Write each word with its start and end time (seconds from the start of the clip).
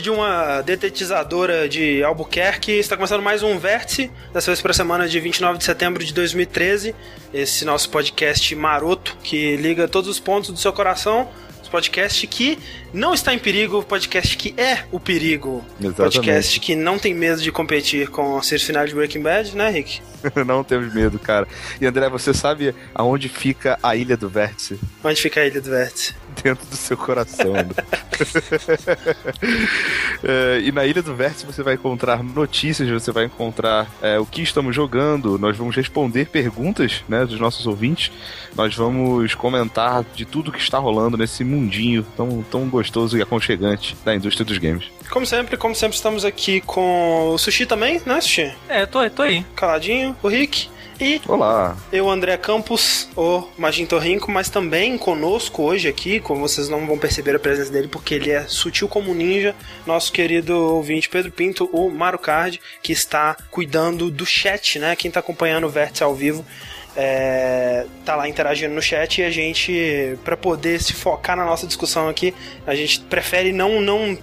de 0.00 0.10
uma 0.10 0.62
detetizadora 0.62 1.68
de 1.68 2.02
Albuquerque, 2.02 2.72
está 2.72 2.96
começando 2.96 3.22
mais 3.22 3.42
um 3.42 3.58
Vértice, 3.58 4.10
dessa 4.32 4.50
vez 4.50 4.60
para 4.60 4.70
a 4.70 4.74
semana 4.74 5.08
de 5.08 5.18
29 5.20 5.58
de 5.58 5.64
setembro 5.64 6.04
de 6.04 6.12
2013. 6.12 6.94
Esse 7.32 7.64
nosso 7.64 7.90
podcast 7.90 8.54
maroto 8.54 9.16
que 9.22 9.56
liga 9.56 9.88
todos 9.88 10.08
os 10.08 10.20
pontos 10.20 10.50
do 10.50 10.58
seu 10.58 10.72
coração 10.72 11.28
podcast 11.76 12.26
que 12.26 12.58
não 12.90 13.12
está 13.12 13.34
em 13.34 13.38
perigo, 13.38 13.82
podcast 13.82 14.34
que 14.38 14.54
é 14.56 14.84
o 14.90 14.98
perigo. 14.98 15.62
Exatamente. 15.78 15.96
Podcast 15.96 16.60
que 16.60 16.74
não 16.74 16.98
tem 16.98 17.12
medo 17.12 17.42
de 17.42 17.52
competir 17.52 18.08
com 18.08 18.38
a 18.38 18.42
série 18.42 18.62
final 18.62 18.86
de 18.86 18.94
Breaking 18.94 19.20
Bad, 19.20 19.54
né, 19.54 19.68
Rick? 19.68 20.00
não 20.46 20.64
temos 20.64 20.94
medo, 20.94 21.18
cara. 21.18 21.46
E 21.78 21.84
André, 21.84 22.08
você 22.08 22.32
sabe 22.32 22.74
aonde 22.94 23.28
fica 23.28 23.78
a 23.82 23.94
Ilha 23.94 24.16
do 24.16 24.28
Vértice? 24.28 24.80
Onde 25.04 25.20
fica 25.20 25.40
a 25.40 25.46
Ilha 25.46 25.60
do 25.60 25.68
Vértice? 25.68 26.14
Dentro 26.42 26.66
do 26.66 26.76
seu 26.76 26.96
coração. 26.96 27.54
é, 30.22 30.60
e 30.62 30.72
na 30.72 30.86
Ilha 30.86 31.02
do 31.02 31.14
Vértice 31.14 31.46
você 31.46 31.62
vai 31.62 31.74
encontrar 31.74 32.22
notícias, 32.22 32.88
você 32.88 33.10
vai 33.10 33.24
encontrar 33.24 33.88
é, 34.02 34.18
o 34.18 34.26
que 34.26 34.42
estamos 34.42 34.74
jogando, 34.74 35.38
nós 35.38 35.56
vamos 35.56 35.74
responder 35.74 36.26
perguntas 36.26 37.04
né, 37.08 37.24
dos 37.24 37.38
nossos 37.40 37.66
ouvintes, 37.66 38.12
nós 38.54 38.74
vamos 38.74 39.34
comentar 39.34 40.04
de 40.14 40.24
tudo 40.24 40.52
que 40.52 40.60
está 40.60 40.78
rolando 40.78 41.16
nesse 41.16 41.42
mundinho 41.44 42.06
tão, 42.16 42.44
tão 42.50 42.68
gostoso 42.68 43.16
e 43.18 43.22
aconchegante 43.22 43.96
da 44.04 44.14
indústria 44.14 44.44
dos 44.44 44.58
games. 44.58 44.84
Como 45.10 45.24
sempre, 45.24 45.56
como 45.56 45.74
sempre, 45.74 45.96
estamos 45.96 46.24
aqui 46.24 46.60
com 46.60 47.30
o 47.30 47.38
Sushi 47.38 47.66
também, 47.66 48.00
né, 48.04 48.20
Sushi? 48.20 48.52
É, 48.68 48.86
tô, 48.86 49.08
tô 49.10 49.22
aí. 49.22 49.44
Caladinho, 49.54 50.16
o 50.22 50.28
Rick. 50.28 50.68
E 50.98 51.20
Olá. 51.28 51.76
eu, 51.92 52.08
André 52.08 52.36
Campos, 52.38 53.08
o 53.14 53.46
Magin 53.58 53.86
Rinco, 54.00 54.30
mas 54.30 54.48
também 54.48 54.96
conosco 54.96 55.62
hoje 55.62 55.88
aqui, 55.88 56.20
como 56.20 56.40
vocês 56.40 56.70
não 56.70 56.86
vão 56.86 56.96
perceber 56.96 57.36
a 57.36 57.38
presença 57.38 57.70
dele, 57.70 57.86
porque 57.86 58.14
ele 58.14 58.30
é 58.30 58.44
sutil 58.48 58.88
como 58.88 59.14
ninja, 59.14 59.54
nosso 59.86 60.10
querido 60.10 60.54
ouvinte 60.56 61.08
Pedro 61.08 61.30
Pinto, 61.30 61.68
o 61.70 61.90
Marucard, 61.90 62.58
que 62.82 62.92
está 62.92 63.36
cuidando 63.50 64.10
do 64.10 64.24
chat, 64.24 64.78
né? 64.78 64.96
Quem 64.96 65.08
está 65.08 65.20
acompanhando 65.20 65.64
o 65.66 65.70
Vértice 65.70 66.02
ao 66.02 66.14
vivo 66.14 66.44
é, 66.96 67.84
tá 68.04 68.16
lá 68.16 68.26
interagindo 68.26 68.74
no 68.74 68.80
chat 68.80 69.20
e 69.20 69.24
a 69.24 69.30
gente, 69.30 70.18
para 70.24 70.36
poder 70.36 70.80
se 70.80 70.94
focar 70.94 71.36
na 71.36 71.44
nossa 71.44 71.66
discussão 71.66 72.08
aqui, 72.08 72.34
a 72.66 72.74
gente 72.74 73.00
prefere 73.00 73.52
não, 73.52 73.82
não 73.82 74.16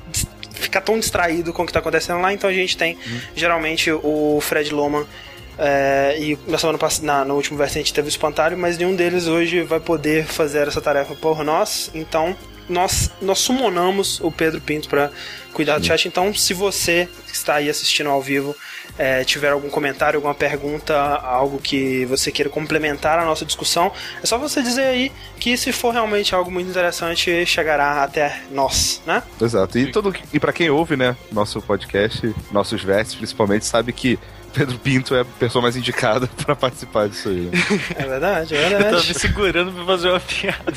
ficar 0.53 0.81
tão 0.81 0.99
distraído 0.99 1.53
com 1.53 1.61
o 1.61 1.65
que 1.67 1.73
tá 1.73 1.79
acontecendo 1.79 2.19
lá, 2.19 2.33
então 2.33 2.49
a 2.49 2.53
gente 2.53 2.75
tem 2.75 2.95
hum. 2.95 3.19
geralmente 3.35 3.91
o 3.91 4.39
Fred 4.41 4.73
Loman 4.73 5.05
é, 5.57 6.15
e 6.19 6.37
na 6.47 6.57
semana 6.57 6.77
passada, 6.77 7.25
no 7.25 7.35
último 7.35 7.57
verso 7.57 7.77
a 7.77 7.81
gente 7.81 7.93
teve 7.93 8.07
o 8.07 8.09
espantalho, 8.09 8.57
mas 8.57 8.77
nenhum 8.77 8.95
deles 8.95 9.27
hoje 9.27 9.61
vai 9.61 9.79
poder 9.79 10.25
fazer 10.25 10.67
essa 10.67 10.81
tarefa 10.81 11.15
por 11.15 11.43
nós. 11.43 11.91
Então 11.93 12.35
nós, 12.67 13.11
nós 13.21 13.39
sumonamos 13.39 14.19
o 14.21 14.31
Pedro 14.31 14.61
Pinto 14.61 14.87
para 14.87 15.11
cuidar 15.53 15.77
do 15.77 15.85
chat. 15.85 16.07
Então, 16.07 16.33
se 16.33 16.53
você 16.53 17.07
que 17.27 17.35
está 17.35 17.55
aí 17.55 17.69
assistindo 17.69 18.09
ao 18.09 18.21
vivo 18.21 18.55
é, 18.97 19.23
tiver 19.23 19.51
algum 19.51 19.69
comentário, 19.69 20.17
alguma 20.17 20.35
pergunta, 20.35 20.95
algo 20.95 21.59
que 21.59 22.05
você 22.05 22.31
queira 22.31 22.49
complementar 22.49 23.19
a 23.19 23.25
nossa 23.25 23.45
discussão, 23.45 23.91
é 24.21 24.25
só 24.25 24.37
você 24.37 24.61
dizer 24.61 24.85
aí 24.85 25.11
que 25.39 25.57
se 25.57 25.71
for 25.71 25.93
realmente 25.93 26.33
algo 26.35 26.51
muito 26.51 26.69
interessante, 26.69 27.45
chegará 27.45 28.03
até 28.03 28.41
nós, 28.51 29.01
né? 29.05 29.23
Exato. 29.41 29.77
E, 29.77 29.91
todo, 29.91 30.13
e 30.31 30.39
para 30.39 30.53
quem 30.53 30.69
ouve, 30.69 30.95
né, 30.95 31.15
nosso 31.31 31.61
podcast, 31.61 32.33
nossos 32.51 32.83
versos 32.83 33.15
principalmente, 33.15 33.65
sabe 33.65 33.91
que 33.93 34.19
Pedro 34.53 34.77
Pinto 34.77 35.15
é 35.15 35.21
a 35.21 35.25
pessoa 35.25 35.61
mais 35.61 35.75
indicada 35.75 36.27
para 36.45 36.55
participar 36.55 37.09
disso 37.09 37.29
aí. 37.29 37.49
É 37.95 38.05
verdade, 38.05 38.55
é 38.55 38.69
verdade. 38.69 38.83
Eu 38.83 38.91
tava 38.91 39.07
me 39.07 39.13
segurando 39.13 39.71
pra 39.71 39.85
fazer 39.85 40.09
uma 40.09 40.19
piada. 40.19 40.73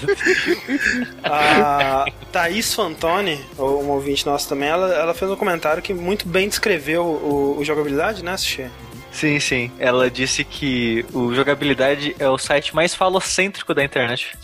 a 1.23 2.07
Thaís 2.33 2.75
Fantoni, 2.75 3.41
um 3.59 3.89
ouvinte 3.91 4.25
nosso 4.27 4.49
também, 4.49 4.69
ela, 4.69 4.93
ela 4.95 5.15
fez 5.15 5.31
um 5.31 5.37
comentário 5.37 5.83
que 5.83 5.93
muito 5.95 6.27
bem 6.27 6.49
descreveu 6.49 7.05
o, 7.05 7.59
o 7.59 7.65
jogabilidade, 7.65 8.25
né, 8.25 8.37
Sushi? 8.37 8.67
Sim, 9.13 9.41
sim. 9.41 9.71
Ela 9.79 10.11
disse 10.11 10.45
que 10.45 11.05
o 11.13 11.35
jogabilidade 11.35 12.15
é 12.19 12.29
o 12.29 12.37
site 12.37 12.75
mais 12.75 12.95
falocêntrico 12.95 13.73
da 13.73 13.83
internet. 13.83 14.37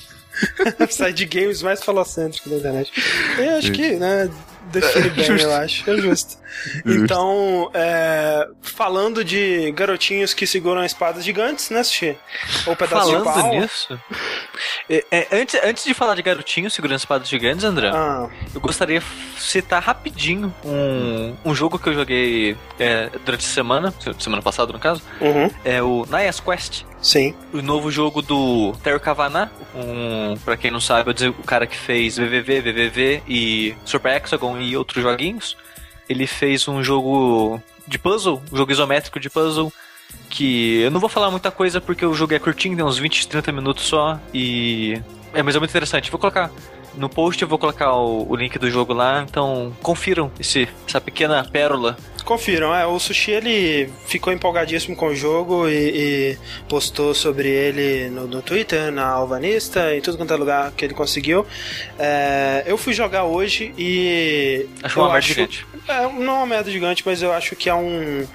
o 0.80 0.90
site 0.90 1.16
de 1.16 1.26
games 1.26 1.62
mais 1.62 1.82
falocêntrico 1.82 2.48
da 2.48 2.56
internet. 2.56 2.92
Eu 3.38 3.56
acho 3.56 3.72
que, 3.72 3.92
né, 3.96 4.30
define 4.70 5.10
bem, 5.16 5.24
justo. 5.24 5.46
eu 5.46 5.54
acho. 5.54 5.90
É 5.90 5.96
justo. 6.00 6.38
Então, 6.84 7.70
é, 7.74 8.48
falando 8.60 9.24
de 9.24 9.72
garotinhos 9.72 10.34
que 10.34 10.46
seguram 10.46 10.84
espadas 10.84 11.24
gigantes, 11.24 11.70
né, 11.70 11.82
Sushi? 11.82 12.16
Ou 12.66 12.76
pedaços 12.76 13.10
falando 13.10 13.34
de 13.34 13.40
pau. 13.40 13.60
nisso, 13.60 14.00
é, 14.88 15.04
é, 15.10 15.28
antes, 15.32 15.60
antes 15.62 15.84
de 15.84 15.94
falar 15.94 16.14
de 16.14 16.22
garotinhos 16.22 16.74
segurando 16.74 16.98
espadas 16.98 17.28
gigantes, 17.28 17.64
André, 17.64 17.90
ah. 17.92 18.28
eu 18.54 18.60
gostaria 18.60 19.00
de 19.00 19.40
citar 19.40 19.82
rapidinho 19.82 20.54
um, 20.64 21.34
um 21.44 21.54
jogo 21.54 21.78
que 21.78 21.88
eu 21.88 21.94
joguei 21.94 22.56
é, 22.78 23.10
durante 23.24 23.46
a 23.46 23.48
semana, 23.48 23.94
semana 24.18 24.42
passada 24.42 24.72
no 24.72 24.78
caso, 24.78 25.02
uhum. 25.20 25.50
é 25.64 25.82
o 25.82 26.06
Nayas 26.08 26.40
Quest. 26.40 26.84
Sim. 27.02 27.34
O 27.52 27.60
novo 27.60 27.90
jogo 27.90 28.22
do 28.22 28.72
Terry 28.82 29.00
Kavanagh, 29.00 29.50
um, 29.74 30.36
pra 30.44 30.56
quem 30.56 30.70
não 30.70 30.80
sabe, 30.80 31.10
é 31.10 31.28
o 31.28 31.34
cara 31.34 31.66
que 31.66 31.76
fez 31.76 32.16
VVV, 32.16 32.60
VVV 32.60 33.22
e 33.28 33.74
Super 33.84 34.16
Hexagon 34.16 34.58
e 34.60 34.76
outros 34.76 35.02
joguinhos. 35.02 35.56
Ele 36.08 36.26
fez 36.28 36.68
um 36.68 36.82
jogo 36.82 37.60
de 37.88 37.98
puzzle, 37.98 38.40
um 38.52 38.56
jogo 38.56 38.70
isométrico 38.70 39.18
de 39.18 39.28
puzzle, 39.28 39.72
que 40.30 40.80
eu 40.80 40.90
não 40.90 41.00
vou 41.00 41.08
falar 41.08 41.30
muita 41.30 41.50
coisa 41.50 41.80
porque 41.80 42.06
o 42.06 42.14
jogo 42.14 42.34
é 42.34 42.38
curtinho, 42.38 42.76
tem 42.76 42.84
uns 42.84 42.98
20, 42.98 43.28
30 43.28 43.50
minutos 43.50 43.84
só, 43.84 44.20
e 44.32 45.00
é, 45.34 45.42
mas 45.42 45.56
é 45.56 45.58
muito 45.58 45.70
interessante. 45.70 46.10
Vou 46.10 46.20
colocar 46.20 46.50
no 46.94 47.08
post, 47.08 47.42
eu 47.42 47.48
vou 47.48 47.58
colocar 47.58 47.92
o, 47.94 48.30
o 48.30 48.36
link 48.36 48.58
do 48.58 48.70
jogo 48.70 48.92
lá, 48.92 49.24
então 49.28 49.74
confiram 49.82 50.30
esse, 50.38 50.68
essa 50.86 51.00
pequena 51.00 51.44
pérola 51.44 51.96
Confiram, 52.24 52.74
é, 52.74 52.86
o 52.86 52.98
Sushi 52.98 53.32
ele 53.32 53.90
ficou 54.06 54.32
empolgadíssimo 54.32 54.96
com 54.96 55.08
o 55.08 55.14
jogo 55.14 55.68
e, 55.68 55.72
e 55.72 56.38
postou 56.68 57.14
sobre 57.14 57.48
ele 57.48 58.10
no, 58.10 58.26
no, 58.26 58.42
Twitter, 58.42 58.92
na 58.92 59.06
Alvanista, 59.06 59.94
em 59.94 60.00
tudo 60.00 60.16
quanto 60.16 60.32
é 60.32 60.36
lugar 60.36 60.72
que 60.72 60.84
ele 60.84 60.94
conseguiu. 60.94 61.46
É, 61.98 62.62
eu 62.66 62.76
fui 62.76 62.92
jogar 62.92 63.24
hoje 63.24 63.74
e. 63.76 64.66
Acho 64.82 65.00
uma 65.00 65.12
merda 65.12 65.26
gigante. 65.26 65.66
É, 65.88 66.02
não 66.02 66.34
é 66.34 66.36
uma 66.36 66.46
merda 66.46 66.70
gigante, 66.70 67.02
mas 67.04 67.22
eu 67.22 67.32
acho 67.32 67.56
que 67.56 67.68
é 67.68 67.74
um, 67.74 68.26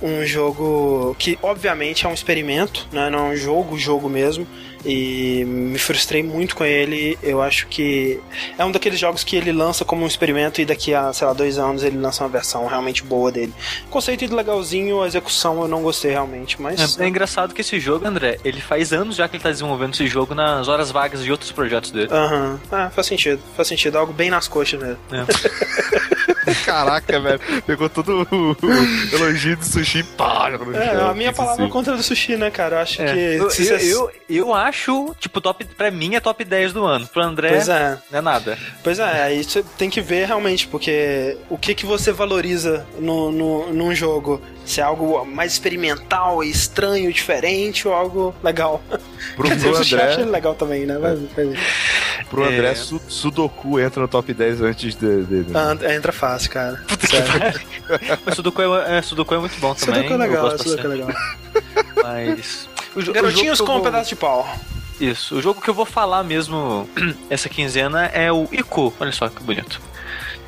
um 0.00 0.24
jogo 0.24 1.16
que, 1.18 1.38
obviamente, 1.42 2.06
é 2.06 2.08
um 2.08 2.14
experimento, 2.14 2.86
né? 2.92 3.10
Não 3.10 3.18
é 3.18 3.32
um 3.32 3.36
jogo, 3.36 3.78
jogo 3.78 4.08
mesmo 4.08 4.46
e 4.84 5.44
me 5.44 5.78
frustrei 5.78 6.22
muito 6.22 6.56
com 6.56 6.64
ele. 6.64 7.18
Eu 7.22 7.42
acho 7.42 7.66
que 7.66 8.20
é 8.58 8.64
um 8.64 8.72
daqueles 8.72 8.98
jogos 8.98 9.24
que 9.24 9.36
ele 9.36 9.52
lança 9.52 9.84
como 9.84 10.04
um 10.04 10.06
experimento 10.06 10.60
e 10.60 10.64
daqui 10.64 10.94
a, 10.94 11.12
sei 11.12 11.26
lá, 11.26 11.32
dois 11.32 11.58
anos 11.58 11.82
ele 11.82 11.98
lança 11.98 12.22
uma 12.22 12.30
versão 12.30 12.66
realmente 12.66 13.02
boa 13.02 13.30
dele. 13.30 13.52
Conceito 13.90 14.34
legalzinho, 14.34 15.02
a 15.02 15.06
execução 15.06 15.60
eu 15.62 15.68
não 15.68 15.82
gostei 15.82 16.12
realmente, 16.12 16.60
mas. 16.60 16.98
É, 16.98 17.04
é 17.04 17.08
engraçado 17.08 17.54
que 17.54 17.60
esse 17.60 17.78
jogo, 17.78 18.06
André, 18.06 18.38
ele 18.44 18.60
faz 18.60 18.92
anos 18.92 19.16
já 19.16 19.28
que 19.28 19.36
ele 19.36 19.42
tá 19.42 19.50
desenvolvendo 19.50 19.94
esse 19.94 20.06
jogo 20.06 20.34
nas 20.34 20.68
horas 20.68 20.90
vagas 20.90 21.22
de 21.22 21.30
outros 21.30 21.52
projetos 21.52 21.90
dele. 21.90 22.08
Aham, 22.10 22.52
uhum. 22.52 22.58
ah, 22.70 22.90
faz 22.90 23.06
sentido, 23.06 23.40
faz 23.56 23.68
sentido. 23.68 23.96
Algo 23.98 24.12
bem 24.12 24.30
nas 24.30 24.48
coxas 24.48 24.80
mesmo. 24.80 24.98
É. 25.10 26.11
Caraca, 26.64 27.20
velho. 27.20 27.40
Pegou 27.66 27.88
todo 27.88 28.26
o, 28.30 28.56
elogio 29.14 29.56
do 29.56 29.64
sushi 29.64 30.02
pá, 30.02 30.50
É, 30.74 31.00
a 31.00 31.14
minha 31.14 31.32
palavra 31.32 31.68
contra 31.68 31.96
do 31.96 32.02
sushi, 32.02 32.36
né, 32.36 32.50
cara? 32.50 32.76
Eu 32.76 32.80
acho 32.80 33.02
é. 33.02 33.12
que. 33.12 33.18
Eu, 33.18 33.48
eu, 33.48 33.78
eu, 33.78 34.12
eu, 34.28 34.54
acho, 34.54 35.14
tipo, 35.18 35.40
top. 35.40 35.64
Pra 35.64 35.90
mim 35.90 36.14
é 36.14 36.20
top 36.20 36.44
10 36.44 36.72
do 36.72 36.84
ano. 36.84 37.06
Pro 37.06 37.22
André 37.22 37.50
pois 37.50 37.68
é. 37.68 37.98
não 38.10 38.18
é 38.18 38.22
nada. 38.22 38.58
Pois 38.82 38.98
é, 38.98 39.22
aí 39.22 39.44
você 39.44 39.62
tem 39.76 39.88
que 39.88 40.00
ver 40.00 40.26
realmente, 40.26 40.66
porque 40.66 41.36
o 41.48 41.56
que, 41.56 41.74
que 41.74 41.86
você 41.86 42.12
valoriza 42.12 42.86
no, 42.98 43.30
no, 43.30 43.72
num 43.72 43.94
jogo? 43.94 44.40
Se 44.64 44.80
é 44.80 44.84
algo 44.84 45.24
mais 45.24 45.52
experimental, 45.52 46.42
estranho, 46.42 47.12
diferente 47.12 47.86
ou 47.86 47.94
algo 47.94 48.34
legal. 48.42 48.82
Pro, 49.36 49.48
Quer 49.48 49.56
dizer, 49.56 49.70
pro 49.70 49.78
André... 49.78 50.02
acha 50.02 50.24
legal 50.24 50.54
também, 50.54 50.84
né? 50.84 50.98
Mas, 50.98 51.20
pro 52.28 52.44
André, 52.44 52.72
é... 52.72 52.74
Sudoku 52.74 53.78
entra 53.78 54.02
no 54.02 54.08
top 54.08 54.34
10 54.34 54.60
antes 54.62 54.94
dele. 54.94 55.44
De, 55.44 55.56
ah, 55.56 55.94
entra 55.94 56.12
fácil, 56.12 56.50
cara. 56.50 56.84
Puta 56.88 57.06
Mas 58.26 58.34
Sudoku 58.34 58.60
é, 58.60 58.98
é, 58.98 59.02
Sudoku 59.02 59.34
é 59.34 59.38
muito 59.38 59.58
bom 59.58 59.74
também. 59.74 60.02
Sudoku 60.02 60.14
é 60.14 60.16
legal, 60.16 60.58
Sudoku 60.58 60.86
é 60.86 60.88
legal. 60.88 61.08
Mas... 62.02 62.68
O, 62.94 63.12
Garotinhos 63.12 63.60
o 63.60 63.64
com 63.64 63.72
vou... 63.72 63.80
um 63.80 63.84
pedaço 63.84 64.10
de 64.10 64.16
pau. 64.16 64.46
Isso. 65.00 65.36
O 65.36 65.42
jogo 65.42 65.60
que 65.60 65.70
eu 65.70 65.74
vou 65.74 65.86
falar 65.86 66.22
mesmo 66.22 66.88
essa 67.30 67.48
quinzena 67.48 68.06
é 68.06 68.30
o 68.30 68.48
Ico. 68.52 68.92
Olha 69.00 69.12
só 69.12 69.28
que 69.28 69.42
bonito. 69.42 69.80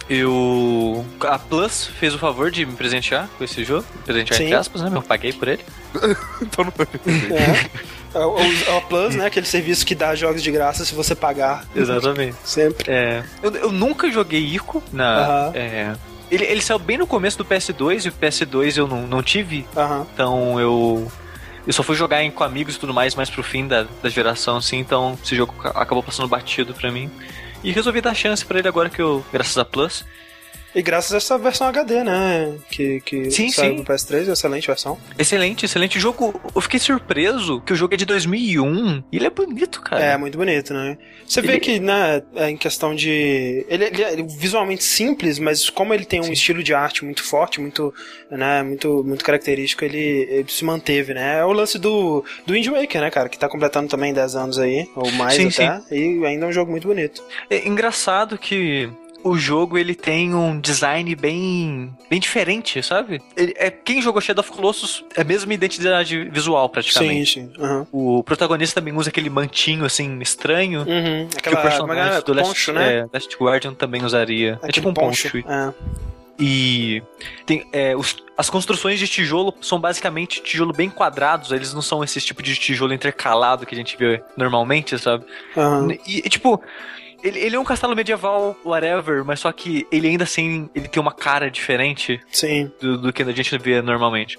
Eu. 0.08 1.04
A 1.20 1.38
Plus 1.38 1.86
fez 1.86 2.14
o 2.14 2.18
favor 2.18 2.50
de 2.50 2.66
me 2.66 2.74
presentear 2.74 3.28
com 3.38 3.44
esse 3.44 3.64
jogo. 3.64 3.86
Presentear 4.04 4.36
Sim. 4.36 4.44
entre 4.44 4.56
aspas, 4.56 4.82
né? 4.82 4.90
Eu 4.92 5.02
paguei 5.02 5.32
por 5.32 5.48
ele. 5.48 5.64
então 6.42 6.64
não 6.64 6.72
foi. 6.72 6.86
É. 7.32 8.18
é. 8.18 8.24
O, 8.24 8.80
Plus, 8.82 9.14
né? 9.14 9.26
Aquele 9.26 9.46
serviço 9.46 9.84
que 9.84 9.94
dá 9.94 10.14
jogos 10.14 10.42
de 10.42 10.50
graça 10.50 10.84
se 10.84 10.94
você 10.94 11.14
pagar. 11.14 11.64
Exatamente. 11.74 12.36
Sempre. 12.44 12.92
É. 12.92 13.24
Eu, 13.42 13.54
eu 13.56 13.72
nunca 13.72 14.10
joguei 14.10 14.40
Ico 14.40 14.82
na. 14.92 15.50
É, 15.54 15.94
ele, 16.30 16.44
ele 16.44 16.60
saiu 16.60 16.78
bem 16.78 16.98
no 16.98 17.06
começo 17.06 17.38
do 17.38 17.44
PS2 17.44 18.06
e 18.06 18.08
o 18.08 18.12
PS2 18.12 18.76
eu 18.76 18.86
não, 18.86 19.06
não 19.06 19.22
tive. 19.22 19.66
Então 20.12 20.60
eu. 20.60 21.10
Eu 21.66 21.72
só 21.72 21.82
fui 21.82 21.96
jogar 21.96 22.22
em, 22.22 22.30
com 22.30 22.44
amigos 22.44 22.76
e 22.76 22.78
tudo 22.78 22.92
mais, 22.92 23.14
mais 23.14 23.30
pro 23.30 23.42
fim 23.42 23.66
da, 23.66 23.86
da 24.02 24.10
geração, 24.10 24.58
assim, 24.58 24.78
então 24.78 25.18
esse 25.24 25.34
jogo 25.34 25.54
acabou 25.64 26.02
passando 26.02 26.28
batido 26.28 26.74
pra 26.74 26.92
mim. 26.92 27.10
E 27.64 27.72
resolvi 27.72 28.02
dar 28.02 28.14
chance 28.14 28.44
para 28.44 28.58
ele 28.58 28.68
agora 28.68 28.90
que 28.90 29.00
eu, 29.00 29.24
graças 29.32 29.56
a 29.56 29.64
Plus. 29.64 30.04
E 30.74 30.82
graças 30.82 31.12
a 31.12 31.18
essa 31.18 31.38
versão 31.38 31.68
HD, 31.68 32.02
né? 32.02 32.54
Que, 32.70 33.00
que 33.00 33.30
Sim, 33.30 33.48
saiu 33.50 33.72
sim. 33.72 33.76
no 33.78 33.84
PS3, 33.84 34.28
excelente 34.32 34.66
versão. 34.66 34.98
Excelente, 35.18 35.64
excelente 35.64 36.00
jogo. 36.00 36.40
Eu 36.54 36.60
fiquei 36.60 36.80
surpreso 36.80 37.60
que 37.60 37.72
o 37.72 37.76
jogo 37.76 37.94
é 37.94 37.96
de 37.96 38.04
2001 38.04 39.04
e 39.12 39.16
ele 39.16 39.26
é 39.26 39.30
bonito, 39.30 39.80
cara. 39.80 40.02
É, 40.02 40.16
muito 40.16 40.36
bonito, 40.36 40.74
né? 40.74 40.98
Você 41.26 41.40
vê 41.40 41.52
Ele- 41.52 41.60
que, 41.60 41.78
né, 41.80 42.22
é 42.34 42.50
em 42.50 42.56
questão 42.56 42.94
de. 42.94 43.64
Ele, 43.68 43.84
ele 43.84 44.02
é 44.02 44.16
visualmente 44.22 44.82
simples, 44.84 45.38
mas 45.38 45.70
como 45.70 45.94
ele 45.94 46.04
tem 46.04 46.20
um 46.20 46.32
estilo 46.32 46.62
de 46.62 46.74
arte 46.74 47.04
muito 47.04 47.22
forte, 47.22 47.60
muito, 47.60 47.94
né, 48.30 48.62
muito, 48.62 49.02
muito 49.04 49.24
característico, 49.24 49.84
ele, 49.84 50.26
ele 50.30 50.48
se 50.50 50.64
manteve, 50.64 51.14
né? 51.14 51.38
É 51.38 51.44
o 51.44 51.52
lance 51.52 51.78
do, 51.78 52.24
do 52.46 52.52
Wind 52.52 52.66
Waker, 52.66 53.00
né, 53.00 53.10
cara? 53.10 53.28
Que 53.28 53.38
tá 53.38 53.48
completando 53.48 53.88
também 53.88 54.12
10 54.12 54.34
anos 54.34 54.58
aí, 54.58 54.88
ou 54.96 55.10
mais 55.12 55.34
Sim, 55.34 55.48
até. 55.48 55.94
E 55.94 56.24
ainda 56.26 56.46
é 56.46 56.48
um 56.48 56.52
jogo 56.52 56.70
muito 56.70 56.88
bonito. 56.88 57.22
É 57.48 57.66
engraçado 57.66 58.36
que 58.36 58.88
o 59.24 59.36
jogo 59.38 59.76
ele 59.78 59.94
tem 59.94 60.34
um 60.34 60.60
design 60.60 61.14
bem 61.16 61.92
bem 62.10 62.20
diferente, 62.20 62.82
sabe? 62.82 63.20
Ele- 63.36 63.54
é, 63.56 63.70
quem 63.70 64.00
jogou 64.02 64.20
Shadow 64.20 64.42
of 64.44 64.52
Colossus 64.52 65.02
é 65.16 65.22
a 65.22 65.24
mesma 65.24 65.52
identidade 65.54 66.28
visual, 66.30 66.68
praticamente. 66.68 67.40
Sim, 67.40 67.50
sim. 67.56 67.62
Uhum. 67.62 67.86
O 68.18 68.22
protagonista 68.22 68.80
também 68.80 68.94
usa 68.94 69.08
aquele 69.08 69.30
mantinho 69.30 69.84
assim 69.84 70.18
estranho. 70.20 70.80
Uhum. 70.80 71.26
Que 71.28 71.36
o 71.36 71.38
Aquela 71.38 71.62
personagem 71.62 72.14
é? 72.18 72.20
do 72.20 72.32
Last, 72.34 72.48
poncho, 72.48 72.72
né? 72.72 72.98
é, 72.98 73.06
Last 73.12 73.36
Guardian 73.36 73.74
também 73.74 74.04
usaria. 74.04 74.50
é 74.50 74.54
Aquele 74.56 74.72
tipo 74.72 74.88
um 74.90 74.94
poncho. 74.94 75.28
É. 75.38 75.72
E 76.38 77.00
tem, 77.46 77.64
é, 77.72 77.94
os- 77.96 78.16
as 78.36 78.50
construções 78.50 78.98
de 78.98 79.06
tijolo 79.06 79.54
são 79.60 79.78
basicamente 79.78 80.42
tijolo 80.42 80.72
bem 80.72 80.90
quadrados, 80.90 81.52
eles 81.52 81.72
não 81.72 81.80
são 81.80 82.02
esse 82.02 82.20
tipo 82.20 82.42
de 82.42 82.56
tijolo 82.56 82.92
intercalado 82.92 83.64
que 83.64 83.72
a 83.74 83.78
gente 83.78 83.96
vê 83.96 84.20
normalmente, 84.36 84.98
sabe? 84.98 85.24
Uhum. 85.56 85.92
E, 85.92 86.00
e, 86.18 86.28
tipo, 86.28 86.60
ele, 87.24 87.38
ele 87.40 87.56
é 87.56 87.58
um 87.58 87.64
castelo 87.64 87.96
medieval, 87.96 88.56
whatever, 88.64 89.24
mas 89.24 89.40
só 89.40 89.50
que 89.50 89.86
ele 89.90 90.06
ainda 90.08 90.24
assim 90.24 90.68
ele 90.74 90.86
tem 90.86 91.00
uma 91.00 91.12
cara 91.12 91.50
diferente 91.50 92.20
Sim. 92.30 92.70
do, 92.80 92.98
do 92.98 93.12
que 93.12 93.22
a 93.22 93.32
gente 93.32 93.56
vê 93.58 93.80
normalmente. 93.82 94.38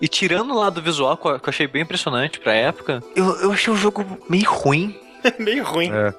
E 0.00 0.06
tirando 0.06 0.52
o 0.52 0.58
lado 0.58 0.80
visual, 0.82 1.16
que 1.16 1.26
eu 1.26 1.40
achei 1.46 1.66
bem 1.66 1.82
impressionante 1.82 2.38
pra 2.38 2.52
época, 2.54 3.02
eu, 3.16 3.24
eu 3.40 3.52
achei 3.52 3.72
o 3.72 3.76
jogo 3.76 4.04
meio 4.28 4.48
ruim. 4.50 4.94
Meio 5.36 5.64
ruim. 5.64 5.90
É. 5.92 6.14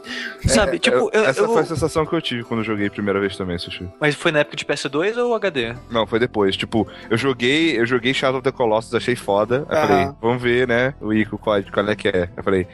Sabe, 0.49 0.77
tipo, 0.77 0.97
Eu- 0.97 1.09
eu, 1.13 1.23
essa 1.25 1.39
eu- 1.39 1.47
foi 1.47 1.61
a 1.61 1.65
sensação 1.65 2.05
que 2.05 2.13
eu 2.13 2.21
tive 2.21 2.43
quando 2.43 2.59
eu 2.59 2.63
joguei 2.65 2.87
a 2.87 2.91
primeira 2.91 3.17
vez 3.17 3.37
também, 3.37 3.57
Sushi. 3.57 3.87
Mas 3.97 4.13
foi 4.13 4.29
na 4.29 4.39
época 4.39 4.57
de 4.57 4.65
PS2 4.65 5.15
ou 5.15 5.33
HD? 5.33 5.73
Não, 5.89 6.05
foi 6.05 6.19
depois. 6.19 6.57
Tipo, 6.57 6.85
eu 7.09 7.17
joguei, 7.17 7.79
eu 7.79 7.85
joguei 7.85 8.13
Shadow 8.13 8.39
of 8.39 8.43
the 8.43 8.51
Colossus, 8.51 8.93
achei 8.93 9.15
foda. 9.15 9.65
Aí 9.69 9.77
Aham. 9.77 9.87
falei, 9.87 10.09
vamos 10.21 10.43
ver, 10.43 10.67
né? 10.67 10.93
O 10.99 11.13
Ico, 11.13 11.37
qual, 11.37 11.63
qual 11.73 11.87
é 11.87 11.95
que 11.95 12.09
é? 12.09 12.27
Eu 12.35 12.43
falei, 12.43 12.67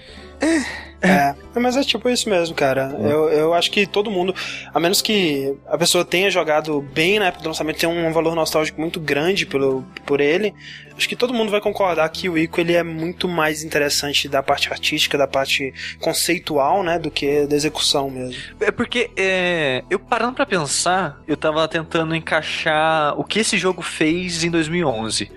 É, 1.01 1.35
mas 1.59 1.77
é 1.77 1.83
tipo 1.83 2.09
isso 2.09 2.29
mesmo, 2.29 2.55
cara. 2.55 2.95
Eu, 2.99 3.29
eu 3.29 3.53
acho 3.53 3.69
que 3.69 3.85
todo 3.85 4.09
mundo, 4.09 4.33
a 4.73 4.79
menos 4.79 5.01
que 5.01 5.55
a 5.67 5.77
pessoa 5.77 6.03
tenha 6.03 6.31
jogado 6.31 6.81
bem 6.81 7.19
na 7.19 7.27
época 7.27 7.43
do 7.43 7.49
lançamento, 7.49 7.77
tenha 7.77 7.91
um 7.91 8.11
valor 8.11 8.33
nostálgico 8.35 8.81
muito 8.81 8.99
grande 8.99 9.45
pelo, 9.45 9.85
por 10.05 10.19
ele, 10.19 10.53
acho 10.97 11.07
que 11.07 11.15
todo 11.15 11.33
mundo 11.33 11.51
vai 11.51 11.61
concordar 11.61 12.09
que 12.09 12.27
o 12.27 12.37
Ico 12.37 12.59
ele 12.59 12.73
é 12.73 12.81
muito 12.81 13.27
mais 13.27 13.63
interessante 13.63 14.27
da 14.27 14.41
parte 14.41 14.71
artística, 14.71 15.17
da 15.17 15.27
parte 15.27 15.73
conceitual, 15.99 16.81
né, 16.81 16.97
do 16.97 17.11
que 17.11 17.45
da 17.45 17.55
execução 17.55 18.09
mesmo. 18.09 18.41
É 18.59 18.71
porque, 18.71 19.11
é, 19.15 19.83
eu 19.89 19.99
parando 19.99 20.33
pra 20.33 20.45
pensar, 20.45 21.21
eu 21.27 21.37
tava 21.37 21.67
tentando 21.67 22.15
encaixar 22.15 23.19
o 23.19 23.23
que 23.23 23.39
esse 23.39 23.57
jogo 23.57 23.81
fez 23.81 24.43
em 24.43 24.49
2011. 24.49 25.31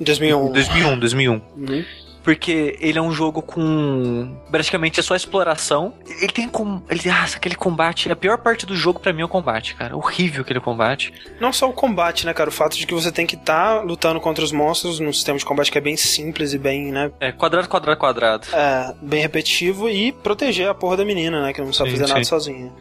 Em 0.00 0.04
2001. 0.04 0.52
2001, 0.52 0.98
2001. 0.98 1.32
Uhum. 1.32 1.84
Porque 2.22 2.76
ele 2.80 2.98
é 2.98 3.02
um 3.02 3.10
jogo 3.12 3.42
com 3.42 4.36
praticamente 4.50 5.00
é 5.00 5.02
só 5.02 5.14
exploração. 5.16 5.94
Ele 6.06 6.32
tem 6.32 6.48
com. 6.48 6.80
Ele, 6.88 7.08
ah, 7.10 7.24
aquele 7.34 7.54
combate. 7.54 8.10
A 8.10 8.16
pior 8.16 8.38
parte 8.38 8.64
do 8.66 8.76
jogo 8.76 9.00
pra 9.00 9.12
mim 9.12 9.22
é 9.22 9.24
o 9.24 9.28
combate, 9.28 9.74
cara. 9.74 9.96
Horrível 9.96 10.42
aquele 10.42 10.60
combate. 10.60 11.12
Não 11.40 11.52
só 11.52 11.68
o 11.68 11.72
combate, 11.72 12.24
né, 12.26 12.32
cara? 12.34 12.48
O 12.48 12.52
fato 12.52 12.76
de 12.76 12.86
que 12.86 12.94
você 12.94 13.10
tem 13.10 13.26
que 13.26 13.34
estar 13.34 13.82
lutando 13.84 14.20
contra 14.20 14.44
os 14.44 14.52
monstros 14.52 15.00
num 15.00 15.12
sistema 15.12 15.38
de 15.38 15.44
combate 15.44 15.70
que 15.72 15.78
é 15.78 15.80
bem 15.80 15.96
simples 15.96 16.52
e 16.52 16.58
bem, 16.58 16.92
né, 16.92 17.10
É 17.20 17.32
quadrado, 17.32 17.68
quadrado, 17.68 17.98
quadrado. 17.98 18.46
é, 18.52 18.94
bem 19.02 19.20
repetitivo 19.22 19.88
e 19.88 20.12
proteger 20.12 20.68
a 20.68 20.74
porra 20.74 20.96
da 20.98 21.04
menina, 21.04 21.42
né, 21.42 21.52
que 21.52 21.60
não 21.60 21.72
sabe 21.72 21.90
Sim, 21.90 21.96
fazer 21.96 22.08
nada 22.12 22.24
sim. 22.24 22.28
sozinha. 22.28 22.72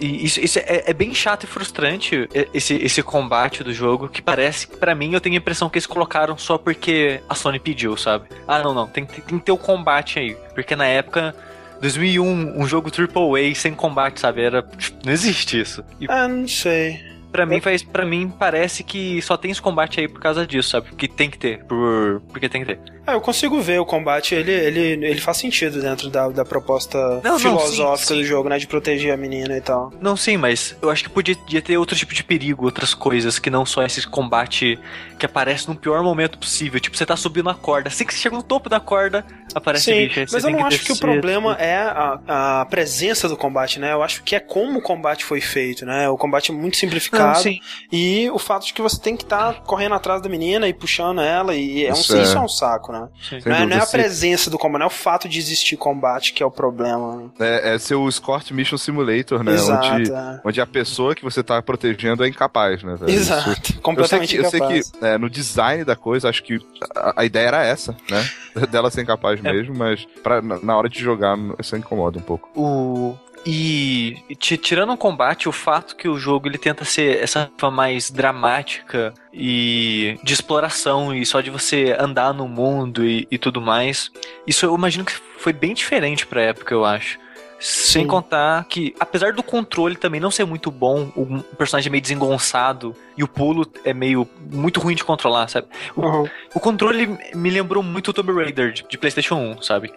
E 0.00 0.24
isso, 0.24 0.40
isso 0.40 0.58
é, 0.58 0.84
é 0.86 0.92
bem 0.92 1.14
chato 1.14 1.44
e 1.44 1.46
frustrante, 1.46 2.28
e- 2.34 2.48
esse, 2.54 2.74
esse 2.74 3.02
combate 3.02 3.62
do 3.64 3.72
jogo, 3.72 4.08
que 4.08 4.22
parece 4.22 4.66
que 4.68 4.76
pra 4.76 4.94
mim 4.94 5.12
eu 5.12 5.20
tenho 5.20 5.34
a 5.34 5.38
impressão 5.38 5.68
que 5.68 5.78
eles 5.78 5.86
colocaram 5.86 6.36
só 6.38 6.56
porque 6.58 7.20
a 7.28 7.34
Sony 7.34 7.58
pediu, 7.58 7.96
sabe? 7.96 8.26
Ah, 8.46 8.58
não, 8.62 8.74
não, 8.76 8.86
tem, 8.86 9.04
tem, 9.04 9.20
tem 9.20 9.38
que 9.38 9.44
ter 9.44 9.52
o 9.52 9.58
combate 9.58 10.18
aí. 10.18 10.36
Porque 10.54 10.76
na 10.76 10.86
época, 10.86 11.34
2001, 11.80 12.60
um 12.60 12.66
jogo 12.66 12.90
AAA 12.90 13.54
sem 13.54 13.74
combate, 13.74 14.20
sabe? 14.20 14.42
Era. 14.42 14.64
Não 15.04 15.12
existe 15.12 15.60
isso. 15.60 15.84
E 16.00 16.06
Ah, 16.08 16.28
não 16.28 16.46
sei. 16.46 17.00
pra 17.32 17.44
mim 17.44 17.60
faz. 17.60 17.82
para 17.82 18.04
mim 18.06 18.32
parece 18.38 18.82
que 18.84 19.20
só 19.22 19.36
tem 19.36 19.50
esse 19.50 19.60
combate 19.60 20.00
aí 20.00 20.08
por 20.08 20.20
causa 20.20 20.46
disso, 20.46 20.70
sabe? 20.70 20.88
Porque 20.88 21.08
tem 21.08 21.28
que 21.30 21.38
ter. 21.38 21.64
Por, 21.64 22.22
porque 22.28 22.48
tem 22.48 22.64
que 22.64 22.74
ter. 22.74 22.95
Ah, 23.06 23.12
eu 23.12 23.20
consigo 23.20 23.60
ver 23.60 23.78
o 23.80 23.86
combate, 23.86 24.34
ele, 24.34 24.50
ele, 24.50 24.80
ele 25.06 25.20
faz 25.20 25.36
sentido 25.36 25.80
dentro 25.80 26.10
da, 26.10 26.28
da 26.28 26.44
proposta 26.44 26.98
Não, 27.22 27.38
não, 27.38 27.38
filosófica 27.38 28.08
sim, 28.08 28.14
do 28.14 28.20
sim. 28.22 28.26
jogo, 28.26 28.48
né? 28.48 28.58
De 28.58 28.66
proteger 28.66 29.12
a 29.12 29.16
menina 29.16 29.56
e 29.56 29.60
tal. 29.60 29.92
Não, 30.00 30.16
sim, 30.16 30.36
mas 30.36 30.76
eu 30.82 30.90
acho 30.90 31.04
que 31.04 31.10
podia, 31.10 31.36
podia 31.36 31.62
ter 31.62 31.78
outro 31.78 31.96
tipo 31.96 32.12
de 32.12 32.24
perigo, 32.24 32.64
outras 32.64 32.94
coisas, 32.94 33.38
que 33.38 33.48
não 33.48 33.64
só 33.64 33.84
esse 33.84 34.06
combate 34.08 34.78
que 35.18 35.24
aparece 35.24 35.68
no 35.68 35.76
pior 35.76 36.02
momento 36.02 36.36
possível. 36.38 36.80
Tipo, 36.80 36.96
você 36.96 37.06
tá 37.06 37.16
subindo 37.16 37.48
a 37.48 37.54
corda, 37.54 37.88
assim 37.88 38.04
que 38.04 38.12
você 38.12 38.18
chega 38.20 38.34
no 38.36 38.42
topo 38.42 38.68
da 38.68 38.80
corda, 38.80 39.24
aparece 39.54 39.84
Sim, 39.84 40.06
bicho. 40.08 40.20
aí 40.20 40.26
mas 40.32 40.44
eu 40.44 40.50
não 40.50 40.64
acho 40.66 40.84
que 40.84 40.92
o 40.92 40.96
problema 40.96 41.54
tudo. 41.54 41.62
é 41.64 41.76
a, 41.76 42.60
a 42.60 42.64
presença 42.66 43.28
do 43.28 43.36
combate, 43.36 43.78
né? 43.78 43.92
Eu 43.92 44.02
acho 44.02 44.22
que 44.24 44.34
é 44.34 44.40
como 44.40 44.78
o 44.80 44.82
combate 44.82 45.24
foi 45.24 45.40
feito, 45.40 45.86
né? 45.86 46.08
O 46.08 46.16
combate 46.18 46.50
é 46.50 46.54
muito 46.54 46.76
simplificado. 46.76 47.26
Não, 47.28 47.34
sim. 47.34 47.60
E 47.92 48.28
o 48.30 48.38
fato 48.38 48.66
de 48.66 48.72
que 48.74 48.82
você 48.82 49.00
tem 49.00 49.16
que 49.16 49.22
estar 49.22 49.62
correndo 49.62 49.94
atrás 49.94 50.20
da 50.20 50.28
menina 50.28 50.66
e 50.68 50.74
puxando 50.74 51.20
ela, 51.20 51.54
e 51.54 51.84
é 51.86 51.90
um, 51.90 51.94
Isso 51.94 52.16
isso, 52.16 52.36
é- 52.36 52.40
é... 52.40 52.44
um 52.44 52.48
saco, 52.48 52.92
né? 52.92 52.95
Sim. 53.20 53.40
Sem 53.40 53.52
Não 53.52 53.58
é, 53.58 53.66
não 53.66 53.76
é 53.76 53.80
a 53.80 53.86
se- 53.86 53.92
presença 53.92 54.50
do 54.50 54.58
combate, 54.58 54.78
não 54.80 54.86
é 54.86 54.88
o 54.88 54.90
fato 54.92 55.28
de 55.28 55.38
existir 55.38 55.76
combate 55.76 56.32
que 56.32 56.42
é 56.42 56.46
o 56.46 56.50
problema. 56.50 57.16
né? 57.16 57.28
É, 57.38 57.74
é 57.74 57.78
seu 57.78 58.08
Escort 58.08 58.50
Mission 58.50 58.76
Simulator, 58.78 59.42
né? 59.44 59.54
Exato, 59.54 59.86
onde, 59.88 60.12
é. 60.12 60.40
onde 60.44 60.60
a 60.60 60.66
pessoa 60.66 61.14
que 61.14 61.22
você 61.24 61.42
tá 61.42 61.60
protegendo 61.62 62.24
é 62.24 62.28
incapaz, 62.28 62.82
né, 62.82 62.94
velho? 62.96 63.10
Isso- 63.10 63.32
Exato. 63.32 63.50
Eu 63.50 63.54
sei 63.64 63.76
Completamente 63.82 64.36
que, 64.36 64.42
eu 64.42 64.50
sei 64.50 64.58
incapaz. 64.60 64.90
que 64.90 65.04
é, 65.04 65.18
no 65.18 65.28
design 65.30 65.84
da 65.84 65.96
coisa, 65.96 66.28
acho 66.28 66.42
que 66.42 66.58
a, 66.94 67.20
a 67.20 67.24
ideia 67.24 67.48
era 67.48 67.64
essa, 67.64 67.96
né? 68.10 68.24
Dela 68.70 68.90
ser 68.90 69.02
incapaz 69.02 69.38
É. 69.44 69.52
mesmo, 69.52 69.74
mas 69.74 70.06
pra, 70.22 70.40
na, 70.40 70.58
na 70.60 70.76
hora 70.76 70.88
de 70.88 70.98
jogar, 70.98 71.36
isso 71.60 71.76
incomoda 71.76 72.18
um 72.18 72.22
pouco. 72.22 72.48
O... 72.58 73.16
E 73.48 74.16
ti- 74.40 74.56
tirando 74.58 74.92
o 74.92 74.96
combate, 74.96 75.48
o 75.48 75.52
fato 75.52 75.94
que 75.94 76.08
o 76.08 76.18
jogo 76.18 76.48
ele 76.48 76.58
tenta 76.58 76.84
ser 76.84 77.22
essa 77.22 77.48
forma 77.56 77.76
mais 77.76 78.10
dramática 78.10 79.14
e 79.32 80.18
de 80.24 80.32
exploração 80.34 81.14
e 81.14 81.24
só 81.24 81.40
de 81.40 81.48
você 81.48 81.94
andar 81.96 82.34
no 82.34 82.48
mundo 82.48 83.04
e, 83.06 83.24
e 83.30 83.38
tudo 83.38 83.60
mais, 83.60 84.10
isso 84.48 84.66
eu 84.66 84.74
imagino 84.74 85.04
que 85.04 85.12
foi 85.38 85.52
bem 85.52 85.74
diferente 85.74 86.26
pra 86.26 86.42
época, 86.42 86.74
eu 86.74 86.84
acho. 86.84 87.18
Sem 87.58 88.02
Sim. 88.02 88.08
contar 88.08 88.64
que, 88.68 88.94
apesar 89.00 89.32
do 89.32 89.42
controle 89.42 89.96
também 89.96 90.20
não 90.20 90.30
ser 90.30 90.44
muito 90.44 90.70
bom, 90.70 91.10
o 91.16 91.42
personagem 91.56 91.88
é 91.88 91.92
meio 91.92 92.02
desengonçado 92.02 92.94
e 93.16 93.24
o 93.24 93.28
pulo 93.28 93.66
é 93.84 93.94
meio 93.94 94.28
muito 94.52 94.78
ruim 94.80 94.94
de 94.94 95.02
controlar, 95.04 95.48
sabe? 95.48 95.66
O, 95.96 96.02
Uhum. 96.02 96.28
o 96.54 96.60
controle 96.60 97.18
me 97.34 97.50
lembrou 97.50 97.82
muito 97.82 98.08
o 98.08 98.12
Tomb 98.12 98.32
Raider 98.32 98.72
de, 98.72 98.84
de 98.88 98.98
PlayStation 98.98 99.36
1, 99.36 99.62
sabe? 99.62 99.92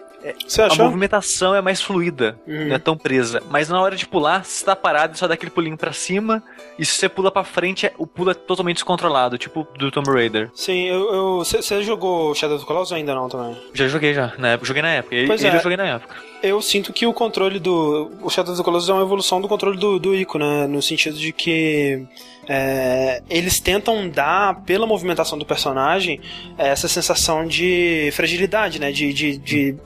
Você 0.46 0.60
A 0.60 0.74
movimentação 0.74 1.54
é 1.54 1.62
mais 1.62 1.80
fluida, 1.80 2.38
Uhum. 2.46 2.68
não 2.68 2.74
é 2.76 2.78
tão 2.78 2.94
presa. 2.96 3.42
Mas 3.48 3.68
na 3.70 3.80
hora 3.80 3.96
de 3.96 4.06
pular, 4.06 4.44
você 4.44 4.62
tá 4.64 4.76
parado 4.76 5.14
e 5.14 5.18
só 5.18 5.26
dá 5.26 5.32
aquele 5.34 5.50
pulinho 5.50 5.78
pra 5.78 5.92
cima. 5.94 6.42
E 6.78 6.84
se 6.84 6.92
você 6.92 7.08
pula 7.08 7.30
pra 7.30 7.42
frente, 7.42 7.86
é- 7.86 7.92
o 7.96 8.06
pulo 8.06 8.30
é 8.30 8.34
totalmente 8.34 8.76
descontrolado, 8.76 9.38
tipo 9.38 9.66
do 9.78 9.90
Tomb 9.90 10.10
Raider. 10.10 10.50
Sim, 10.54 10.88
eu. 10.88 11.38
Você 11.38 11.82
jogou 11.82 12.34
Shadow 12.34 12.56
of 12.56 12.64
the 12.64 12.68
Colossus 12.68 12.92
ainda 12.92 13.14
não 13.14 13.28
também? 13.30 13.56
Já 13.72 13.88
joguei 13.88 14.12
já, 14.12 14.32
na 14.36 14.48
época, 14.48 14.66
joguei 14.66 14.82
na 14.82 14.90
época. 14.90 15.16
Pois 15.26 15.42
ele 15.42 15.54
é. 15.54 15.58
eu 15.58 15.62
joguei 15.62 15.76
na 15.78 15.86
época. 15.86 16.14
Eu 16.42 16.62
sinto 16.62 16.92
que 16.92 17.06
o 17.06 17.12
controle 17.12 17.58
do. 17.58 18.10
O 18.22 18.30
Shadow 18.30 18.52
of 18.52 18.60
the 18.60 18.64
Colossus 18.64 18.88
é 18.88 18.92
uma 18.92 19.02
evolução 19.02 19.40
do 19.40 19.48
controle 19.48 19.78
do, 19.78 19.98
do 19.98 20.14
Ico, 20.14 20.38
né? 20.38 20.66
No 20.66 20.80
sentido 20.80 21.16
de 21.16 21.32
que. 21.32 22.06
É, 22.52 23.22
eles 23.30 23.60
tentam 23.60 24.08
dar, 24.08 24.62
pela 24.62 24.84
movimentação 24.84 25.38
do 25.38 25.46
personagem, 25.46 26.20
essa 26.58 26.88
sensação 26.88 27.46
de 27.46 28.10
fragilidade, 28.12 28.80
né? 28.80 28.90
De, 28.90 29.12
de, 29.12 29.36
de, 29.36 29.76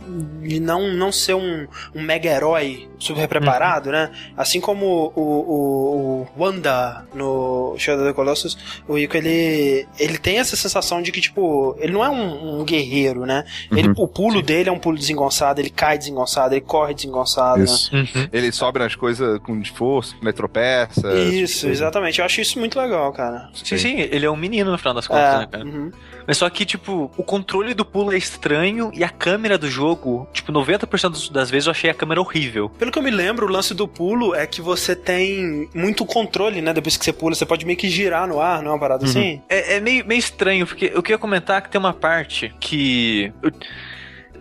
de 0.43 0.61
não, 0.61 0.91
não 0.95 1.13
ser 1.13 1.35
um, 1.35 1.67
um 1.95 2.01
mega 2.01 2.31
herói 2.31 2.89
super 2.99 3.29
preparado, 3.29 3.91
né? 3.91 4.11
Assim 4.35 4.63
como 4.63 5.13
o, 5.15 5.21
o, 5.21 6.27
o 6.37 6.43
Wanda 6.43 7.05
no 7.13 7.75
Shadow 7.77 8.01
of 8.01 8.11
the 8.11 8.17
Colossus, 8.17 8.57
o 8.89 8.97
Ico 8.97 9.19
ele, 9.19 9.87
ele 9.99 10.17
tem 10.17 10.39
essa 10.39 10.57
sensação 10.57 11.03
de 11.03 11.13
que, 11.13 11.21
tipo, 11.21 11.77
ele 11.79 11.93
não 11.93 12.03
é 12.03 12.09
um, 12.09 12.61
um 12.61 12.65
guerreiro, 12.65 13.27
né? 13.27 13.45
Ele, 13.71 13.93
o 13.95 14.09
pulo 14.09 14.41
dele 14.41 14.71
é 14.71 14.73
um 14.73 14.79
pulo 14.79 14.97
desengonçado, 14.97 15.61
ele 15.61 15.69
cai 15.69 15.99
desengonçado, 15.99 16.55
ele 16.55 16.63
corre 16.63 16.95
desengonçado, 16.95 17.59
né? 17.59 17.65
Isso. 17.65 17.91
Ele 18.33 18.51
sobe 18.51 18.79
nas 18.79 18.95
coisas 18.95 19.39
com 19.41 19.63
força, 19.67 20.15
né, 20.23 20.33
tropeça. 20.33 21.13
Isso, 21.15 21.69
exatamente. 21.69 22.21
Eu 22.21 22.25
acho 22.25 22.41
isso 22.41 22.54
muito 22.59 22.79
legal, 22.79 23.13
cara. 23.13 23.49
Sim, 23.55 23.77
sim, 23.79 24.01
ele 24.01 24.25
é 24.27 24.31
um 24.31 24.37
menino 24.37 24.71
no 24.71 24.79
final 24.79 24.95
das 24.95 25.07
contas, 25.07 25.39
né, 25.39 25.43
É, 25.45 25.47
cara? 25.47 25.65
uhum. 25.65 25.91
Mas 26.27 26.39
só 26.39 26.49
que, 26.49 26.65
tipo, 26.65 27.11
o 27.17 27.23
controle 27.23 27.75
do 27.75 27.85
pulo 27.85 28.13
é 28.13 28.17
estranho 28.17 28.91
e 28.95 29.05
a 29.05 29.09
câmera 29.11 29.59
do 29.59 29.69
jogo 29.71 30.27
tipo, 30.33 30.51
90% 30.53 31.31
das 31.31 31.51
vezes 31.51 31.67
eu 31.67 31.71
achei 31.73 31.91
a 31.91 31.95
câmera 31.95 32.21
horrível. 32.21 32.71
Pelo 32.71 32.91
que 32.91 32.99
eu 32.99 33.03
me 33.03 33.11
lembro, 33.11 33.47
o 33.47 33.51
lance 33.51 33.75
do 33.75 33.87
pulo 33.87 34.35
é 34.35 34.47
que 34.47 34.61
você 34.63 34.97
tem 34.97 35.69
muito 35.75 36.05
controle, 36.07 36.61
né? 36.63 36.73
Depois 36.73 36.97
que 36.97 37.05
você 37.05 37.13
pula, 37.13 37.35
você 37.35 37.45
pode 37.47 37.67
meio 37.67 37.79
que 37.79 37.89
girar 37.89 38.27
no 38.27 38.41
ar, 38.41 38.63
não 38.63 38.71
é 38.71 38.75
uma 38.75 38.81
parada 38.81 39.05
assim? 39.05 39.43
É, 39.49 39.77
é 39.77 39.81
meio, 39.81 40.07
meio 40.07 40.19
estranho, 40.19 40.67
porque 40.67 40.91
eu 40.95 41.03
queria 41.03 41.19
comentar 41.19 41.61
que 41.63 41.69
tem 41.71 41.79
uma 41.79 41.93
parte 41.93 42.55
que. 42.59 43.33
eu- 43.43 43.53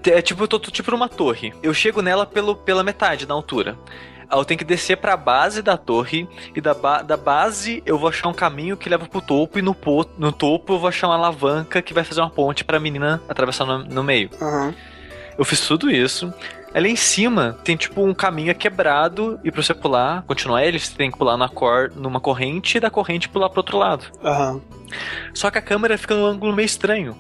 é 0.05 0.21
tipo, 0.21 0.43
eu 0.43 0.47
tô, 0.49 0.59
tô 0.59 0.69
tipo 0.69 0.91
numa 0.91 1.07
torre. 1.07 1.53
Eu 1.63 1.73
chego 1.73 2.01
nela 2.01 2.25
pelo, 2.25 2.55
pela 2.55 2.83
metade 2.83 3.25
da 3.25 3.33
altura. 3.33 3.77
Aí 4.33 4.39
eu 4.39 4.45
tenho 4.45 4.57
que 4.57 4.63
descer 4.65 4.97
pra 4.97 5.15
base 5.15 5.61
da 5.61 5.77
torre. 5.77 6.27
E 6.55 6.59
da, 6.59 6.73
ba- 6.73 7.01
da 7.01 7.15
base 7.15 7.83
eu 7.85 7.97
vou 7.99 8.09
achar 8.09 8.27
um 8.29 8.33
caminho 8.33 8.75
que 8.75 8.89
leva 8.89 9.05
pro 9.07 9.21
topo. 9.21 9.59
E 9.59 9.61
no, 9.61 9.73
po- 9.75 10.05
no 10.17 10.31
topo 10.31 10.73
eu 10.73 10.79
vou 10.79 10.87
achar 10.89 11.07
uma 11.07 11.15
alavanca 11.15 11.81
que 11.81 11.93
vai 11.93 12.03
fazer 12.03 12.21
uma 12.21 12.29
ponte 12.29 12.63
pra 12.63 12.79
menina 12.79 13.21
atravessar 13.29 13.65
no, 13.65 13.79
no 13.83 14.03
meio. 14.03 14.29
Aham. 14.41 14.73
Eu 15.37 15.45
fiz 15.45 15.61
tudo 15.67 15.89
isso. 15.89 16.33
Ali 16.73 16.89
em 16.89 16.95
cima 16.95 17.57
tem 17.63 17.75
tipo 17.77 18.03
um 18.03 18.13
caminho 18.13 18.53
quebrado. 18.55 19.39
E 19.43 19.51
pra 19.51 19.61
você 19.61 19.73
pular, 19.73 20.23
continuar 20.23 20.63
ele, 20.63 20.79
você 20.79 20.95
tem 20.95 21.11
que 21.11 21.17
pular 21.17 21.37
na 21.37 21.47
cor, 21.47 21.91
numa 21.95 22.19
corrente. 22.19 22.77
E 22.77 22.79
da 22.79 22.89
corrente 22.89 23.29
pular 23.29 23.49
pro 23.49 23.59
outro 23.59 23.77
lado. 23.77 24.05
Aham. 24.23 24.59
Só 25.33 25.49
que 25.51 25.57
a 25.57 25.61
câmera 25.61 25.97
fica 25.97 26.15
num 26.15 26.25
ângulo 26.25 26.53
meio 26.53 26.65
estranho. 26.65 27.15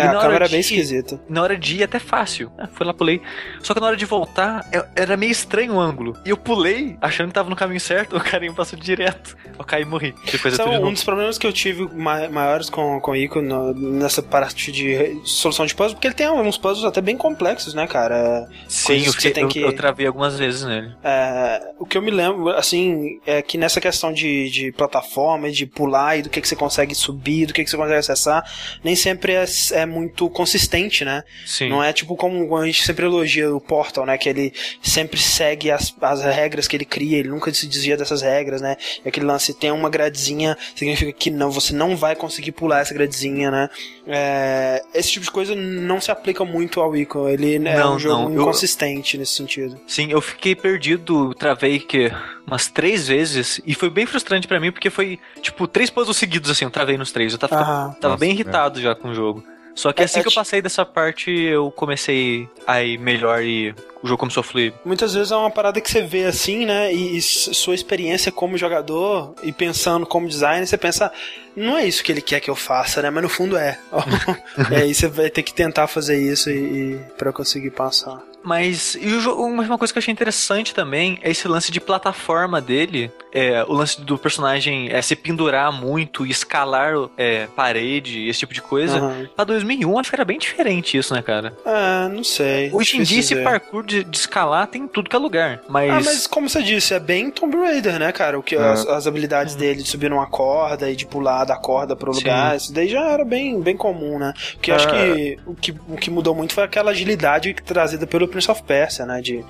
É, 0.00 0.04
na 0.04 0.12
a 0.12 0.14
hora 0.18 0.20
câmera 0.22 0.44
é 0.46 0.48
bem 0.48 0.60
esquisita. 0.60 1.20
Na 1.28 1.42
hora 1.42 1.56
de 1.56 1.76
ir 1.76 1.82
até 1.82 1.98
fácil. 1.98 2.50
Ah, 2.58 2.66
fui 2.72 2.86
lá, 2.86 2.92
pulei. 2.94 3.20
Só 3.62 3.74
que 3.74 3.80
na 3.80 3.86
hora 3.86 3.96
de 3.96 4.04
voltar, 4.04 4.68
eu- 4.72 4.84
era 4.94 5.16
meio 5.16 5.32
estranho 5.32 5.74
o 5.74 5.80
ângulo. 5.80 6.16
E 6.24 6.30
eu 6.30 6.36
pulei, 6.36 6.96
achando 7.00 7.28
que 7.28 7.34
tava 7.34 7.48
no 7.50 7.56
caminho 7.56 7.80
certo, 7.80 8.16
o 8.16 8.20
carinha 8.20 8.52
passou 8.52 8.78
direto. 8.78 9.36
Eu 9.58 9.64
caí 9.64 9.82
e 9.82 9.84
morri. 9.86 10.14
Depois 10.30 10.54
Então, 10.54 10.66
de 10.70 10.76
um 10.76 10.80
novo. 10.80 10.92
dos 10.92 11.04
problemas 11.04 11.38
que 11.38 11.46
eu 11.46 11.52
tive 11.52 11.88
ma- 11.94 12.28
maiores 12.28 12.68
com, 12.68 13.00
com 13.00 13.10
o 13.12 13.16
Ico 13.16 13.40
no- 13.40 13.72
nessa 13.74 14.22
parte 14.22 14.70
de 14.70 15.18
solução 15.24 15.64
de 15.66 15.74
puzzles, 15.74 15.94
porque 15.94 16.08
ele 16.08 16.14
tem 16.14 16.28
uns 16.30 16.58
puzzles 16.58 16.84
até 16.84 17.00
bem 17.00 17.16
complexos, 17.16 17.72
né, 17.74 17.86
cara? 17.86 18.46
Sim, 18.68 19.00
que 19.02 19.10
você 19.12 19.30
tem 19.30 19.44
eu, 19.44 19.48
que- 19.48 19.60
eu 19.60 19.74
travei 19.74 20.06
algumas 20.06 20.38
vezes 20.38 20.62
nele. 20.64 20.94
É, 21.02 21.70
o 21.78 21.86
que 21.86 21.96
eu 21.96 22.02
me 22.02 22.10
lembro, 22.10 22.50
assim, 22.50 23.18
é 23.26 23.40
que 23.40 23.56
nessa 23.56 23.80
questão 23.80 24.12
de, 24.12 24.50
de 24.50 24.72
plataforma, 24.72 25.50
de 25.50 25.64
pular 25.66 26.18
e 26.18 26.22
do 26.22 26.28
que, 26.30 26.40
que 26.40 26.48
você 26.48 26.56
consegue 26.56 26.94
subir, 26.94 27.46
do 27.46 27.54
que, 27.54 27.64
que 27.64 27.70
você 27.70 27.76
consegue 27.76 27.98
acessar, 27.98 28.44
nem 28.84 28.94
sempre 28.94 29.32
é, 29.32 29.44
é 29.72 29.85
muito 29.86 30.28
consistente, 30.30 31.04
né? 31.04 31.22
Sim. 31.46 31.68
Não 31.68 31.82
é 31.82 31.92
tipo 31.92 32.16
como 32.16 32.56
a 32.56 32.66
gente 32.66 32.84
sempre 32.84 33.06
elogia 33.06 33.54
o 33.54 33.60
Portal, 33.60 34.04
né? 34.06 34.18
Que 34.18 34.28
ele 34.28 34.52
sempre 34.82 35.20
segue 35.20 35.70
as, 35.70 35.94
as 36.00 36.22
regras 36.22 36.66
que 36.68 36.76
ele 36.76 36.84
cria, 36.84 37.18
ele 37.18 37.28
nunca 37.28 37.52
se 37.54 37.66
desvia 37.66 37.96
dessas 37.96 38.22
regras, 38.22 38.60
né? 38.60 38.76
E 39.04 39.08
aquele 39.08 39.26
lance 39.26 39.54
tem 39.54 39.70
uma 39.70 39.88
gradezinha, 39.88 40.56
significa 40.74 41.12
que 41.12 41.30
não, 41.30 41.50
você 41.50 41.72
não 41.74 41.96
vai 41.96 42.14
conseguir 42.16 42.52
pular 42.52 42.80
essa 42.80 42.92
gradezinha, 42.94 43.50
né? 43.50 43.70
É, 44.06 44.82
esse 44.94 45.10
tipo 45.12 45.24
de 45.24 45.30
coisa 45.30 45.54
não 45.54 46.00
se 46.00 46.10
aplica 46.10 46.44
muito 46.44 46.80
ao 46.80 46.96
Ico. 46.96 47.28
Ele 47.28 47.56
é 47.56 47.58
Não, 47.78 47.96
um 47.96 47.98
jogo 47.98 48.24
não, 48.24 48.34
eu- 48.34 48.42
inconsistente 48.42 49.16
nesse 49.18 49.32
sentido. 49.34 49.80
Sim, 49.86 50.10
eu 50.10 50.20
fiquei 50.20 50.54
perdido, 50.54 51.34
travei 51.34 51.78
que 51.80 52.10
umas 52.46 52.68
três 52.68 53.08
vezes. 53.08 53.60
E 53.66 53.74
foi 53.74 53.90
bem 53.90 54.06
frustrante 54.06 54.46
pra 54.46 54.60
mim, 54.60 54.70
porque 54.70 54.90
foi, 54.90 55.18
tipo, 55.42 55.66
três 55.66 55.90
puzzles 55.90 56.16
seguidos, 56.16 56.50
assim, 56.50 56.64
eu 56.64 56.70
travei 56.70 56.96
nos 56.96 57.10
três. 57.12 57.32
Eu 57.32 57.38
tava, 57.38 57.56
Aham. 57.56 57.96
tava 58.00 58.14
Nossa, 58.14 58.20
bem 58.20 58.30
é. 58.30 58.32
irritado 58.34 58.80
já 58.80 58.94
com 58.94 59.08
o 59.08 59.14
jogo. 59.14 59.42
Só 59.76 59.92
que 59.92 60.00
É- 60.02 60.06
assim 60.06 60.20
é 60.20 60.22
que 60.22 60.28
eu 60.28 60.32
passei 60.34 60.60
dessa 60.62 60.84
parte, 60.84 61.30
eu 61.30 61.70
comecei 61.70 62.48
a 62.66 62.82
ir 62.82 62.98
melhor 62.98 63.42
e 63.42 63.74
o 64.06 64.08
jogo 64.08 64.20
começou 64.20 64.40
a 64.40 64.44
fluir. 64.44 64.72
Muitas 64.84 65.12
vezes 65.14 65.32
é 65.32 65.36
uma 65.36 65.50
parada 65.50 65.80
que 65.80 65.90
você 65.90 66.02
vê 66.02 66.24
assim, 66.24 66.64
né? 66.64 66.92
E, 66.92 67.18
e 67.18 67.22
sua 67.22 67.74
experiência 67.74 68.32
como 68.32 68.56
jogador 68.56 69.34
e 69.42 69.52
pensando 69.52 70.06
como 70.06 70.28
designer, 70.28 70.66
você 70.66 70.78
pensa, 70.78 71.12
não 71.54 71.76
é 71.76 71.86
isso 71.86 72.02
que 72.02 72.12
ele 72.12 72.22
quer 72.22 72.40
que 72.40 72.50
eu 72.50 72.56
faça, 72.56 73.02
né? 73.02 73.10
Mas 73.10 73.22
no 73.22 73.28
fundo 73.28 73.56
é. 73.56 73.78
e 74.70 74.74
aí 74.74 74.94
você 74.94 75.08
vai 75.08 75.28
ter 75.28 75.42
que 75.42 75.52
tentar 75.52 75.86
fazer 75.86 76.18
isso 76.18 76.50
e, 76.50 76.94
e 76.94 77.00
para 77.18 77.32
conseguir 77.32 77.70
passar. 77.70 78.22
Mas 78.46 78.96
e 79.00 79.08
o 79.08 79.20
jogo, 79.20 79.44
uma 79.44 79.76
coisa 79.76 79.92
que 79.92 79.98
eu 79.98 80.00
achei 80.00 80.12
interessante 80.12 80.72
também 80.72 81.18
é 81.20 81.32
esse 81.32 81.48
lance 81.48 81.72
de 81.72 81.80
plataforma 81.80 82.60
dele. 82.60 83.10
É, 83.32 83.64
o 83.64 83.72
lance 83.72 84.00
do 84.00 84.16
personagem 84.16 84.88
é, 84.88 85.02
se 85.02 85.16
pendurar 85.16 85.72
muito 85.72 86.24
e 86.24 86.30
escalar 86.30 86.94
é, 87.16 87.48
parede, 87.56 88.28
esse 88.28 88.38
tipo 88.38 88.54
de 88.54 88.62
coisa. 88.62 88.98
Aham. 88.98 89.28
Pra 89.34 89.44
2001, 89.44 89.98
acho 89.98 90.10
que 90.10 90.14
era 90.14 90.24
bem 90.24 90.38
diferente 90.38 90.96
isso, 90.96 91.12
né, 91.12 91.22
cara? 91.22 91.52
É, 91.66 92.08
não 92.08 92.22
sei. 92.22 92.70
Hoje 92.72 92.98
em 92.98 93.02
dia, 93.02 93.18
esse 93.18 93.34
parkour 93.42 93.84
de, 93.84 93.95
de 94.04 94.16
escalar 94.16 94.66
tem 94.66 94.82
em 94.82 94.88
tudo 94.88 95.08
que 95.10 95.16
é 95.16 95.18
lugar. 95.18 95.60
Mas. 95.68 95.90
Ah, 95.90 96.00
mas 96.04 96.26
como 96.26 96.48
você 96.48 96.62
disse, 96.62 96.94
é 96.94 97.00
bem 97.00 97.30
Tomb 97.30 97.56
Raider, 97.56 97.98
né, 97.98 98.12
cara? 98.12 98.38
O 98.38 98.42
que, 98.42 98.54
É. 98.56 98.58
as, 98.58 98.86
as 98.86 99.06
habilidades 99.06 99.54
dele 99.54 99.82
de 99.82 99.88
subir 99.88 100.10
numa 100.10 100.26
corda 100.26 100.90
e 100.90 100.96
de 100.96 101.06
pular 101.06 101.44
da 101.44 101.56
corda 101.56 101.94
pro 101.96 102.12
Sim. 102.12 102.20
lugar, 102.20 102.56
isso 102.56 102.72
daí 102.72 102.88
já 102.88 103.00
era 103.10 103.24
bem, 103.24 103.60
bem 103.60 103.76
comum, 103.76 104.18
né? 104.18 104.32
Porque 104.52 104.70
eu 104.70 104.74
acho 104.76 104.88
É. 104.88 104.90
que 105.14 105.38
o, 105.46 105.54
que 105.54 105.72
o 105.88 105.96
que 105.96 106.10
mudou 106.10 106.34
muito 106.34 106.52
foi 106.54 106.64
aquela 106.64 106.90
agilidade 106.90 107.54
trazida 107.64 108.06
pelo 108.06 108.26
Prince 108.28 108.50
of 108.50 108.62
Persia, 108.62 109.04
né? 109.06 109.20
De 109.20 109.44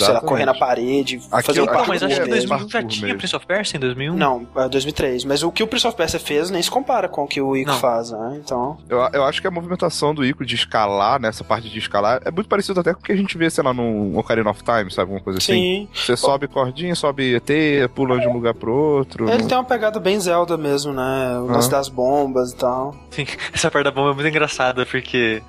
lá, 0.00 0.20
correr 0.20 0.44
na 0.44 0.54
parede, 0.54 1.20
Aqui 1.30 1.46
fazer 1.46 1.60
eu- 1.60 1.64
um 1.64 1.66
parkour 1.66 1.88
mas 1.88 2.02
acho 2.02 2.14
que 2.20 2.26
em 2.28 2.30
mesmo. 2.30 2.48
2001 2.48 2.68
já 2.68 2.82
tinha 2.82 3.02
mesmo. 3.06 3.18
Prince 3.18 3.36
of 3.36 3.46
Persia 3.46 3.76
em 3.76 3.80
2001? 3.80 4.14
Não, 4.16 4.46
é 4.56 4.68
2003. 4.68 5.24
Mas 5.24 5.42
o 5.42 5.50
que 5.50 5.62
o 5.62 5.66
Prince 5.66 5.86
of 5.86 5.96
Persia 5.96 6.20
fez 6.20 6.50
nem 6.50 6.62
se 6.62 6.70
compara 6.70 7.08
com 7.08 7.24
o 7.24 7.26
que 7.26 7.40
o 7.40 7.56
Ico 7.56 7.70
Não. 7.70 7.78
faz, 7.78 8.10
né? 8.10 8.40
Então. 8.44 8.78
Eu, 8.88 8.98
eu 9.12 9.24
acho 9.24 9.40
que 9.40 9.46
a 9.46 9.50
movimentação 9.50 10.14
do 10.14 10.24
Ico 10.24 10.44
de 10.44 10.54
escalar, 10.54 11.20
nessa 11.20 11.44
parte 11.44 11.68
de 11.68 11.78
escalar, 11.78 12.20
é 12.24 12.30
muito 12.30 12.48
parecido 12.48 12.80
até 12.80 12.92
com 12.94 13.00
o 13.00 13.02
que 13.02 13.12
a 13.12 13.16
gente 13.16 13.36
vê, 13.36 13.48
sei 13.50 13.62
lá, 13.64 13.71
no 13.72 14.18
Ocarina 14.18 14.50
of 14.50 14.62
Time, 14.62 14.90
sabe? 14.90 15.02
Alguma 15.02 15.20
coisa 15.20 15.38
assim. 15.38 15.52
Sim. 15.52 15.88
Você 15.94 16.16
sobe 16.16 16.48
cordinha, 16.48 16.94
sobe 16.94 17.34
ET, 17.36 17.88
pula 17.94 18.18
de 18.20 18.26
um 18.26 18.32
lugar 18.32 18.54
pro 18.54 18.72
outro. 18.72 19.28
Ele 19.30 19.44
tem 19.44 19.56
uma 19.56 19.64
pegada 19.64 19.98
bem 20.00 20.18
Zelda 20.20 20.56
mesmo, 20.56 20.92
né? 20.92 21.38
O 21.38 21.46
lance 21.46 21.68
Ah. 21.68 21.72
das 21.72 21.88
bombas 21.88 22.52
e 22.52 22.56
tal. 22.56 22.94
Sim, 23.10 23.26
essa 23.52 23.70
parte 23.70 23.84
da 23.84 23.90
bomba 23.90 24.10
é 24.10 24.14
muito 24.14 24.28
engraçada, 24.28 24.84
porque 24.86 25.42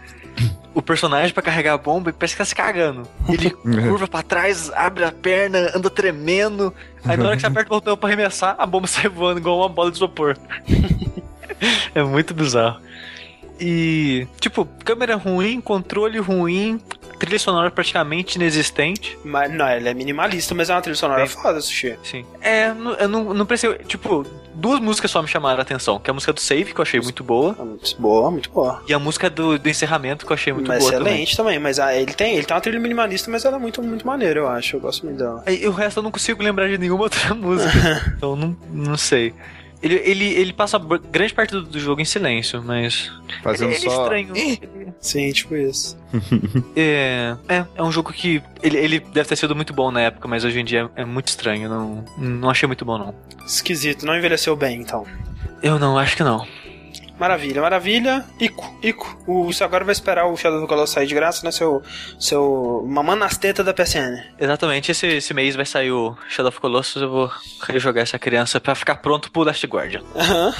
o 0.75 0.81
personagem 0.81 1.33
pra 1.33 1.43
carregar 1.43 1.73
a 1.73 1.77
bomba 1.77 2.11
parece 2.11 2.33
que 2.33 2.37
tá 2.39 2.45
se 2.45 2.55
cagando. 2.55 3.03
Ele 3.29 3.49
curva 3.89 4.07
pra 4.07 4.23
trás, 4.23 4.71
abre 4.73 5.03
a 5.03 5.11
perna, 5.11 5.71
anda 5.75 5.89
tremendo. 5.89 6.73
Aí 7.05 7.15
na 7.17 7.25
hora 7.25 7.35
que 7.35 7.41
você 7.41 7.47
aperta 7.47 7.71
o 7.73 7.75
botão 7.77 7.95
pra 7.97 8.09
arremessar, 8.09 8.55
a 8.57 8.65
bomba 8.65 8.87
sai 8.87 9.07
voando 9.09 9.39
igual 9.39 9.57
uma 9.59 9.69
bola 9.69 9.91
de 9.91 9.97
isopor. 9.97 10.35
é 11.93 12.03
muito 12.03 12.33
bizarro. 12.33 12.81
E, 13.59 14.27
tipo, 14.41 14.67
câmera 14.83 15.15
ruim, 15.15 15.61
controle 15.61 16.19
ruim, 16.19 16.81
trilha 17.25 17.39
sonora 17.39 17.71
praticamente 17.71 18.35
inexistente. 18.35 19.17
Mas 19.23 19.51
não, 19.51 19.67
ele 19.69 19.87
é 19.89 19.93
minimalista, 19.93 20.53
mas 20.53 20.69
é 20.69 20.73
uma 20.75 20.81
trilha 20.81 20.95
sonora 20.95 21.21
Bem- 21.21 21.29
foda, 21.29 21.61
Sushi. 21.61 21.97
Sim. 22.03 22.25
É, 22.41 22.69
eu 22.99 23.07
não, 23.09 23.33
não 23.33 23.45
pensei. 23.45 23.73
Tipo, 23.79 24.25
duas 24.53 24.79
músicas 24.79 25.09
só 25.11 25.21
me 25.21 25.27
chamaram 25.27 25.59
a 25.59 25.61
atenção: 25.61 25.99
que 25.99 26.09
é 26.09 26.11
a 26.11 26.13
música 26.13 26.33
do 26.33 26.39
Save, 26.39 26.73
que 26.73 26.79
eu 26.79 26.83
achei 26.83 26.99
muito 26.99 27.23
boa, 27.23 27.55
É 27.59 27.63
muito 27.63 27.95
boa, 28.01 28.31
muito 28.31 28.49
boa. 28.49 28.83
e 28.87 28.93
a 28.93 28.99
música 28.99 29.29
do, 29.29 29.57
do 29.57 29.69
encerramento, 29.69 30.25
que 30.25 30.31
eu 30.31 30.35
achei 30.35 30.53
muito 30.53 30.67
mas 30.67 30.79
boa 30.79 30.91
também. 30.91 31.13
excelente 31.13 31.37
também. 31.37 31.59
Mas 31.59 31.79
ah, 31.79 31.95
ele 31.95 32.13
tem, 32.13 32.35
ele 32.35 32.45
tem 32.45 32.55
uma 32.55 32.61
trilha 32.61 32.79
minimalista, 32.79 33.29
mas 33.31 33.45
ela 33.45 33.57
é 33.57 33.59
muito, 33.59 33.81
muito 33.81 34.05
maneira, 34.05 34.39
eu 34.39 34.47
acho. 34.47 34.75
Eu 34.75 34.79
gosto 34.81 35.05
muito 35.05 35.17
dela. 35.17 35.43
Aí, 35.45 35.65
o 35.67 35.71
resto 35.71 35.99
eu 35.99 36.03
não 36.03 36.11
consigo 36.11 36.41
lembrar 36.43 36.67
de 36.67 36.77
nenhuma 36.77 37.03
outra 37.03 37.33
música. 37.35 37.71
então 38.17 38.35
não, 38.35 38.55
não 38.71 38.97
sei. 38.97 39.33
Ele, 39.83 39.95
ele, 39.95 40.25
ele 40.25 40.53
passa 40.53 40.79
grande 41.11 41.33
parte 41.33 41.51
do, 41.51 41.61
do 41.61 41.77
jogo 41.77 41.99
em 41.99 42.05
silêncio, 42.05 42.63
mas. 42.63 43.11
Fazendo 43.43 43.71
ele, 43.71 43.79
ele 43.79 43.87
é 43.87 43.89
só. 43.89 44.03
estranho. 44.03 44.33
Sim, 45.01 45.31
tipo 45.31 45.55
isso. 45.55 46.01
É, 46.75 47.35
é, 47.49 47.65
é 47.75 47.83
um 47.83 47.91
jogo 47.91 48.13
que. 48.13 48.41
Ele, 48.61 48.77
ele 48.77 48.99
deve 48.99 49.27
ter 49.27 49.35
sido 49.35 49.53
muito 49.55 49.73
bom 49.73 49.91
na 49.91 49.99
época, 50.01 50.27
mas 50.27 50.45
hoje 50.45 50.59
em 50.59 50.63
dia 50.63 50.89
é, 50.95 51.01
é 51.01 51.05
muito 51.05 51.27
estranho. 51.27 51.67
Não, 51.67 52.05
não 52.17 52.49
achei 52.49 52.65
muito 52.65 52.85
bom, 52.85 52.97
não. 52.97 53.13
Esquisito, 53.45 54.05
não 54.05 54.15
envelheceu 54.15 54.55
bem, 54.55 54.79
então. 54.79 55.05
Eu 55.61 55.77
não, 55.77 55.97
acho 55.97 56.15
que 56.15 56.23
não. 56.23 56.47
Maravilha, 57.23 57.61
maravilha. 57.61 58.25
Ico, 58.37 58.77
Ico. 58.83 59.17
O, 59.25 59.45
você 59.45 59.63
agora 59.63 59.85
vai 59.85 59.93
esperar 59.93 60.25
o 60.25 60.35
Shadow 60.35 60.59
do 60.59 60.67
Colossus 60.67 60.93
sair 60.93 61.07
de 61.07 61.15
graça, 61.15 61.45
né? 61.45 61.53
Seu. 61.53 61.81
Seu. 62.19 62.83
Mamando 62.85 63.19
nas 63.21 63.37
tetas 63.37 63.65
da 63.65 63.73
PSN. 63.73 64.21
Exatamente, 64.37 64.91
esse, 64.91 65.07
esse 65.07 65.33
mês 65.33 65.55
vai 65.55 65.65
sair 65.65 65.89
o 65.93 66.17
Shadow 66.27 66.49
of 66.49 66.59
Colossus. 66.59 67.01
Eu 67.01 67.09
vou 67.09 67.31
rejogar 67.61 68.03
essa 68.03 68.19
criança 68.19 68.59
pra 68.59 68.75
ficar 68.75 68.95
pronto 68.95 69.31
pro 69.31 69.43
Last 69.43 69.65
Guardian. 69.65 70.03
Aham. 70.13 70.53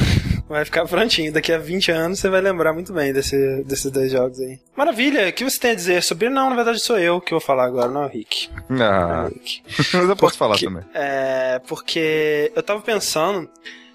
Vai 0.48 0.64
ficar 0.64 0.86
prontinho. 0.88 1.34
Daqui 1.34 1.52
a 1.52 1.58
20 1.58 1.92
anos 1.92 2.20
você 2.20 2.30
vai 2.30 2.40
lembrar 2.40 2.72
muito 2.72 2.94
bem 2.94 3.12
desse, 3.12 3.62
desses 3.66 3.92
dois 3.92 4.10
jogos 4.10 4.40
aí. 4.40 4.58
Maravilha. 4.74 5.28
O 5.28 5.34
que 5.34 5.44
você 5.44 5.60
tem 5.60 5.72
a 5.72 5.76
dizer 5.76 6.02
sobre. 6.02 6.30
Não, 6.30 6.50
na 6.50 6.56
verdade 6.56 6.80
sou 6.80 6.98
eu 6.98 7.20
que 7.20 7.32
vou 7.32 7.42
falar 7.42 7.66
agora, 7.66 7.90
não 7.92 8.04
é 8.04 8.06
o 8.06 8.10
Rick. 8.10 8.50
Não 8.70 8.86
é 8.86 8.88
Ah, 8.90 9.24
o 9.26 9.34
Rick. 9.34 9.62
mas 9.94 10.08
eu 10.10 10.16
posso 10.16 10.38
falar 10.38 10.52
Porque- 10.54 10.66
também. 10.68 10.84
É. 10.94 11.60
Porque 11.68 12.54
eu 12.56 12.64
tava 12.64 12.80
pensando 12.80 13.50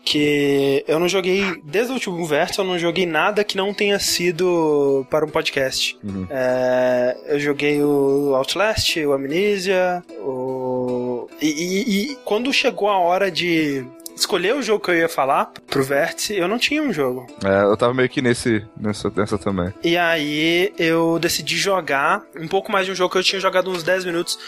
que 0.04 0.84
eu 0.88 0.98
não 0.98 1.08
joguei. 1.08 1.60
Desde 1.64 1.90
o 1.90 1.94
último 1.94 2.24
verso, 2.26 2.60
eu 2.60 2.64
não 2.64 2.78
joguei 2.78 3.04
nada 3.06 3.44
que 3.44 3.56
não 3.56 3.74
tenha 3.74 3.98
sido 3.98 5.06
para 5.10 5.24
um 5.24 5.28
podcast. 5.28 5.98
Uhum. 6.02 6.26
É, 6.30 7.16
eu 7.28 7.38
joguei 7.40 7.82
o 7.82 8.34
Outlast, 8.34 8.96
o 9.04 9.12
Amnesia, 9.12 10.02
o. 10.20 11.28
E, 11.40 11.46
e- 11.48 12.12
e 12.12 12.16
quando 12.24 12.52
chegou 12.52 12.88
a 12.88 12.98
hora 12.98 13.30
de 13.30 13.84
escolher 14.20 14.54
o 14.54 14.62
jogo 14.62 14.84
que 14.84 14.90
eu 14.90 14.96
ia 14.96 15.08
falar 15.08 15.52
pro 15.66 15.82
Vértice, 15.82 16.36
eu 16.36 16.48
não 16.48 16.58
tinha 16.58 16.82
um 16.82 16.92
jogo. 16.92 17.26
É, 17.44 17.64
eu 17.64 17.76
tava 17.76 17.94
meio 17.94 18.08
que 18.08 18.20
nesse, 18.22 18.64
nessa, 18.76 19.10
nessa 19.14 19.38
também. 19.38 19.72
E 19.82 19.96
aí 19.96 20.72
eu 20.78 21.18
decidi 21.18 21.56
jogar 21.56 22.22
um 22.38 22.48
pouco 22.48 22.70
mais 22.70 22.86
de 22.86 22.92
um 22.92 22.94
jogo 22.94 23.12
que 23.12 23.18
eu 23.18 23.24
tinha 23.24 23.40
jogado 23.40 23.70
uns 23.70 23.82
10 23.82 24.04
minutos. 24.04 24.38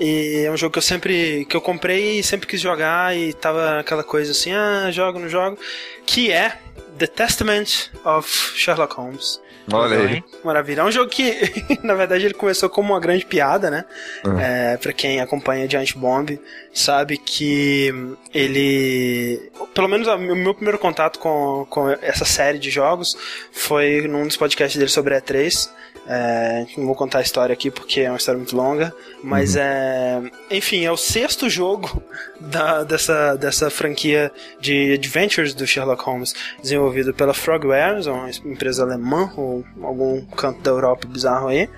E 0.00 0.44
é 0.46 0.50
um 0.50 0.56
jogo 0.56 0.72
que 0.72 0.78
eu 0.78 0.82
sempre. 0.82 1.44
que 1.44 1.56
eu 1.56 1.60
comprei 1.60 2.18
e 2.18 2.22
sempre 2.22 2.48
quis 2.48 2.60
jogar 2.60 3.16
e 3.16 3.32
tava 3.32 3.78
aquela 3.78 4.02
coisa 4.02 4.32
assim, 4.32 4.52
ah, 4.52 4.90
jogo, 4.90 5.20
não 5.20 5.28
jogo. 5.28 5.56
Que 6.04 6.32
é 6.32 6.58
The 6.98 7.06
Testament 7.06 7.90
of 8.04 8.28
Sherlock 8.56 8.94
Holmes. 8.96 9.40
Olha 9.72 9.98
aí. 9.98 10.24
Maravilha. 10.44 10.82
É 10.82 10.84
um 10.84 10.90
jogo 10.90 11.10
que, 11.10 11.34
na 11.82 11.94
verdade, 11.94 12.24
ele 12.24 12.34
começou 12.34 12.68
como 12.68 12.92
uma 12.92 13.00
grande 13.00 13.24
piada, 13.24 13.70
né? 13.70 13.84
Uhum. 14.24 14.38
É, 14.38 14.76
pra 14.76 14.92
quem 14.92 15.20
acompanha 15.20 15.68
Giant 15.68 15.94
Bomb, 15.94 16.38
sabe 16.72 17.16
que 17.16 17.92
ele. 18.32 19.50
Pelo 19.72 19.88
menos 19.88 20.06
o 20.06 20.18
meu 20.18 20.54
primeiro 20.54 20.78
contato 20.78 21.18
com, 21.18 21.66
com 21.70 21.88
essa 21.90 22.24
série 22.24 22.58
de 22.58 22.70
jogos 22.70 23.16
foi 23.52 24.02
num 24.02 24.26
dos 24.26 24.36
podcasts 24.36 24.78
dele 24.78 24.90
sobre 24.90 25.18
E3. 25.18 25.70
É, 26.06 26.66
não 26.76 26.86
vou 26.86 26.94
contar 26.94 27.20
a 27.20 27.22
história 27.22 27.52
aqui 27.52 27.70
porque 27.70 28.02
é 28.02 28.10
uma 28.10 28.18
história 28.18 28.38
muito 28.38 28.54
longa, 28.54 28.94
mas 29.22 29.56
é. 29.56 30.20
Enfim, 30.50 30.84
é 30.84 30.92
o 30.92 30.96
sexto 30.96 31.48
jogo 31.48 32.02
da, 32.38 32.84
dessa, 32.84 33.36
dessa 33.36 33.70
franquia 33.70 34.30
de 34.60 34.94
Adventures 34.94 35.54
do 35.54 35.66
Sherlock 35.66 36.04
Holmes, 36.04 36.34
desenvolvido 36.60 37.14
pela 37.14 37.32
Frogwares, 37.32 38.06
uma 38.06 38.28
empresa 38.44 38.82
alemã, 38.82 39.32
ou 39.36 39.64
algum 39.82 40.24
canto 40.26 40.60
da 40.60 40.70
Europa 40.70 41.06
bizarro 41.08 41.48
aí. 41.48 41.68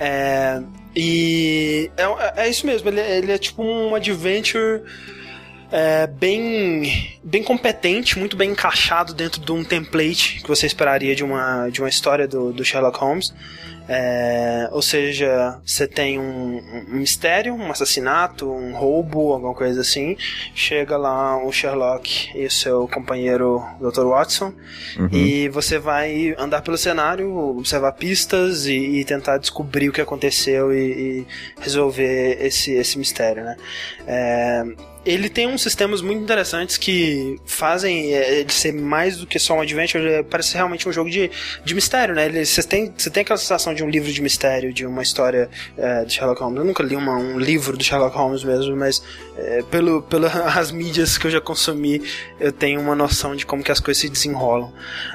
É, 0.00 0.62
e 0.96 1.90
é, 1.96 2.44
é 2.44 2.48
isso 2.48 2.66
mesmo, 2.66 2.88
ele, 2.88 3.00
ele 3.00 3.32
é 3.32 3.38
tipo 3.38 3.62
um 3.62 3.94
adventure 3.94 4.82
é, 5.70 6.06
bem, 6.06 7.18
bem 7.22 7.42
competente, 7.42 8.18
muito 8.18 8.36
bem 8.36 8.50
encaixado 8.50 9.12
dentro 9.12 9.40
de 9.40 9.52
um 9.52 9.62
template 9.62 10.40
que 10.42 10.48
você 10.48 10.66
esperaria 10.66 11.14
de 11.14 11.22
uma, 11.22 11.68
de 11.68 11.80
uma 11.80 11.88
história 11.88 12.26
do, 12.26 12.52
do 12.52 12.64
Sherlock 12.64 12.98
Holmes. 12.98 13.32
É, 13.90 14.68
ou 14.70 14.82
seja, 14.82 15.58
você 15.64 15.86
tem 15.88 16.18
um, 16.18 16.58
um, 16.58 16.98
mistério, 16.98 17.54
um 17.54 17.70
assassinato, 17.70 18.50
um 18.50 18.74
roubo, 18.76 19.32
alguma 19.32 19.54
coisa 19.54 19.80
assim. 19.80 20.14
Chega 20.54 20.98
lá 20.98 21.42
o 21.42 21.50
Sherlock 21.50 22.30
e 22.38 22.44
o 22.44 22.50
seu 22.50 22.86
companheiro 22.86 23.64
Dr. 23.80 24.04
Watson, 24.04 24.52
Uhum. 24.98 25.08
e 25.10 25.48
você 25.48 25.78
vai 25.78 26.34
andar 26.38 26.60
pelo 26.60 26.76
cenário, 26.76 27.34
observar 27.34 27.92
pistas 27.92 28.66
e, 28.66 28.76
e 28.76 29.04
tentar 29.04 29.38
descobrir 29.38 29.88
o 29.88 29.92
que 29.92 30.00
aconteceu 30.00 30.72
e, 30.72 30.78
e 30.78 31.26
resolver 31.60 32.38
esse, 32.44 32.72
esse 32.72 32.98
mistério, 32.98 33.44
né? 33.44 33.56
É, 34.06 34.64
ele 35.04 35.28
tem 35.28 35.46
uns 35.46 35.62
sistemas 35.62 36.00
muito 36.02 36.22
interessantes 36.22 36.76
que 36.76 37.40
fazem 37.46 38.14
é, 38.14 38.40
ele 38.40 38.52
ser 38.52 38.72
mais 38.72 39.16
do 39.18 39.26
que 39.26 39.38
só 39.38 39.54
um 39.54 39.60
adventure, 39.60 40.02
ele 40.04 40.22
parece 40.22 40.54
realmente 40.54 40.88
um 40.88 40.92
jogo 40.92 41.08
de, 41.10 41.30
de 41.64 41.74
mistério, 41.74 42.14
né? 42.14 42.26
Ele- 42.26 42.44
Você 42.44 42.62
tem, 42.62 42.92
você 42.96 43.08
tem 43.10 43.22
aquela 43.22 43.38
sensação 43.38 43.72
de 43.74 43.82
um 43.82 43.88
livro 43.88 44.12
de 44.12 44.20
mistério, 44.22 44.72
de 44.72 44.84
uma 44.86 45.02
história 45.02 45.48
é, 45.76 46.04
de 46.04 46.12
Sherlock 46.14 46.40
Holmes. 46.42 46.58
Eu 46.58 46.64
nunca 46.64 46.82
li 46.82 46.94
uma- 46.96 47.16
um 47.16 47.38
livro 47.38 47.76
do 47.76 47.82
Sherlock 47.84 48.16
Holmes 48.16 48.44
mesmo, 48.44 48.76
mas 48.76 49.02
é, 49.36 49.62
pelo, 49.70 50.02
pelas 50.02 50.70
mídias 50.72 51.16
que 51.16 51.26
eu 51.26 51.30
já 51.30 51.40
consumi, 51.40 52.02
eu 52.40 52.52
tenho 52.52 52.80
uma 52.80 52.94
noção 52.94 53.34
de 53.36 53.46
como 53.46 53.62
que 53.62 53.72
as 53.72 53.80
coisas 53.80 54.00
se 54.00 54.08
desenrolam. 54.08 54.72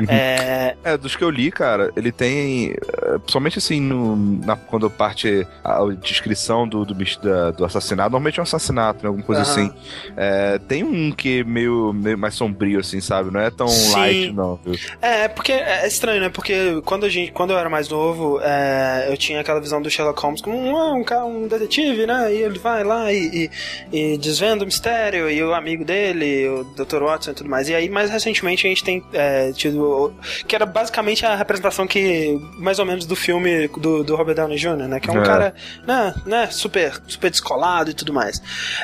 É, 0.08 0.75
É, 0.84 0.98
dos 0.98 1.16
que 1.16 1.24
eu 1.24 1.30
li, 1.30 1.52
cara, 1.52 1.92
ele 1.96 2.12
tem. 2.12 2.72
eh, 2.72 3.18
Somente 3.28 3.58
assim, 3.58 3.80
no, 3.80 4.16
na, 4.16 4.56
quando 4.56 4.90
parte 4.90 5.46
a 5.63 5.80
descrição 6.02 6.68
do, 6.68 6.86
do, 6.86 6.94
do 6.94 7.66
assassinato, 7.66 8.10
normalmente 8.12 8.40
é 8.40 8.42
um 8.42 8.44
assassinato, 8.44 9.02
né? 9.04 9.08
Alguma 9.08 9.25
coisa 9.25 9.42
Aham. 9.42 9.52
assim. 9.52 9.83
É, 10.16 10.60
tem 10.68 10.84
um 10.84 11.12
que 11.12 11.40
é 11.40 11.44
meio, 11.44 11.94
meio 11.94 12.18
mais 12.18 12.36
sombrio, 12.36 12.80
assim, 12.80 13.02
sabe? 13.02 13.32
Não 13.32 13.40
é 13.40 13.50
tão 13.50 13.68
Sim. 13.68 13.92
light, 13.94 14.32
não, 14.32 14.60
viu? 14.63 14.76
É, 15.02 15.28
porque 15.28 15.52
é 15.52 15.88
estranho, 15.88 16.22
né? 16.22 16.30
Porque 16.30 16.82
quando, 16.86 17.06
a 17.06 17.10
gente, 17.10 17.32
quando 17.32 17.52
eu 17.52 17.58
era 17.58 17.69
mais 17.69 17.89
novo, 17.89 18.39
é, 18.41 19.08
eu 19.10 19.17
tinha 19.17 19.39
aquela 19.41 19.60
visão 19.60 19.82
do 19.82 19.89
Sherlock 19.89 20.22
Holmes 20.22 20.41
como 20.41 20.58
um, 20.58 21.00
um, 21.00 21.04
cara, 21.04 21.26
um 21.26 21.48
detetive, 21.48 22.06
né? 22.06 22.34
E 22.34 22.38
ele 22.41 22.60
vai 22.60 22.84
lá 22.84 23.12
e, 23.12 23.50
e, 23.91 24.13
e 24.13 24.17
desvenda 24.17 24.63
o 24.63 24.65
mistério, 24.65 25.30
e 25.30 25.41
o 25.43 25.54
amigo 25.54 25.84
dele, 25.84 26.48
o 26.48 26.63
Dr. 26.63 27.04
Watson 27.04 27.32
e 27.32 27.34
tudo 27.34 27.50
mais. 27.50 27.69
E 27.69 27.76
aí, 27.76 27.89
mais 27.89 28.10
recentemente, 28.10 28.65
a 28.65 28.69
gente 28.69 28.84
tem 28.84 29.04
é, 29.13 29.52
tido. 29.52 30.13
Que 30.48 30.56
era 30.56 30.65
basicamente 30.65 31.26
a 31.26 31.36
representação 31.36 31.88
que, 31.88 32.39
mais 32.58 32.80
ou 32.80 32.86
menos, 32.86 33.06
do 33.06 33.15
filme 33.15 33.67
do, 33.67 34.04
do 34.04 34.15
Robert 34.15 34.36
Downey 34.36 34.58
Jr., 34.58 34.88
né? 34.88 35.00
Que 35.00 35.10
é 35.10 35.13
um 35.13 35.22
É. 35.22 35.26
cara, 35.26 35.56
né, 35.88 36.13
né, 36.26 36.48
super, 36.52 36.93
super 37.08 37.30
descolado 37.30 37.89
e 37.89 37.93
tudo 37.93 38.13
mais. 38.13 38.41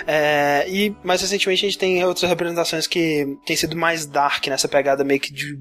É, 0.07 0.65
e 0.67 0.78
mais 1.03 1.21
recentemente 1.21 1.65
a 1.65 1.69
gente 1.69 1.77
tem 1.77 2.03
outras 2.03 2.29
representações 2.29 2.87
que 2.87 3.37
tem 3.45 3.55
sido 3.55 3.75
mais 3.75 4.05
dark 4.05 4.47
nessa 4.47 4.67
pegada 4.67 5.03
meio 5.03 5.19
que 5.19 5.31
de 5.31 5.59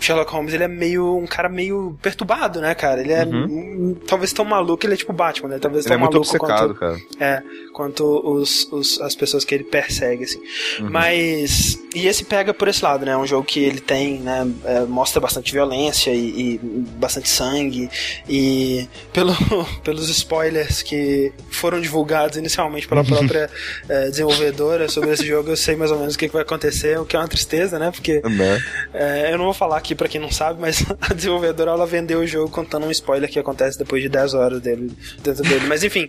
Sherlock 0.00 0.30
Holmes, 0.32 0.54
ele 0.54 0.64
é 0.64 0.68
meio 0.68 1.16
um 1.16 1.26
cara 1.26 1.48
meio 1.48 1.98
perturbado, 2.02 2.60
né, 2.60 2.74
cara? 2.74 3.00
Ele 3.00 3.12
é 3.12 3.24
hum, 3.24 3.96
talvez 4.06 4.32
tão 4.32 4.44
maluco, 4.44 4.84
ele 4.84 4.94
é 4.94 4.96
tipo 4.96 5.12
Batman, 5.12 5.48
né? 5.48 5.58
Talvez 5.58 5.78
Uhum. 5.84 5.92
Ele 5.92 5.94
tão 5.94 5.94
é 5.94 5.98
muito 5.98 6.14
maluco 6.14 6.36
obcecado, 6.36 6.74
quanto, 6.74 6.80
cara. 6.80 6.96
é, 7.20 7.42
quanto 7.78 8.04
os, 8.28 8.66
os- 8.72 9.00
as 9.00 9.14
pessoas 9.14 9.44
que 9.44 9.54
ele 9.54 9.62
persegue, 9.62 10.24
assim. 10.24 10.40
Uhum. 10.80 10.90
Mas. 10.90 11.78
E 11.94 12.08
esse 12.08 12.24
pega 12.24 12.52
por 12.52 12.66
esse 12.66 12.82
lado, 12.84 13.06
né? 13.06 13.12
É 13.12 13.16
um 13.16 13.24
jogo 13.26 13.44
que 13.44 13.60
ele 13.60 13.78
tem, 13.80 14.18
né? 14.18 14.46
é, 14.64 14.80
mostra 14.80 15.20
bastante 15.20 15.52
violência 15.52 16.10
e, 16.12 16.54
e 16.54 16.58
bastante 16.98 17.28
sangue. 17.28 17.88
E 18.28 18.88
pelo, 19.12 19.32
pelos 19.84 20.08
spoilers 20.08 20.82
que 20.82 21.32
foram 21.50 21.80
divulgados 21.80 22.36
inicialmente 22.36 22.88
pela 22.88 23.04
própria 23.04 23.48
é, 23.88 24.06
desenvolvedora 24.10 24.88
sobre 24.88 25.10
esse 25.12 25.24
jogo, 25.24 25.50
eu 25.50 25.56
sei 25.56 25.76
mais 25.76 25.92
ou 25.92 25.98
menos 26.00 26.14
o 26.16 26.18
que, 26.18 26.26
que 26.26 26.32
vai 26.32 26.42
acontecer, 26.42 26.98
o 26.98 27.06
que 27.06 27.14
é 27.14 27.18
uma 27.20 27.28
tristeza, 27.28 27.78
né? 27.78 27.90
Porque 27.92 28.20
Né? 28.24 28.60
é, 28.92 29.32
eu 29.32 29.38
não 29.38 29.44
vou 29.44 29.54
falar 29.54 29.76
aqui 29.78 29.94
pra 29.94 30.08
quem 30.08 30.20
não 30.20 30.32
sabe, 30.32 30.60
mas 30.60 30.84
a 31.00 31.14
desenvolvedora 31.14 31.70
ela 31.70 31.86
vendeu 31.86 32.18
o 32.20 32.26
jogo 32.26 32.50
contando 32.50 32.86
um 32.86 32.90
spoiler 32.90 33.30
que 33.30 33.38
acontece 33.38 33.78
depois 33.78 34.02
de 34.02 34.08
10 34.08 34.34
horas 34.34 34.60
dele, 34.60 34.90
dentro 35.22 35.42
dele. 35.44 35.66
Mas 35.68 35.84
enfim, 35.84 36.08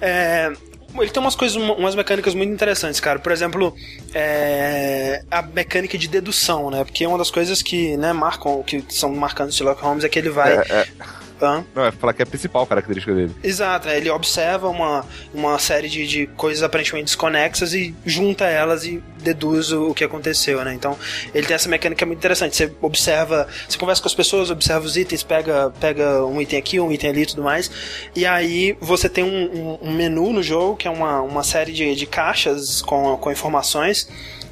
é, 0.00 0.52
ele 0.94 1.10
tem 1.10 1.22
umas 1.22 1.34
coisas, 1.34 1.56
umas 1.56 1.94
mecânicas 1.94 2.34
muito 2.34 2.52
interessantes, 2.52 2.98
cara. 3.00 3.18
Por 3.18 3.30
exemplo, 3.32 3.74
é, 4.14 5.22
a 5.30 5.42
mecânica 5.42 5.98
de 5.98 6.08
dedução, 6.08 6.70
né? 6.70 6.84
Porque 6.84 7.06
uma 7.06 7.18
das 7.18 7.30
coisas 7.30 7.62
que 7.62 7.96
né, 7.96 8.12
marcam, 8.12 8.62
que 8.62 8.84
são 8.88 9.14
marcantes 9.14 9.54
de 9.54 9.58
Sherlock 9.58 9.82
Holmes 9.82 10.04
é 10.04 10.08
que 10.08 10.18
ele 10.18 10.30
vai. 10.30 10.56
É, 10.56 10.60
é, 10.70 10.88
Hã? 11.40 11.64
não, 11.74 11.84
é 11.84 11.92
falar 11.92 12.12
que 12.12 12.22
é 12.22 12.24
a 12.24 12.26
principal 12.26 12.66
característica 12.66 13.14
dele. 13.14 13.34
Exato, 13.42 13.86
né? 13.88 13.96
ele 13.96 14.10
observa 14.10 14.68
uma, 14.68 15.04
uma 15.32 15.58
série 15.58 15.88
de, 15.88 16.06
de 16.06 16.26
coisas 16.28 16.62
aparentemente 16.62 17.06
desconexas 17.06 17.72
e 17.74 17.94
junta 18.04 18.44
elas 18.46 18.84
e 18.84 19.02
deduz 19.22 19.72
o, 19.72 19.88
o 19.90 19.94
que 19.94 20.04
aconteceu, 20.04 20.64
né? 20.64 20.72
Então, 20.74 20.96
ele 21.34 21.46
tem 21.46 21.54
essa 21.54 21.68
mecânica 21.68 22.04
muito 22.06 22.18
interessante. 22.18 22.56
Você 22.56 22.72
observa, 22.80 23.46
você 23.68 23.76
conversa 23.78 24.00
com 24.02 24.08
as 24.08 24.14
pessoas, 24.14 24.50
observa 24.50 24.84
os 24.84 24.96
itens, 24.96 25.22
pega, 25.22 25.70
pega 25.80 26.24
um 26.24 26.40
item 26.40 26.58
aqui, 26.58 26.80
um 26.80 26.90
item 26.92 27.10
ali 27.10 27.22
e 27.22 27.26
tudo 27.26 27.42
mais. 27.42 27.70
E 28.14 28.24
aí 28.26 28.76
você 28.80 29.08
tem 29.08 29.24
um, 29.24 29.28
um- 29.28 29.78
um 29.88 29.92
menu 29.92 30.32
no 30.32 30.42
jogo, 30.42 30.76
que 30.76 30.86
é 30.88 30.90
uma, 30.90 31.20
uma 31.22 31.42
série 31.42 31.72
de, 31.72 31.94
de 31.94 32.06
caixas 32.06 32.82
com, 32.82 33.16
com 33.16 33.30
informações. 33.30 34.08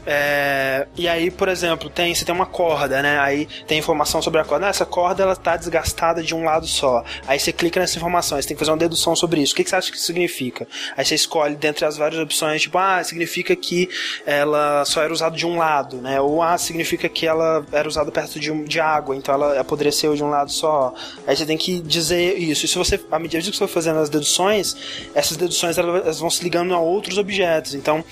É, 0.06 0.86
e 0.96 1.08
aí, 1.08 1.32
por 1.32 1.48
exemplo, 1.48 1.90
tem, 1.90 2.14
você 2.14 2.24
tem 2.24 2.32
uma 2.32 2.46
corda, 2.46 3.02
né? 3.02 3.18
Aí 3.18 3.46
tem 3.66 3.78
informação 3.78 4.22
sobre 4.22 4.40
a 4.40 4.44
corda. 4.44 4.66
Ah, 4.66 4.68
essa 4.68 4.86
corda 4.86 5.24
ela 5.24 5.34
tá 5.34 5.56
desgastada 5.56 6.22
de 6.22 6.32
um 6.32 6.44
lado 6.44 6.66
só. 6.66 7.04
Aí 7.26 7.40
você 7.40 7.52
clica 7.52 7.80
nessa 7.80 7.98
informação, 7.98 8.40
você 8.40 8.46
tem 8.46 8.56
que 8.56 8.60
fazer 8.60 8.70
uma 8.70 8.76
dedução 8.76 9.16
sobre 9.16 9.40
isso. 9.40 9.52
O 9.52 9.56
que, 9.56 9.64
que 9.64 9.70
você 9.70 9.76
acha 9.76 9.90
que 9.90 9.96
isso 9.96 10.06
significa? 10.06 10.68
Aí 10.96 11.04
você 11.04 11.16
escolhe 11.16 11.56
dentre 11.56 11.84
as 11.84 11.96
várias 11.96 12.20
opções, 12.20 12.62
tipo, 12.62 12.78
ah, 12.78 13.02
significa 13.02 13.56
que 13.56 13.88
ela 14.24 14.84
só 14.84 15.02
era 15.02 15.12
usada 15.12 15.36
de 15.36 15.44
um 15.44 15.56
lado, 15.56 15.96
né? 15.96 16.20
Ou 16.20 16.40
ah, 16.40 16.56
significa 16.56 17.08
que 17.08 17.26
ela 17.26 17.66
era 17.72 17.88
usada 17.88 18.12
perto 18.12 18.38
de, 18.38 18.52
de 18.64 18.78
água, 18.78 19.16
então 19.16 19.34
ela 19.34 19.60
apodreceu 19.60 20.14
de 20.14 20.22
um 20.22 20.30
lado 20.30 20.52
só. 20.52 20.94
Aí 21.26 21.36
você 21.36 21.44
tem 21.44 21.58
que 21.58 21.80
dizer 21.80 22.38
isso. 22.38 22.64
E 22.64 22.68
se 22.68 22.78
você, 22.78 23.00
à 23.10 23.18
medida 23.18 23.42
que 23.42 23.50
você 23.50 23.58
for 23.58 23.68
fazendo 23.68 23.98
as 23.98 24.08
deduções, 24.08 24.76
essas 25.14 25.36
deduções 25.36 25.76
elas 25.78 26.20
vão 26.20 26.30
se 26.30 26.44
ligando 26.44 26.72
a 26.74 26.78
outros 26.78 27.18
objetos. 27.18 27.74
Então, 27.74 28.04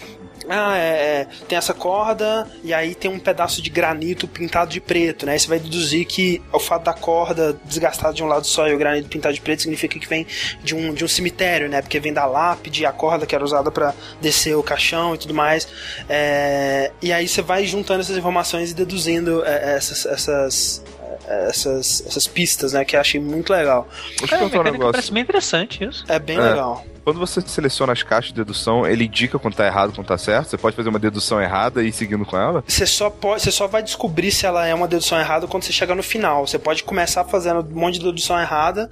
ah, 0.48 0.76
é, 0.76 0.80
é, 1.22 1.26
tem 1.48 1.56
essa 1.58 1.72
corda 1.74 2.46
e 2.62 2.72
aí 2.74 2.94
tem 2.94 3.10
um 3.10 3.18
pedaço 3.18 3.62
de 3.62 3.70
granito 3.70 4.26
pintado 4.28 4.70
de 4.70 4.80
preto, 4.80 5.24
né? 5.26 5.32
Aí 5.32 5.40
você 5.40 5.48
vai 5.48 5.58
deduzir 5.58 6.04
que 6.06 6.42
o 6.52 6.58
fato 6.58 6.84
da 6.84 6.92
corda 6.92 7.56
desgastada 7.64 8.12
de 8.14 8.22
um 8.22 8.26
lado 8.26 8.46
só 8.46 8.68
e 8.68 8.74
o 8.74 8.78
granito 8.78 9.08
pintado 9.08 9.34
de 9.34 9.40
preto 9.40 9.62
significa 9.62 9.98
que 9.98 10.06
vem 10.08 10.26
de 10.62 10.74
um, 10.74 10.92
de 10.92 11.04
um 11.04 11.08
cemitério, 11.08 11.68
né? 11.68 11.80
Porque 11.82 11.98
vem 12.00 12.12
da 12.12 12.26
lápide, 12.26 12.84
a 12.86 12.92
corda 12.92 13.26
que 13.26 13.34
era 13.34 13.44
usada 13.44 13.70
para 13.70 13.94
descer 14.20 14.56
o 14.56 14.62
caixão 14.62 15.14
e 15.14 15.18
tudo 15.18 15.34
mais. 15.34 15.66
É, 16.08 16.90
e 17.02 17.12
aí 17.12 17.26
você 17.28 17.42
vai 17.42 17.64
juntando 17.66 18.00
essas 18.00 18.16
informações 18.16 18.70
e 18.70 18.74
deduzindo 18.74 19.44
é, 19.44 19.76
essas, 19.76 20.06
essas, 20.06 20.84
é, 21.26 21.48
essas, 21.48 22.04
essas 22.06 22.26
pistas, 22.26 22.72
né? 22.72 22.84
Que 22.84 22.96
eu 22.96 23.00
achei 23.00 23.20
muito 23.20 23.52
legal. 23.52 23.88
Deixa 24.18 24.36
eu 24.36 24.40
É, 24.40 24.44
um 24.60 24.62
negócio. 24.62 24.92
parece 24.92 25.12
bem 25.12 25.22
interessante 25.22 25.84
isso. 25.84 26.04
É 26.08 26.18
bem 26.18 26.36
É. 26.38 26.40
legal. 26.40 26.84
Quando 27.04 27.18
você 27.18 27.40
seleciona 27.42 27.92
as 27.92 28.02
caixas 28.02 28.32
de 28.32 28.36
dedução, 28.36 28.86
ele 28.86 29.04
indica 29.04 29.38
quando 29.38 29.54
tá 29.54 29.66
errado, 29.66 29.92
quando 29.92 30.06
tá 30.06 30.16
certo? 30.16 30.48
Você 30.48 30.56
pode 30.56 30.74
fazer 30.74 30.88
uma 30.88 30.98
dedução 30.98 31.40
errada 31.40 31.82
e 31.82 31.88
ir 31.88 31.92
seguindo 31.92 32.24
com 32.24 32.36
ela? 32.36 32.64
Você 32.66 32.86
só, 32.86 33.10
pode, 33.10 33.42
você 33.42 33.50
só 33.50 33.66
vai 33.66 33.82
descobrir 33.82 34.30
se 34.30 34.46
ela 34.46 34.66
é 34.66 34.74
uma 34.74 34.88
dedução 34.88 35.20
errada 35.20 35.46
quando 35.46 35.64
você 35.64 35.72
chegar 35.72 35.94
no 35.94 36.02
final. 36.02 36.46
Você 36.46 36.58
pode 36.58 36.82
começar 36.82 37.22
fazendo 37.24 37.60
um 37.60 37.78
monte 37.78 37.98
de 37.98 38.06
dedução 38.06 38.40
errada 38.40 38.88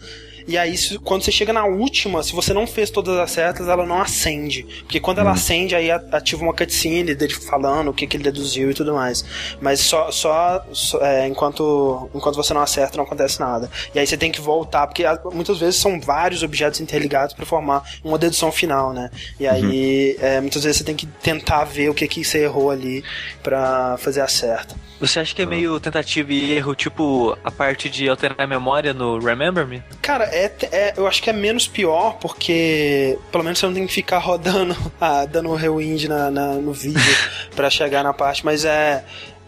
e 0.47 0.59
aí 0.59 0.75
quando 1.05 1.23
você 1.23 1.33
chega 1.33 1.53
na 1.53 1.65
última, 1.65 2.23
se 2.23 2.33
você 2.33 2.53
não 2.53 2.67
fez 2.67 2.91
todas 2.91 3.19
as 3.19 3.31
setas, 3.31 3.69
ela 3.69 3.87
não 3.87 4.01
acende. 4.01 4.65
Porque 4.83 5.01
quando 5.01 5.19
ela 5.19 5.31
hum. 5.31 5.35
acende, 5.35 5.75
aí 5.75 5.91
ativa 5.91 6.43
uma 6.43 6.55
cutscene 6.55 7.15
dele 7.15 7.35
falando 7.35 7.89
o 7.89 7.95
que, 7.95 8.07
que 8.07 8.17
ele 8.17 8.25
deduziu 8.25 8.71
e 8.71 8.75
tudo 8.75 8.95
mais. 8.95 9.25
Mas 9.61 9.81
só, 9.81 10.11
só, 10.11 10.65
só 10.73 11.01
é, 11.01 11.27
enquanto, 11.27 12.11
enquanto 12.15 12.37
você 12.37 12.53
não 12.55 12.63
acerta, 12.63 12.97
não 12.97 13.05
acontece 13.05 13.41
nada. 13.41 13.71
E 13.95 13.99
aí 13.99 14.07
você 14.07 14.17
tem 14.17 14.31
que 14.31 14.41
voltar, 14.41 14.87
porque 14.87 15.05
muitas 15.33 15.59
vezes 15.59 15.77
são 15.77 16.01
vários 16.01 16.43
objetos 16.43 16.81
interligados 16.81 17.35
para 17.35 17.47
formar 17.47 17.83
uma 18.03 18.19
dedução 18.19 18.51
final, 18.51 18.93
né? 18.93 19.11
E 19.39 19.47
aí 19.47 20.17
uhum. 20.19 20.27
é, 20.27 20.41
muitas 20.41 20.65
vezes 20.65 20.79
você 20.79 20.85
tem 20.85 20.97
que 20.97 21.07
tentar 21.07 21.65
ver 21.65 21.89
o 21.89 21.95
que, 21.95 22.07
que 22.09 22.25
você 22.25 22.45
errou 22.45 22.71
ali 22.71 23.05
para 23.43 23.97
fazer 23.99 24.21
a 24.21 24.29
certa. 24.29 24.75
Você 25.03 25.19
acha 25.19 25.35
que 25.35 25.43
é 25.43 25.47
meio 25.47 25.81
tentativa 25.81 26.33
e 26.33 26.53
erro, 26.53 26.77
tipo 26.77 27.37
a 27.43 27.51
parte 27.51 27.91
de 27.91 28.09
alterar 28.09 28.41
a 28.41 28.47
memória 28.47 28.95
no 28.95 29.19
Remember 29.19 29.67
Me? 29.67 29.83
Cara, 30.01 30.32
é, 30.33 30.53
é, 30.73 30.95
eu 30.97 31.07
acho 31.07 31.23
que 31.23 31.31
é 31.31 31.33
menos 31.33 31.69
pior, 31.69 32.19
porque 32.19 33.19
pelo 33.31 33.45
menos 33.45 33.59
você 33.59 33.67
não 33.67 33.75
tem 33.75 33.87
que 33.87 33.93
ficar 33.93 34.19
rodando, 34.19 34.77
ah, 35.01 35.25
dando 35.27 35.55
rewind 35.55 36.09
na, 36.09 36.31
na, 36.31 36.55
no 36.55 36.73
vídeo 36.73 37.01
para 37.55 37.69
chegar 37.71 38.03
na 38.03 38.13
parte, 38.13 38.45
mas 38.45 38.65
é 38.65 39.05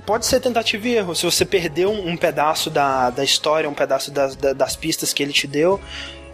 pode 0.07 0.27
ser 0.27 0.39
tentativa 0.39 0.87
e 0.87 0.97
erro. 0.97 1.15
Se 1.15 1.25
você 1.25 1.45
perdeu 1.45 1.91
um, 1.91 2.11
um 2.11 2.17
pedaço 2.17 2.69
da, 2.69 3.09
da 3.11 3.25
história, 3.25 3.69
um 3.69 3.75
pedaço 3.75 4.11
das, 4.11 4.37
das 4.37 4.77
pistas 4.77 5.13
que 5.13 5.23
ele 5.23 5.33
te 5.33 5.47
deu, 5.47 5.81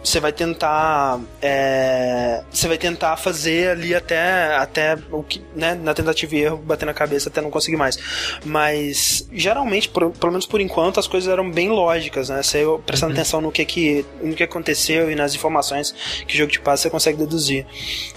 você 0.03 0.19
vai 0.19 0.33
tentar 0.33 1.19
é, 1.41 2.41
você 2.51 2.67
vai 2.67 2.77
tentar 2.77 3.15
fazer 3.17 3.69
ali 3.69 3.93
até 3.93 4.55
até 4.55 4.97
o 5.11 5.23
que 5.23 5.41
né 5.55 5.75
na 5.75 5.93
tentativa 5.93 6.35
e 6.35 6.39
erro 6.39 6.57
bater 6.57 6.85
na 6.85 6.93
cabeça 6.93 7.29
até 7.29 7.41
não 7.41 7.51
conseguir 7.51 7.77
mais. 7.77 7.97
Mas 8.43 9.27
geralmente 9.31 9.89
por, 9.89 10.11
pelo 10.11 10.31
menos 10.31 10.45
por 10.45 10.59
enquanto 10.59 10.99
as 10.99 11.07
coisas 11.07 11.31
eram 11.31 11.49
bem 11.49 11.69
lógicas 11.69 12.29
né? 12.29 12.41
Você 12.41 12.63
prestando 12.85 13.13
uhum. 13.13 13.19
atenção 13.19 13.41
no 13.41 13.51
que 13.51 13.63
que 13.65 14.05
no 14.21 14.35
que 14.35 14.43
aconteceu 14.43 15.11
e 15.11 15.15
nas 15.15 15.35
informações 15.35 15.93
que 16.27 16.33
o 16.33 16.37
jogo 16.37 16.51
te 16.51 16.59
passa 16.59 16.83
você 16.83 16.89
consegue 16.89 17.17
deduzir. 17.17 17.65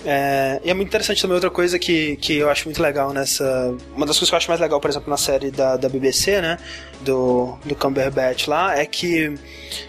É, 0.05 0.61
e 0.65 0.71
é 0.71 0.75
muito 0.75 0.89
interessante 0.89 1.21
também 1.21 1.35
outra 1.35 1.51
coisa 1.51 1.79
que, 1.79 2.17
que 2.17 2.37
eu 2.37 2.49
acho 2.49 2.65
muito 2.67 2.83
legal 2.83 3.13
nessa 3.13 3.75
uma 3.95 4.07
das 4.07 4.17
coisas 4.17 4.31
que 4.31 4.35
eu 4.35 4.39
acho 4.39 4.49
mais 4.49 4.61
legal 4.61 4.81
por 4.81 4.89
exemplo 4.89 5.11
na 5.11 5.17
série 5.17 5.51
da, 5.51 5.77
da 5.77 5.89
BBC 5.89 6.41
né 6.41 6.59
do 7.03 7.59
do 7.65 7.75
Cumberbatch 7.75 8.47
lá 8.47 8.79
é 8.79 8.87
que 8.87 9.35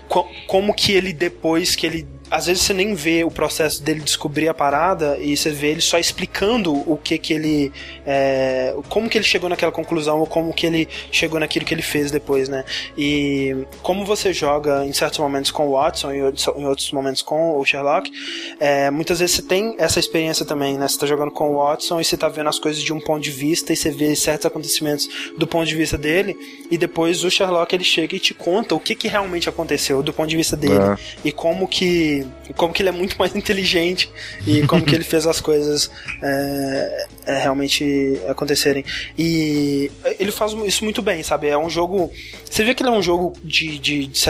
co 0.08 0.28
como 0.48 0.74
que 0.74 0.92
ele 0.92 1.14
depois 1.14 1.76
que 1.76 1.85
ele 1.86 2.15
às 2.30 2.48
vezes 2.48 2.64
você 2.64 2.74
nem 2.74 2.96
vê 2.96 3.24
o 3.24 3.30
processo 3.30 3.84
dele 3.84 4.00
descobrir 4.00 4.48
a 4.48 4.54
parada 4.54 5.18
e 5.20 5.36
você 5.36 5.52
vê 5.52 5.68
ele 5.68 5.82
só 5.82 6.00
explicando 6.00 6.74
o 6.74 6.98
que 6.98 7.18
que 7.18 7.34
ele 7.34 7.72
é, 8.06 8.76
como 8.90 9.10
que 9.10 9.18
ele 9.18 9.26
chegou 9.26 9.50
naquela 9.50 9.72
conclusão 9.72 10.20
ou 10.20 10.28
como 10.28 10.54
que 10.54 10.66
ele 10.66 10.88
chegou 11.12 11.40
naquilo 11.40 11.66
que 11.66 11.74
ele 11.74 11.82
fez 11.82 12.12
depois, 12.12 12.50
né? 12.50 12.66
E 12.98 13.66
como 13.82 14.06
você 14.06 14.34
joga 14.34 14.86
em 14.86 14.94
certos 14.94 15.20
momentos 15.20 15.52
com 15.52 15.68
o 15.68 15.72
Watson 15.74 16.12
e 16.14 16.18
em 16.18 16.66
outros 16.66 16.92
momentos 16.92 17.22
com 17.22 17.60
o 17.60 17.66
Sherlock, 17.66 18.12
é, 18.60 18.90
muitas 18.90 19.20
vezes 19.20 19.36
você 19.36 19.42
tem 19.42 19.76
essa 19.78 20.00
experiência 20.00 20.46
também, 20.46 20.78
né? 20.78 20.88
Você 20.88 21.00
tá 21.00 21.06
jogando 21.06 21.32
com 21.32 21.52
o 21.52 21.58
Watson 21.58 22.02
e 22.02 22.06
você 22.06 22.18
tá 22.18 22.28
vendo 22.28 22.50
as 22.50 22.58
coisas 22.58 22.82
de 22.82 22.92
um 22.92 23.00
ponto 23.00 23.22
de 23.22 23.32
vista 23.32 23.72
e 23.72 23.76
você 23.76 23.92
vê 23.92 24.16
certos 24.16 24.46
acontecimentos 24.46 25.08
do 25.38 25.46
ponto 25.46 25.68
de 25.68 25.76
vista 25.76 25.98
dele 25.98 26.36
e 26.72 26.78
depois 26.78 27.24
o 27.24 27.30
Sherlock 27.30 27.74
ele 27.76 27.84
chega 27.84 28.16
e 28.16 28.20
te 28.20 28.34
conta 28.34 28.74
o 28.74 28.80
que 28.80 28.96
que 28.96 29.08
realmente 29.08 29.48
aconteceu 29.48 30.02
do 30.02 30.12
ponto 30.12 30.30
de 30.30 30.38
vista 30.38 30.56
dele 30.56 30.76
é. 30.76 30.98
e 31.24 31.32
como 31.32 31.68
que 31.68 32.15
como 32.56 32.74
que 32.74 32.82
ele 32.82 32.90
é 32.90 32.92
muito 32.92 33.18
mais 33.18 33.34
inteligente 33.36 34.10
e 34.46 34.66
como 34.68 34.84
que 34.84 34.94
ele 34.94 35.04
fez 35.04 35.26
as 35.26 35.42
coisas 35.42 35.90
é, 36.22 37.08
é, 37.26 37.40
realmente 37.40 38.20
acontecerem. 38.28 38.86
E 39.18 39.92
ele 40.20 40.32
faz 40.32 40.54
isso 40.66 40.84
muito 40.84 41.02
bem, 41.02 41.24
sabe? 41.24 41.48
É 41.48 41.58
um 41.58 41.70
jogo. 41.70 42.12
Você 42.50 42.64
vê 42.64 42.74
que 42.74 42.84
ele 42.84 42.90
é 42.90 42.94
um 42.94 43.02
jogo 43.02 43.34
de, 43.44 43.80
de, 43.80 44.08
de 44.08 44.26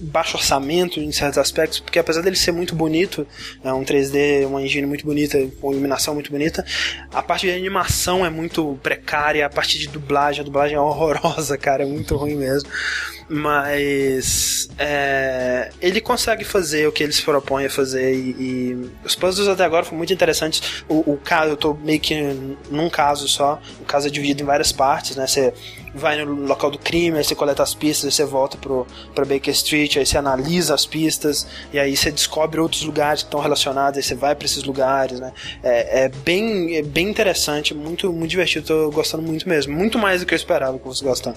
baixo 0.00 0.36
orçamento 0.36 1.00
em 1.00 1.10
certos 1.12 1.38
aspectos, 1.38 1.80
porque 1.80 1.98
apesar 1.98 2.22
dele 2.22 2.36
ser 2.36 2.52
muito 2.52 2.74
bonito, 2.74 3.26
é 3.64 3.72
um 3.72 3.84
3D, 3.84 4.46
uma 4.46 4.62
engine 4.62 4.86
muito 4.86 5.04
bonita, 5.04 5.38
com 5.60 5.72
iluminação 5.72 6.14
muito 6.14 6.30
bonita, 6.30 6.64
a 7.12 7.22
parte 7.22 7.46
de 7.46 7.52
animação 7.52 8.24
é 8.24 8.30
muito 8.30 8.78
precária, 8.82 9.44
a 9.44 9.50
parte 9.50 9.78
de 9.78 9.88
dublagem, 9.88 10.40
a 10.40 10.44
dublagem 10.44 10.76
é 10.76 10.80
horrorosa, 10.80 11.56
cara, 11.58 11.82
é 11.82 11.86
muito 11.86 12.16
ruim 12.16 12.34
mesmo 12.34 12.68
mas 13.28 14.68
é, 14.78 15.70
ele 15.80 16.00
consegue 16.00 16.44
fazer 16.44 16.86
o 16.86 16.92
que 16.92 17.02
eles 17.02 17.20
propõem 17.20 17.66
a 17.66 17.70
fazer 17.70 18.14
e, 18.14 18.30
e, 18.38 18.90
os 19.04 19.14
puzzles 19.16 19.48
até 19.48 19.64
agora 19.64 19.84
foram 19.84 19.98
muito 19.98 20.12
interessantes. 20.12 20.84
O, 20.88 21.12
o 21.12 21.16
caso, 21.16 21.52
eu 21.52 21.56
tô 21.56 21.74
meio 21.74 22.00
que 22.00 22.14
num 22.70 22.88
caso 22.88 23.26
só, 23.28 23.60
o 23.80 23.84
caso 23.84 24.06
é 24.06 24.10
dividido 24.10 24.42
em 24.42 24.46
várias 24.46 24.70
partes, 24.70 25.16
né? 25.16 25.26
Você 25.26 25.52
vai 25.96 26.24
no 26.24 26.46
local 26.46 26.70
do 26.70 26.78
crime, 26.78 27.18
aí 27.18 27.24
você 27.24 27.34
coleta 27.34 27.62
as 27.62 27.74
pistas, 27.74 28.06
aí 28.06 28.12
você 28.12 28.24
volta 28.24 28.56
pro, 28.56 28.86
pra 29.14 29.24
Baker 29.24 29.52
Street, 29.52 29.96
aí 29.96 30.06
você 30.06 30.18
analisa 30.18 30.74
as 30.74 30.86
pistas, 30.86 31.46
e 31.72 31.78
aí 31.78 31.96
você 31.96 32.10
descobre 32.10 32.60
outros 32.60 32.82
lugares 32.82 33.22
que 33.22 33.28
estão 33.28 33.40
relacionados, 33.40 33.96
aí 33.96 34.02
você 34.02 34.14
vai 34.14 34.34
para 34.34 34.46
esses 34.46 34.64
lugares, 34.64 35.20
né? 35.20 35.32
É, 35.62 36.04
é, 36.04 36.08
bem, 36.08 36.76
é 36.76 36.82
bem 36.82 37.08
interessante, 37.08 37.74
muito, 37.74 38.12
muito 38.12 38.30
divertido, 38.30 38.66
tô 38.66 38.90
gostando 38.90 39.22
muito 39.22 39.48
mesmo. 39.48 39.74
Muito 39.74 39.98
mais 39.98 40.20
do 40.20 40.26
que 40.26 40.34
eu 40.34 40.36
esperava 40.36 40.78
que 40.78 40.84
fosse 40.84 41.02
gostar. 41.02 41.34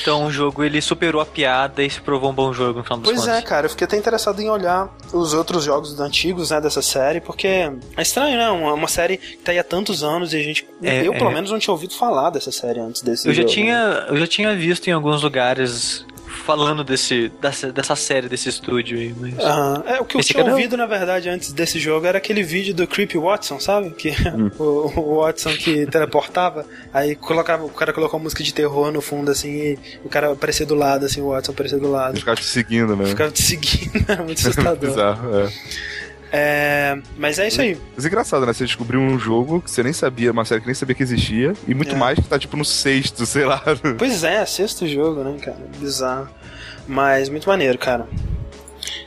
Então 0.00 0.26
o 0.26 0.30
jogo 0.30 0.64
ele 0.64 0.80
superou 0.80 1.20
a 1.20 1.26
piada 1.26 1.82
e 1.82 1.90
se 1.90 2.00
provou 2.00 2.30
um 2.30 2.34
bom 2.34 2.52
jogo 2.52 2.78
no 2.78 2.84
final 2.84 2.98
dos 2.98 3.12
Pois 3.12 3.28
é, 3.28 3.40
cara, 3.42 3.66
eu 3.66 3.70
fiquei 3.70 3.84
até 3.86 3.96
interessado 3.96 4.40
em 4.40 4.48
olhar 4.48 4.88
os 5.12 5.32
outros 5.34 5.64
jogos 5.64 5.98
antigos, 6.00 6.50
né, 6.50 6.60
dessa 6.60 6.82
série, 6.82 7.20
porque 7.20 7.46
é 7.46 8.02
estranho, 8.02 8.36
né? 8.36 8.48
Uma, 8.50 8.74
uma 8.74 8.88
série 8.88 9.16
que 9.16 9.38
tá 9.38 9.52
aí 9.52 9.58
há 9.58 9.64
tantos 9.64 10.02
anos 10.02 10.32
e 10.32 10.36
a 10.36 10.42
gente. 10.42 10.66
É, 10.82 11.06
eu, 11.06 11.12
pelo 11.12 11.30
é. 11.30 11.34
menos, 11.34 11.50
não 11.50 11.58
tinha 11.58 11.72
ouvido 11.72 11.94
falar 11.94 12.30
dessa 12.30 12.52
série 12.52 12.80
antes 12.80 13.02
desse 13.02 13.28
Eu 13.28 13.34
jogo, 13.34 13.48
já 13.48 13.54
tinha. 13.54 13.88
Né? 13.88 13.95
Eu 14.08 14.16
já 14.16 14.26
tinha 14.26 14.54
visto 14.56 14.88
em 14.88 14.92
alguns 14.92 15.22
lugares 15.22 16.04
falando 16.46 16.84
desse, 16.84 17.30
dessa, 17.40 17.72
dessa 17.72 17.96
série, 17.96 18.28
desse 18.28 18.48
estúdio 18.48 18.96
aí. 18.98 19.14
Mas... 19.18 19.34
Uhum. 19.34 19.82
É, 19.84 20.00
o 20.00 20.04
que 20.04 20.16
eu 20.16 20.22
tinha 20.22 20.44
ouvido, 20.44 20.76
na 20.76 20.86
verdade, 20.86 21.28
antes 21.28 21.52
desse 21.52 21.80
jogo 21.80 22.06
era 22.06 22.18
aquele 22.18 22.42
vídeo 22.42 22.72
do 22.72 22.86
Creepy 22.86 23.18
Watson, 23.18 23.58
sabe? 23.58 23.90
Que 23.90 24.10
hum. 24.10 24.50
o, 24.58 25.00
o, 25.00 25.20
Watson 25.22 25.50
que 25.50 25.86
teleportava, 25.86 26.64
aí 26.92 27.16
colocava, 27.16 27.64
o 27.64 27.70
cara 27.70 27.92
colocou 27.92 28.20
música 28.20 28.44
de 28.44 28.54
terror 28.54 28.92
no 28.92 29.00
fundo, 29.00 29.30
assim, 29.30 29.50
e 29.50 29.78
o 30.04 30.08
cara 30.08 30.32
aparecia 30.32 30.64
do 30.64 30.76
lado, 30.76 31.04
assim, 31.04 31.20
o 31.20 31.30
Watson 31.30 31.50
aparecia 31.50 31.78
do 31.78 31.90
lado. 31.90 32.16
Ficava 32.16 32.36
te 32.36 32.44
seguindo, 32.44 32.94
né? 32.94 33.06
Ficava 33.06 33.30
te 33.32 33.42
seguindo, 33.42 34.04
era 34.08 34.22
muito 34.22 34.38
assustador. 34.38 34.90
Bizarro, 34.90 35.40
é. 35.40 35.48
É, 36.32 36.98
mas 37.16 37.38
é 37.38 37.48
isso 37.48 37.60
aí. 37.60 37.78
Mas 37.94 38.04
é 38.04 38.08
engraçado, 38.08 38.44
né? 38.44 38.52
Você 38.52 38.64
descobriu 38.64 39.00
um 39.00 39.18
jogo 39.18 39.60
que 39.60 39.70
você 39.70 39.82
nem 39.82 39.92
sabia, 39.92 40.32
uma 40.32 40.44
série 40.44 40.60
que 40.60 40.66
nem 40.66 40.74
sabia 40.74 40.94
que 40.94 41.02
existia, 41.02 41.52
e 41.66 41.74
muito 41.74 41.94
é. 41.94 41.98
mais 41.98 42.18
que 42.18 42.28
tá 42.28 42.38
tipo 42.38 42.56
no 42.56 42.64
sexto, 42.64 43.24
sei 43.26 43.44
lá. 43.44 43.62
Pois 43.96 44.24
é, 44.24 44.44
sexto 44.44 44.86
jogo, 44.86 45.22
né, 45.22 45.36
cara? 45.40 45.58
Bizarro. 45.78 46.28
Mas 46.86 47.28
muito 47.28 47.48
maneiro, 47.48 47.78
cara. 47.78 48.06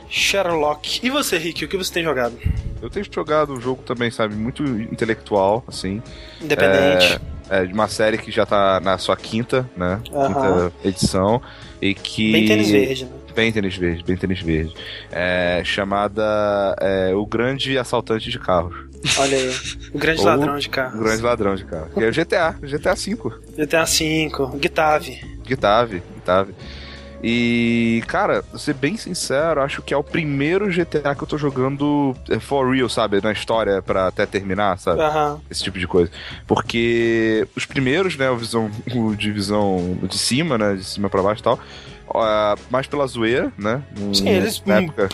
Sherlock. 0.08 1.00
E 1.06 1.10
você, 1.10 1.38
Rick, 1.38 1.64
o 1.64 1.68
que 1.68 1.76
você 1.76 1.92
tem 1.92 2.02
jogado? 2.02 2.36
Eu 2.82 2.90
tenho 2.90 3.06
jogado 3.10 3.52
um 3.52 3.60
jogo 3.60 3.82
também, 3.82 4.10
sabe, 4.10 4.34
muito 4.34 4.64
intelectual, 4.64 5.62
assim. 5.68 6.02
Independente. 6.40 7.20
É, 7.48 7.62
é 7.62 7.64
de 7.66 7.72
uma 7.72 7.88
série 7.88 8.18
que 8.18 8.30
já 8.30 8.44
tá 8.44 8.80
na 8.80 8.98
sua 8.98 9.16
quinta, 9.16 9.68
né? 9.76 10.00
Uh 10.10 10.16
-huh. 10.16 10.26
Quinta 10.26 10.88
edição. 10.88 11.42
E 11.80 11.94
que. 11.94 12.32
Bem 12.32 12.46
tênis 12.46 12.70
verde, 12.70 13.04
né? 13.04 13.12
Bem 13.40 13.50
tênis 13.50 13.74
verde, 13.74 14.04
bem 14.04 14.16
tênis 14.18 14.40
verde. 14.42 14.74
É, 15.10 15.62
chamada 15.64 16.76
é, 16.78 17.14
O 17.14 17.24
Grande 17.24 17.78
Assaltante 17.78 18.30
de 18.30 18.38
Carros. 18.38 18.76
Olha 19.16 19.34
aí, 19.34 19.50
o 19.94 19.98
grande 19.98 20.20
Ou 20.20 20.26
ladrão 20.26 20.58
de 20.58 20.68
carros. 20.68 21.00
O 21.00 21.02
grande 21.04 21.22
ladrão 21.22 21.54
de 21.54 21.64
carros. 21.64 21.94
Que 21.94 22.04
é 22.04 22.08
o 22.08 22.12
GTA, 22.12 22.54
GTA 22.60 22.94
V. 22.94 23.16
GTA 23.56 23.84
V, 23.84 24.60
Gitave. 24.60 25.20
Gitave, 25.42 26.02
Gitave. 26.16 26.54
E, 27.22 28.02
cara, 28.06 28.44
ser 28.58 28.74
bem 28.74 28.98
sincero, 28.98 29.62
acho 29.62 29.80
que 29.80 29.94
é 29.94 29.96
o 29.96 30.04
primeiro 30.04 30.68
GTA 30.68 31.14
que 31.14 31.22
eu 31.22 31.26
tô 31.26 31.38
jogando 31.38 32.14
é, 32.28 32.38
for 32.38 32.70
real, 32.70 32.90
sabe? 32.90 33.22
Na 33.22 33.32
história, 33.32 33.80
pra 33.80 34.08
até 34.08 34.26
terminar, 34.26 34.78
sabe? 34.78 35.00
Uhum. 35.00 35.40
Esse 35.50 35.62
tipo 35.62 35.78
de 35.78 35.86
coisa. 35.86 36.10
Porque 36.46 37.48
os 37.56 37.64
primeiros, 37.64 38.18
né, 38.18 38.28
o, 38.28 38.36
visão, 38.36 38.70
o 38.94 39.16
de 39.16 39.32
visão 39.32 39.98
de 40.02 40.18
cima, 40.18 40.58
né? 40.58 40.74
De 40.74 40.84
cima 40.84 41.08
pra 41.08 41.22
baixo 41.22 41.40
e 41.40 41.44
tal 41.44 41.58
uh, 42.10 42.58
mais 42.70 42.86
pela 42.86 43.06
zoeira, 43.06 43.52
né? 43.56 43.82
Sim, 44.12 44.28
eles 44.28 44.62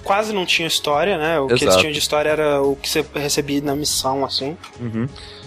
quase 0.03 0.33
não 0.33 0.45
tinham 0.47 0.67
história, 0.67 1.17
né? 1.19 1.39
O 1.41 1.47
Exato. 1.47 1.59
que 1.59 1.65
eles 1.65 1.77
tinham 1.77 1.93
de 1.93 1.99
história 1.99 2.31
era 2.31 2.63
o 2.63 2.77
que 2.77 2.89
você 2.89 3.05
recebia 3.15 3.61
na 3.61 3.75
missão, 3.75 4.25
assim. 4.25 4.57
Uhum. 4.81 5.07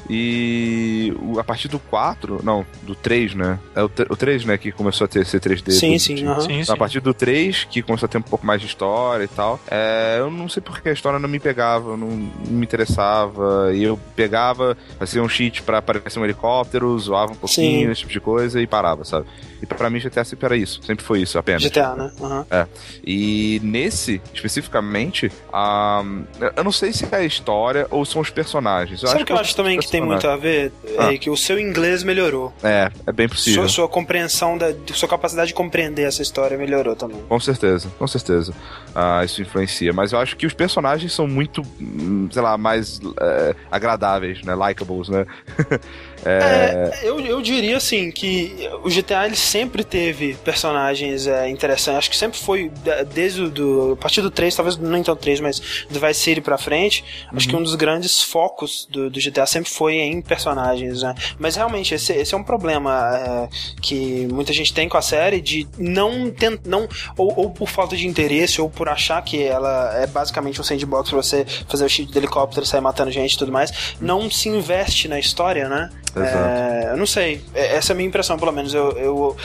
E 0.09 1.13
a 1.37 1.43
partir 1.43 1.67
do 1.67 1.77
4, 1.77 2.41
não, 2.43 2.65
do 2.81 2.95
3, 2.95 3.35
né? 3.35 3.59
É 3.75 3.83
o, 3.83 3.91
o 4.09 4.15
3, 4.15 4.43
né, 4.45 4.57
que 4.57 4.71
começou 4.71 5.05
a 5.05 5.07
ter 5.07 5.25
ser 5.25 5.39
3D. 5.39 5.71
Sim, 5.71 5.99
sim, 5.99 6.25
uhum. 6.25 6.41
sim, 6.41 6.63
sim. 6.63 6.71
A 6.71 6.75
partir 6.75 6.99
do 6.99 7.13
3, 7.13 7.65
que 7.65 7.83
começou 7.83 8.07
a 8.07 8.09
ter 8.09 8.17
um 8.17 8.23
pouco 8.23 8.45
mais 8.45 8.59
de 8.59 8.67
história 8.67 9.23
e 9.23 9.27
tal. 9.27 9.59
É, 9.69 10.17
eu 10.19 10.31
não 10.31 10.49
sei 10.49 10.63
porque 10.63 10.89
a 10.89 10.93
história 10.93 11.19
não 11.19 11.29
me 11.29 11.39
pegava, 11.39 11.95
não, 11.95 12.07
me 12.07 12.63
interessava. 12.63 13.71
E 13.73 13.83
eu 13.83 13.99
pegava, 14.15 14.75
fazia 14.97 15.21
um 15.21 15.29
cheat 15.29 15.61
pra 15.61 15.77
aparecer 15.77 16.19
um 16.19 16.25
helicóptero, 16.25 16.97
zoava 16.97 17.33
um 17.33 17.35
pouquinho, 17.35 17.87
sim. 17.87 17.91
esse 17.91 18.01
tipo 18.01 18.11
de 18.11 18.19
coisa 18.19 18.59
e 18.59 18.65
parava, 18.65 19.05
sabe? 19.05 19.27
E 19.61 19.65
pra 19.65 19.89
mim 19.89 19.99
GTA 19.99 20.23
sempre 20.23 20.45
era 20.45 20.57
isso, 20.57 20.81
sempre 20.83 21.03
foi 21.03 21.21
isso 21.21 21.37
apenas. 21.37 21.61
GTA, 21.61 21.95
né? 21.95 22.11
Uhum. 22.19 22.45
É. 22.49 22.65
E 23.03 23.59
nesse, 23.63 24.21
especificamente, 24.33 25.31
um, 25.53 26.23
eu 26.55 26.63
não 26.63 26.71
sei 26.71 26.93
se 26.93 27.05
é 27.11 27.17
a 27.17 27.23
história 27.23 27.85
ou 27.91 28.05
são 28.05 28.21
os 28.21 28.29
personagens. 28.29 29.03
Eu 29.03 29.09
Sabe 29.09 29.25
que 29.25 29.33
eu 29.33 29.37
acho 29.37 29.55
também 29.55 29.77
que 29.77 29.89
tem 29.89 29.98
tem 29.99 30.07
muito 30.07 30.27
a 30.27 30.35
ver? 30.35 30.71
Ah. 30.97 31.13
É 31.13 31.17
que 31.17 31.29
o 31.29 31.37
seu 31.37 31.59
inglês 31.59 32.03
melhorou. 32.03 32.53
É, 32.63 32.91
é 33.05 33.11
bem 33.11 33.27
possível. 33.27 33.63
Sua, 33.63 33.69
sua 33.69 33.87
compreensão, 33.87 34.57
da, 34.57 34.73
sua 34.93 35.07
capacidade 35.07 35.49
de 35.49 35.53
compreender 35.53 36.03
essa 36.03 36.21
história 36.21 36.57
melhorou 36.57 36.95
também. 36.95 37.21
Com 37.27 37.39
certeza, 37.39 37.89
com 37.97 38.07
certeza. 38.07 38.53
Ah, 38.93 39.23
isso 39.23 39.41
influencia. 39.41 39.93
Mas 39.93 40.11
eu 40.11 40.19
acho 40.19 40.35
que 40.35 40.45
os 40.45 40.53
personagens 40.53 41.13
são 41.13 41.27
muito, 41.27 41.61
hum, 41.79 42.27
sei 42.31 42.41
lá, 42.41 42.57
mais 42.57 42.99
é, 43.19 43.55
agradáveis, 43.71 44.41
né? 44.43 44.55
Likeables, 44.55 45.09
né? 45.09 45.25
É, 46.25 46.99
eu, 47.03 47.19
eu 47.19 47.41
diria 47.41 47.77
assim 47.77 48.11
que 48.11 48.69
o 48.83 48.89
GTA 48.89 49.25
ele 49.25 49.35
sempre 49.35 49.83
teve 49.83 50.35
personagens 50.43 51.27
é, 51.27 51.49
interessantes. 51.49 51.99
Acho 51.99 52.09
que 52.09 52.17
sempre 52.17 52.37
foi 52.37 52.71
desde 53.13 53.43
o 53.43 53.49
do, 53.49 53.93
a 53.93 53.95
partir 53.95 54.21
do 54.21 54.29
3, 54.29 54.55
talvez 54.55 54.77
não 54.77 54.97
então 54.97 55.15
3, 55.15 55.39
mas 55.39 55.85
do 55.89 55.99
Vice 55.99 56.19
City 56.19 56.41
pra 56.41 56.57
frente. 56.57 57.03
Acho 57.33 57.47
que 57.47 57.55
um 57.55 57.63
dos 57.63 57.75
grandes 57.75 58.21
focos 58.21 58.87
do, 58.89 59.09
do 59.09 59.19
GTA 59.19 59.45
sempre 59.45 59.69
foi 59.69 59.95
em 59.95 60.21
personagens, 60.21 61.01
né? 61.01 61.15
Mas 61.37 61.55
realmente 61.55 61.93
esse, 61.93 62.13
esse 62.13 62.33
é 62.33 62.37
um 62.37 62.43
problema 62.43 63.15
é, 63.15 63.49
que 63.81 64.27
muita 64.31 64.53
gente 64.53 64.73
tem 64.73 64.89
com 64.89 64.97
a 64.97 65.01
série 65.01 65.41
de 65.41 65.67
não 65.77 66.29
tent, 66.29 66.61
não 66.65 66.87
ou, 67.17 67.33
ou 67.35 67.49
por 67.49 67.69
falta 67.69 67.95
de 67.95 68.07
interesse 68.07 68.61
ou 68.61 68.69
por 68.69 68.89
achar 68.89 69.21
que 69.23 69.43
ela 69.43 69.93
é 69.95 70.07
basicamente 70.07 70.59
um 70.59 70.63
sandbox 70.63 71.09
pra 71.09 71.17
você 71.17 71.45
fazer 71.67 71.85
o 71.85 71.89
cheat 71.89 72.11
de 72.11 72.17
helicóptero, 72.17 72.65
sair 72.65 72.81
matando 72.81 73.11
gente 73.11 73.33
e 73.33 73.37
tudo 73.37 73.51
mais, 73.51 73.95
não 73.99 74.29
se 74.29 74.49
investe 74.49 75.07
na 75.07 75.19
história, 75.19 75.69
né? 75.69 75.89
É, 76.15 76.89
eu 76.91 76.97
não 76.97 77.05
sei. 77.05 77.41
É- 77.53 77.75
Essa 77.75 77.91
é 77.91 77.93
a 77.93 77.97
minha 77.97 78.07
impressão, 78.07 78.37
pelo 78.37 78.51
menos. 78.51 78.73
Eu, 78.73 78.91
eu, 78.97 79.37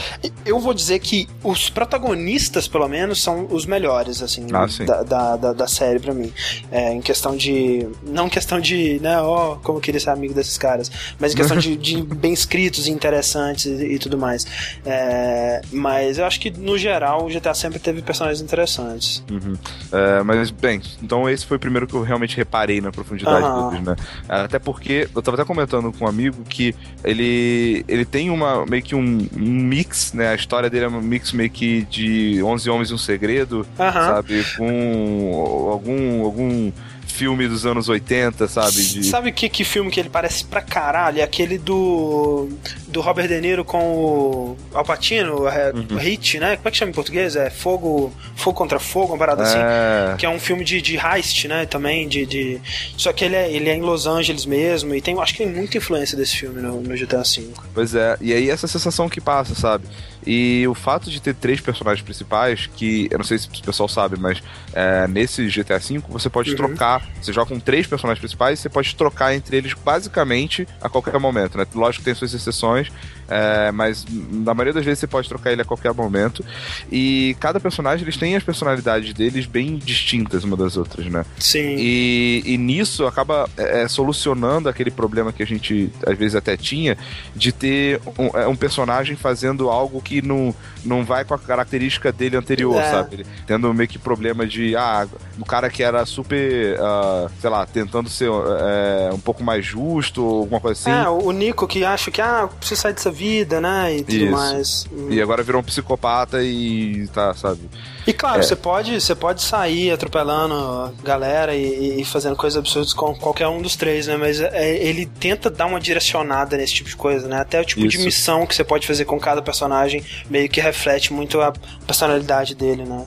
eu 0.46 0.58
vou 0.58 0.72
dizer 0.74 0.98
que 0.98 1.28
os 1.42 1.68
protagonistas, 1.70 2.66
pelo 2.68 2.88
menos, 2.88 3.22
são 3.22 3.46
os 3.50 3.66
melhores, 3.66 4.22
assim, 4.22 4.46
Ah, 4.52 4.66
da, 4.84 5.02
da, 5.02 5.36
da, 5.36 5.52
da 5.52 5.66
série 5.66 5.98
pra 5.98 6.12
mim. 6.14 6.32
É, 6.70 6.92
em 6.92 7.00
questão 7.00 7.36
de. 7.36 7.86
Não 8.02 8.26
em 8.26 8.30
questão 8.30 8.60
de, 8.60 8.98
né, 9.00 9.20
ó, 9.20 9.56
como 9.56 9.78
eu 9.78 9.82
queria 9.82 10.00
ser 10.00 10.10
amigo 10.10 10.34
desses 10.34 10.56
caras, 10.58 10.90
mas 11.18 11.32
em 11.32 11.36
questão 11.36 11.56
de, 11.56 11.76
de 11.76 12.02
bem 12.02 12.32
escritos 12.32 12.86
e 12.86 12.90
interessantes 12.90 13.66
e, 13.66 13.84
e 13.94 13.98
tudo 13.98 14.16
mais. 14.18 14.46
É, 14.84 15.60
mas 15.72 16.18
eu 16.18 16.24
acho 16.24 16.40
que, 16.40 16.50
no 16.50 16.76
geral, 16.78 17.24
o 17.26 17.28
GTA 17.28 17.54
sempre 17.54 17.78
teve 17.78 18.02
personagens 18.02 18.40
interessantes. 18.40 19.22
Uhum. 19.30 19.54
É, 19.92 20.22
mas, 20.22 20.50
bem, 20.50 20.80
então 21.02 21.28
esse 21.28 21.44
foi 21.46 21.56
o 21.56 21.60
primeiro 21.60 21.86
que 21.86 21.94
eu 21.94 22.02
realmente 22.02 22.36
reparei 22.36 22.80
na 22.80 22.90
profundidade 22.90 23.46
Aham. 23.46 23.68
deles, 23.70 23.84
né? 23.86 23.96
Até 24.28 24.58
porque, 24.58 25.08
eu 25.14 25.22
tava 25.22 25.36
até 25.36 25.44
comentando 25.46 25.92
com 25.92 26.04
um 26.04 26.08
amigo 26.08 26.42
que 26.54 26.74
ele, 27.04 27.84
ele 27.88 28.04
tem 28.04 28.30
uma, 28.30 28.64
meio 28.64 28.82
que 28.82 28.94
um, 28.94 29.28
um 29.36 29.50
mix, 29.62 30.12
né? 30.12 30.28
A 30.28 30.34
história 30.34 30.70
dele 30.70 30.84
é 30.84 30.88
um 30.88 31.00
mix 31.02 31.32
meio 31.32 31.50
que 31.50 31.82
de 31.90 32.42
11 32.42 32.70
Homens 32.70 32.90
e 32.90 32.94
um 32.94 32.98
Segredo, 32.98 33.66
Aham. 33.78 34.06
sabe? 34.06 34.44
Com 34.56 35.68
algum, 35.70 36.22
algum 36.22 36.72
filme 37.14 37.46
dos 37.46 37.64
anos 37.64 37.88
80, 37.88 38.48
sabe? 38.48 38.82
De... 38.82 39.04
Sabe 39.04 39.30
que, 39.30 39.48
que 39.48 39.62
filme 39.64 39.90
que 39.90 40.00
ele 40.00 40.08
parece 40.10 40.44
pra 40.44 40.60
caralho? 40.60 41.20
É 41.20 41.22
aquele 41.22 41.56
do. 41.58 42.48
do 42.88 43.00
Robert 43.00 43.28
De 43.28 43.40
Niro 43.40 43.64
com 43.64 43.78
o 43.78 44.56
Al 44.74 44.84
Pacino, 44.84 45.46
é, 45.46 45.72
Uhum. 45.74 45.96
Hit, 45.96 46.38
né? 46.38 46.56
Como 46.56 46.68
é 46.68 46.70
que 46.70 46.76
chama 46.76 46.90
em 46.90 46.94
português? 46.94 47.36
É 47.36 47.50
Fogo. 47.50 48.12
Fogo 48.36 48.56
contra 48.56 48.78
Fogo, 48.78 49.12
uma 49.12 49.18
parada 49.18 49.42
assim. 49.44 49.58
É, 49.58 50.16
Que 50.16 50.26
é 50.26 50.28
um 50.28 50.38
filme 50.38 50.64
de, 50.64 50.80
de 50.82 50.96
heist, 50.96 51.46
né? 51.46 51.66
Também, 51.66 52.08
de, 52.08 52.26
de. 52.26 52.60
Só 52.96 53.12
que 53.12 53.24
ele 53.24 53.36
é, 53.36 53.50
ele 53.50 53.68
é 53.68 53.74
em 53.76 53.80
Los 53.80 54.06
Angeles 54.06 54.44
mesmo. 54.44 54.94
E 54.94 55.00
tem, 55.00 55.18
acho 55.20 55.32
que 55.32 55.44
tem 55.44 55.52
muita 55.52 55.78
influência 55.78 56.16
desse 56.16 56.36
filme 56.36 56.60
no, 56.60 56.80
no 56.80 56.96
GTA 56.96 57.22
V. 57.22 57.48
Pois 57.72 57.94
é, 57.94 58.16
e 58.20 58.32
aí 58.32 58.50
essa 58.50 58.66
sensação 58.66 59.08
que 59.08 59.20
passa, 59.20 59.54
sabe? 59.54 59.86
E 60.26 60.66
o 60.68 60.74
fato 60.74 61.10
de 61.10 61.20
ter 61.20 61.34
três 61.34 61.60
personagens 61.60 62.02
principais, 62.04 62.66
que 62.76 63.08
eu 63.10 63.18
não 63.18 63.24
sei 63.24 63.38
se 63.38 63.46
o 63.48 63.62
pessoal 63.62 63.88
sabe, 63.88 64.18
mas 64.18 64.42
é, 64.72 65.06
nesse 65.08 65.46
GTA 65.48 65.78
V 65.78 66.00
você 66.08 66.28
pode 66.30 66.50
Uhum. 66.50 66.56
trocar. 66.56 67.06
Você 67.20 67.32
joga 67.32 67.48
com 67.48 67.58
três 67.60 67.86
personagens 67.86 68.18
principais, 68.20 68.58
você 68.58 68.68
pode 68.68 68.94
trocar 68.94 69.34
entre 69.34 69.56
eles 69.56 69.72
basicamente 69.74 70.66
a 70.80 70.88
qualquer 70.88 71.18
momento, 71.18 71.56
né? 71.58 71.66
Lógico 71.74 72.00
que 72.00 72.04
tem 72.06 72.14
suas 72.14 72.32
exceções, 72.34 72.90
é, 73.28 73.70
mas 73.72 74.04
na 74.30 74.54
maioria 74.54 74.72
das 74.74 74.84
vezes 74.84 75.00
você 75.00 75.06
pode 75.06 75.28
trocar 75.28 75.52
ele 75.52 75.62
a 75.62 75.64
qualquer 75.64 75.92
momento. 75.94 76.44
E 76.90 77.36
cada 77.40 77.58
personagem 77.60 78.04
eles 78.04 78.16
têm 78.16 78.36
as 78.36 78.42
personalidades 78.42 79.12
deles 79.14 79.46
bem 79.46 79.76
distintas 79.76 80.44
uma 80.44 80.56
das 80.56 80.76
outras, 80.76 81.06
né? 81.06 81.24
Sim. 81.38 81.76
E, 81.78 82.42
e 82.44 82.58
nisso 82.58 83.06
acaba 83.06 83.48
é, 83.56 83.82
é, 83.82 83.88
solucionando 83.88 84.68
aquele 84.68 84.90
problema 84.90 85.32
que 85.32 85.42
a 85.42 85.46
gente 85.46 85.90
às 86.06 86.16
vezes 86.16 86.34
até 86.34 86.56
tinha 86.56 86.96
de 87.34 87.52
ter 87.52 88.00
um, 88.18 88.38
é, 88.38 88.46
um 88.46 88.56
personagem 88.56 89.16
fazendo 89.16 89.68
algo 89.70 90.00
que 90.00 90.13
não, 90.22 90.54
não 90.84 91.04
vai 91.04 91.24
com 91.24 91.34
a 91.34 91.38
característica 91.38 92.12
dele 92.12 92.36
anterior, 92.36 92.76
É. 92.80 92.90
sabe? 92.90 93.14
Ele 93.16 93.26
tendo 93.46 93.72
meio 93.72 93.88
que 93.88 93.98
problema 93.98 94.46
de, 94.46 94.76
ah, 94.76 95.06
o 95.38 95.44
cara 95.44 95.68
que 95.70 95.82
era 95.82 96.04
super, 96.06 96.78
ah, 96.80 97.28
sei 97.40 97.50
lá, 97.50 97.66
tentando 97.66 98.08
ser 98.08 98.28
é, 98.30 99.10
um 99.12 99.18
pouco 99.20 99.42
mais 99.42 99.64
justo 99.64 100.22
alguma 100.22 100.60
coisa 100.60 100.80
assim. 100.80 100.90
É, 100.90 101.08
o 101.08 101.30
Nico 101.32 101.66
que 101.66 101.84
acha 101.84 102.10
que, 102.10 102.20
ah, 102.20 102.48
preciso 102.58 102.80
sair 102.82 102.92
dessa 102.94 103.10
vida, 103.10 103.60
né? 103.60 103.96
E 103.96 104.02
tudo 104.04 104.16
Isso. 104.16 104.30
mais. 104.32 104.86
E 105.10 105.20
agora 105.20 105.42
virou 105.42 105.60
um 105.60 105.64
psicopata 105.64 106.42
e 106.42 107.06
tá, 107.12 107.34
sabe? 107.34 107.60
E 108.06 108.12
claro, 108.12 108.40
É. 108.40 108.42
você 108.42 108.54
pode, 108.56 109.00
você 109.00 109.14
pode 109.14 109.42
sair 109.42 109.90
atropelando 109.90 110.92
galera 111.02 111.54
e, 111.54 112.00
e 112.00 112.04
fazendo 112.04 112.36
coisas 112.36 112.58
absurdas 112.58 112.92
com 112.92 113.14
qualquer 113.14 113.48
um 113.48 113.60
dos 113.62 113.76
três, 113.76 114.06
né? 114.06 114.16
Mas 114.16 114.40
é, 114.40 114.76
ele 114.76 115.06
tenta 115.06 115.48
dar 115.50 115.66
uma 115.66 115.80
direcionada 115.80 116.56
nesse 116.56 116.74
tipo 116.74 116.88
de 116.88 116.96
coisa, 116.96 117.26
né? 117.28 117.40
Até 117.40 117.60
o 117.60 117.64
tipo 117.64 117.86
de 117.88 117.96
Isso. 117.96 118.04
missão 118.04 118.46
que 118.46 118.54
você 118.54 118.64
pode 118.64 118.86
fazer 118.86 119.04
com 119.04 119.18
cada 119.18 119.40
personagem 119.42 120.02
meio 120.28 120.48
que 120.48 120.60
reflete 120.60 121.12
muito 121.12 121.40
a 121.40 121.52
personalidade 121.86 122.54
dele, 122.54 122.84
né? 122.84 123.06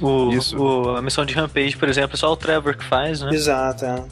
O, 0.00 0.32
Isso. 0.32 0.56
o- 0.58 0.96
a 0.96 1.02
missão 1.02 1.24
de 1.24 1.34
Rampage, 1.34 1.76
por 1.76 1.88
exemplo, 1.88 2.14
é 2.14 2.16
só 2.18 2.30
o 2.32 2.36
Trevor 2.36 2.76
que 2.76 2.84
faz, 2.84 3.20
né? 3.20 3.30
Exato, 3.32 3.84
é. 3.84 4.02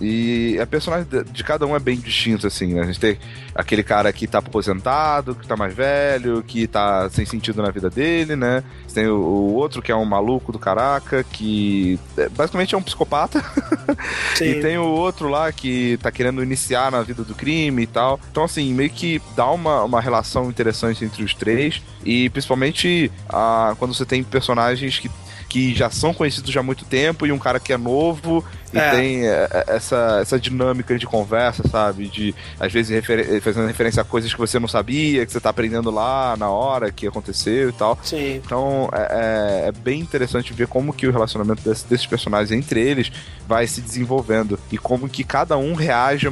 E 0.00 0.58
a 0.60 0.66
personagem 0.66 1.06
de- 1.08 1.24
de 1.24 1.44
cada 1.44 1.66
um 1.66 1.74
é 1.74 1.78
bem 1.78 1.96
distinto, 1.96 2.46
assim, 2.46 2.74
né? 2.74 2.82
A 2.82 2.86
gente 2.86 3.00
tem 3.00 3.18
aquele 3.54 3.82
cara 3.82 4.12
que 4.12 4.26
tá 4.26 4.38
aposentado, 4.38 5.34
que 5.34 5.46
tá 5.46 5.56
mais 5.56 5.74
velho, 5.74 6.42
que 6.42 6.66
tá 6.66 7.08
sem 7.10 7.24
sentido 7.24 7.62
na 7.62 7.70
vida 7.70 7.88
dele, 7.88 8.36
né? 8.36 8.62
Tem 8.94 9.08
o, 9.08 9.16
o 9.16 9.54
outro 9.54 9.82
que 9.82 9.90
é 9.90 9.96
um 9.96 10.04
maluco 10.04 10.52
do 10.52 10.58
caraca, 10.58 11.24
que 11.24 11.98
é, 12.16 12.28
basicamente 12.28 12.74
é 12.74 12.78
um 12.78 12.82
psicopata. 12.82 13.44
Sim. 14.36 14.44
E 14.44 14.60
tem 14.60 14.78
o 14.78 14.84
outro 14.84 15.28
lá 15.28 15.50
que 15.50 15.98
tá 16.00 16.12
querendo 16.12 16.42
iniciar 16.42 16.92
na 16.92 17.02
vida 17.02 17.24
do 17.24 17.34
crime 17.34 17.82
e 17.82 17.86
tal. 17.86 18.20
Então, 18.30 18.44
assim, 18.44 18.72
meio 18.72 18.90
que 18.90 19.20
dá 19.34 19.50
uma, 19.50 19.82
uma 19.82 20.00
relação 20.00 20.48
interessante 20.48 21.04
entre 21.04 21.24
os 21.24 21.34
três. 21.34 21.82
E 22.04 22.30
principalmente 22.30 23.10
ah, 23.28 23.74
quando 23.78 23.92
você 23.92 24.04
tem 24.04 24.22
personagens 24.22 25.00
que, 25.00 25.10
que 25.54 25.72
já 25.72 25.88
são 25.88 26.12
conhecidos 26.12 26.50
já 26.50 26.58
há 26.58 26.62
muito 26.64 26.84
tempo 26.84 27.24
e 27.24 27.30
um 27.30 27.38
cara 27.38 27.60
que 27.60 27.72
é 27.72 27.76
novo 27.78 28.44
e 28.72 28.76
É. 28.78 28.90
tem 28.90 29.24
é, 29.24 29.48
é, 29.52 29.64
essa, 29.68 30.18
essa 30.20 30.36
dinâmica 30.40 30.98
de 30.98 31.06
conversa, 31.06 31.62
sabe? 31.68 32.08
De 32.08 32.34
às 32.58 32.72
vezes 32.72 32.90
refer- 32.90 33.40
fazendo 33.40 33.68
referência 33.68 34.02
a 34.02 34.04
coisas 34.04 34.32
que 34.34 34.38
você 34.40 34.58
não 34.58 34.66
sabia, 34.66 35.24
que 35.24 35.30
você 35.30 35.38
tá 35.38 35.50
aprendendo 35.50 35.92
lá 35.92 36.36
na 36.36 36.48
hora 36.50 36.90
que 36.90 37.06
aconteceu 37.06 37.68
e 37.68 37.72
tal. 37.72 37.96
Sim. 38.02 38.42
Então 38.44 38.88
é, 38.92 39.62
é- 39.64 39.68
é 39.68 39.72
bem 39.72 40.00
interessante 40.00 40.52
ver 40.52 40.66
como 40.66 40.92
que 40.92 41.06
o 41.06 41.12
relacionamento 41.12 41.62
desse- 41.62 41.86
desses 41.86 42.06
personagens 42.06 42.50
entre 42.50 42.80
eles 42.80 43.12
vai 43.46 43.64
se 43.68 43.80
desenvolvendo 43.80 44.58
e 44.72 44.76
como 44.76 45.08
que 45.08 45.22
cada 45.22 45.56
um 45.56 45.74
reage 45.74 46.26
a- 46.26 46.30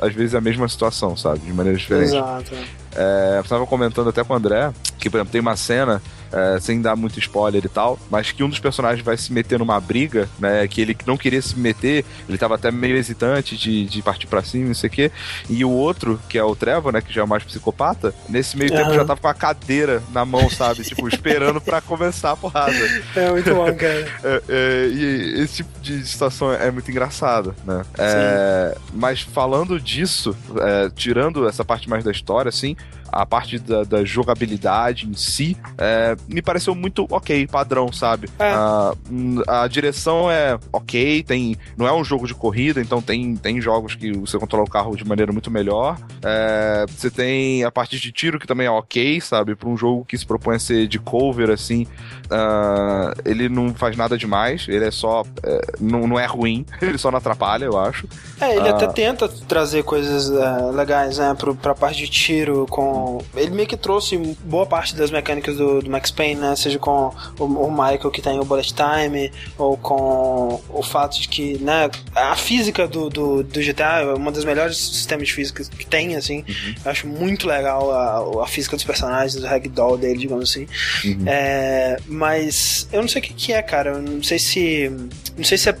a- 0.00 0.06
às 0.06 0.14
vezes 0.14 0.32
à 0.36 0.40
mesma 0.40 0.68
situação, 0.68 1.16
sabe? 1.16 1.40
De 1.40 1.52
maneira 1.52 1.76
diferente. 1.76 2.14
Exato. 2.14 2.52
É, 2.96 3.34
eu 3.38 3.40
estava 3.42 3.66
comentando 3.66 4.10
até 4.10 4.22
com 4.22 4.32
o 4.32 4.36
André 4.36 4.70
que, 4.96 5.10
por 5.10 5.16
exemplo, 5.16 5.32
tem 5.32 5.40
uma 5.40 5.56
cena, 5.56 6.00
é, 6.34 6.58
sem 6.60 6.80
dar 6.80 6.96
muito 6.96 7.18
spoiler 7.18 7.64
e 7.64 7.68
tal, 7.68 7.98
mas 8.10 8.32
que 8.32 8.42
um 8.42 8.48
dos 8.48 8.58
personagens 8.58 9.04
vai 9.04 9.16
se 9.16 9.32
meter 9.32 9.58
numa 9.58 9.78
briga, 9.80 10.28
né? 10.38 10.66
Que 10.66 10.80
ele 10.80 10.96
não 11.06 11.16
queria 11.16 11.40
se 11.40 11.56
meter, 11.58 12.04
ele 12.28 12.36
tava 12.36 12.56
até 12.56 12.70
meio 12.70 12.96
hesitante 12.96 13.56
de, 13.56 13.84
de 13.84 14.02
partir 14.02 14.26
pra 14.26 14.42
cima, 14.42 14.66
não 14.66 14.74
sei 14.74 14.88
o 14.88 14.92
quê. 14.92 15.12
E 15.48 15.64
o 15.64 15.70
outro, 15.70 16.20
que 16.28 16.36
é 16.36 16.42
o 16.42 16.56
Trevor, 16.56 16.92
né? 16.92 17.00
Que 17.00 17.12
já 17.12 17.20
é 17.20 17.24
o 17.24 17.28
mais 17.28 17.44
psicopata, 17.44 18.14
nesse 18.28 18.56
meio 18.56 18.70
tempo 18.70 18.88
Aham. 18.88 18.94
já 18.94 19.04
tava 19.04 19.20
com 19.20 19.28
a 19.28 19.34
cadeira 19.34 20.02
na 20.12 20.24
mão, 20.24 20.50
sabe? 20.50 20.82
tipo, 20.82 21.06
esperando 21.08 21.60
pra 21.60 21.80
começar 21.80 22.32
a 22.32 22.36
porrada. 22.36 22.74
É 23.14 23.30
muito 23.30 23.54
bom, 23.54 23.72
cara. 23.74 24.06
É, 24.24 24.42
é, 24.48 24.88
e 24.88 25.40
esse 25.42 25.56
tipo 25.56 25.80
de 25.80 26.04
situação 26.06 26.52
é 26.52 26.70
muito 26.70 26.90
engraçado, 26.90 27.54
né? 27.64 27.82
É, 27.98 28.76
mas 28.92 29.20
falando 29.20 29.78
disso, 29.80 30.36
é, 30.60 30.90
tirando 30.94 31.46
essa 31.48 31.64
parte 31.64 31.88
mais 31.88 32.02
da 32.02 32.10
história, 32.10 32.48
assim, 32.48 32.76
a 33.22 33.26
parte 33.26 33.58
da, 33.58 33.84
da 33.84 34.04
jogabilidade 34.04 35.06
em 35.08 35.14
si, 35.14 35.56
é, 35.78 36.16
me 36.28 36.42
pareceu 36.42 36.74
muito 36.74 37.06
ok, 37.10 37.46
padrão, 37.46 37.92
sabe? 37.92 38.28
É. 38.38 38.50
A, 38.52 38.92
hum, 39.10 39.40
a 39.46 39.66
direção 39.68 40.30
é 40.30 40.58
ok, 40.72 41.22
tem, 41.22 41.56
não 41.76 41.86
é 41.86 41.92
um 41.92 42.04
jogo 42.04 42.26
de 42.26 42.34
corrida, 42.34 42.80
então 42.80 43.00
tem, 43.00 43.36
tem 43.36 43.60
jogos 43.60 43.94
que 43.94 44.12
você 44.12 44.38
controla 44.38 44.64
o 44.64 44.70
carro 44.70 44.96
de 44.96 45.04
maneira 45.06 45.32
muito 45.32 45.50
melhor. 45.50 45.96
É, 46.22 46.84
você 46.88 47.10
tem 47.10 47.64
a 47.64 47.70
parte 47.70 47.98
de 47.98 48.10
tiro 48.12 48.38
que 48.38 48.46
também 48.46 48.66
é 48.66 48.70
ok, 48.70 49.20
sabe? 49.20 49.54
Para 49.54 49.68
um 49.68 49.76
jogo 49.76 50.04
que 50.04 50.16
se 50.18 50.26
propõe 50.26 50.56
a 50.56 50.58
ser 50.58 50.86
de 50.88 50.98
cover, 50.98 51.50
assim, 51.50 51.86
ah, 52.30 53.12
ele 53.24 53.48
não 53.48 53.72
faz 53.74 53.96
nada 53.96 54.16
demais, 54.18 54.66
ele 54.68 54.84
é 54.84 54.90
só. 54.90 55.22
é, 55.42 55.60
não, 55.80 56.06
não 56.06 56.18
é 56.18 56.26
ruim, 56.26 56.64
ele 56.82 56.98
só 56.98 57.10
não 57.10 57.18
atrapalha, 57.18 57.64
eu 57.66 57.78
acho. 57.78 58.08
É, 58.40 58.56
ele 58.56 58.68
Ah. 58.68 58.72
até 58.76 58.86
tenta 58.88 59.28
trazer 59.28 59.82
coisas 59.84 60.30
é, 60.30 60.70
legais, 60.72 61.18
né, 61.18 61.34
pro, 61.38 61.54
pra 61.54 61.74
parte 61.74 61.98
de 61.98 62.08
tiro 62.10 62.66
com... 62.68 63.03
Ele 63.34 63.50
meio 63.50 63.68
que 63.68 63.76
trouxe 63.76 64.16
boa 64.44 64.66
parte 64.66 64.94
das 64.94 65.10
mecânicas 65.10 65.56
do, 65.56 65.80
do 65.80 65.90
Max 65.90 66.10
Pain, 66.10 66.36
né? 66.36 66.54
Seja 66.56 66.78
com 66.78 67.12
o, 67.38 67.44
o, 67.44 67.70
Michael 67.70 68.10
que 68.10 68.22
tem 68.22 68.38
o 68.38 68.44
Bullet 68.44 68.74
Time, 68.74 69.32
ou 69.58 69.76
com 69.76 70.60
o 70.68 70.82
fato 70.82 71.20
de 71.20 71.28
que, 71.28 71.58
né, 71.58 71.90
a 72.14 72.36
física 72.36 72.86
do, 72.86 73.08
do, 73.08 73.42
do 73.42 73.60
GTA 73.60 74.00
é 74.00 74.14
uma 74.14 74.30
das 74.30 74.44
melhores 74.44 74.76
sistemas 74.76 75.26
de 75.26 75.34
física 75.34 75.64
que 75.64 75.86
tem, 75.86 76.16
assim. 76.16 76.44
Uhum. 76.48 76.74
Eu 76.84 76.90
acho 76.90 77.06
muito 77.06 77.46
legal 77.46 77.90
a, 77.90 78.44
a 78.44 78.46
física 78.46 78.76
dos 78.76 78.84
personagens, 78.84 79.42
o 79.42 79.46
ragdoll 79.46 79.96
dele, 79.96 80.18
digamos 80.18 80.50
assim. 80.50 80.66
Uhum. 81.04 81.24
É, 81.26 81.98
mas 82.06 82.88
eu 82.92 83.00
não 83.00 83.08
sei 83.08 83.20
o 83.20 83.24
que, 83.24 83.34
que 83.34 83.52
é, 83.52 83.62
cara. 83.62 83.90
Eu 83.90 84.02
não 84.02 84.22
sei 84.22 84.38
se. 84.38 84.90
Não 85.36 85.44
sei 85.44 85.58
se 85.58 85.70
a, 85.70 85.76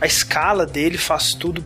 a 0.00 0.06
escala 0.06 0.66
dele 0.66 0.98
faz 0.98 1.34
tudo 1.34 1.64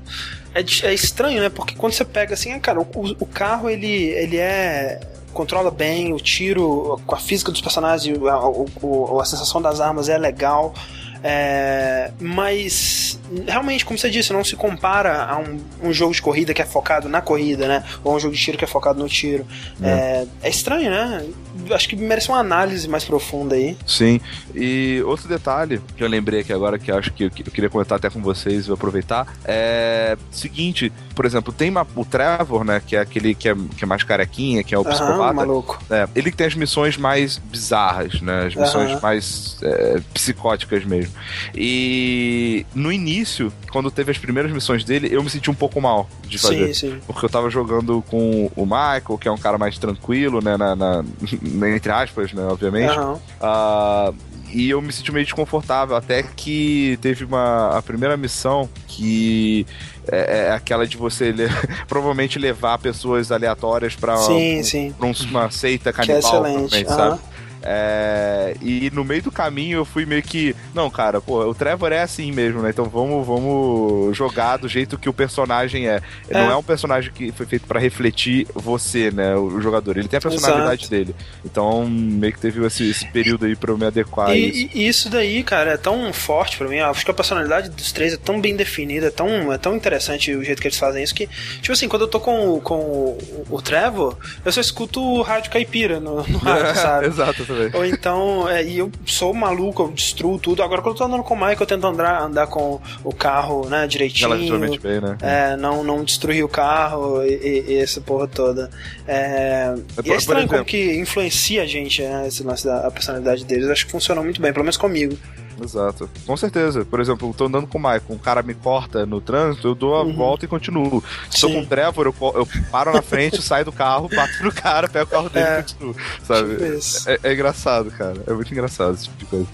é, 0.54 0.60
é, 0.60 0.94
estranho, 0.94 1.40
né? 1.40 1.48
Porque 1.48 1.74
quando 1.74 1.92
você 1.92 2.04
pega 2.04 2.34
assim, 2.34 2.52
ah, 2.52 2.60
cara, 2.60 2.80
o, 2.80 2.86
o 3.20 3.26
carro 3.26 3.68
ele, 3.70 3.86
ele 3.86 4.36
é 4.36 5.00
controla 5.32 5.70
bem, 5.70 6.12
o 6.12 6.18
tiro, 6.18 7.00
com 7.06 7.14
a 7.14 7.18
física 7.18 7.50
dos 7.50 7.60
personagens, 7.60 8.18
a, 8.24 8.34
a, 8.34 9.22
a 9.22 9.24
sensação 9.24 9.62
das 9.62 9.80
armas 9.80 10.08
é 10.08 10.18
legal. 10.18 10.74
É, 11.22 12.10
mas 12.20 13.18
realmente, 13.46 13.84
como 13.84 13.98
você 13.98 14.10
disse, 14.10 14.32
não 14.32 14.44
se 14.44 14.56
compara 14.56 15.24
a 15.24 15.38
um, 15.38 15.88
um, 15.88 15.92
jogo 15.92 16.12
de 16.12 16.20
corrida 16.20 16.52
que 16.52 16.60
é 16.60 16.64
focado 16.64 17.08
na 17.08 17.20
corrida, 17.20 17.68
né? 17.68 17.84
Ou 18.02 18.16
um 18.16 18.20
jogo 18.20 18.34
de 18.34 18.40
tiro 18.40 18.58
que 18.58 18.64
é 18.64 18.66
focado 18.66 18.98
no 18.98 19.08
tiro. 19.08 19.46
É, 19.80 19.88
é, 19.88 20.26
é 20.42 20.50
estranho, 20.50 20.90
né? 20.90 21.26
Acho 21.70 21.88
que 21.88 21.96
merece 21.96 22.28
uma 22.28 22.38
análise 22.38 22.88
mais 22.88 23.04
profunda 23.04 23.54
aí. 23.54 23.76
Sim. 23.86 24.20
E 24.54 25.02
outro 25.06 25.28
detalhe 25.28 25.80
que 25.96 26.02
eu 26.02 26.08
lembrei 26.08 26.40
aqui 26.40 26.52
agora, 26.52 26.78
que 26.78 26.90
acho 26.90 27.12
que 27.12 27.24
eu, 27.24 27.30
queria 27.30 27.70
comentar 27.70 27.98
até 27.98 28.10
com 28.10 28.20
vocês, 28.20 28.66
vou 28.66 28.74
aproveitar, 28.74 29.26
é 29.44 30.16
seguinte, 30.30 30.92
por 31.14 31.24
exemplo, 31.24 31.52
tem 31.52 31.70
uma, 31.70 31.86
o 31.94 32.04
Trevor, 32.04 32.64
né? 32.64 32.82
Que 32.84 32.96
é 32.96 33.00
aquele 33.00 33.34
que 33.34 33.48
é, 33.48 33.54
que 33.76 33.84
é 33.84 33.86
mais 33.86 34.02
carequinha, 34.02 34.62
que 34.62 34.74
é 34.74 34.78
o 34.78 34.84
psicopata. 34.84 35.32
maluco. 35.32 35.82
É, 35.90 36.08
ele 36.14 36.30
tem 36.30 36.46
as 36.46 36.54
missões 36.54 36.96
mais 36.96 37.38
bizarras, 37.38 38.20
né? 38.20 38.46
As 38.46 38.54
missões 38.54 39.00
mais 39.00 39.58
é, 39.62 40.00
psicóticas 40.12 40.84
mesmo. 40.84 41.12
E 41.54 42.66
no 42.74 42.92
início, 42.92 43.52
quando 43.70 43.90
teve 43.90 44.10
as 44.10 44.18
primeiras 44.18 44.50
missões 44.52 44.84
dele, 44.84 45.08
eu 45.10 45.22
me 45.22 45.30
senti 45.30 45.50
um 45.50 45.54
pouco 45.54 45.80
mal 45.80 46.08
de 46.26 46.38
fazer. 46.38 46.74
Sim, 46.74 46.92
sim. 46.92 47.00
Porque 47.06 47.24
eu 47.24 47.30
tava 47.30 47.50
jogando 47.50 48.02
com 48.08 48.50
o 48.56 48.64
Michael, 48.64 49.18
que 49.20 49.28
é 49.28 49.32
um 49.32 49.38
cara 49.38 49.58
mais 49.58 49.78
tranquilo, 49.78 50.42
né? 50.42 50.56
Na, 50.56 50.74
na, 50.74 51.04
entre 51.74 51.92
aspas, 51.92 52.32
né? 52.32 52.42
Obviamente. 52.44 52.98
Uhum. 52.98 53.14
Uh, 53.14 54.14
e 54.52 54.68
eu 54.68 54.80
me 54.82 54.92
senti 54.92 55.10
meio 55.10 55.24
desconfortável, 55.24 55.96
até 55.96 56.22
que 56.22 56.98
teve 57.00 57.24
uma 57.24 57.76
a 57.76 57.82
primeira 57.82 58.16
missão 58.16 58.68
que 58.86 59.66
é, 60.10 60.46
é 60.46 60.50
aquela 60.52 60.86
de 60.86 60.96
você 60.96 61.32
le 61.32 61.48
provavelmente 61.86 62.38
levar 62.38 62.78
pessoas 62.78 63.30
aleatórias 63.30 63.94
para 63.94 64.18
um, 64.18 65.12
uma 65.30 65.50
seita 65.50 65.92
canibal, 65.92 66.20
que 66.20 66.26
é 66.26 66.64
excelente. 66.64 66.84
Uhum. 66.84 66.96
sabe? 66.96 67.20
É, 67.64 68.56
e 68.60 68.90
no 68.92 69.04
meio 69.04 69.22
do 69.22 69.30
caminho 69.30 69.78
eu 69.78 69.84
fui 69.84 70.04
meio 70.04 70.22
que. 70.22 70.54
Não, 70.74 70.90
cara, 70.90 71.20
pô, 71.20 71.44
o 71.44 71.54
Trevor 71.54 71.92
é 71.92 72.02
assim 72.02 72.32
mesmo, 72.32 72.60
né? 72.60 72.70
Então 72.70 72.86
vamos, 72.86 73.26
vamos 73.26 74.16
jogar 74.16 74.56
do 74.56 74.68
jeito 74.68 74.98
que 74.98 75.08
o 75.08 75.12
personagem 75.12 75.88
é. 75.88 76.00
é. 76.28 76.38
Não 76.38 76.50
é 76.50 76.56
um 76.56 76.62
personagem 76.62 77.12
que 77.12 77.30
foi 77.32 77.46
feito 77.46 77.66
para 77.66 77.78
refletir 77.78 78.46
você, 78.54 79.10
né? 79.10 79.36
O, 79.36 79.60
jogador. 79.60 79.96
Ele 79.96 80.08
tem 80.08 80.18
a 80.18 80.20
personalidade 80.20 80.82
Exato. 80.82 80.90
dele. 80.90 81.14
Então 81.44 81.86
meio 81.86 82.32
que 82.32 82.40
teve 82.40 82.64
esse, 82.66 82.90
esse 82.90 83.06
período 83.06 83.46
aí 83.46 83.54
pra 83.54 83.70
eu 83.70 83.78
me 83.78 83.86
adequar 83.86 84.30
e, 84.30 84.32
a 84.32 84.36
isso. 84.36 84.70
E 84.74 84.88
isso 84.88 85.10
daí, 85.10 85.42
cara, 85.44 85.72
é 85.72 85.76
tão 85.76 86.12
forte 86.12 86.58
para 86.58 86.68
mim. 86.68 86.80
Acho 86.80 87.04
que 87.04 87.10
a 87.10 87.14
personalidade 87.14 87.70
dos 87.70 87.92
três 87.92 88.14
é 88.14 88.16
tão 88.16 88.40
bem 88.40 88.56
definida, 88.56 89.06
é 89.06 89.10
tão, 89.10 89.52
é 89.52 89.58
tão 89.58 89.76
interessante 89.76 90.34
o 90.34 90.42
jeito 90.42 90.60
que 90.60 90.66
eles 90.66 90.78
fazem 90.78 91.02
isso 91.02 91.14
que, 91.14 91.28
tipo 91.60 91.72
assim, 91.72 91.88
quando 91.88 92.02
eu 92.02 92.08
tô 92.08 92.18
com, 92.18 92.60
com 92.60 92.74
o, 92.74 93.46
o 93.50 93.62
Trevor, 93.62 94.16
eu 94.44 94.50
só 94.50 94.60
escuto 94.60 95.00
o 95.00 95.22
rádio 95.22 95.50
caipira 95.50 96.00
no, 96.00 96.26
no 96.26 96.38
rádio, 96.38 96.74
sabe? 96.80 97.06
Exato 97.06 97.51
também. 97.52 97.70
Ou 97.74 97.84
então, 97.84 98.48
é, 98.48 98.64
e 98.64 98.78
eu 98.78 98.90
sou 99.06 99.32
maluco, 99.34 99.82
eu 99.82 99.92
destruo 99.92 100.38
tudo. 100.38 100.62
Agora, 100.62 100.82
quando 100.82 100.94
eu 100.94 100.98
tô 100.98 101.04
andando 101.04 101.22
com 101.22 101.34
o 101.34 101.46
Mike, 101.46 101.60
eu 101.60 101.66
tento 101.66 101.86
andar, 101.86 102.22
andar 102.22 102.46
com 102.46 102.80
o 103.04 103.12
carro, 103.12 103.68
né, 103.68 103.86
direitinho. 103.86 104.30
Relativamente 104.30 104.78
bem, 104.80 105.00
né? 105.00 105.16
É, 105.20 105.56
não, 105.56 105.84
não 105.84 106.04
destruir 106.04 106.44
o 106.44 106.48
carro 106.48 107.22
e, 107.24 107.64
e, 107.68 107.76
essa 107.76 108.00
porra 108.00 108.26
toda. 108.26 108.70
É, 109.06 109.12
é, 109.12 109.74
e 110.04 110.12
é 110.12 110.16
estranho 110.16 110.48
como 110.48 110.64
que 110.64 110.96
influencia 110.96 111.62
a 111.62 111.66
gente, 111.66 112.02
né, 112.02 112.26
esse 112.26 112.42
lance 112.42 112.64
da 112.64 112.90
personalidade 112.90 113.44
deles. 113.44 113.68
Acho 113.68 113.86
que 113.86 113.92
funciona 113.92 114.22
muito 114.22 114.40
bem, 114.40 114.52
pelo 114.52 114.64
menos 114.64 114.76
comigo. 114.76 115.16
Exato. 115.62 116.08
Com 116.26 116.36
certeza. 116.36 116.84
Por 116.84 117.00
exemplo, 117.00 117.28
eu 117.28 117.34
tô 117.34 117.46
andando 117.46 117.66
com 117.66 117.78
o 117.78 117.80
Michael, 117.80 118.02
um 118.10 118.18
cara 118.18 118.42
me 118.42 118.54
corta 118.54 119.06
no 119.06 119.20
trânsito, 119.20 119.68
eu 119.68 119.74
dou 119.74 119.94
a 119.94 120.02
uhum. 120.02 120.14
volta 120.14 120.44
e 120.44 120.48
continuo. 120.48 121.02
Se 121.30 121.40
tô 121.40 121.50
com 121.50 121.60
o 121.60 121.66
Trevor, 121.66 122.06
eu, 122.06 122.14
eu 122.34 122.48
paro 122.70 122.92
na 122.92 123.02
frente, 123.02 123.40
saio 123.42 123.64
do 123.64 123.72
carro, 123.72 124.08
bato 124.08 124.42
no 124.42 124.52
cara, 124.52 124.88
pego 124.88 125.06
o 125.06 125.08
carro 125.08 125.28
dele 125.28 125.46
é. 125.46 125.52
e 125.52 125.62
continuo. 125.62 125.96
Sabe? 126.24 126.56
Tipo 126.56 127.10
é, 127.10 127.18
é, 127.22 127.32
engraçado, 127.32 127.90
cara. 127.90 128.22
É 128.26 128.32
muito 128.32 128.52
engraçado 128.52 128.94
esse 128.94 129.04
tipo 129.04 129.18
de 129.18 129.26
coisa. 129.26 129.46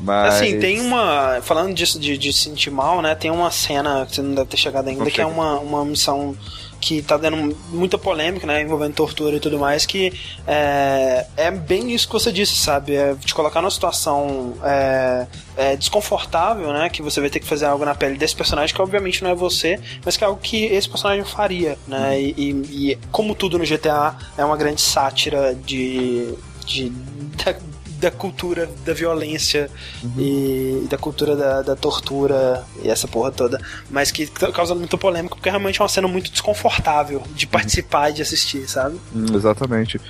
Mas... 0.00 0.34
Assim, 0.34 0.58
tem 0.60 0.80
uma. 0.80 1.40
Falando 1.42 1.74
disso 1.74 1.98
de, 1.98 2.16
de 2.16 2.32
sentir 2.32 2.70
mal, 2.70 3.02
né? 3.02 3.14
Tem 3.14 3.30
uma 3.30 3.50
cena 3.50 4.06
que 4.06 4.14
você 4.14 4.22
não 4.22 4.34
deve 4.34 4.48
ter 4.48 4.56
chegado 4.56 4.88
ainda, 4.88 5.00
não 5.00 5.06
que 5.06 5.12
é 5.20 5.24
chega. 5.24 5.28
é 5.28 5.32
uma, 5.32 5.58
uma 5.58 5.84
missão 5.84 6.36
que 6.80 7.02
tá 7.02 7.16
dando 7.16 7.56
muita 7.70 7.98
polêmica, 7.98 8.46
né, 8.46 8.62
envolvendo 8.62 8.94
tortura 8.94 9.36
e 9.36 9.40
tudo 9.40 9.58
mais, 9.58 9.84
que 9.84 10.12
é, 10.46 11.26
é 11.36 11.50
bem 11.50 11.92
isso 11.92 12.06
que 12.06 12.12
você 12.12 12.30
disse, 12.30 12.54
sabe? 12.54 12.94
É 12.94 13.14
te 13.14 13.34
colocar 13.34 13.60
numa 13.60 13.70
situação 13.70 14.54
é, 14.62 15.26
é, 15.56 15.76
desconfortável, 15.76 16.72
né, 16.72 16.88
que 16.88 17.02
você 17.02 17.20
vai 17.20 17.30
ter 17.30 17.40
que 17.40 17.46
fazer 17.46 17.66
algo 17.66 17.84
na 17.84 17.94
pele 17.94 18.16
desse 18.16 18.36
personagem 18.36 18.74
que 18.74 18.80
obviamente 18.80 19.22
não 19.22 19.30
é 19.30 19.34
você, 19.34 19.80
mas 20.04 20.16
que 20.16 20.24
é 20.24 20.26
algo 20.26 20.40
que 20.40 20.66
esse 20.66 20.88
personagem 20.88 21.24
faria, 21.24 21.78
né? 21.86 22.20
E, 22.20 22.34
e, 22.36 22.90
e, 22.92 22.98
como 23.10 23.34
tudo 23.34 23.58
no 23.58 23.64
GTA 23.64 24.16
é 24.36 24.44
uma 24.44 24.56
grande 24.56 24.80
sátira 24.80 25.54
de, 25.54 26.34
de 26.64 26.90
da, 27.44 27.54
da 27.98 28.10
cultura 28.10 28.68
da 28.84 28.92
violência 28.92 29.68
uhum. 30.02 30.12
e 30.18 30.86
da 30.88 30.96
cultura 30.96 31.34
da, 31.34 31.62
da, 31.62 31.76
tortura 31.76 32.64
e 32.82 32.88
essa 32.88 33.08
porra 33.08 33.32
toda, 33.32 33.60
mas 33.90 34.10
que 34.10 34.26
causando 34.26 34.78
muita 34.78 34.96
polêmica 34.96 35.34
porque 35.34 35.50
realmente 35.50 35.80
é 35.80 35.82
uma 35.82 35.88
cena 35.88 36.06
muito 36.06 36.30
desconfortável 36.30 37.22
de 37.34 37.44
uhum. 37.44 37.50
participar 37.50 38.10
e 38.10 38.14
de 38.14 38.22
assistir, 38.22 38.68
sabe? 38.68 38.98
Hum, 39.14 39.26
exatamente. 39.34 40.00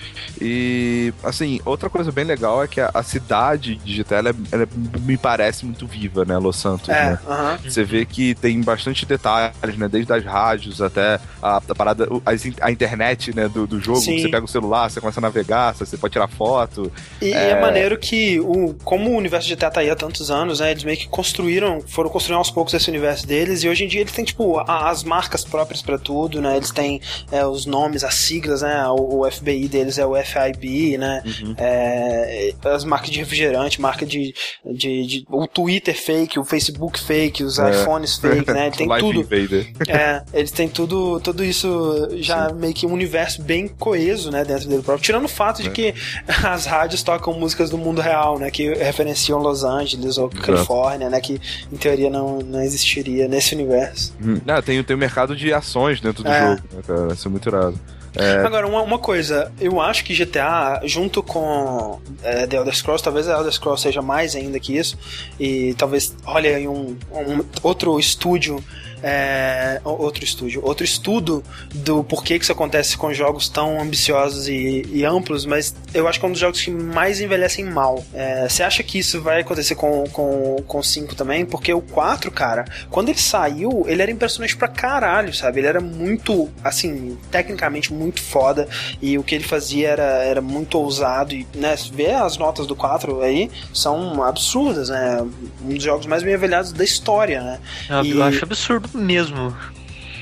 E, 0.40 1.12
assim, 1.22 1.60
outra 1.64 1.88
coisa 1.88 2.12
bem 2.12 2.24
legal 2.24 2.62
é 2.62 2.68
que 2.68 2.80
a, 2.80 2.90
a 2.92 3.02
cidade 3.02 3.76
digital 3.76 4.18
ela, 4.18 4.34
ela, 4.52 4.68
me 5.00 5.16
parece 5.16 5.64
muito 5.64 5.86
viva, 5.86 6.24
né, 6.24 6.36
Los 6.36 6.56
Santos, 6.56 6.88
é, 6.88 7.10
né? 7.10 7.58
Você 7.64 7.84
vê 7.84 8.04
que 8.04 8.34
tem 8.34 8.60
bastante 8.60 9.06
detalhes, 9.06 9.76
né, 9.78 9.88
desde 9.88 10.12
as 10.12 10.24
rádios 10.24 10.82
até 10.82 11.18
a, 11.42 11.56
a 11.56 11.74
parada, 11.74 12.08
a, 12.26 12.66
a 12.66 12.70
internet, 12.70 13.34
né, 13.34 13.48
do, 13.48 13.66
do 13.66 13.80
jogo, 13.80 14.00
você 14.00 14.28
pega 14.28 14.44
o 14.44 14.48
celular, 14.48 14.90
você 14.90 15.00
começa 15.00 15.20
a 15.20 15.22
navegar, 15.22 15.74
você 15.74 15.96
pode 15.96 16.12
tirar 16.12 16.28
foto. 16.28 16.92
E 17.20 17.32
é, 17.32 17.50
é 17.50 17.60
maneiro 17.60 17.77
que, 17.98 18.40
o, 18.40 18.74
como 18.84 19.10
o 19.10 19.16
universo 19.16 19.46
de 19.46 19.54
GTA 19.54 19.70
tá 19.70 19.80
aí 19.80 19.90
há 19.90 19.96
tantos 19.96 20.30
anos, 20.30 20.60
né, 20.60 20.70
eles 20.70 20.84
meio 20.84 20.96
que 20.96 21.08
construíram, 21.08 21.80
foram 21.86 22.10
construindo 22.10 22.38
aos 22.38 22.50
poucos 22.50 22.74
esse 22.74 22.88
universo 22.88 23.26
deles, 23.26 23.62
e 23.62 23.68
hoje 23.68 23.84
em 23.84 23.88
dia 23.88 24.00
eles 24.00 24.12
têm, 24.12 24.24
tipo, 24.24 24.58
a, 24.58 24.90
as 24.90 25.04
marcas 25.04 25.44
próprias 25.44 25.82
para 25.82 25.98
tudo, 25.98 26.40
né, 26.40 26.56
eles 26.56 26.70
têm 26.70 27.00
é, 27.30 27.44
os 27.46 27.66
nomes, 27.66 28.04
as 28.04 28.14
siglas, 28.14 28.62
né, 28.62 28.86
o, 28.88 29.20
o, 29.20 29.30
FBI 29.30 29.68
deles 29.68 29.98
é 29.98 30.06
o 30.06 30.14
FIB, 30.16 30.98
né, 30.98 31.22
uhum. 31.24 31.54
é, 31.58 32.52
as 32.64 32.84
marcas 32.84 33.10
de 33.10 33.18
refrigerante, 33.18 33.80
marca 33.80 34.04
de, 34.04 34.34
de, 34.64 35.06
de, 35.06 35.24
o 35.28 35.46
Twitter 35.46 35.94
fake, 35.94 36.38
o 36.38 36.44
Facebook 36.44 37.00
fake, 37.00 37.42
os 37.42 37.58
é. 37.58 37.70
iPhones 37.70 38.16
fake, 38.18 38.50
né, 38.50 38.70
tem 38.70 38.88
tudo. 38.98 39.20
Invader. 39.20 39.72
É, 39.88 40.22
eles 40.32 40.50
têm 40.50 40.68
tudo, 40.68 41.20
tudo 41.20 41.44
isso 41.44 42.08
já 42.16 42.48
Sim. 42.48 42.54
meio 42.56 42.74
que 42.74 42.86
um 42.86 42.92
universo 42.92 43.42
bem 43.42 43.68
coeso, 43.68 44.30
né, 44.30 44.44
dentro 44.44 44.68
dele 44.68 44.82
próprio, 44.82 45.04
tirando 45.04 45.24
o 45.24 45.28
fato 45.28 45.62
de 45.62 45.68
é. 45.68 45.72
que 45.72 45.94
as 46.44 46.66
rádios 46.66 47.02
tocam 47.02 47.32
músicas 47.34 47.67
do 47.68 47.78
mundo 47.78 48.00
real, 48.00 48.38
né? 48.38 48.50
Que 48.50 48.72
referenciam 48.74 49.38
Los 49.38 49.64
Angeles 49.64 50.18
ou 50.18 50.28
Exato. 50.28 50.42
Califórnia, 50.42 51.10
né? 51.10 51.20
Que 51.20 51.40
em 51.72 51.76
teoria 51.76 52.10
não, 52.10 52.38
não 52.38 52.62
existiria 52.62 53.28
nesse 53.28 53.54
universo. 53.54 54.14
Hum. 54.22 54.38
Ah, 54.46 54.62
tem, 54.62 54.82
tem 54.82 54.96
um 54.96 54.98
mercado 54.98 55.36
de 55.36 55.52
ações 55.52 56.00
dentro 56.00 56.22
do 56.22 56.30
é. 56.30 56.40
jogo, 56.40 56.62
né, 56.72 56.82
cara? 56.86 57.12
Isso 57.12 57.28
é 57.28 57.30
muito 57.30 57.48
irado. 57.48 57.78
É... 58.16 58.38
Agora, 58.38 58.66
uma, 58.66 58.82
uma 58.82 58.98
coisa, 58.98 59.52
eu 59.60 59.80
acho 59.80 60.04
que 60.04 60.14
GTA, 60.14 60.80
junto 60.84 61.22
com 61.22 62.00
é, 62.22 62.46
The 62.46 62.56
Elder 62.56 62.74
Scrolls, 62.74 63.04
talvez 63.04 63.26
The 63.26 63.32
Elder 63.32 63.52
Scrolls 63.52 63.82
seja 63.82 64.02
mais 64.02 64.34
ainda 64.34 64.58
que 64.58 64.76
isso, 64.76 64.98
e 65.38 65.74
talvez, 65.74 66.14
olha 66.24 66.56
aí, 66.56 66.66
um, 66.66 66.96
um 67.12 67.44
outro 67.62 67.98
estúdio 67.98 68.62
é, 69.02 69.80
outro 69.84 70.24
estúdio, 70.24 70.60
outro 70.64 70.84
estudo 70.84 71.42
do 71.74 72.02
porquê 72.04 72.38
que 72.38 72.44
isso 72.44 72.52
acontece 72.52 72.96
com 72.96 73.12
jogos 73.12 73.48
tão 73.48 73.80
ambiciosos 73.80 74.48
e, 74.48 74.84
e 74.90 75.04
amplos, 75.04 75.44
mas 75.44 75.74
eu 75.94 76.06
acho 76.08 76.18
que 76.18 76.26
é 76.26 76.28
um 76.28 76.32
dos 76.32 76.40
jogos 76.40 76.60
que 76.60 76.70
mais 76.70 77.20
envelhecem 77.20 77.64
mal. 77.64 78.04
É, 78.12 78.48
você 78.48 78.62
acha 78.62 78.82
que 78.82 78.98
isso 78.98 79.20
vai 79.20 79.40
acontecer 79.40 79.74
com, 79.74 80.04
com, 80.10 80.56
com 80.66 80.78
o 80.78 80.82
5 80.82 81.14
também? 81.14 81.44
Porque 81.44 81.72
o 81.72 81.80
4, 81.80 82.30
cara, 82.30 82.64
quando 82.90 83.08
ele 83.08 83.18
saiu, 83.18 83.84
ele 83.86 84.02
era 84.02 84.10
impressionante 84.10 84.56
pra 84.56 84.68
caralho, 84.68 85.34
sabe? 85.34 85.60
Ele 85.60 85.66
era 85.66 85.80
muito, 85.80 86.48
assim, 86.62 87.18
tecnicamente 87.30 87.92
muito 87.92 88.20
foda 88.20 88.68
e 89.00 89.18
o 89.18 89.22
que 89.22 89.34
ele 89.34 89.44
fazia 89.44 89.88
era, 89.88 90.24
era 90.24 90.40
muito 90.40 90.78
ousado 90.78 91.34
e, 91.34 91.46
né, 91.54 91.76
ver 91.92 92.14
as 92.14 92.36
notas 92.36 92.66
do 92.66 92.74
4 92.74 93.22
aí 93.22 93.50
são 93.72 94.22
absurdas, 94.22 94.88
né? 94.88 95.24
Um 95.64 95.74
dos 95.74 95.82
jogos 95.82 96.06
mais 96.06 96.22
bem 96.22 96.34
avaliados 96.34 96.72
da 96.72 96.84
história, 96.84 97.40
né? 97.42 97.58
Eu, 97.88 98.18
e... 98.18 98.22
acho 98.22 98.44
absurdo 98.44 98.87
mesmo. 98.94 99.54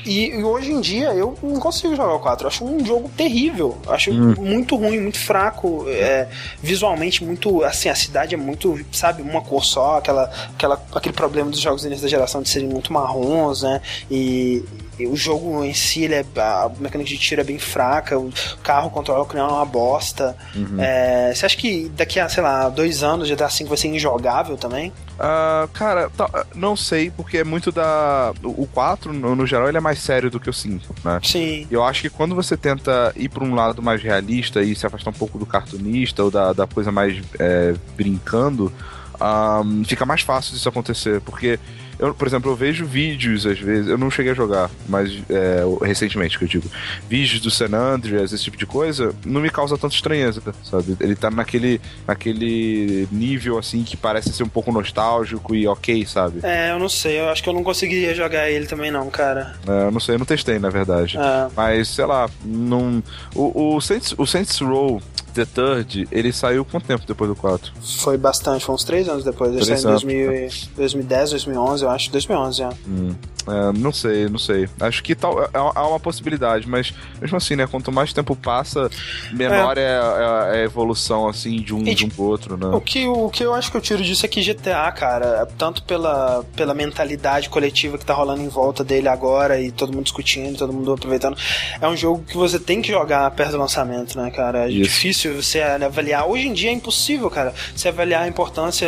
E, 0.07 0.33
hoje 0.43 0.71
em 0.71 0.81
dia 0.81 1.13
eu 1.15 1.37
não 1.43 1.59
consigo 1.59 1.97
jogar 1.97 2.15
o 2.15 2.21
4. 2.21 2.45
Eu 2.45 2.49
acho 2.49 2.65
um 2.65 2.85
jogo 2.87 3.11
terrível. 3.17 3.77
Eu 3.85 3.93
acho 3.93 4.13
hum. 4.13 4.35
muito 4.39 4.77
ruim, 4.77 5.01
muito 5.01 5.19
fraco. 5.19 5.85
É, 5.89 6.29
visualmente, 6.63 7.25
muito. 7.25 7.65
Assim, 7.65 7.89
a 7.89 7.95
cidade 7.95 8.35
é 8.35 8.39
muito, 8.39 8.79
sabe, 8.93 9.21
uma 9.23 9.43
cor 9.43 9.65
só, 9.65 9.99
aquela, 9.99 10.31
aquela, 10.55 10.81
aquele 10.95 11.15
problema 11.15 11.51
dos 11.51 11.61
jogos 11.61 11.83
da 11.83 12.09
geração 12.09 12.41
de 12.41 12.49
serem 12.49 12.69
muito 12.69 12.93
marrons, 12.93 13.63
né? 13.63 13.83
E, 14.09 14.65
o 15.01 15.17
jogo 15.17 15.63
em 15.65 15.75
si, 15.75 16.05
ele 16.05 16.15
é, 16.15 16.25
a 16.37 16.71
mecânica 16.79 17.11
de 17.11 17.19
tiro 17.19 17.41
é 17.41 17.45
bem 17.45 17.59
fraca, 17.59 18.19
o 18.19 18.33
carro 18.63 18.89
controla 18.91 19.23
o 19.23 19.27
canhão 19.27 19.49
é 19.49 19.53
uma 19.53 19.67
bosta. 19.67 20.37
Uhum. 20.55 20.77
É, 20.79 21.33
você 21.35 21.45
acha 21.45 21.57
que 21.57 21.91
daqui 21.91 22.19
a, 22.19 22.29
sei 22.29 22.43
lá, 22.43 22.69
dois 22.69 23.03
anos 23.03 23.29
GTA 23.29 23.49
V 23.49 23.65
vai 23.65 23.77
ser 23.77 23.89
injogável 23.89 24.57
também? 24.57 24.93
Uh, 25.17 25.67
cara, 25.73 26.11
tá, 26.11 26.47
não 26.55 26.77
sei, 26.77 27.11
porque 27.11 27.39
é 27.39 27.45
muito 27.45 27.73
da. 27.73 28.33
O 28.43 28.67
4, 28.67 29.13
no, 29.13 29.35
no, 29.35 29.47
geral, 29.47 29.69
ele 29.69 29.79
é 29.79 29.81
mais 29.81 29.99
sério 29.99 30.31
do 30.31 30.39
que 30.39 30.49
o 30.49 30.53
5, 30.53 30.95
né? 31.05 31.21
Sim. 31.23 31.67
Eu 31.71 31.83
acho 31.83 32.03
que 32.03 32.11
quando 32.11 32.35
você 32.35 32.57
tenta 32.57 33.13
ir 33.17 33.31
pra 33.31 33.43
um 33.43 33.55
lado 33.55 33.83
mais 33.83 34.03
realista 34.03 34.63
e 34.63 34.75
se 34.75 34.87
afastar 34.87 35.11
um 35.11 35.15
pouco 35.15 35.39
do 35.39 35.47
cartunista 35.47 36.23
ou 36.23 36.31
da, 36.31 36.53
da 36.53 36.67
coisa 36.67 36.93
mais 36.93 37.19
é, 37.39 37.75
brincando, 37.97 38.71
um, 39.19 39.85
fica 39.85 40.05
mais 40.05 40.21
fácil 40.21 40.53
disso 40.53 40.69
acontecer, 40.69 41.21
porque 41.23 41.59
eu, 41.99 42.15
por 42.15 42.27
exemplo, 42.27 42.51
eu 42.51 42.57
vejo 42.57 42.85
vídeos 42.85 43.47
às 43.47 43.59
vezes, 43.59 43.89
eu 43.89 43.99
não 43.99 44.11
cheguei 44.11 44.33
a 44.33 44.35
jogar, 44.35 44.71
mas 44.89 45.13
é, 45.31 45.63
recentemente 45.83 46.39
que 46.39 46.45
eu 46.45 46.49
digo, 46.49 46.69
vídeos 47.09 47.41
do 47.41 47.51
San 47.51 47.75
Andreas, 47.75 48.33
esse 48.33 48.45
tipo 48.45 48.57
de 48.57 48.67
coisa, 48.67 49.15
não 49.25 49.41
me 49.41 49.51
causa 49.51 49.79
tanta 49.79 49.95
estranheza, 49.95 50.43
sabe? 50.63 50.97
Ele 51.01 51.17
tá 51.17 51.31
naquele, 51.31 51.81
naquele 52.07 53.09
nível 53.11 53.59
assim 53.59 53.83
que 53.83 53.97
parece 53.97 54.33
ser 54.33 54.43
um 54.43 54.49
pouco 54.49 54.73
nostálgico 54.73 55.55
e 55.55 55.67
ok, 55.67 56.05
sabe? 56.07 56.41
É, 56.43 56.73
eu 56.73 56.79
não 56.79 56.89
sei, 56.89 57.21
eu 57.21 57.29
acho 57.29 57.43
que 57.43 57.49
eu 57.49 57.55
não 57.55 57.65
conseguiria 57.65 58.15
jogar 58.15 58.51
ele 58.51 58.67
também 58.67 58.91
não, 58.91 59.09
cara. 59.11 59.55
É, 59.67 59.87
eu 59.87 59.91
não 59.91 60.01
sei, 60.01 60.15
eu 60.15 60.19
não 60.19 60.27
testei 60.27 60.59
na 60.59 60.71
verdade. 60.71 61.17
É. 61.17 61.49
Mas, 61.57 61.89
sei 61.89 62.05
lá, 62.05 62.29
não. 62.45 63.03
O, 63.35 63.77
o, 63.77 63.81
Saints, 63.81 64.15
o 64.17 64.27
Saints 64.27 64.59
Row 64.61 65.01
The 65.37 65.45
Third, 65.45 66.09
ele 66.11 66.33
saiu 66.33 66.65
quanto 66.65 66.87
tempo 66.87 67.05
depois 67.07 67.29
do 67.29 67.37
4? 67.37 67.73
Foi 67.99 68.17
bastante, 68.17 68.65
foi 68.65 68.75
uns 68.75 68.85
3 68.85 69.09
anos 69.09 69.25
depois. 69.25 69.53
Ele 69.53 69.65
saiu 69.65 69.79
em 69.79 69.83
2000, 69.83 70.49
2010, 70.77 71.31
2011, 71.31 71.85
eu 71.85 71.91
acho. 71.91 72.11
2011, 72.11 72.59
já. 72.59 72.73
Hum. 72.89 73.15
É, 73.49 73.79
não 73.79 73.93
sei, 73.93 74.29
não 74.29 74.39
sei. 74.39 74.69
Acho 74.81 75.03
que 75.03 75.15
tal, 75.15 75.45
é, 75.45 75.49
há 75.53 75.87
uma 75.87 76.01
possibilidade, 76.01 76.69
mas 76.69 76.93
mesmo 77.21 77.37
assim, 77.37 77.55
né? 77.55 77.67
Quanto 77.67 77.93
mais 77.93 78.13
tempo 78.13 78.35
passa, 78.35 78.91
menor 79.33 79.79
é, 79.79 79.83
é, 79.83 79.97
a, 79.97 80.51
é 80.55 80.61
a, 80.61 80.65
evolução, 80.65 81.29
assim, 81.29 81.61
de 81.61 81.73
um, 81.73 81.87
e, 81.87 81.95
de 81.95 82.05
um 82.05 82.09
pro 82.09 82.25
outro, 82.25 82.57
né? 82.57 82.67
O 82.75 82.81
que, 82.81 83.07
o 83.07 83.31
que 83.31 83.45
eu 83.45 83.55
acho 83.55 83.71
que 83.71 83.77
eu 83.77 83.81
tiro 83.81 84.03
disso 84.03 84.27
é 84.27 84.29
que 84.29 84.43
GTA, 84.43 84.91
cara, 84.91 85.47
tanto 85.57 85.85
pela, 85.85 86.45
pela 86.57 86.75
mentalidade 86.75 87.49
coletiva 87.49 87.97
que 87.97 88.05
tá 88.05 88.15
rolando 88.15 88.43
em 88.43 88.49
volta 88.49 88.83
dele 88.83 89.09
agora 89.09 89.61
e 89.61 89.71
todo 89.71 89.93
mundo 89.93 90.05
discutindo, 90.05 90.59
todo 90.59 90.73
mundo 90.73 90.93
aproveitando, 90.93 91.37
é 91.81 91.89
um 91.89 91.97
jogo 91.97 92.25
que 92.27 92.37
você 92.37 92.59
tem 92.59 92.83
que 92.83 92.91
jogar 92.91 93.31
perto 93.31 93.53
do 93.53 93.59
lançamento, 93.59 94.19
né, 94.19 94.31
cara? 94.31 94.65
É 94.65 94.71
Isso. 94.71 94.83
difícil 94.83 95.26
você 95.29 95.61
avaliar. 95.61 96.29
Hoje 96.29 96.49
em 96.49 96.53
dia 96.53 96.71
é 96.71 96.73
impossível, 96.73 97.31
cara, 97.31 97.55
você 97.75 97.89
avaliar 97.89 98.23
a 98.23 98.29
importância 98.29 98.87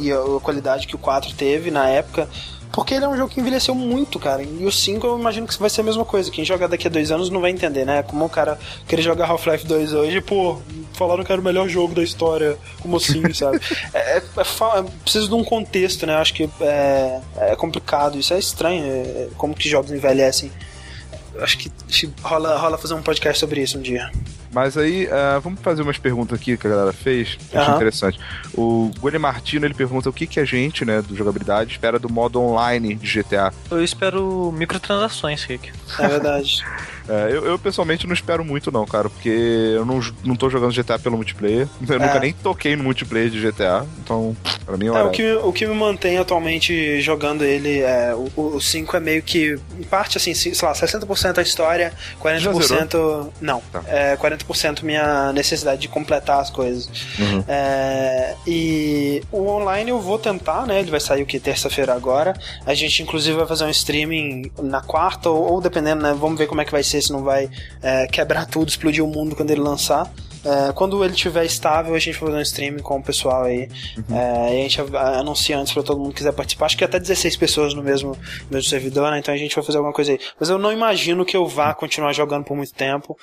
e 0.00 0.10
a 0.12 0.40
qualidade 0.40 0.86
que 0.86 0.94
o 0.94 0.98
4 0.98 1.32
teve 1.34 1.70
na 1.70 1.88
época 1.88 2.28
porque 2.72 2.94
ele 2.94 3.04
é 3.04 3.08
um 3.08 3.16
jogo 3.16 3.32
que 3.32 3.40
envelheceu 3.40 3.74
muito, 3.74 4.18
cara. 4.18 4.42
E 4.42 4.64
o 4.64 4.70
5 4.70 5.06
eu 5.06 5.18
imagino 5.18 5.46
que 5.46 5.58
vai 5.58 5.70
ser 5.70 5.80
a 5.80 5.84
mesma 5.84 6.04
coisa. 6.04 6.30
Quem 6.30 6.44
jogar 6.44 6.66
daqui 6.66 6.86
a 6.86 6.90
dois 6.90 7.10
anos 7.10 7.30
não 7.30 7.40
vai 7.40 7.50
entender, 7.50 7.84
né? 7.84 8.02
Como 8.02 8.24
o 8.24 8.28
cara 8.28 8.58
querer 8.86 9.02
jogar 9.02 9.28
Half-Life 9.28 9.66
2 9.66 9.92
hoje, 9.94 10.20
pô, 10.20 10.60
falaram 10.92 11.24
que 11.24 11.32
era 11.32 11.40
o 11.40 11.44
melhor 11.44 11.68
jogo 11.68 11.94
da 11.94 12.02
história. 12.02 12.56
Como 12.80 12.96
assim, 12.96 13.22
sabe? 13.32 13.60
É, 13.92 13.98
é, 13.98 14.16
é, 14.18 14.82
precisa 15.02 15.26
de 15.26 15.34
um 15.34 15.42
contexto, 15.42 16.06
né? 16.06 16.14
Acho 16.16 16.34
que 16.34 16.48
é, 16.60 17.20
é 17.36 17.56
complicado. 17.56 18.18
Isso 18.18 18.34
é 18.34 18.38
estranho. 18.38 18.84
É, 18.84 19.28
como 19.36 19.54
que 19.54 19.68
jogos 19.68 19.90
envelhecem. 19.90 20.52
Acho 21.40 21.58
que 21.58 21.72
rola, 22.22 22.58
rola 22.58 22.78
fazer 22.78 22.94
um 22.94 23.02
podcast 23.02 23.38
sobre 23.38 23.62
isso 23.62 23.78
um 23.78 23.82
dia. 23.82 24.10
Mas 24.52 24.76
aí, 24.76 25.06
uh, 25.06 25.40
vamos 25.40 25.60
fazer 25.60 25.82
umas 25.82 25.98
perguntas 25.98 26.38
aqui 26.38 26.56
que 26.56 26.66
a 26.66 26.70
galera 26.70 26.92
fez. 26.92 27.38
Uhum. 27.52 27.60
Acho 27.60 27.70
interessante. 27.72 28.20
O 28.54 28.90
Guilherme 28.96 29.18
Martino 29.18 29.66
ele 29.66 29.74
pergunta 29.74 30.08
o 30.08 30.12
que, 30.12 30.26
que 30.26 30.40
a 30.40 30.44
gente, 30.44 30.84
né, 30.84 31.02
do 31.02 31.14
jogabilidade, 31.14 31.72
espera 31.72 31.98
do 31.98 32.08
modo 32.08 32.40
online 32.40 32.94
de 32.94 33.22
GTA. 33.22 33.52
Eu 33.70 33.82
espero 33.82 34.52
microtransações, 34.52 35.44
Rick. 35.44 35.70
É 35.98 36.08
verdade. 36.08 36.64
É, 37.08 37.28
eu, 37.30 37.44
eu, 37.44 37.58
pessoalmente 37.58 38.06
não 38.06 38.12
espero 38.12 38.44
muito, 38.44 38.70
não, 38.70 38.84
cara, 38.84 39.08
porque 39.08 39.28
eu 39.28 39.84
não, 39.84 40.00
não 40.24 40.36
tô 40.36 40.50
jogando 40.50 40.74
GTA 40.74 40.98
pelo 40.98 41.16
multiplayer. 41.16 41.66
Eu 41.88 41.96
é. 41.96 41.98
nunca 41.98 42.20
nem 42.20 42.32
toquei 42.32 42.76
no 42.76 42.84
multiplayer 42.84 43.30
de 43.30 43.40
GTA, 43.40 43.86
então, 44.02 44.36
pra 44.66 44.76
mim 44.76 44.86
é, 44.86 44.88
é 44.88 45.02
o 45.02 45.10
que 45.10 45.32
O 45.34 45.52
que 45.52 45.66
me 45.66 45.74
mantém 45.74 46.18
atualmente 46.18 47.00
jogando 47.00 47.44
ele 47.44 47.80
é. 47.80 48.14
O 48.36 48.60
5 48.60 48.96
é 48.96 49.00
meio 49.00 49.22
que, 49.22 49.58
em 49.78 49.84
parte, 49.84 50.18
assim, 50.18 50.34
sei 50.34 50.52
lá, 50.62 50.74
60% 50.74 51.38
a 51.38 51.42
história, 51.42 51.92
40%. 52.20 53.28
Não, 53.40 53.62
tá. 53.72 53.82
é 53.86 54.16
40% 54.16 54.82
minha 54.82 55.32
necessidade 55.32 55.80
de 55.80 55.88
completar 55.88 56.40
as 56.40 56.50
coisas. 56.50 56.90
Uhum. 57.18 57.44
É, 57.48 58.34
e 58.46 59.22
o 59.32 59.48
online 59.48 59.90
eu 59.90 60.00
vou 60.00 60.18
tentar, 60.18 60.66
né? 60.66 60.80
Ele 60.80 60.90
vai 60.90 61.00
sair 61.00 61.22
o 61.22 61.26
que? 61.26 61.38
Terça-feira 61.38 61.94
agora. 61.94 62.34
A 62.66 62.74
gente, 62.74 63.02
inclusive, 63.02 63.36
vai 63.36 63.46
fazer 63.46 63.64
um 63.64 63.70
streaming 63.70 64.50
na 64.62 64.80
quarta, 64.80 65.30
ou, 65.30 65.52
ou 65.52 65.60
dependendo, 65.60 66.02
né? 66.02 66.14
Vamos 66.18 66.38
ver 66.38 66.46
como 66.46 66.60
é 66.60 66.64
que 66.64 66.72
vai 66.72 66.82
ser 66.82 66.97
se 67.02 67.12
não 67.12 67.22
vai 67.22 67.48
é, 67.82 68.06
quebrar 68.06 68.46
tudo, 68.46 68.68
explodir 68.68 69.04
o 69.04 69.08
mundo 69.08 69.34
quando 69.36 69.50
ele 69.50 69.60
lançar. 69.60 70.10
É, 70.44 70.72
quando 70.72 71.02
ele 71.04 71.14
estiver 71.14 71.44
estável, 71.44 71.94
a 71.94 71.98
gente 71.98 72.18
vai 72.18 72.28
fazer 72.28 72.38
um 72.38 72.42
streaming 72.42 72.82
com 72.82 72.98
o 72.98 73.02
pessoal 73.02 73.44
aí. 73.44 73.68
Uhum. 73.96 74.16
É, 74.16 74.54
e 74.54 74.60
a 74.60 74.68
gente 74.68 74.80
anuncia 74.96 75.58
antes 75.58 75.72
pra 75.72 75.82
todo 75.82 75.98
mundo 75.98 76.10
que 76.10 76.18
quiser 76.18 76.32
participar. 76.32 76.66
Acho 76.66 76.76
que 76.76 76.84
até 76.84 76.98
16 76.98 77.36
pessoas 77.36 77.74
no 77.74 77.82
mesmo, 77.82 78.16
mesmo 78.50 78.68
servidor, 78.68 79.10
né? 79.10 79.18
Então 79.18 79.34
a 79.34 79.36
gente 79.36 79.54
vai 79.54 79.64
fazer 79.64 79.78
alguma 79.78 79.92
coisa 79.92 80.12
aí. 80.12 80.18
Mas 80.38 80.48
eu 80.48 80.58
não 80.58 80.72
imagino 80.72 81.24
que 81.24 81.36
eu 81.36 81.46
vá 81.46 81.74
continuar 81.74 82.12
jogando 82.12 82.44
por 82.44 82.56
muito 82.56 82.72
tempo. 82.72 83.16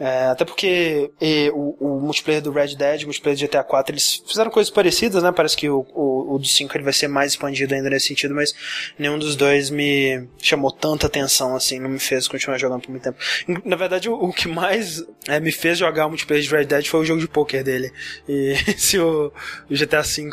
É, 0.00 0.26
até 0.26 0.44
porque 0.44 1.10
e, 1.20 1.50
o, 1.50 1.76
o, 1.80 2.00
multiplayer 2.00 2.40
do 2.40 2.52
Red 2.52 2.76
Dead, 2.76 3.02
o 3.02 3.06
multiplayer 3.06 3.38
do 3.38 3.46
GTA 3.46 3.64
4, 3.64 3.92
eles 3.92 4.22
fizeram 4.26 4.50
coisas 4.50 4.70
parecidas, 4.70 5.22
né? 5.22 5.32
Parece 5.32 5.56
que 5.56 5.68
o, 5.68 5.84
o, 5.92 6.34
o 6.34 6.38
do 6.38 6.46
5 6.46 6.76
ele 6.76 6.84
vai 6.84 6.92
ser 6.92 7.08
mais 7.08 7.32
expandido 7.32 7.74
ainda 7.74 7.90
nesse 7.90 8.06
sentido, 8.06 8.32
mas 8.34 8.54
nenhum 8.96 9.18
dos 9.18 9.34
dois 9.34 9.70
me 9.70 10.28
chamou 10.40 10.70
tanta 10.70 11.06
atenção 11.06 11.56
assim, 11.56 11.80
não 11.80 11.88
me 11.88 11.98
fez 11.98 12.28
continuar 12.28 12.58
jogando 12.58 12.82
por 12.82 12.90
muito 12.90 13.02
tempo. 13.02 13.18
Na 13.64 13.74
verdade, 13.74 14.08
o, 14.08 14.14
o 14.14 14.32
que 14.32 14.46
mais 14.46 15.04
é, 15.26 15.40
me 15.40 15.50
fez 15.50 15.78
jogar 15.78 16.06
o 16.06 16.10
multiplayer 16.10 16.44
de 16.44 16.50
Red 16.50 16.64
Dead 16.64 16.86
foi 16.86 17.00
o 17.00 17.04
jogo 17.04 17.20
de 17.20 17.28
poker 17.28 17.64
dele. 17.64 17.92
E 18.28 18.54
se 18.78 18.98
o, 19.00 19.32
GTA 19.68 20.02
V, 20.02 20.30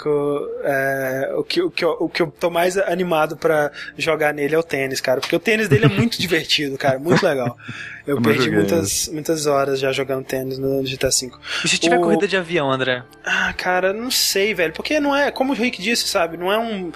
é, 0.64 1.34
o, 1.36 1.44
que, 1.44 1.62
o, 1.62 1.72
que 1.72 1.84
eu, 1.84 1.98
o 2.00 2.10
que 2.10 2.22
eu 2.22 2.28
tô 2.28 2.52
mais 2.52 2.78
animado 2.78 3.36
para 3.36 3.72
jogar 3.98 4.34
nele 4.34 4.54
é 4.54 4.60
o 4.60 4.64
tênis, 4.64 5.02
cara, 5.02 5.20
porque 5.20 5.36
o 5.36 5.40
tênis 5.40 5.68
dele 5.68 5.86
é 5.86 5.90
muito 5.90 6.18
divertido, 6.22 6.78
cara, 6.78 7.00
muito 7.00 7.26
legal. 7.26 7.58
Eu, 8.06 8.18
eu 8.18 8.22
perdi 8.22 8.52
muitas, 8.52 9.08
muitas 9.08 9.46
horas 9.48 9.80
já 9.80 9.92
jogando 9.92 10.26
tênis 10.26 10.58
no 10.60 10.84
GTA 10.84 11.10
V. 11.10 11.32
E 11.64 11.68
se 11.68 11.78
tiver 11.78 11.98
o... 11.98 12.02
corrida 12.02 12.28
de 12.28 12.38
avião, 12.38 12.72
André? 12.72 13.04
Ah, 13.24 13.52
cara, 13.54 13.92
não 13.92 14.12
sei, 14.12 14.54
velho. 14.54 14.74
Porque 14.74 15.00
não 15.00 15.16
é, 15.16 15.32
como 15.32 15.54
o 15.54 15.56
Rick 15.56 15.82
disse, 15.82 16.08
sabe? 16.08 16.38
Não 16.38 16.52
é 16.52 16.60
um. 16.60 16.92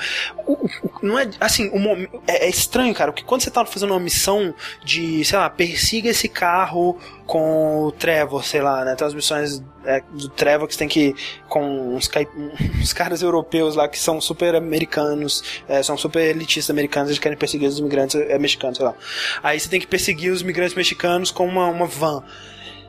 Não 1.01 1.17
é. 1.17 1.29
Assim, 1.39 1.69
um, 1.69 2.03
é, 2.27 2.45
é 2.45 2.49
estranho, 2.49 2.93
cara. 2.93 3.11
Porque 3.11 3.25
quando 3.25 3.41
você 3.41 3.49
tá 3.49 3.65
fazendo 3.65 3.91
uma 3.91 3.99
missão 3.99 4.53
de, 4.83 5.25
sei 5.25 5.39
lá, 5.39 5.49
persiga 5.49 6.09
esse 6.09 6.29
carro 6.29 6.99
com 7.29 7.83
o 7.85 7.91
Trevor, 7.91 8.43
sei 8.43 8.59
lá, 8.59 8.83
né? 8.83 8.95
Tem 8.95 9.07
missões 9.13 9.61
é, 9.85 10.01
do 10.11 10.29
Trevor 10.29 10.67
que 10.67 10.73
você 10.73 10.79
tem 10.79 10.87
que 10.87 10.99
ir 11.09 11.15
com 11.47 11.95
uns, 11.95 12.09
uns, 12.81 12.91
caras 12.91 13.21
europeus 13.21 13.75
lá 13.75 13.87
que 13.87 13.99
são 13.99 14.19
super 14.19 14.55
americanos, 14.55 15.61
é, 15.67 15.83
são 15.83 15.95
super 15.95 16.23
elitistas 16.23 16.71
americanos, 16.71 17.09
eles 17.09 17.19
querem 17.19 17.37
perseguir 17.37 17.69
os 17.69 17.77
imigrantes 17.77 18.15
é, 18.15 18.39
mexicanos, 18.39 18.77
sei 18.77 18.85
lá. 18.87 18.95
Aí 19.43 19.59
você 19.59 19.69
tem 19.69 19.79
que 19.79 19.85
perseguir 19.85 20.31
os 20.33 20.41
imigrantes 20.41 20.73
mexicanos 20.73 21.29
com 21.29 21.45
uma, 21.45 21.67
uma 21.67 21.85
van. 21.85 22.23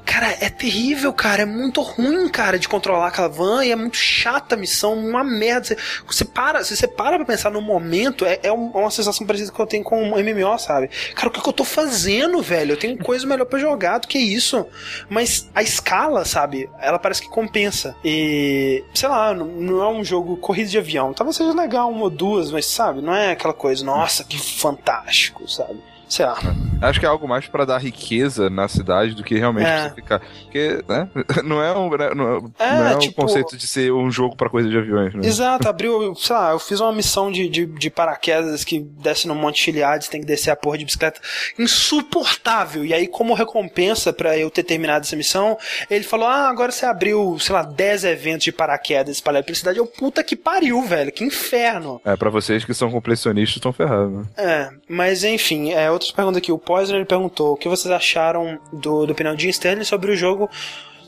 Cara, 0.04 0.36
é 0.40 0.48
terrível, 0.48 1.12
cara. 1.12 1.42
É 1.42 1.46
muito 1.46 1.80
ruim, 1.80 2.28
cara, 2.28 2.58
de 2.58 2.68
controlar 2.68 3.08
aquela 3.08 3.28
van 3.28 3.64
e 3.64 3.70
é 3.70 3.76
muito 3.76 3.96
chata 3.96 4.54
a 4.54 4.58
missão, 4.58 4.94
uma 4.94 5.22
merda. 5.22 5.66
Você, 5.66 5.76
você 6.06 6.24
para, 6.24 6.64
se 6.64 6.76
você 6.76 6.88
para 6.88 7.16
pra 7.16 7.24
pensar 7.24 7.50
no 7.50 7.60
momento, 7.60 8.24
é, 8.24 8.40
é 8.42 8.52
uma 8.52 8.90
sensação 8.90 9.26
parecida 9.26 9.52
que 9.52 9.60
eu 9.60 9.66
tenho 9.66 9.84
com 9.84 10.10
o 10.10 10.18
MMO, 10.18 10.58
sabe? 10.58 10.88
Cara, 11.14 11.28
o 11.28 11.30
que, 11.30 11.38
é 11.38 11.42
que 11.42 11.48
eu 11.48 11.52
tô 11.52 11.64
fazendo, 11.64 12.42
velho? 12.42 12.72
Eu 12.72 12.76
tenho 12.76 12.98
coisa 12.98 13.26
melhor 13.26 13.46
para 13.46 13.58
jogar 13.58 13.98
do 13.98 14.08
que 14.08 14.18
isso. 14.18 14.66
Mas 15.08 15.48
a 15.54 15.62
escala, 15.62 16.24
sabe? 16.24 16.68
Ela 16.80 16.98
parece 16.98 17.22
que 17.22 17.28
compensa. 17.28 17.94
E, 18.04 18.84
sei 18.94 19.08
lá, 19.08 19.32
não, 19.34 19.46
não 19.46 19.82
é 19.82 19.88
um 19.88 20.04
jogo 20.04 20.36
corrida 20.36 20.68
de 20.68 20.78
avião. 20.78 21.12
Talvez 21.12 21.36
seja 21.36 21.52
legal 21.52 21.90
uma 21.90 22.02
ou 22.02 22.10
duas, 22.10 22.50
mas 22.50 22.66
sabe? 22.66 23.00
Não 23.00 23.14
é 23.14 23.32
aquela 23.32 23.54
coisa, 23.54 23.84
nossa, 23.84 24.24
que 24.24 24.38
fantástico, 24.38 25.48
sabe? 25.48 25.89
Sei 26.10 26.26
lá. 26.26 26.36
Acho 26.82 26.98
que 26.98 27.06
é 27.06 27.08
algo 27.08 27.28
mais 27.28 27.46
pra 27.46 27.64
dar 27.64 27.78
riqueza 27.78 28.50
na 28.50 28.66
cidade 28.66 29.14
do 29.14 29.22
que 29.22 29.38
realmente 29.38 29.66
É. 29.68 29.88
você 29.88 29.94
ficar. 29.94 30.20
Porque, 30.42 30.82
né? 30.88 31.08
Não 31.44 31.62
é 31.62 31.76
um, 31.76 31.88
né, 31.90 32.10
não 32.14 32.36
é, 32.58 32.64
É, 32.64 32.74
não 32.74 32.86
é 32.88 32.98
tipo- 32.98 33.22
um 33.22 33.26
conceito 33.26 33.56
de 33.56 33.66
ser 33.66 33.92
um 33.92 34.10
jogo 34.10 34.34
pra 34.36 34.48
coisa 34.50 34.68
de 34.68 34.76
aviões, 34.76 35.14
né? 35.14 35.20
Exato, 35.26 35.68
abriu, 35.68 36.14
sei 36.16 36.34
lá, 36.34 36.50
eu 36.52 36.58
fiz 36.58 36.80
uma 36.80 36.92
missão 36.92 37.30
de, 37.30 37.48
de, 37.48 37.66
de 37.66 37.90
paraquedas 37.90 38.64
que 38.64 38.80
desce 38.80 39.28
no 39.28 39.34
Monte 39.34 39.62
Chiliades, 39.62 40.08
tem 40.08 40.20
que 40.20 40.26
descer 40.26 40.50
a 40.50 40.56
porra 40.56 40.78
de 40.78 40.84
bicicleta 40.84 41.20
insuportável. 41.58 42.84
E 42.84 42.92
aí, 42.94 43.06
como 43.06 43.34
recompensa 43.34 44.12
pra 44.12 44.36
eu 44.36 44.50
ter 44.50 44.62
terminado 44.62 45.04
essa 45.04 45.16
missão, 45.16 45.56
ele 45.90 46.04
falou: 46.04 46.26
Ah, 46.26 46.48
agora 46.48 46.72
você 46.72 46.86
abriu, 46.86 47.38
sei 47.38 47.54
lá, 47.54 47.62
10 47.62 48.04
eventos 48.04 48.44
de 48.44 48.52
paraquedas 48.52 49.14
espalhados 49.16 49.46
pela 49.46 49.56
cidade. 49.56 49.78
Eu, 49.78 49.86
puta 49.86 50.22
que 50.24 50.34
pariu, 50.36 50.82
velho, 50.82 51.12
que 51.12 51.24
inferno. 51.24 52.00
É, 52.04 52.16
pra 52.16 52.30
vocês 52.30 52.64
que 52.64 52.74
são 52.74 52.90
completionistas, 52.90 53.56
estão 53.56 53.72
ferrados, 53.72 54.12
né? 54.12 54.24
É, 54.36 54.68
mas 54.88 55.24
enfim, 55.24 55.72
é, 55.72 55.90
outras 56.00 56.10
perguntas 56.10 56.38
aqui. 56.38 56.50
O 56.50 56.58
Poison 56.58 56.96
ele 56.96 57.04
perguntou 57.04 57.52
o 57.52 57.56
que 57.56 57.68
vocês 57.68 57.92
acharam 57.92 58.58
do, 58.72 59.06
do 59.06 59.12
opinião 59.12 59.34
de 59.34 59.48
Stanley 59.50 59.84
sobre 59.84 60.10
o 60.10 60.16
jogo 60.16 60.48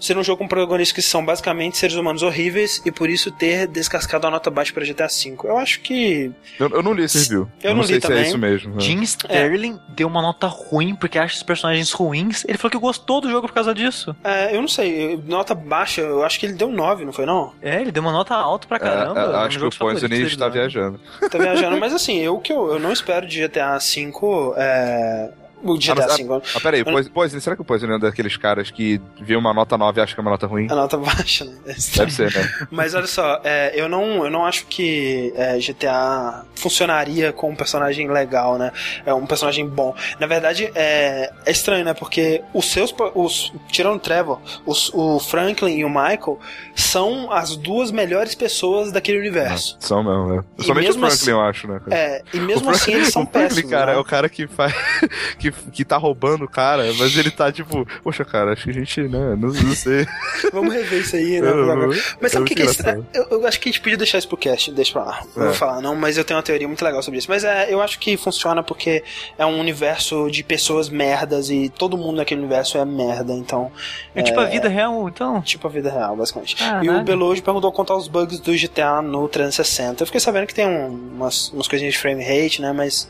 ser 0.05 0.17
um 0.19 0.25
jogo 0.25 0.39
com 0.39 0.49
protagonistas 0.49 0.93
que 0.95 1.03
são 1.03 1.25
basicamente 1.25 1.77
seres 1.79 1.97
humanos 1.97 2.23
horríveis 2.23 2.83
e 2.85 2.91
por 2.91 3.09
isso 3.09 3.31
ter 3.31 3.67
descascado 3.67 4.27
a 4.27 4.31
nota 4.31 4.51
baixa 4.51 4.73
para 4.73 4.85
GTA 4.85 5.07
V. 5.07 5.37
Eu 5.45 5.57
acho 5.59 5.81
que. 5.81 6.31
Eu, 6.59 6.69
eu 6.71 6.83
não 6.83 6.93
li 6.93 7.05
esse 7.05 7.19
review. 7.19 7.49
Eu 7.63 7.71
não, 7.71 7.77
não 7.79 7.83
sei 7.85 7.97
li 7.97 8.01
se 8.03 8.09
também. 8.09 8.25
é 8.25 8.27
isso 8.29 8.39
mesmo. 8.39 8.75
né? 8.75 8.81
Jim 8.81 9.01
Sterling 9.03 9.79
deu 9.91 10.09
uma 10.09 10.21
nota 10.23 10.47
ruim 10.47 10.95
porque 10.95 11.19
acha 11.19 11.37
os 11.37 11.43
personagens 11.43 11.93
ruins. 11.93 12.45
Ele 12.47 12.59
falou 12.59 12.71
que 12.73 12.79
gostou 12.79 13.21
do 13.21 13.31
jogo 13.31 13.47
por 13.47 13.55
causa 13.55 13.75
disso. 13.75 14.15
É, 14.25 14.55
eu 14.57 14.61
não 14.61 14.69
sei, 14.69 15.15
eu- 15.15 15.19
nota 15.27 15.55
baixa, 15.55 16.01
eu 16.01 16.25
acho 16.25 16.39
que 16.41 16.47
ele 16.47 16.55
deu 16.55 16.69
9, 16.71 17.05
não 17.05 17.13
foi 17.13 17.25
não? 17.27 17.53
É, 17.63 17.81
ele 17.81 17.93
deu 17.93 18.03
uma 18.03 18.13
nota 18.13 18.35
alta 18.35 18.67
pra 18.67 18.77
É, 18.79 18.81
caramba. 18.81 19.21
é, 19.21 19.29
um 19.29 19.37
acho 19.37 19.59
que 19.59 19.65
o 19.67 19.71
Poison 19.71 20.07
está 20.07 20.45
ano. 20.47 20.53
viajando. 20.55 21.01
Tá 21.31 21.39
viajando, 21.39 21.79
mas 21.79 21.93
assim, 21.93 22.19
eu 22.19 22.39
que 22.39 22.53
eu, 22.53 22.73
eu 22.73 22.79
não 22.79 22.93
espero 22.93 23.27
de 23.27 23.41
GTA 23.47 23.79
V. 23.79 24.11
É, 24.57 25.31
o 25.63 25.79
GTA 25.79 25.93
Ah, 25.93 26.07
mas- 26.09 26.17
V. 26.19 26.43
Ah, 26.57 26.61
peraí, 26.61 26.85
Poison, 26.85 27.11
Poison, 27.11 27.41
será 27.41 27.57
que 27.57 27.63
o 27.63 27.65
Poison 27.65 27.87
é 27.87 27.97
um 27.97 27.99
daqueles 27.99 28.37
caras 28.37 28.71
que 28.71 29.01
vê 29.21 29.37
uma 29.37 29.53
nota 29.55 29.77
9 29.79 30.01
e 30.01 30.03
acha 30.03 30.15
que 30.15 30.21
é 30.21 30.23
uma 30.23 30.31
nota 30.31 30.47
ruim? 30.47 30.67
A 30.71 30.75
nota 30.75 30.97
baixa, 30.97 31.45
né? 31.45 31.53
Deve 31.65 32.11
ser, 32.13 32.35
né? 32.35 32.53
Mas 32.71 32.95
olha 32.95 33.07
só, 33.07 33.41
é, 33.45 33.73
eu, 33.75 33.89
não, 33.89 34.25
eu 34.25 34.31
não 34.31 34.45
acho 34.45 34.67
que 34.67 35.33
é, 35.37 35.59
GTA 35.59 36.45
funcionaria 36.55 37.33
com 37.33 37.51
um 37.51 37.57
personagem 37.57 38.09
legal, 38.11 38.59
né? 38.59 38.73
É 39.05 39.13
um 39.15 39.27
personagem 39.27 39.67
bom. 39.69 39.95
Na 40.21 40.27
verdade, 40.27 40.71
é, 40.75 41.31
é 41.45 41.51
estranho, 41.51 41.85
né? 41.85 41.95
Porque 41.95 42.43
os 42.55 42.67
seus. 42.71 42.95
Os, 43.15 43.53
tirando 43.71 43.97
o 43.97 44.01
Trevor, 44.01 44.41
os, 44.67 44.91
o 44.95 45.19
Franklin 45.19 45.79
e 45.79 45.85
o 45.85 45.89
Michael 45.89 46.39
são 46.75 47.31
as 47.33 47.57
duas 47.57 47.91
melhores 47.91 48.35
pessoas 48.35 48.93
daquele 48.93 49.19
universo. 49.19 49.77
São 49.81 50.03
mesmo, 50.03 50.27
né? 50.37 50.45
E 50.59 50.65
Somente 50.65 50.91
o 50.91 50.93
Franklin, 50.95 51.07
assim- 51.15 51.31
eu 51.31 51.41
acho, 51.41 51.69
né? 51.69 51.81
É, 51.91 52.23
e 52.33 52.41
mesmo 52.41 52.71
assim 52.71 52.93
eles 52.95 53.09
são 53.13 53.23
o 53.25 53.27
Franklin, 53.27 53.49
péssimos. 53.49 53.71
cara, 53.71 53.93
né? 53.93 53.99
é 53.99 54.01
o 54.01 54.05
cara 54.05 54.29
que 54.29 54.47
faz. 54.47 54.73
que, 55.39 55.52
que 55.73 55.85
tá 55.85 55.97
roubando 55.97 56.45
o 56.45 56.49
cara, 56.49 56.85
mas 56.99 57.17
ele 57.17 57.31
tá 57.31 57.51
tipo, 57.53 57.87
poxa, 58.03 58.25
cara, 58.25 58.53
acho 58.53 58.65
que 58.65 58.71
a 58.71 58.73
gente, 58.75 59.01
né, 59.03 59.37
não, 59.39 59.49
não 59.49 59.75
sei. 59.75 60.07
Vamos 60.53 60.73
rever 60.75 61.01
isso 61.01 61.17
aí, 61.17 61.41
né? 61.41 61.49
Eu- 61.51 61.93
Mas 62.21 62.33
sabe 62.33 62.45
o 62.45 62.47
que, 62.47 62.55
que 62.55 62.63
é 62.63 62.67
estranho? 62.67 63.07
Eu, 63.15 63.25
eu 63.31 63.47
acho 63.47 63.61
que 63.61 63.69
a 63.69 63.73
gente 63.73 63.81
podia 63.81 63.97
deixar 63.99 64.19
isso 64.19 64.29
pro 64.29 64.37
cast, 64.37 64.71
deixa 64.73 64.93
pra 64.93 65.05
lá. 65.05 65.23
Não 65.37 65.43
É. 65.45 65.47
vou 65.47 65.55
falar, 65.55 65.81
não, 65.81 65.95
mas 65.95 66.17
eu 66.19 66.25
tenho 66.25 66.37
uma 66.39 66.43
teoria 66.43 66.67
muito 66.69 66.85
legal 66.85 67.03
sobre 67.03 67.19
isso. 67.19 67.29
Mas 67.31 67.45
é, 67.45 67.73
eu 67.73 67.81
acho 67.81 67.99
que 67.99 68.17
funciona 68.17 68.63
porque 68.63 69.03
é 69.39 69.45
um 69.47 69.59
universo 69.61 70.31
de 70.31 70.43
pessoas 70.43 70.89
merdas 70.89 71.51
e 71.51 71.69
todo 71.69 71.97
mundo 71.97 72.17
naquele 72.17 72.41
universo 72.41 72.79
é 72.79 72.85
merda, 72.85 73.33
então. 73.33 73.71
É 74.15 74.23
tipo 74.23 74.39
a 74.41 74.45
vida 74.45 74.69
real, 74.69 75.09
então. 75.09 75.41
Tipo 75.43 75.67
a 75.69 75.71
vida 75.71 75.91
real, 75.91 76.17
basicamente. 76.17 76.57
Caralho. 76.57 76.85
E 76.85 76.91
o 76.91 77.03
Belojo 77.03 77.43
perguntou 77.43 77.71
quanto 77.73 77.93
aos 77.93 78.09
bugs 78.09 78.39
do 78.41 78.53
GTA 78.57 79.01
no 79.03 79.29
360. 79.29 80.03
Eu 80.03 80.07
fiquei 80.07 80.21
sabendo 80.21 80.47
que 80.47 80.55
tem 80.55 80.67
um- 80.67 81.13
umas, 81.17 81.51
umas 81.51 81.69
coisinhas 81.69 81.95
de 81.95 82.01
frame 82.01 82.23
rate, 82.23 82.61
né? 82.61 82.73
Mas. 82.73 83.09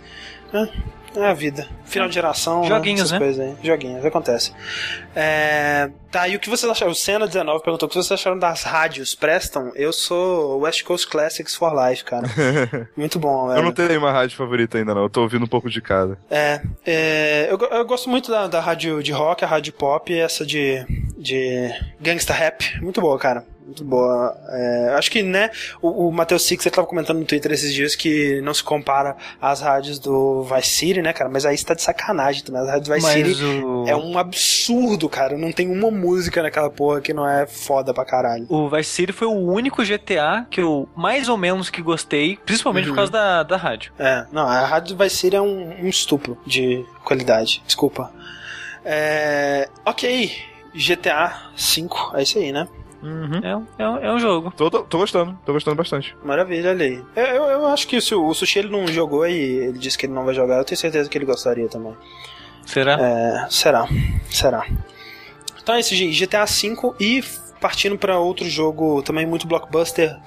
É, 0.53 0.69
é 1.17 1.27
a 1.27 1.35
vida. 1.35 1.69
Final 1.85 2.09
de 2.09 2.15
geração. 2.15 2.65
Joguinhos, 2.65 3.11
né? 3.11 3.19
né? 3.19 3.27
Essas 3.27 3.37
coisas 3.37 3.59
aí. 3.59 3.67
Joguinhos, 3.67 4.05
acontece. 4.05 4.53
É, 5.15 5.91
Tá, 6.13 6.29
e 6.29 6.37
o 6.37 6.39
que 6.39 6.51
vocês 6.51 6.71
acharam? 6.71 6.93
O 6.93 6.95
Senna19 6.95 7.63
perguntou 7.63 7.87
o 7.87 7.89
que 7.89 7.95
vocês 7.95 8.13
acharam 8.13 8.39
das 8.39 8.63
rádios. 8.65 9.15
Prestam? 9.15 9.73
Eu 9.75 9.95
sou 9.95 10.61
West 10.61 10.83
Coast 10.85 11.09
Classics 11.09 11.57
for 11.57 11.73
Life, 11.73 12.05
cara. 12.05 12.29
Muito 12.95 13.19
bom, 13.19 13.49
velho. 13.49 13.61
Eu 13.61 13.63
não 13.63 13.73
tenho 13.73 13.99
uma 13.99 14.13
rádio 14.13 14.37
favorita 14.37 14.77
ainda, 14.77 14.95
não. 14.95 15.05
Eu 15.05 15.11
tô 15.11 15.23
ouvindo 15.23 15.47
um 15.47 15.49
pouco 15.49 15.71
de 15.71 15.81
cada. 15.81 16.19
É, 16.31 16.61
é, 16.85 17.49
eu, 17.51 17.59
eu 17.59 17.87
gosto 17.87 18.11
muito 18.11 18.31
da, 18.31 18.47
da 18.47 18.61
rádio 18.61 19.03
de 19.03 19.11
rock, 19.11 19.43
a 19.43 19.49
rádio 19.49 19.73
pop 19.73 20.13
e 20.13 20.19
essa 20.19 20.45
de, 20.45 20.85
de 21.17 21.71
gangsta 21.99 22.35
rap. 22.35 22.79
Muito 22.83 23.01
boa, 23.01 23.19
cara. 23.19 23.47
Muito 23.65 23.85
boa. 23.85 24.37
É, 24.49 24.95
acho 24.99 25.11
que, 25.11 25.23
né, 25.23 25.51
o, 25.81 26.09
o 26.09 26.13
Matheus 26.13 26.43
Six 26.43 26.67
ele 26.67 26.75
tava 26.75 26.87
comentando 26.87 27.19
no 27.19 27.25
Twitter 27.25 27.53
esses 27.53 27.73
dias 27.73 27.95
que 27.95 28.41
não 28.43 28.53
se 28.53 28.63
compara 28.63 29.17
às 29.41 29.61
rádios 29.61 29.99
do 29.99 30.43
Vice 30.43 30.69
City, 30.71 31.01
né, 31.03 31.13
cara? 31.13 31.31
Mas 31.31 31.47
aí 31.47 31.57
você 31.57 31.65
tá 31.65 31.75
de 31.75 31.83
sacanagem 31.83 32.43
também. 32.43 32.61
As 32.63 32.69
rádios 32.69 32.89
do 32.89 32.95
Vice 32.95 33.07
Mas 33.07 33.37
City 33.37 33.45
o... 33.45 33.85
é 33.87 33.97
um 33.97 34.19
absurdo, 34.19 35.09
cara. 35.09 35.37
Não 35.39 35.53
tem 35.53 35.71
uma 35.71 35.91
música 35.91 36.43
naquela 36.43 36.69
porra 36.71 37.01
que 37.01 37.15
não 37.15 37.27
é 37.29 37.47
foda 37.47 37.95
pra 37.95 38.05
caralho. 38.05 38.47
O 38.49 38.69
Vice 38.69 38.91
City 38.91 39.13
foi 39.13 39.29
o 39.29 39.33
único 39.39 39.83
GTA 39.85 40.47
que 40.51 40.61
eu 40.61 40.89
mais 40.97 41.29
ou 41.29 41.37
menos 41.37 41.71
que 41.71 41.81
gostei, 41.81 42.39
principalmente 42.45 42.87
Uhum. 42.89 42.93
por 42.93 42.97
causa 42.97 43.13
da, 43.13 43.43
da 43.43 43.57
rádio. 43.57 43.93
É, 43.99 44.27
não, 44.33 44.43
a 44.43 44.67
rádio 44.67 44.95
do 44.97 45.03
Vice 45.05 45.17
City 45.17 45.37
é 45.37 45.41
um, 45.41 45.85
um 45.85 45.89
estupro 45.89 46.37
de 46.47 46.85
qualidade. 47.05 47.63
Desculpa. 47.67 48.11
É, 48.85 49.69
ok, 49.87 50.33
GTA 50.75 51.51
V, 51.57 51.89
é 52.15 52.23
isso 52.23 52.39
aí, 52.39 52.53
né? 52.53 52.67
É, 53.43 53.57
um- 53.57 53.67
é, 53.79 53.89
um- 53.89 53.97
é 53.99 54.15
um 54.15 54.19
jogo. 54.19 54.53
Tô, 54.57 54.71
tô, 54.71 54.83
tô 54.83 54.99
gostando, 54.99 55.37
tô 55.45 55.53
gostando 55.53 55.77
bastante. 55.77 56.17
Maravilha, 56.25 56.71
olha 56.71 56.85
aí. 56.87 57.03
Eu, 57.17 57.25
eu, 57.25 57.45
eu 57.45 57.67
acho 57.67 57.87
que 57.89 58.01
se 58.01 58.15
o, 58.15 58.25
o 58.27 58.35
Sushi 58.35 58.61
ele 58.61 58.69
não 58.71 58.87
jogou 58.87 59.27
e 59.27 59.33
ele 59.35 59.79
disse 59.79 59.99
que 59.99 60.07
ele 60.07 60.13
não 60.13 60.25
vai 60.25 60.35
jogar, 60.35 60.59
eu 60.59 60.65
tenho 60.65 60.79
certeza 60.79 61.09
que 61.11 61.19
ele 61.19 61.25
gostaria 61.25 61.69
também. 61.69 61.97
Será? 62.65 62.93
É, 63.01 63.47
será, 63.51 63.89
será. 64.31 64.65
Então 65.63 65.75
é 65.75 65.81
isso, 65.81 65.95
gente. 65.95 66.17
GTA 66.27 66.45
V 66.45 66.95
e 67.01 67.23
partindo 67.63 67.97
pra 67.97 68.19
outro 68.19 68.47
jogo 68.51 69.01
também 69.03 69.25
muito 69.25 69.47
blockbuster, 69.47 70.19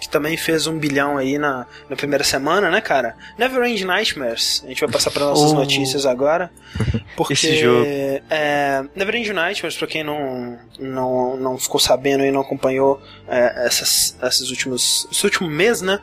que 0.00 0.08
também 0.08 0.36
fez 0.36 0.66
um 0.66 0.76
bilhão 0.76 1.16
aí 1.16 1.38
na, 1.38 1.64
na 1.88 1.94
primeira 1.96 2.24
semana, 2.24 2.68
né, 2.68 2.80
cara? 2.80 3.14
Neverend 3.38 3.84
Nightmares. 3.84 4.62
A 4.64 4.68
gente 4.68 4.80
vai 4.80 4.90
passar 4.90 5.10
para 5.12 5.24
nossas 5.24 5.52
Oh. 5.52 5.54
notícias 5.54 6.04
agora. 6.04 6.50
Porque 7.16 7.32
Esse 7.34 7.56
jogo. 7.56 7.84
é, 8.28 8.84
Neverend 8.96 9.32
Nightmares, 9.32 9.76
pra 9.78 9.86
quem 9.86 10.02
não, 10.02 10.58
não, 10.78 11.36
não 11.36 11.58
ficou 11.58 11.78
sabendo 11.78 12.24
e 12.24 12.30
não 12.32 12.40
acompanhou 12.40 13.00
é, 13.28 13.66
essas, 13.66 14.16
esses 14.22 14.50
últimos, 14.50 15.06
esse 15.12 15.24
último 15.24 15.48
mês, 15.48 15.80
né? 15.80 16.00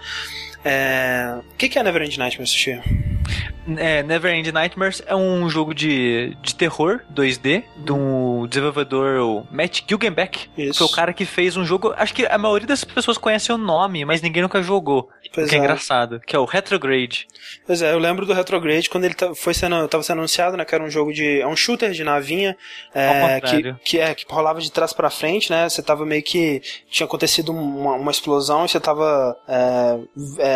É, 0.64 1.40
O 1.54 1.56
que, 1.56 1.78
é 1.78 1.84
Neverend 1.84 2.18
Nightmares, 2.18 2.50
Sushi? 2.50 2.82
É, 3.76 4.02
Neverend 4.02 4.52
Nightmares 4.52 5.04
é 5.06 5.16
um 5.16 5.50
jogo 5.50 5.74
de, 5.74 6.38
de 6.42 6.56
terror 6.56 7.02
2D 7.14 7.64
do 7.76 8.48
desenvolvedor 8.48 9.20
o 9.20 9.48
Matt 9.52 9.82
Gilgenbeck. 9.88 10.50
Isso. 10.58 10.80
Foi 10.80 10.88
o 10.88 10.90
cara 10.92 11.12
que 11.12 11.26
fez 11.26 11.58
um 11.58 11.66
jogo. 11.66 11.94
Acho 11.98 12.14
que 12.14 12.26
a 12.26 12.38
maioria 12.38 12.68
das 12.68 12.84
pessoas 12.86 13.18
conhece 13.18 13.52
o 13.52 13.58
nome, 13.58 14.06
mas 14.06 14.22
ninguém 14.22 14.42
nunca 14.42 14.62
jogou. 14.64 15.10
Pois 15.34 15.50
que 15.50 15.56
é 15.56 15.58
é. 15.58 15.62
engraçado. 15.62 16.22
Que 16.22 16.36
é 16.36 16.40
o 16.40 16.46
Retrograde. 16.46 17.28
Pois 17.66 17.82
é, 17.82 17.92
eu 17.92 18.00
lembro 18.00 18.26
do 18.26 18.34
Retrograde 18.34 18.90
quando 18.90 19.04
ele 19.04 19.16
foi 19.36 19.54
sendo, 19.54 19.88
tava 19.88 20.04
sendo 20.04 20.20
anunciado, 20.20 20.56
né? 20.56 20.64
Que 20.64 20.74
era 20.74 20.84
um 20.84 20.90
jogo 20.90 21.12
de. 21.12 21.42
É 21.42 21.48
um 21.48 21.56
shooter 21.56 21.92
de 21.92 22.04
navinha. 22.04 22.56
É, 22.94 23.42
que, 23.42 23.74
que, 23.84 24.00
é, 24.00 24.16
que 24.16 24.26
rolava 24.30 24.62
de 24.62 24.72
trás 24.72 24.94
pra 24.94 25.10
frente, 25.10 25.52
né? 25.52 25.68
Você 25.68 25.84
tava 25.84 26.06
meio 26.06 26.24
que. 26.24 26.62
Tinha 26.90 27.06
acontecido 27.06 27.52
uma, 27.52 27.96
uma 27.96 28.12
explosão 28.12 28.66
e 28.66 28.70
você 28.70 28.80
tava 28.80 29.38
é, 29.48 29.98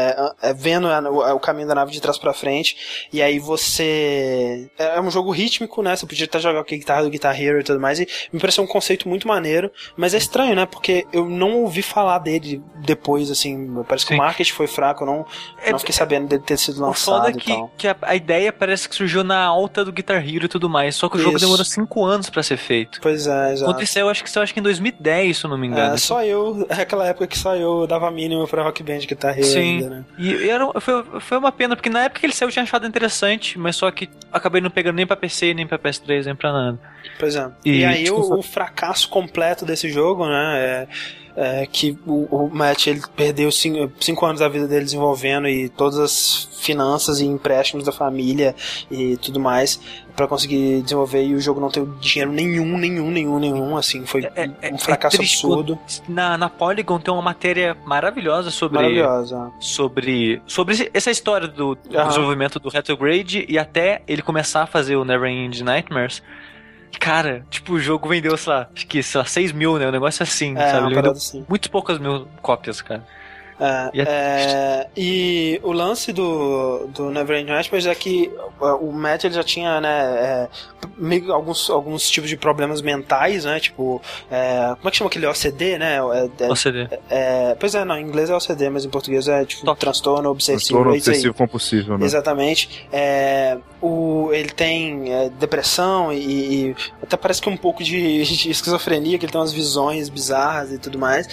é, 0.02 0.50
é, 0.50 0.54
vendo 0.54 0.88
a- 0.88 1.00
o, 1.10 1.36
o 1.36 1.40
caminho 1.40 1.68
da 1.68 1.76
nave 1.76 1.92
de 1.92 2.02
trás 2.02 2.18
pra 2.18 2.34
frente. 2.34 2.76
E 3.12 3.22
aí 3.22 3.40
você. 3.40 4.70
É 4.78 4.92
é 4.92 5.02
um 5.02 5.10
jogo 5.10 5.32
rítmico, 5.32 5.82
né? 5.82 5.96
Você 5.96 6.06
podia 6.06 6.26
até 6.26 6.38
jogar 6.40 6.64
com 6.64 6.74
a 6.76 6.78
guitarra 6.78 7.04
do 7.04 7.10
Guitar 7.10 7.40
Hero 7.40 7.60
e 7.60 7.64
tudo 7.64 7.80
mais. 7.80 8.00
E 8.00 8.08
me 8.32 8.40
pareceu 8.40 8.64
um 8.64 8.68
conceito 8.68 9.08
muito 9.08 9.28
maneiro. 9.28 9.72
Mas 9.96 10.14
é 10.14 10.18
estranho, 10.18 10.54
né? 10.56 10.66
Porque 10.66 11.06
eu 11.14 11.28
não 11.30 11.62
ouvi 11.62 11.82
falar 11.82 12.20
dele 12.20 12.62
depois, 12.86 13.32
assim. 13.32 13.82
Parece 13.88 14.06
que 14.06 14.14
Sim. 14.14 14.20
o 14.20 14.24
marketing 14.24 14.52
foi 14.54 14.68
fraco. 14.68 15.04
Eu 15.04 15.08
não, 15.08 15.26
É- 15.64 15.72
não 15.72 15.80
fiquei 15.80 15.94
sabendo 15.96 16.28
dele 16.28 16.44
ter 16.46 16.58
sido 16.58 16.78
O 16.84 16.88
lançado 16.88 17.16
foda 17.18 17.30
é 17.30 17.34
que, 17.34 17.64
que 17.78 17.88
a, 17.88 17.96
a 18.02 18.16
ideia 18.16 18.52
parece 18.52 18.88
que 18.90 18.96
surgiu 18.96 19.24
na 19.24 19.42
alta 19.44 19.84
do 19.86 19.92
Guitar 19.92 20.18
Hero 20.28 20.46
e 20.46 20.50
tudo 20.50 20.70
mais. 20.70 20.96
Só 20.96 21.08
que 21.10 21.16
o 21.18 21.20
jogo 21.20 21.38
Isso. 21.38 21.46
demorou 21.46 21.66
5 21.66 22.04
anos 22.06 22.30
pra 22.30 22.44
ser 22.44 22.58
feito. 22.58 23.00
Pois 23.02 23.26
é, 23.28 23.54
exato. 23.54 23.72
Aconteceu, 23.72 24.10
acho 24.10 24.24
que, 24.24 24.40
acho 24.40 24.54
que 24.54 24.60
em 24.60 24.64
2010, 24.64 25.38
se 25.38 25.46
eu 25.46 25.50
não 25.50 25.58
me 25.58 25.68
engano. 25.68 25.94
É, 25.94 25.98
só 25.98 26.24
eu, 26.24 26.66
é 26.70 26.76
aquela 26.82 27.08
época 27.08 27.28
que 27.28 27.38
só 27.38 27.56
eu 27.56 27.88
dava 27.88 28.12
mínimo 28.12 28.48
pra 28.48 28.64
Rock 28.64 28.84
Band 28.84 29.00
Guitar 29.00 29.38
Hero 29.38 29.46
Sim. 29.48 29.81
Né? 29.90 30.04
E 30.18 30.32
e 30.32 30.50
era, 30.50 30.68
foi, 30.80 31.04
foi 31.20 31.38
uma 31.38 31.52
pena, 31.52 31.76
porque 31.76 31.90
na 31.90 32.04
época 32.04 32.20
que 32.20 32.26
ele 32.26 32.34
saiu 32.34 32.48
eu 32.50 32.54
tinha 32.54 32.64
achado 32.64 32.86
interessante, 32.88 33.58
mas 33.60 33.76
só 33.76 33.90
que 33.92 34.10
acabei 34.32 34.62
não 34.62 34.70
pegando 34.70 34.96
nem 34.96 35.08
pra 35.08 35.16
PC, 35.16 35.54
nem 35.54 35.66
pra 35.68 35.78
PS3, 35.80 36.26
nem 36.26 36.36
pra 36.36 36.52
nada. 36.52 36.80
Pois 37.20 37.36
é. 37.36 37.50
E, 37.66 37.80
E, 37.80 37.86
aí 37.86 38.04
tipo, 38.06 38.18
o, 38.20 38.40
o 38.40 38.42
fracasso 38.44 39.10
completo 39.10 39.66
desse 39.66 39.90
jogo, 39.90 40.28
né? 40.28 40.60
é- 40.60 40.88
é, 41.36 41.66
que 41.66 41.98
o, 42.06 42.26
o 42.26 42.50
Matt 42.50 42.88
ele 42.88 43.02
perdeu 43.16 43.52
cinco, 43.52 43.92
cinco 44.00 44.26
anos 44.26 44.40
da 44.40 44.48
vida 44.48 44.68
dele 44.68 44.86
desenvolvendo 44.86 45.48
e 45.48 45.70
todas 45.70 46.00
as 46.00 46.50
finanças 46.62 47.20
e 47.20 47.26
empréstimos 47.26 47.86
da 47.86 47.92
família 47.92 48.56
e 48.90 49.18
tudo 49.18 49.40
mais 49.40 49.80
para 50.16 50.28
conseguir 50.28 50.82
desenvolver 50.82 51.24
e 51.24 51.34
o 51.34 51.40
jogo 51.40 51.60
não 51.60 51.70
ter 51.70 51.86
dinheiro 52.00 52.32
nenhum, 52.32 52.78
nenhum, 52.78 53.10
nenhum, 53.10 53.40
nenhum, 53.40 53.78
assim, 53.78 54.06
foi 54.06 54.26
é, 54.36 54.50
é, 54.62 54.74
um 54.74 54.78
fracasso 54.78 55.18
é 55.18 55.20
absurdo. 55.20 55.80
Na, 56.08 56.38
na 56.38 56.50
Polygon 56.50 57.00
tem 57.00 57.14
uma 57.14 57.22
matéria 57.24 57.76
maravilhosa 57.86 58.52
sobre 58.52 58.78
maravilhosa. 58.78 59.52
sobre 59.60 60.42
sobre 60.46 60.92
essa 60.94 61.10
história 61.10 61.48
do, 61.48 61.70
uhum. 61.70 62.08
desenvolvimento 62.08 62.60
do 62.60 62.70
Retrograde 62.70 63.46
e 63.48 63.58
até 63.58 64.02
ele 64.08 64.22
começar 64.22 64.64
a 64.64 64.68
fazer 64.68 64.96
o 64.96 65.06
Neverend 65.06 65.64
Nightmares. 65.64 66.22
Cara, 67.00 67.46
tipo, 67.50 67.74
o 67.74 67.80
jogo 67.80 68.08
vendeu, 68.08 68.36
sei 68.38 68.54
lá, 68.54 68.70
acho 68.76 68.86
que, 68.88 69.02
sei 69.02 69.20
lá, 69.20 69.26
6 69.26 69.52
mil, 69.52 69.78
né? 69.78 69.88
Um 69.88 69.92
negócio 69.92 70.24
assim, 70.24 70.56
é, 70.58 70.72
sabe? 70.72 70.88
Ele 70.88 70.96
vendeu 70.96 71.12
assim. 71.12 71.46
muito 71.48 71.70
poucas 71.72 71.98
mil 71.98 72.28
cópias, 72.42 72.82
cara. 72.82 73.04
É, 73.62 73.92
e, 73.94 74.02
é 74.02 74.06
é, 74.08 74.88
e, 74.98 75.62
o 75.62 75.72
lance 75.72 76.12
do, 76.12 76.88
do 76.88 77.12
Neverending 77.12 77.52
Nightmares 77.52 77.86
é 77.86 77.94
que 77.94 78.32
o 78.60 78.92
Matt 78.92 79.24
ele 79.24 79.36
já 79.36 79.44
tinha, 79.44 79.80
né, 79.80 80.48
é, 81.00 81.32
alguns, 81.32 81.70
alguns 81.70 82.10
tipos 82.10 82.28
de 82.28 82.38
problemas 82.38 82.82
mentais, 82.82 83.46
né, 83.46 83.60
tipo, 83.60 84.02
é, 84.32 84.74
como 84.78 84.88
é 84.88 84.92
que 84.92 84.98
chama 84.98 85.10
aquele 85.10 85.28
OCD, 85.28 85.78
né? 85.78 85.98
É, 85.98 86.50
OCD. 86.50 86.90
pois 87.60 87.76
é, 87.76 87.86
não, 87.86 87.98
em 87.98 88.04
inglês 88.04 88.32
é 88.32 88.36
OCD, 88.36 88.70
mas 88.72 88.84
em 88.84 88.90
português 88.90 89.28
é 89.28 89.46
tipo 89.46 89.76
transtorno 89.76 90.30
obsessivo. 90.30 90.82
Transtorno 90.82 90.92
obsessivo 90.94 91.34
compulsivo, 91.36 91.98
né? 92.00 92.06
Exatamente. 92.06 92.88
o, 93.80 94.30
ele 94.34 94.50
tem 94.50 95.06
depressão 95.40 96.12
e, 96.12 96.70
e, 96.70 96.76
até 97.02 97.16
parece 97.16 97.42
que 97.42 97.50
um 97.50 97.58
pouco 97.58 97.84
de, 97.84 98.24
de, 98.24 98.50
esquizofrenia, 98.50 99.20
que 99.20 99.26
ele 99.26 99.32
tem 99.32 99.40
umas 99.40 99.54
visões 99.54 100.10
bizarras 100.10 100.72
e 100.72 100.80
tudo 100.80 100.98
mais. 100.98 101.28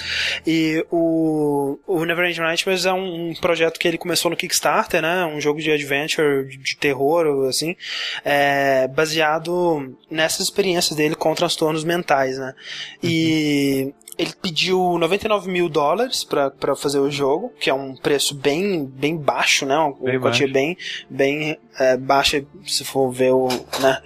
E 0.47 0.85
o, 0.91 1.79
o 1.87 1.97
Neverending 2.19 2.41
Nightmares 2.41 2.85
é 2.85 2.93
um, 2.93 3.31
um, 3.31 3.35
projeto 3.35 3.79
que 3.79 3.87
ele 3.87 3.97
começou 3.97 4.31
no 4.31 4.37
Kickstarter, 4.37 5.01
né? 5.01 5.25
Um 5.25 5.41
jogo 5.41 5.61
de 5.61 5.71
adventure, 5.71 6.47
de 6.59 6.77
terror, 6.77 7.49
assim, 7.49 7.77
é, 8.25 8.89
baseado 8.89 9.97
nessas 10.11 10.41
experiências 10.41 10.97
dele 10.97 11.15
com 11.15 11.35
transtornos 11.35 11.85
mentais, 11.85 12.37
né? 12.39 12.55
E 13.03 13.85
uhum. 13.85 13.93
ele 14.19 14.33
pediu 14.43 14.99
99 14.99 15.49
mil 15.49 15.69
dólares 15.69 16.25
para 16.25 16.75
fazer 16.77 16.99
o 16.99 17.11
jogo, 17.11 17.53
que 17.61 17.71
é 17.71 17.75
um 17.75 17.95
preço 17.95 18.35
bem, 18.35 18.85
bem 18.85 19.17
baixo, 19.17 19.65
né? 19.65 19.79
Uma 19.79 19.95
bem 20.11 20.21
quantia 20.21 20.49
bem, 20.49 20.77
bem 21.09 21.57
é, 21.79 21.97
baixa, 21.97 22.45
se 22.67 22.85
for 22.85 23.11
ver 23.13 23.33
o, 23.33 23.49
né? 23.81 24.03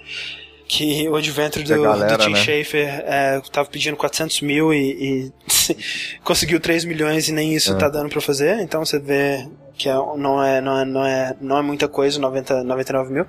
Que 0.67 1.07
o 1.09 1.15
Adventure 1.15 1.63
do, 1.63 1.81
galera, 1.81 2.17
do 2.17 2.23
Tim 2.23 2.31
né? 2.31 2.39
Schafer 2.39 3.03
é, 3.05 3.41
tava 3.51 3.69
pedindo 3.69 3.97
400 3.97 4.41
mil 4.41 4.73
e, 4.73 5.31
e 5.31 5.77
conseguiu 6.23 6.59
3 6.59 6.85
milhões 6.85 7.27
e 7.27 7.31
nem 7.31 7.53
isso 7.53 7.73
é. 7.73 7.75
tá 7.75 7.89
dando 7.89 8.09
para 8.09 8.21
fazer, 8.21 8.59
então 8.59 8.85
você 8.85 8.99
vê 8.99 9.47
que 9.77 9.89
é, 9.89 9.93
não, 9.93 10.43
é, 10.43 10.61
não, 10.61 10.79
é, 10.79 10.85
não, 10.85 11.05
é, 11.05 11.35
não 11.41 11.57
é 11.57 11.61
muita 11.61 11.87
coisa, 11.87 12.19
90, 12.19 12.63
99 12.63 13.13
mil. 13.13 13.25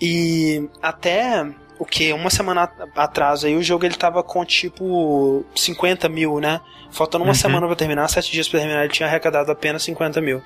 E 0.00 0.68
até 0.80 1.46
o 1.84 1.86
que? 1.86 2.12
Uma 2.12 2.30
semana 2.30 2.70
atrás 2.96 3.44
aí 3.44 3.54
o 3.54 3.62
jogo 3.62 3.84
ele 3.84 3.94
tava 3.94 4.22
com 4.22 4.44
tipo 4.44 5.44
50 5.54 6.08
mil, 6.08 6.40
né? 6.40 6.60
Faltando 6.90 7.24
uma 7.24 7.30
uhum. 7.30 7.34
semana 7.34 7.66
para 7.66 7.76
terminar, 7.76 8.08
sete 8.08 8.32
dias 8.32 8.48
para 8.48 8.60
terminar, 8.60 8.84
ele 8.84 8.92
tinha 8.92 9.08
arrecadado 9.08 9.50
apenas 9.50 9.82
50 9.82 10.20
mil. 10.20 10.42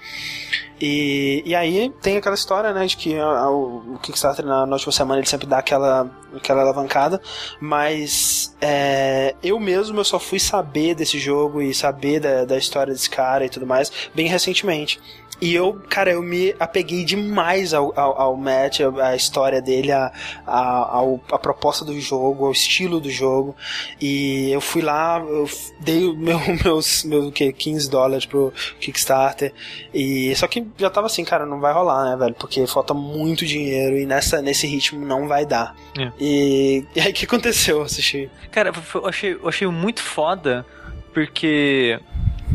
E, 0.80 1.42
e 1.44 1.54
aí 1.54 1.92
tem 2.00 2.16
aquela 2.16 2.34
história, 2.34 2.72
né, 2.72 2.86
de 2.86 2.96
que 2.96 3.18
a, 3.18 3.24
a, 3.24 3.50
o 3.50 3.98
Kickstarter 4.02 4.44
na, 4.44 4.64
na, 4.64 4.74
última 4.74 4.92
semana 4.92 5.20
ele 5.20 5.28
sempre 5.28 5.46
dá 5.46 5.58
aquela, 5.58 6.10
aquela 6.34 6.62
alavancada, 6.62 7.20
mas 7.60 8.56
é, 8.60 9.34
eu 9.42 9.60
mesmo 9.60 9.98
eu 9.98 10.04
só 10.04 10.18
fui 10.18 10.38
saber 10.38 10.94
desse 10.94 11.18
jogo 11.18 11.60
e 11.60 11.74
saber 11.74 12.20
da, 12.20 12.44
da 12.44 12.56
história 12.56 12.92
desse 12.92 13.10
cara 13.10 13.44
e 13.44 13.48
tudo 13.48 13.66
mais 13.66 13.92
bem 14.14 14.26
recentemente. 14.26 15.00
E 15.40 15.54
eu, 15.54 15.80
cara, 15.88 16.10
eu 16.10 16.20
me 16.20 16.54
apeguei 16.58 17.04
demais 17.04 17.72
ao, 17.72 17.92
ao, 17.98 18.20
ao 18.20 18.36
Matt, 18.36 18.80
a 19.00 19.14
história 19.14 19.62
dele, 19.62 19.92
a, 19.92 20.10
a, 20.44 21.00
a, 21.30 21.38
proposta 21.38 21.84
do 21.84 21.98
jogo, 22.00 22.46
ao 22.46 22.52
estilo 22.52 23.00
do 23.00 23.10
jogo. 23.10 23.56
E 24.00 24.50
eu 24.50 24.60
fui 24.60 24.82
lá, 24.82 25.18
eu 25.20 25.48
dei 25.80 26.12
meu, 26.14 26.40
meus, 26.64 27.04
meus 27.04 27.26
o 27.26 27.32
quê, 27.32 27.52
15 27.52 27.90
dólares 27.90 28.26
pro 28.26 28.52
Kickstarter. 28.80 29.52
E 29.92 30.34
só 30.36 30.46
que 30.46 30.66
já 30.76 30.90
tava 30.90 31.06
assim, 31.06 31.24
cara, 31.24 31.46
não 31.46 31.60
vai 31.60 31.72
rolar, 31.72 32.10
né, 32.10 32.16
velho? 32.16 32.34
Porque 32.34 32.66
falta 32.66 32.94
muito 32.94 33.46
dinheiro 33.46 33.98
e 33.98 34.06
nessa, 34.06 34.42
nesse 34.42 34.66
ritmo 34.66 35.04
não 35.04 35.26
vai 35.28 35.44
dar. 35.44 35.74
É. 35.98 36.12
E, 36.18 36.84
e 36.94 37.00
aí 37.00 37.10
o 37.10 37.14
que 37.14 37.24
aconteceu, 37.24 37.82
assisti? 37.82 38.30
Cara, 38.50 38.72
eu 38.94 39.06
achei, 39.06 39.32
eu 39.34 39.48
achei 39.48 39.68
muito 39.68 40.02
foda 40.02 40.64
porque 41.12 41.98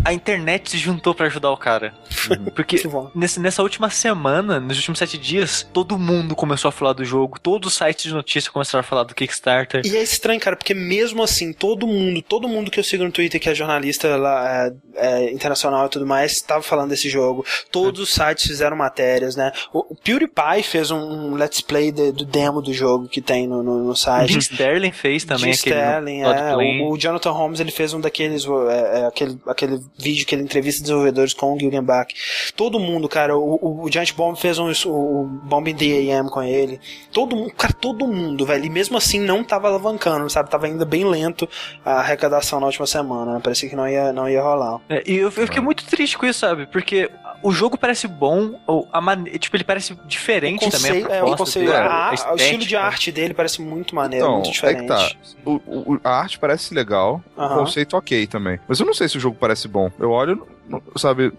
a 0.05 0.13
internet 0.13 0.71
se 0.71 0.77
juntou 0.77 1.13
para 1.13 1.27
ajudar 1.27 1.51
o 1.51 1.57
cara. 1.57 1.93
Uhum. 2.29 2.45
Porque 2.55 2.77
nesse, 3.15 3.39
nessa 3.39 3.61
última 3.61 3.89
semana, 3.89 4.59
nos 4.59 4.77
últimos 4.77 4.99
sete 4.99 5.17
dias, 5.17 5.67
todo 5.73 5.97
mundo 5.97 6.35
começou 6.35 6.69
a 6.69 6.71
falar 6.71 6.93
do 6.93 7.03
jogo, 7.03 7.39
todos 7.39 7.73
os 7.73 7.77
sites 7.77 8.05
de 8.05 8.13
notícia 8.13 8.51
começaram 8.51 8.81
a 8.81 8.83
falar 8.83 9.03
do 9.03 9.15
Kickstarter. 9.15 9.81
E 9.85 9.95
é 9.95 10.03
estranho, 10.03 10.39
cara, 10.39 10.55
porque 10.55 10.73
mesmo 10.73 11.23
assim, 11.23 11.53
todo 11.53 11.87
mundo, 11.87 12.21
todo 12.21 12.47
mundo 12.47 12.71
que 12.71 12.79
eu 12.79 12.83
sigo 12.83 13.03
no 13.03 13.11
Twitter 13.11 13.39
que 13.39 13.49
é 13.49 13.55
jornalista 13.55 14.15
lá, 14.15 14.67
é, 14.67 14.73
é, 14.95 15.31
internacional 15.31 15.85
e 15.87 15.89
tudo 15.89 16.05
mais, 16.05 16.33
estava 16.33 16.61
falando 16.61 16.89
desse 16.89 17.09
jogo. 17.09 17.45
Todos 17.71 18.01
os 18.01 18.13
sites 18.13 18.45
fizeram 18.45 18.77
matérias, 18.77 19.35
né? 19.35 19.51
O, 19.71 19.93
o 19.93 19.95
PewDiePie 19.95 20.63
fez 20.63 20.91
um, 20.91 20.97
um 20.97 21.35
let's 21.35 21.61
play 21.61 21.91
de, 21.91 22.11
do 22.11 22.25
demo 22.25 22.61
do 22.61 22.73
jogo 22.73 23.07
que 23.07 23.21
tem 23.21 23.47
no, 23.47 23.63
no, 23.63 23.83
no 23.83 23.95
site. 23.95 24.33
Jim 24.33 24.39
Sterling 24.39 24.91
fez 24.91 25.23
também. 25.23 25.45
Jim 25.45 25.51
Sterling, 25.51 26.21
é. 26.21 26.55
O, 26.55 26.91
o, 26.91 26.97
Jonathan 26.97 27.31
Holmes, 27.31 27.59
ele 27.59 27.71
fez 27.71 27.93
um 27.93 28.01
daqueles, 28.01 28.45
é, 28.45 28.99
é, 28.99 29.05
aquele, 29.05 29.37
aquele 29.47 29.79
vídeo 29.97 30.25
que 30.25 30.35
ele 30.35 30.43
entrevista 30.43 30.81
desenvolvedores 30.81 31.33
com 31.33 31.53
o 31.53 31.59
Gillian 31.59 31.83
Bach. 32.03 32.53
Todo 32.55 32.79
mundo, 32.79 33.07
cara, 33.07 33.37
o, 33.37 33.83
o 33.83 33.91
Giant 33.91 34.13
Bomb 34.13 34.35
fez 34.35 34.59
um, 34.59 34.71
o 34.85 35.25
Bomb 35.43 35.67
in 35.69 35.75
the 35.75 36.13
AM 36.13 36.29
com 36.29 36.43
ele. 36.43 36.79
Todo 37.11 37.35
mundo, 37.35 37.51
cara, 37.55 37.73
todo 37.73 38.07
mundo, 38.07 38.45
velho. 38.45 38.65
E 38.65 38.69
mesmo 38.69 38.97
assim 38.97 39.19
não 39.19 39.43
tava 39.43 39.67
alavancando, 39.67 40.29
sabe? 40.29 40.49
Tava 40.49 40.65
ainda 40.65 40.85
bem 40.85 41.05
lento 41.05 41.47
a 41.85 41.93
arrecadação 41.95 42.59
na 42.59 42.67
última 42.67 42.85
semana. 42.85 43.35
Né? 43.35 43.39
Parecia 43.41 43.69
que 43.69 43.75
não 43.75 43.87
ia, 43.87 44.11
não 44.11 44.29
ia 44.29 44.41
rolar. 44.41 44.79
É, 44.89 45.03
e 45.05 45.15
eu, 45.15 45.25
eu 45.25 45.31
fiquei 45.31 45.61
muito 45.61 45.85
triste 45.85 46.17
com 46.17 46.25
isso, 46.25 46.39
sabe? 46.39 46.67
Porque 46.67 47.09
o 47.41 47.51
jogo 47.51 47.77
parece 47.77 48.07
bom, 48.07 48.59
ou 48.65 48.87
a 48.91 49.01
man... 49.01 49.23
tipo, 49.23 49.55
ele 49.55 49.63
parece 49.63 49.95
diferente 50.05 50.63
conceito, 50.63 51.01
também. 51.03 51.17
A 51.17 51.19
é, 51.19 51.23
o, 51.23 51.35
conceito, 51.35 51.65
dele, 51.71 51.77
a, 51.77 52.09
a 52.09 52.33
o 52.33 52.35
estilo 52.35 52.63
de 52.63 52.75
arte 52.75 53.11
dele 53.11 53.33
parece 53.33 53.61
muito 53.61 53.93
maneiro, 53.93 54.25
então, 54.25 54.35
muito 54.35 54.51
diferente. 54.51 54.79
É 54.79 54.81
que 54.81 54.87
tá. 54.87 55.11
o, 55.45 55.93
o, 55.93 55.99
a 56.03 56.09
arte 56.09 56.39
parece 56.39 56.73
legal, 56.73 57.21
o 57.35 57.49
conceito 57.49 57.97
ok 57.97 58.25
também. 58.27 58.59
Mas 58.67 58.79
eu 58.79 58.85
não 58.85 58.93
sei 58.93 59.09
se 59.09 59.17
o 59.17 59.19
jogo 59.19 59.35
parece 59.37 59.67
bom. 59.67 59.91
Eu 59.99 60.11
olho, 60.11 60.47
sabe? 60.95 61.33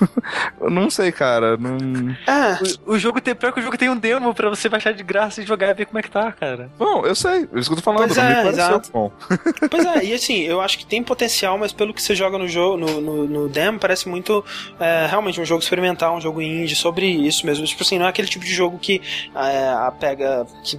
eu 0.60 0.70
não 0.70 0.90
sei, 0.90 1.12
cara. 1.12 1.56
Não... 1.56 2.10
É. 2.26 2.58
O, 2.86 2.92
o, 2.92 2.98
jogo 2.98 3.20
tem. 3.20 3.34
Pior 3.34 3.52
que 3.52 3.60
o 3.60 3.62
jogo 3.62 3.76
tem 3.76 3.90
um 3.90 3.96
demo 3.96 4.34
pra 4.34 4.48
você 4.48 4.68
baixar 4.68 4.92
de 4.92 5.02
graça 5.02 5.42
e 5.42 5.46
jogar 5.46 5.70
e 5.70 5.74
ver 5.74 5.86
como 5.86 5.98
é 5.98 6.02
que 6.02 6.10
tá, 6.10 6.30
cara. 6.32 6.70
Bom, 6.78 7.04
eu 7.04 7.14
sei, 7.14 7.48
é 7.52 7.58
isso 7.58 7.68
que 7.68 7.72
eu 7.72 7.76
tô 7.76 7.82
falando, 7.82 8.06
pois 8.06 8.16
não 8.16 8.24
é, 8.24 8.42
me 8.44 8.48
exato. 8.50 8.90
bom. 8.92 9.12
pois 9.70 9.84
é, 9.84 10.04
e 10.04 10.14
assim, 10.14 10.42
eu 10.42 10.60
acho 10.60 10.78
que 10.78 10.86
tem 10.86 11.02
potencial, 11.02 11.58
mas 11.58 11.72
pelo 11.72 11.92
que 11.92 12.02
você 12.02 12.14
joga 12.14 12.38
no 12.38 12.48
jogo, 12.48 12.76
no, 12.76 13.00
no, 13.00 13.26
no 13.26 13.48
demo, 13.48 13.78
parece 13.78 14.08
muito 14.08 14.44
é, 14.78 15.06
realmente 15.06 15.40
um 15.40 15.44
jogo 15.44 15.62
experimental, 15.62 16.16
um 16.16 16.20
jogo 16.20 16.40
indie 16.40 16.76
sobre 16.76 17.06
isso 17.06 17.46
mesmo. 17.46 17.64
Tipo 17.66 17.82
assim, 17.82 17.98
não 17.98 18.06
é 18.06 18.08
aquele 18.08 18.28
tipo 18.28 18.44
de 18.44 18.52
jogo 18.52 18.78
que 18.78 19.00
é, 19.34 19.90
pega. 19.98 20.46
que 20.64 20.78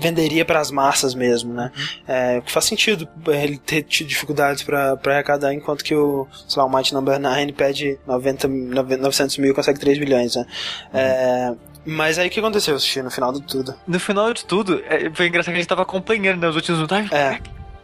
venderia 0.00 0.44
para 0.44 0.60
as 0.60 0.70
massas 0.70 1.14
mesmo, 1.14 1.52
né? 1.52 1.70
Uhum. 1.76 1.84
É, 2.08 2.38
o 2.38 2.42
que 2.42 2.52
faz 2.52 2.64
sentido 2.64 3.08
ele 3.28 3.58
ter 3.58 3.82
tido 3.82 4.08
dificuldades 4.08 4.62
para 4.62 4.98
arrecadar, 5.06 5.52
enquanto 5.52 5.84
que 5.84 5.94
o, 5.94 6.26
sei 6.48 6.62
lá, 6.62 6.66
o 6.66 6.94
Number 6.94 7.18
9 7.18 7.52
pede 7.52 7.98
90, 8.06 8.48
900 8.48 9.38
mil 9.38 9.50
e 9.50 9.54
consegue 9.54 9.78
3 9.78 9.98
bilhões, 9.98 10.34
né? 10.34 10.46
Uhum. 10.92 11.00
É, 11.00 11.54
mas 11.84 12.18
aí 12.18 12.28
o 12.28 12.30
que 12.30 12.40
aconteceu, 12.40 12.78
Sushi, 12.78 13.02
no 13.02 13.10
final 13.10 13.32
de 13.32 13.42
tudo? 13.42 13.74
No 13.86 13.98
final 14.00 14.32
de 14.32 14.44
tudo, 14.44 14.82
é, 14.86 15.10
foi 15.12 15.26
engraçado 15.28 15.52
que 15.52 15.58
a 15.58 15.60
gente 15.60 15.68
tava 15.68 15.82
acompanhando 15.82 16.40
nos 16.40 16.56
últimos 16.56 16.80
minutos. 16.80 17.12
É 17.12 17.38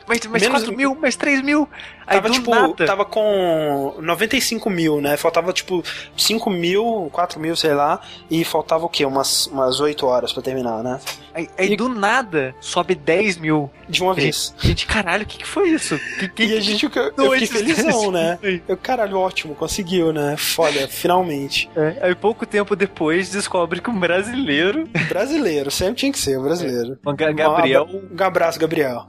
mais 0.06 0.24
Menos... 0.24 0.62
4 0.62 0.76
mil, 0.76 0.94
mais 0.94 1.16
3 1.16 1.42
mil. 1.42 1.68
Aí 2.06 2.20
tava, 2.20 2.30
tipo, 2.30 2.50
nada. 2.50 2.86
tava 2.86 3.04
com 3.04 3.96
95 4.00 4.70
mil, 4.70 5.00
né? 5.00 5.16
Faltava, 5.16 5.52
tipo, 5.52 5.82
5 6.16 6.48
mil, 6.48 7.10
4 7.12 7.40
mil, 7.40 7.56
sei 7.56 7.74
lá. 7.74 8.00
E 8.30 8.44
faltava 8.44 8.86
o 8.86 8.88
quê? 8.88 9.04
Umas, 9.04 9.46
umas 9.48 9.80
8 9.80 10.06
horas 10.06 10.32
pra 10.32 10.42
terminar, 10.42 10.82
né? 10.82 11.00
Aí, 11.36 11.50
aí 11.58 11.72
e... 11.74 11.76
do 11.76 11.86
nada, 11.90 12.54
sobe 12.62 12.94
10 12.94 13.36
mil. 13.36 13.70
De 13.86 14.02
uma 14.02 14.14
vez. 14.14 14.54
Gente, 14.58 14.86
caralho, 14.86 15.22
o 15.22 15.26
que, 15.26 15.38
que 15.38 15.46
foi 15.46 15.68
isso? 15.68 15.96
Que, 16.18 16.28
que, 16.28 16.44
e 16.44 16.56
a 16.56 16.60
gente, 16.60 16.86
eu, 16.86 17.12
eu 17.16 17.32
fiquei 17.32 17.46
felizão, 17.46 18.10
né? 18.10 18.38
Eu, 18.66 18.76
caralho, 18.76 19.18
ótimo, 19.18 19.54
conseguiu, 19.54 20.12
né? 20.12 20.34
Foda, 20.36 20.88
finalmente. 20.90 21.70
É, 21.76 21.98
aí 22.00 22.14
pouco 22.14 22.46
tempo 22.46 22.74
depois 22.74 23.30
descobre 23.30 23.80
que 23.80 23.90
um 23.90 24.00
brasileiro... 24.00 24.88
Brasileiro, 25.08 25.70
sempre 25.70 25.94
tinha 25.94 26.12
que 26.12 26.18
ser, 26.18 26.38
um 26.38 26.42
brasileiro. 26.42 26.98
É. 27.06 27.32
Gabriel... 27.32 27.86
Um 27.86 28.24
abraço, 28.24 28.58
Gabriel. 28.58 29.06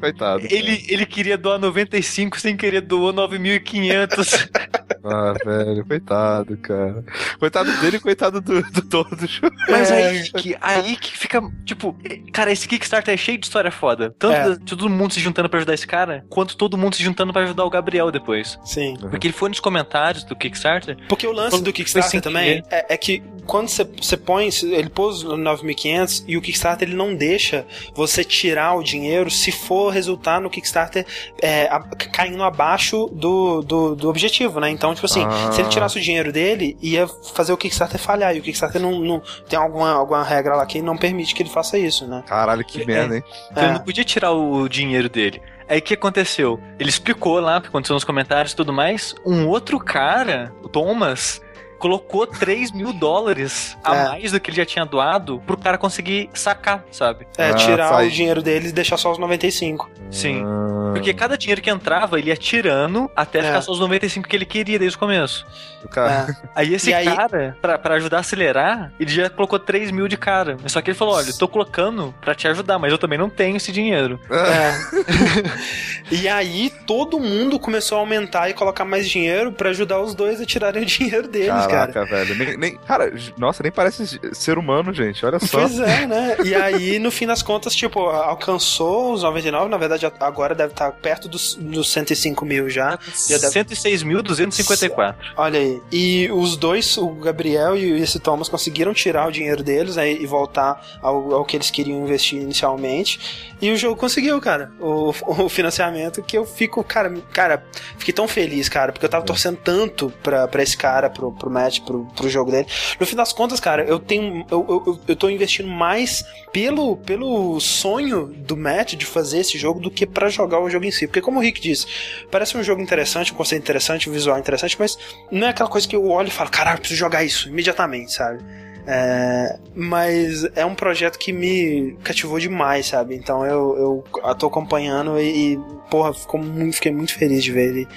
Coitado. 0.00 0.46
Ele, 0.50 0.84
ele 0.88 1.04
queria 1.06 1.36
doar 1.36 1.58
95 1.58 2.40
sem 2.40 2.56
querer 2.56 2.80
doou 2.80 3.12
9.500. 3.12 4.48
Ah, 5.02 5.32
velho, 5.46 5.86
coitado, 5.86 6.58
cara. 6.58 7.02
Coitado 7.38 7.72
dele 7.80 7.96
e 7.96 8.00
coitado 8.00 8.38
do, 8.38 8.60
do 8.70 8.82
todos. 8.82 9.40
Mas 9.66 9.90
É. 9.90 10.08
aí, 10.08 10.30
que, 10.32 10.56
aí 10.60 10.96
que 10.96 11.16
fica, 11.16 11.40
tipo, 11.64 11.96
cara, 12.30 12.52
esse 12.52 12.68
Kickstarter 12.68 13.14
é 13.14 13.16
cheio 13.16 13.38
de 13.38 13.46
história 13.46 13.70
foda. 13.70 14.14
Tanto 14.18 14.34
É. 14.34 14.50
de 14.56 14.76
todo 14.76 14.90
mundo 14.90 15.14
se 15.14 15.20
juntando 15.20 15.48
pra 15.48 15.56
ajudar 15.58 15.72
esse 15.72 15.86
cara, 15.86 16.22
quanto 16.28 16.54
todo 16.54 16.76
mundo 16.76 16.96
se 16.96 17.02
juntando 17.02 17.32
pra 17.32 17.42
ajudar 17.44 17.64
o 17.64 17.70
Gabriel 17.70 18.10
depois. 18.10 18.58
Sim. 18.62 18.94
Porque 19.00 19.28
ele 19.28 19.32
foi 19.32 19.48
nos 19.48 19.58
comentários 19.60 20.22
do 20.24 20.36
Kickstarter. 20.36 20.98
Porque 21.08 21.26
o 21.26 21.32
lance 21.32 21.62
do 21.62 21.72
Kickstarter 21.72 22.20
também 22.20 22.62
é, 22.70 22.92
é 22.92 22.96
que 22.98 23.22
quando 23.46 23.68
você 23.68 23.84
você 23.84 24.16
põe, 24.18 24.50
ele 24.64 24.90
pôs 24.90 25.22
no 25.22 25.34
9.500 25.36 26.24
e 26.28 26.36
o 26.36 26.42
Kickstarter 26.42 26.86
ele 26.86 26.96
não 26.96 27.14
deixa 27.14 27.64
você 27.94 28.22
tirar 28.22 28.74
o 28.74 28.82
dinheiro 28.82 29.30
se 29.30 29.50
for 29.50 29.89
resultar 29.90 30.40
no 30.40 30.48
Kickstarter 30.50 31.06
é, 31.42 31.64
a- 31.66 31.80
caindo 32.12 32.42
abaixo 32.42 33.08
do, 33.12 33.62
do, 33.62 33.94
do 33.94 34.08
objetivo, 34.08 34.60
né? 34.60 34.70
Então, 34.70 34.94
tipo 34.94 35.06
assim, 35.06 35.24
Ah. 35.24 35.52
se 35.52 35.60
ele 35.60 35.68
tirasse 35.68 35.98
o 35.98 36.00
dinheiro 36.00 36.32
dele, 36.32 36.76
ia 36.80 37.06
fazer 37.34 37.52
o 37.52 37.56
Kickstarter 37.56 37.98
falhar. 38.00 38.34
E 38.34 38.38
o 38.38 38.42
Kickstarter 38.42 38.80
não, 38.80 38.98
não 39.00 39.22
tem 39.48 39.58
alguma, 39.58 39.92
alguma 39.92 40.22
regra 40.24 40.56
lá 40.56 40.64
que 40.66 40.80
não 40.80 40.96
permite 40.96 41.34
que 41.34 41.42
ele 41.42 41.50
faça 41.50 41.78
isso, 41.78 42.06
né? 42.06 42.22
Caralho, 42.26 42.64
que 42.64 42.84
merda, 42.84 43.16
hein? 43.16 43.24
Então 43.50 43.62
ele 43.64 43.72
É. 43.72 43.74
não 43.74 43.84
podia 43.84 44.04
tirar 44.04 44.32
o 44.32 44.68
dinheiro 44.68 45.08
dele. 45.08 45.42
Aí 45.68 45.78
o 45.78 45.82
que 45.82 45.94
aconteceu? 45.94 46.58
Ele 46.80 46.88
explicou 46.90 47.38
lá 47.38 47.58
o 47.58 47.60
que 47.62 47.68
aconteceu 47.68 47.94
nos 47.94 48.02
comentários 48.02 48.52
e 48.52 48.56
tudo 48.56 48.72
mais. 48.72 49.14
Um 49.24 49.46
outro 49.46 49.78
cara, 49.78 50.52
o 50.64 50.68
Thomas, 50.68 51.40
colocou 51.80 52.26
3 52.26 52.70
mil 52.70 52.92
dólares 52.92 53.76
a 53.82 53.96
É. 53.96 54.08
mais 54.10 54.30
do 54.32 54.38
que 54.38 54.50
ele 54.50 54.56
já 54.58 54.64
tinha 54.66 54.84
doado 54.84 55.42
pro 55.46 55.56
cara 55.56 55.76
conseguir 55.76 56.30
sacar, 56.34 56.84
sabe? 56.92 57.26
É, 57.36 57.50
Ah, 57.50 57.54
tirar 57.54 57.88
sai. 57.88 58.06
o 58.06 58.10
dinheiro 58.10 58.40
dele 58.42 58.68
e 58.68 58.72
deixar 58.72 58.96
só 58.96 59.10
os 59.10 59.18
95. 59.18 59.90
Sim. 60.10 60.42
Ah, 60.44 60.79
Porque 60.92 61.12
cada 61.14 61.36
dinheiro 61.36 61.60
que 61.60 61.70
entrava, 61.70 62.18
ele 62.18 62.28
ia 62.28 62.36
tirando 62.36 63.10
até 63.14 63.38
É. 63.40 63.42
ficar 63.42 63.62
só 63.62 63.72
os 63.72 63.80
95 63.80 64.28
que 64.28 64.36
ele 64.36 64.44
queria 64.46 64.78
desde 64.78 64.96
o 64.96 65.00
começo. 65.00 65.46
o 65.84 65.88
cara... 65.88 66.26
É. 66.28 66.48
Aí 66.54 66.74
esse 66.74 66.90
E 66.90 66.94
aí- 66.94 67.06
cara, 67.06 67.56
pra, 67.60 67.78
pra 67.78 67.94
ajudar 67.94 68.18
a 68.18 68.20
acelerar, 68.20 68.92
ele 69.00 69.10
já 69.10 69.30
colocou 69.30 69.58
3 69.58 69.90
mil 69.90 70.06
de 70.08 70.16
cara. 70.16 70.56
Só 70.66 70.80
que 70.82 70.90
ele 70.90 70.98
falou: 70.98 71.14
olha, 71.14 71.28
eu 71.30 71.38
tô 71.38 71.48
colocando 71.48 72.14
pra 72.20 72.34
te 72.34 72.46
ajudar, 72.48 72.78
mas 72.78 72.92
eu 72.92 72.98
também 72.98 73.18
não 73.18 73.30
tenho 73.30 73.56
esse 73.56 73.72
dinheiro. 73.72 74.20
É. 74.30 76.10
e 76.10 76.28
aí 76.28 76.70
todo 76.86 77.18
mundo 77.18 77.58
começou 77.58 77.96
a 77.98 78.00
aumentar 78.00 78.48
e 78.50 78.54
colocar 78.54 78.84
mais 78.84 79.08
dinheiro 79.08 79.52
pra 79.52 79.70
ajudar 79.70 80.00
os 80.00 80.14
dois 80.14 80.40
a 80.40 80.44
tirarem 80.46 80.82
o 80.82 80.86
dinheiro 80.86 81.28
deles, 81.28 81.48
Caraca, 81.66 81.92
cara. 81.92 82.06
velho. 82.06 82.34
Nem, 82.34 82.56
nem- 82.56 82.76
cara, 82.78 83.12
nossa, 83.38 83.62
nem 83.62 83.72
parece 83.72 84.20
ser 84.32 84.58
humano, 84.58 84.92
gente. 84.92 85.24
Olha 85.24 85.38
só. 85.38 85.60
Pois 85.60 85.78
é, 85.80 86.06
né? 86.06 86.36
E 86.44 86.54
aí, 86.54 86.98
no 86.98 87.10
fim 87.10 87.26
das 87.26 87.42
contas, 87.42 87.74
tipo, 87.74 88.00
alcançou 88.00 89.12
os 89.12 89.22
99, 89.22 89.68
na 89.70 89.76
verdade, 89.76 90.10
agora 90.20 90.54
deve 90.54 90.72
estar 90.72 90.79
perto 90.90 91.28
dos, 91.28 91.54
dos 91.54 91.90
105 91.92 92.44
mil 92.44 92.70
já. 92.70 92.98
Já 93.28 93.38
deve- 93.38 93.52
106.254. 93.52 95.14
Olha 95.36 95.58
aí. 95.58 95.80
E 95.90 96.30
os 96.32 96.56
dois, 96.56 96.96
o 96.96 97.08
Gabriel 97.08 97.76
e 97.76 98.00
esse 98.00 98.18
Thomas, 98.20 98.48
conseguiram 98.48 98.94
tirar 98.94 99.26
o 99.28 99.32
dinheiro 99.32 99.62
deles 99.62 99.98
aí, 99.98 100.16
e 100.22 100.26
voltar 100.26 100.80
ao, 101.02 101.34
ao 101.34 101.44
que 101.44 101.56
eles 101.56 101.70
queriam 101.70 102.02
investir 102.04 102.40
inicialmente. 102.40 103.50
E 103.60 103.70
o 103.70 103.76
jogo 103.76 103.96
conseguiu, 103.96 104.40
cara, 104.40 104.70
o, 104.80 105.12
o 105.26 105.48
financiamento 105.48 106.22
que 106.22 106.36
eu 106.38 106.46
fico, 106.46 106.82
cara, 106.84 107.12
cara, 107.32 107.64
fiquei 107.98 108.14
tão 108.14 108.26
feliz, 108.28 108.68
cara, 108.68 108.92
porque 108.92 109.04
eu 109.04 109.10
tava 109.10 109.24
torcendo 109.24 109.58
tanto 109.62 110.12
pra, 110.22 110.46
pra 110.48 110.62
esse 110.62 110.76
cara, 110.76 111.10
pro, 111.10 111.32
pro 111.32 111.50
match, 111.50 111.80
pro, 111.80 112.04
pro 112.16 112.28
jogo 112.28 112.50
dele. 112.50 112.66
No 112.98 113.06
fim 113.06 113.16
das 113.16 113.32
contas, 113.32 113.58
cara, 113.60 113.84
eu 113.84 113.98
tenho. 113.98 114.46
Eu, 114.50 114.64
eu, 114.68 115.00
eu- 115.08 115.16
tô 115.16 115.28
investindo 115.28 115.68
mais 115.68 116.24
pelo, 116.50 116.96
pelo 116.96 117.60
sonho 117.60 118.26
do 118.26 118.56
Matt 118.56 118.94
de 118.94 119.04
fazer 119.04 119.40
esse 119.40 119.58
jogo 119.58 119.78
do 119.80 119.90
que 119.90 120.06
pra 120.06 120.28
jogar 120.30 120.60
o 120.60 120.69
jogo 120.70 120.84
em 120.84 120.90
si. 120.90 121.06
Porque, 121.06 121.20
como 121.20 121.38
o 121.38 121.42
Rick 121.42 121.60
disse, 121.60 121.86
parece 122.30 122.56
um 122.56 122.62
jogo 122.62 122.80
interessante, 122.80 123.32
um 123.32 123.36
conceito 123.36 123.62
interessante, 123.62 124.08
um 124.08 124.12
visual 124.12 124.38
interessante, 124.38 124.76
mas 124.78 124.96
não 125.30 125.46
é 125.46 125.50
aquela 125.50 125.68
coisa 125.68 125.86
que 125.88 125.96
eu 125.96 126.06
olho 126.08 126.28
e 126.28 126.30
falo, 126.30 126.50
caralho, 126.50 126.78
preciso 126.78 126.98
jogar 126.98 127.24
isso 127.24 127.48
imediatamente, 127.48 128.12
sabe? 128.12 128.42
É, 128.86 129.58
mas 129.74 130.44
é 130.56 130.64
um 130.64 130.74
projeto 130.74 131.18
que 131.18 131.32
me 131.32 131.96
cativou 132.02 132.38
demais, 132.40 132.86
sabe? 132.86 133.14
Então 133.14 133.44
eu, 133.44 134.04
eu 134.24 134.34
tô 134.34 134.46
acompanhando 134.46 135.20
e, 135.20 135.52
e, 135.52 135.58
porra, 135.90 136.12
muito- 136.38 136.74
fiquei 136.76 136.90
muito 136.90 137.14
feliz 137.14 137.44
de 137.44 137.52
ver 137.52 137.68
ele 137.68 137.88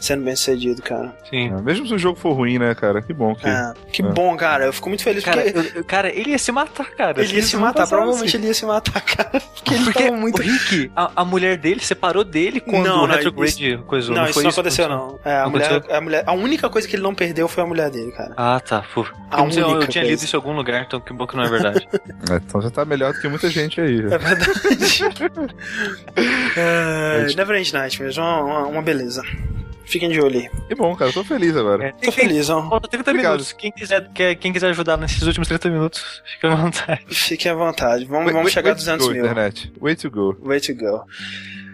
sendo 0.00 0.24
bem 0.24 0.34
sucedido, 0.36 0.80
cara. 0.82 1.14
Sim. 1.28 1.52
É, 1.52 1.60
Mesmo 1.62 1.86
se 1.86 1.94
o 1.94 1.98
jogo 1.98 2.18
for 2.18 2.32
ruim, 2.32 2.58
né, 2.58 2.74
cara? 2.74 3.02
Que 3.02 3.12
bom 3.12 3.34
que. 3.34 3.46
É, 3.48 3.72
que 3.92 4.02
É. 4.02 4.06
bom, 4.06 4.36
cara. 4.36 4.64
Eu 4.66 4.72
fico 4.72 4.88
muito 4.88 5.02
feliz 5.02 5.24
Cara, 5.24 5.42
porque 5.42 5.58
eu- 5.58 5.72
eu- 5.76 5.84
cara, 5.84 6.08
ele 6.14 6.30
ia 6.30 6.38
se 6.38 6.50
matar, 6.52 6.90
cara. 6.90 7.22
ele 7.22 7.36
ia 7.36 7.42
se 7.42 7.56
matar. 7.56 7.86
Provavelmente 7.86 8.36
ele 8.36 8.46
ia 8.46 8.54
se 8.54 8.64
matar, 8.66 9.00
cara. 9.04 9.40
Porque 9.40 9.74
ele 9.74 9.84
Porque 9.84 10.02
tava 10.04 10.16
muito. 10.16 10.38
o 10.40 10.42
Rick, 10.42 10.90
a, 10.96 11.10
a 11.16 11.24
mulher 11.24 11.56
dele 11.56 11.80
separou 11.80 12.24
dele 12.24 12.60
quando 12.60 12.84
Não, 12.86 13.04
o 13.04 13.06
não, 13.06 13.14
Retrograde 13.14 13.78
coisou. 13.86 14.14
Não, 14.14 14.24
isso 14.24 14.34
foi 14.34 14.42
não 14.44 14.50
aconteceu, 14.50 14.88
não. 14.88 15.18
É, 15.24 15.36
a, 15.36 15.42
Não 15.44 15.50
mulher, 15.50 15.70
aconteceu? 15.72 15.96
a 15.96 16.00
mulher. 16.00 16.24
A 16.26 16.32
única 16.32 16.68
coisa 16.70 16.86
que 16.88 16.96
ele 16.96 17.02
não 17.02 17.14
perdeu 17.14 17.48
foi 17.48 17.62
a 17.62 17.66
mulher 17.66 17.90
dele, 17.90 18.12
cara. 18.12 18.32
Ah, 18.36 18.60
tá. 18.60 18.84
Pô. 18.94 19.06
A 19.30 19.38
Eu, 19.40 19.44
não 19.44 19.50
sei, 19.52 19.62
eu 19.62 19.68
única 19.68 19.86
tinha 19.88 20.04
lido 20.04 20.22
isso 20.22 20.34
em 20.34 20.38
algum 20.38 20.52
lugar, 20.54 20.82
então 20.86 21.00
que 21.00 21.12
bom 21.12 21.26
que 21.26 21.36
não 21.36 21.44
é 21.44 21.48
verdade. 21.48 21.86
É, 22.30 22.36
então 22.36 22.60
já 22.60 22.70
tá 22.70 22.84
melhor 22.84 23.12
do 23.14 23.20
que 23.20 23.28
muita 23.28 23.48
gente 23.48 23.80
aí. 23.80 24.00
É 24.00 24.18
verdade. 24.18 24.50
é, 26.56 27.26
Neverend 27.36 27.72
Nightmares, 27.72 28.16
uma, 28.16 28.42
uma, 28.42 28.66
uma 28.66 28.82
beleza. 28.82 29.22
Fiquem 29.88 30.08
de 30.10 30.20
olho 30.20 30.38
aí. 30.40 30.50
Que 30.68 30.74
bom, 30.74 30.94
cara. 30.94 31.12
Tô 31.12 31.24
feliz 31.24 31.56
agora. 31.56 31.86
É, 31.86 31.92
Tô 31.92 32.12
feliz, 32.12 32.50
ó. 32.50 32.68
Falta 32.68 32.88
30 32.88 33.10
Obrigado. 33.10 33.32
minutos. 33.32 33.52
Quem 33.52 33.72
quiser, 33.72 34.08
quer- 34.12 34.34
quem 34.36 34.52
quiser 34.52 34.68
ajudar 34.70 34.96
nesses 34.98 35.22
últimos 35.22 35.48
30 35.48 35.70
minutos, 35.70 36.22
fica 36.34 36.52
à 36.52 36.54
vontade. 36.56 37.00
Fiquem 37.08 37.50
à 37.50 37.54
vontade. 37.54 38.04
Vamos, 38.04 38.24
Way- 38.26 38.32
vamos 38.34 38.44
way- 38.46 38.52
chegar 38.52 38.70
a 38.70 38.74
way 38.74 38.78
to 38.78 38.84
200 38.84 39.06
go, 39.06 39.12
mil. 39.14 39.22
internet. 39.24 39.72
Way 39.80 39.96
to 39.96 40.10
go. 40.10 40.36
Way 40.42 40.60
to 40.60 40.74
go. 40.74 41.04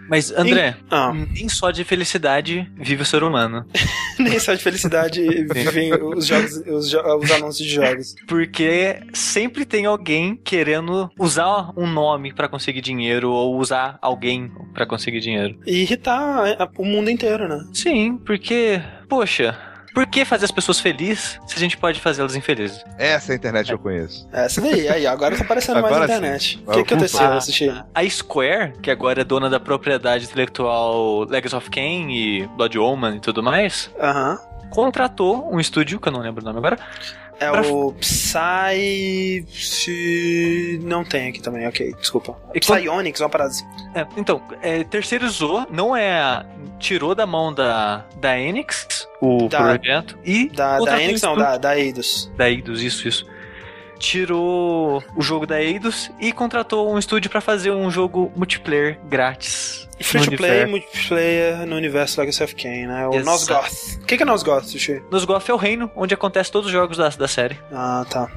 Mas, 0.09 0.31
André, 0.31 0.75
Ah, 0.91 1.11
nem 1.13 1.49
só 1.49 1.71
de 1.71 1.83
felicidade 1.83 2.69
vive 2.77 3.01
o 3.01 3.05
ser 3.05 3.23
humano. 3.23 3.65
nem 4.19 4.39
só 4.39 4.53
de 4.53 4.61
felicidade 4.63 5.21
vivem 5.53 5.93
os, 5.93 6.25
jogos, 6.27 6.57
os, 6.67 6.89
jo- 6.89 7.01
os 7.17 7.31
anúncios 7.31 7.67
de 7.67 7.73
jogos. 7.73 8.15
Porque 8.27 8.99
sempre 9.13 9.65
tem 9.65 9.85
alguém 9.85 10.35
querendo 10.35 11.09
usar 11.19 11.71
um 11.75 11.87
nome 11.87 12.33
pra 12.33 12.47
conseguir 12.47 12.81
dinheiro 12.81 13.31
ou 13.31 13.57
usar 13.57 13.97
alguém 14.01 14.51
pra 14.73 14.85
conseguir 14.85 15.19
dinheiro. 15.19 15.57
E 15.65 15.81
irritar 15.81 16.69
o 16.77 16.85
mundo 16.85 17.09
inteiro, 17.09 17.47
né? 17.47 17.59
Sim, 17.73 18.17
porque, 18.17 18.81
poxa, 19.09 19.57
por 19.95 20.05
que 20.05 20.25
fazer 20.25 20.43
as 20.43 20.51
pessoas 20.51 20.77
felizes 20.77 21.39
se 21.47 21.55
a 21.55 21.59
gente 21.59 21.77
pode 21.77 22.01
fazê-las 22.01 22.35
infelizes? 22.35 22.83
Essa 22.97 23.31
é 23.31 23.33
a 23.33 23.35
internet 23.37 23.67
que 23.67 23.73
eu 23.73 23.79
conheço. 23.79 24.27
Essa 24.31 24.59
daí, 24.59 24.89
aí, 24.89 25.07
agora 25.07 25.37
tá 25.37 25.43
aparecendo 25.45 25.81
mais 25.81 25.95
Agora 25.95 26.01
na 26.01 26.07
sim. 26.07 26.19
internet. 26.19 26.63
O 26.67 26.71
que, 26.71 26.83
que 26.83 26.93
aconteceu? 26.93 27.31
Assisti. 27.31 27.83
A 27.95 28.09
Square, 28.09 28.73
que 28.81 28.91
agora 28.91 29.21
é 29.21 29.23
dona 29.23 29.49
da 29.49 29.59
propriedade 29.59 30.25
intelectual 30.25 31.23
Legacy 31.29 31.55
of 31.55 31.69
Kain 31.69 32.09
e 32.11 32.45
Blood 32.57 32.77
Omen 32.77 33.15
e 33.15 33.19
tudo 33.21 33.41
mais, 33.41 33.89
Aham. 33.97 34.37
contratou 34.69 35.49
um 35.49 35.61
estúdio, 35.61 35.97
que 35.97 36.09
eu 36.09 36.11
não 36.11 36.19
lembro 36.19 36.41
o 36.41 36.45
nome 36.45 36.57
agora, 36.57 36.77
É 37.39 37.51
Pra- 37.51 37.61
o 37.67 37.91
Psy. 37.93 39.45
se- 39.49 40.79
Não 40.83 41.03
tem 41.03 41.29
aqui 41.29 41.41
também, 41.41 41.67
ok, 41.67 41.93
desculpa. 41.99 42.37
E 42.53 42.59
Psyonix, 42.59 43.19
uma 43.19 43.29
parada 43.29 43.49
assim. 43.51 43.65
É, 43.93 44.05
então, 44.17 44.41
é, 44.61 44.83
terceirizou, 44.83 45.65
não 45.71 45.95
é. 45.95 46.45
Tirou 46.79 47.15
da 47.15 47.25
mão 47.25 47.53
da, 47.53 48.05
da 48.17 48.37
Enix 48.37 49.07
o 49.21 49.47
Da- 49.47 49.77
projeto 49.77 50.17
e. 50.25 50.49
Da, 50.49 50.77
da 50.79 51.01
Enix, 51.01 51.21
não, 51.21 51.37
da, 51.37 51.57
da 51.57 51.77
Eidos. 51.79 52.29
Da 52.35 52.49
Eidos, 52.49 52.81
isso, 52.83 53.07
isso. 53.07 53.25
Tirou 54.05 55.03
o 55.15 55.21
jogo 55.21 55.47
da 55.47 55.59
Eidos 55.61 56.11
e 56.19 56.31
contratou 56.31 56.93
um 56.93 56.99
estúdio 56.99 57.29
pra 57.29 57.41
fazer 57.41 57.71
um 57.71 57.89
jogo 57.89 58.31
multiplayer 58.35 58.99
grátis. 59.09 59.89
Free 59.99 60.19
no 60.19 60.25
to 60.31 60.37
play, 60.37 60.51
universo. 60.63 60.71
multiplayer 60.71 61.65
no 61.65 61.75
universo 61.75 62.19
Legacy 62.21 62.43
of 62.43 62.55
Kain, 62.55 62.85
né? 62.85 63.07
O 63.07 63.13
Exato. 63.15 63.25
Nosgoth. 63.25 63.97
O 64.01 64.05
que, 64.05 64.17
que 64.17 64.21
é 64.23 64.25
Nosgoth, 64.25 64.65
Sushi? 64.65 65.01
Nosgoth 65.09 65.49
é 65.49 65.53
o 65.53 65.57
reino 65.57 65.89
onde 65.95 66.13
acontece 66.13 66.51
todos 66.51 66.67
os 66.67 66.71
jogos 66.71 66.97
da, 66.97 67.09
da 67.09 67.27
série. 67.27 67.57
Ah, 67.73 68.05
tá. 68.07 68.29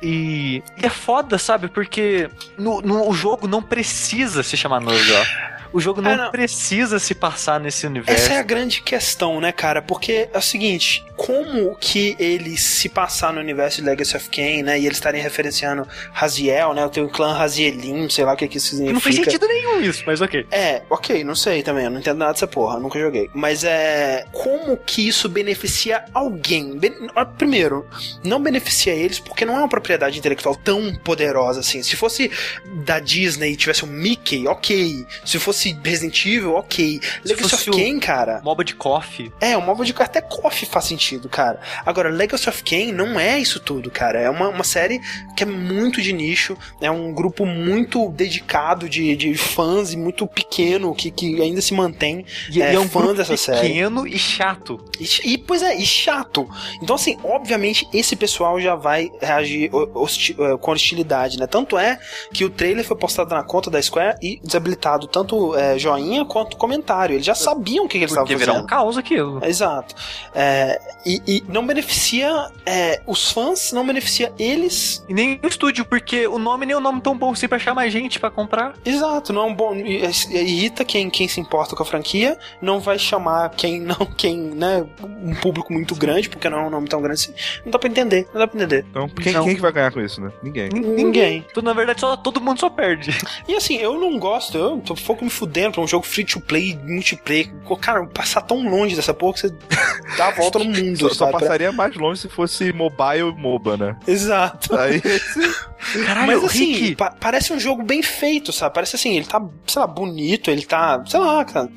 E, 0.00 0.62
e 0.80 0.86
é 0.86 0.88
foda, 0.88 1.36
sabe? 1.36 1.66
Porque 1.66 2.30
no, 2.56 2.80
no- 2.80 3.08
o 3.08 3.12
jogo 3.12 3.48
não 3.48 3.60
precisa 3.60 4.44
se 4.44 4.56
chamar 4.56 4.80
Nosgoth. 4.80 5.26
O 5.72 5.80
jogo 5.80 6.00
não, 6.00 6.10
É, 6.10 6.16
não. 6.16 6.30
precisa 6.30 6.98
se 6.98 7.14
passar 7.14 7.60
nesse 7.60 7.86
universo. 7.86 8.22
Essa 8.24 8.34
é 8.34 8.38
a 8.38 8.42
grande 8.42 8.80
questão, 8.82 9.40
né, 9.40 9.52
cara? 9.52 9.82
Porque 9.82 10.28
é 10.32 10.38
o 10.38 10.42
seguinte, 10.42 11.04
como 11.16 11.76
que 11.76 12.16
ele 12.18 12.56
se 12.56 12.88
passar 12.88 13.32
no 13.32 13.40
universo 13.40 13.80
de 13.82 13.86
Legacy 13.88 14.16
of 14.16 14.28
Kain, 14.30 14.62
né? 14.62 14.78
E 14.78 14.86
eles 14.86 14.96
estarem 14.98 15.20
referenciando 15.22 15.86
Raziel, 16.12 16.74
né? 16.74 16.88
Tem 16.88 17.02
o 17.02 17.08
clã 17.08 17.32
Razielim, 17.34 18.08
sei 18.08 18.24
lá 18.24 18.32
o 18.34 18.36
que 18.36 18.48
que 18.48 18.56
isso 18.58 18.68
significa. 18.68 18.92
Não 18.94 19.00
faz 19.00 19.14
sentido 19.16 19.46
nenhum 19.46 19.80
isso, 19.80 20.02
mas 20.06 20.20
ok. 20.20 20.46
É, 20.50 20.82
ok, 20.88 21.22
não 21.24 21.34
sei 21.34 21.62
também, 21.62 21.84
eu 21.84 21.90
não 21.90 21.98
entendo 22.00 22.18
nada 22.18 22.32
dessa 22.32 22.46
porra, 22.46 22.78
nunca 22.78 22.98
joguei. 22.98 23.28
Mas 23.34 23.64
é. 23.64 24.24
Como 24.32 24.76
que 24.76 25.06
isso 25.06 25.28
beneficia 25.28 26.04
alguém? 26.14 26.76
Ben- 26.78 27.08
Primeiro, 27.36 27.86
não 28.24 28.40
beneficia 28.42 28.92
eles 28.94 29.18
porque 29.18 29.44
não 29.44 29.54
é 29.54 29.58
uma 29.58 29.68
propriedade 29.68 30.18
intelectual 30.18 30.54
tão 30.56 30.94
poderosa 31.04 31.60
assim. 31.60 31.82
Se 31.82 31.96
fosse 31.96 32.30
da 32.84 32.98
Disney 33.00 33.52
e 33.52 33.56
tivesse 33.56 33.84
o 33.84 33.86
Mickey, 33.86 34.46
ok. 34.46 35.04
Se 35.24 35.38
fosse 35.38 35.57
Resident 35.84 36.24
Evil, 36.26 36.54
ok. 36.54 37.00
Legacy 37.24 37.42
fosse 37.48 37.70
of 37.70 37.78
Kain, 37.78 37.98
cara. 37.98 38.40
MOBA 38.44 38.64
de 38.64 38.74
coffee. 38.74 39.32
É, 39.40 39.56
o 39.56 39.62
móvel 39.62 39.84
de 39.84 39.94
até 39.98 40.20
coffee 40.20 40.68
faz 40.68 40.84
sentido. 40.86 41.28
cara. 41.28 41.60
Agora, 41.84 42.08
Legacy 42.10 42.48
of 42.48 42.62
Kain 42.62 42.92
não 42.92 43.18
é 43.18 43.38
isso 43.38 43.60
tudo, 43.60 43.90
cara. 43.90 44.20
É 44.20 44.30
uma, 44.30 44.48
uma 44.48 44.64
série 44.64 45.00
que 45.36 45.42
é 45.42 45.46
muito 45.46 46.00
de 46.02 46.12
nicho, 46.12 46.56
é 46.80 46.90
um 46.90 47.12
grupo 47.12 47.44
muito 47.46 48.08
dedicado 48.10 48.88
de, 48.88 49.14
de 49.16 49.34
fãs 49.34 49.92
e 49.92 49.96
muito 49.96 50.26
pequeno 50.26 50.94
que, 50.94 51.10
que 51.10 51.40
ainda 51.42 51.60
se 51.60 51.74
mantém 51.74 52.24
E 52.50 52.62
é, 52.62 52.72
e 52.72 52.76
é 52.76 52.80
um 52.80 52.88
fã 52.88 53.14
dessa 53.14 53.36
série. 53.36 53.68
pequeno 53.68 54.06
e 54.06 54.18
chato. 54.18 54.82
E, 55.00 55.32
e, 55.34 55.38
pois 55.38 55.62
é, 55.62 55.76
e 55.76 55.84
chato. 55.86 56.48
Então, 56.82 56.96
assim, 56.96 57.16
obviamente, 57.24 57.86
esse 57.92 58.14
pessoal 58.16 58.60
já 58.60 58.74
vai 58.74 59.10
reagir 59.20 59.70
ho- 59.74 59.90
hosti- 59.94 60.36
eh, 60.38 60.56
com 60.58 60.70
hostilidade, 60.72 61.38
né? 61.38 61.46
Tanto 61.46 61.76
é 61.78 61.98
que 62.32 62.44
o 62.44 62.50
trailer 62.50 62.84
foi 62.84 62.96
postado 62.96 63.34
na 63.34 63.42
conta 63.42 63.70
da 63.70 63.80
Square 63.80 64.16
e 64.22 64.40
desabilitado 64.42 65.06
tanto 65.06 65.47
eh, 65.56 65.78
joinha 65.78 66.24
quanto 66.24 66.56
comentário. 66.56 67.14
Eles 67.14 67.26
já 67.26 67.34
sabiam 67.34 67.84
o 67.84 67.88
que, 67.88 67.98
que 67.98 68.04
eles 68.04 68.10
estavam 68.10 68.26
Porque 68.26 68.38
fazendo. 68.38 68.54
virar 68.54 68.64
um 68.64 68.66
caos 68.66 68.96
aquilo. 68.96 69.44
Exato. 69.44 69.94
É, 70.34 70.80
e, 71.04 71.22
e 71.26 71.44
não 71.48 71.66
beneficia 71.66 72.50
é, 72.66 73.00
os 73.06 73.30
fãs, 73.32 73.72
não 73.72 73.86
beneficia 73.86 74.32
eles. 74.38 75.04
E 75.08 75.14
nem 75.14 75.40
o 75.42 75.46
estúdio, 75.46 75.84
porque 75.84 76.26
o 76.26 76.38
nome 76.38 76.66
nem 76.66 76.74
é 76.74 76.78
um 76.78 76.80
nome 76.80 77.00
tão 77.00 77.16
bom 77.16 77.32
assim 77.32 77.48
pra 77.48 77.56
achar 77.56 77.74
mais 77.74 77.92
gente 77.92 78.18
pra 78.18 78.30
comprar. 78.30 78.74
Exato, 78.84 79.32
não 79.32 79.42
é 79.42 79.46
um 79.46 79.54
bom. 79.54 79.74
Irrita 79.74 80.84
quem, 80.84 81.10
quem 81.10 81.28
se 81.28 81.40
importa 81.40 81.74
com 81.76 81.82
a 81.82 81.86
franquia, 81.86 82.38
não 82.60 82.80
vai 82.80 82.98
chamar 82.98 83.50
quem 83.50 83.80
não, 83.80 83.96
quem, 84.16 84.36
né, 84.36 84.86
um 85.02 85.34
público 85.34 85.72
muito 85.72 85.94
grande, 85.94 86.28
porque 86.28 86.48
não 86.48 86.58
é 86.58 86.66
um 86.66 86.70
nome 86.70 86.88
tão 86.88 87.00
grande 87.00 87.20
assim. 87.22 87.34
Não 87.64 87.72
dá 87.72 87.78
pra 87.78 87.88
entender, 87.88 88.28
não 88.32 88.40
dá 88.40 88.46
pra 88.46 88.56
entender. 88.56 88.84
Então, 88.90 89.08
quem, 89.08 89.32
quem 89.32 89.54
que 89.54 89.60
vai 89.60 89.72
ganhar 89.72 89.92
com 89.92 90.00
isso, 90.00 90.20
né? 90.20 90.30
Ninguém. 90.42 90.68
Ninguém. 90.70 91.44
Então, 91.50 91.62
na 91.62 91.72
verdade, 91.72 92.00
só, 92.00 92.16
todo 92.16 92.40
mundo 92.40 92.60
só 92.60 92.68
perde. 92.70 93.10
E 93.46 93.54
assim, 93.54 93.76
eu 93.76 93.98
não 93.98 94.18
gosto, 94.18 94.56
eu 94.56 94.78
tô 94.78 94.94
pouco 94.94 95.24
me 95.24 95.30
fudendo 95.38 95.72
pra 95.72 95.80
um 95.82 95.86
jogo 95.86 96.04
free 96.04 96.24
to 96.24 96.40
play, 96.40 96.78
multiplayer. 96.84 97.48
Cara, 97.80 98.06
passar 98.06 98.40
tão 98.42 98.68
longe 98.68 98.96
dessa 98.96 99.14
porra 99.14 99.34
que 99.34 99.40
você 99.40 99.54
dá 100.16 100.28
a 100.28 100.30
volta 100.32 100.58
no 100.58 100.64
mundo, 100.74 100.98
Só, 100.98 101.08
só? 101.10 101.30
Pra- 101.30 101.40
passaria 101.40 101.70
mais 101.72 101.94
longe 101.96 102.20
se 102.22 102.28
fosse 102.28 102.72
mobile 102.72 103.32
MOBA, 103.36 103.76
né? 103.76 103.96
Exato. 104.06 104.76
Aí, 104.76 105.00
Caralho, 106.04 106.26
Mas 106.26 106.44
assim, 106.44 106.72
Rick, 106.74 106.96
pa- 106.96 107.14
parece 107.18 107.52
um 107.52 107.58
jogo 107.60 107.82
bem 107.82 108.02
feito, 108.02 108.52
sabe? 108.52 108.74
Parece 108.74 108.96
assim, 108.96 109.16
ele 109.16 109.26
tá, 109.26 109.40
sei 109.66 109.80
lá, 109.80 109.86
bonito, 109.86 110.50
ele 110.50 110.64
tá, 110.66 111.02
sei 111.06 111.20
lá, 111.20 111.44
cara. 111.44 111.68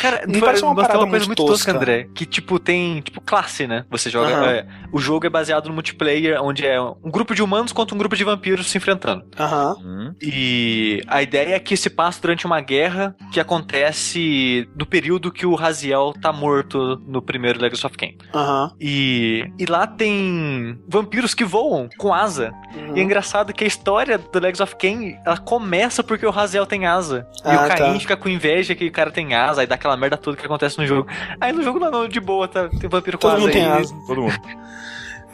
Cara, 0.00 0.26
Me 0.26 0.34
foi- 0.38 0.40
parece 0.48 0.64
uma 0.64 0.74
parada 0.74 0.98
uma 1.00 1.10
coisa 1.10 1.26
muito 1.26 1.38
muito 1.42 1.52
tosca, 1.52 1.72
tosca. 1.72 1.76
André. 1.76 2.08
Que, 2.14 2.24
tipo, 2.24 2.58
tem, 2.58 3.00
tipo, 3.02 3.20
classe, 3.20 3.66
né? 3.66 3.84
Você 3.90 4.08
joga. 4.08 4.28
Aham. 4.34 4.46
é, 4.46 4.66
o 4.92 4.98
jogo 4.98 5.26
é 5.26 5.30
baseado 5.30 5.68
no 5.68 5.74
multiplayer, 5.74 6.42
onde 6.42 6.66
é 6.66 6.80
um 6.80 7.10
grupo 7.10 7.34
de 7.34 7.42
humanos 7.42 7.70
contra 7.72 7.94
um 7.94 7.98
grupo 7.98 8.16
de 8.16 8.24
vampiros 8.24 8.70
se 8.70 8.78
enfrentando. 8.78 9.24
Aham. 9.38 9.76
Hum, 9.84 10.14
E 10.22 11.02
a 11.06 11.22
ideia 11.22 11.54
é 11.56 11.60
que 11.60 11.76
se 11.76 11.90
passa 11.90 12.20
durante 12.20 12.46
uma 12.46 12.60
guerra 12.60 13.09
que 13.32 13.40
acontece 13.40 14.68
no 14.76 14.86
período 14.86 15.30
que 15.32 15.46
o 15.46 15.54
Raziel 15.54 16.12
tá 16.20 16.32
morto 16.32 17.00
no 17.06 17.20
primeiro 17.22 17.60
Legacy 17.60 17.86
of 17.86 17.96
Kain. 17.96 18.16
Aham. 18.34 18.72
E, 18.80 19.44
e 19.58 19.66
lá 19.66 19.86
tem 19.86 20.78
vampiros 20.88 21.34
que 21.34 21.44
voam 21.44 21.88
com 21.98 22.12
asa. 22.12 22.52
uhum. 22.74 22.96
E 22.96 23.00
é 23.00 23.02
engraçado 23.02 23.52
que 23.52 23.64
a 23.64 23.66
história 23.66 24.18
do 24.18 24.38
Legacy 24.38 24.62
of 24.62 24.76
Kain, 24.76 25.16
ela 25.24 25.38
começa 25.38 26.02
porque 26.02 26.26
o 26.26 26.30
Raziel 26.30 26.66
tem 26.66 26.86
asa. 26.86 27.26
e 27.44 27.48
Ah, 27.48 27.64
o 27.64 27.68
Caim 27.68 27.94
tá. 27.94 28.00
fica 28.00 28.16
com 28.16 28.28
inveja 28.28 28.74
que 28.74 28.86
o 28.86 28.92
cara 28.92 29.10
tem 29.10 29.34
asa, 29.34 29.60
aí 29.60 29.66
dá 29.66 29.74
aquela 29.74 29.96
merda 29.96 30.16
toda 30.16 30.36
que 30.36 30.46
acontece 30.46 30.78
no 30.78 30.86
jogo. 30.86 31.08
Aí 31.40 31.52
no 31.52 31.62
jogo 31.62 31.78
não, 31.78 31.90
não 31.90 32.08
de 32.08 32.20
boa, 32.20 32.46
tá, 32.48 32.68
tem 32.68 32.88
vampiro 32.88 33.18
com 33.18 33.22
Todo 33.22 33.32
asa 33.32 33.40
mundo 33.40 33.52
tem 33.52 33.64
aí. 33.64 33.80
asa. 33.82 33.94
todo 34.06 34.22
mundo. 34.22 34.34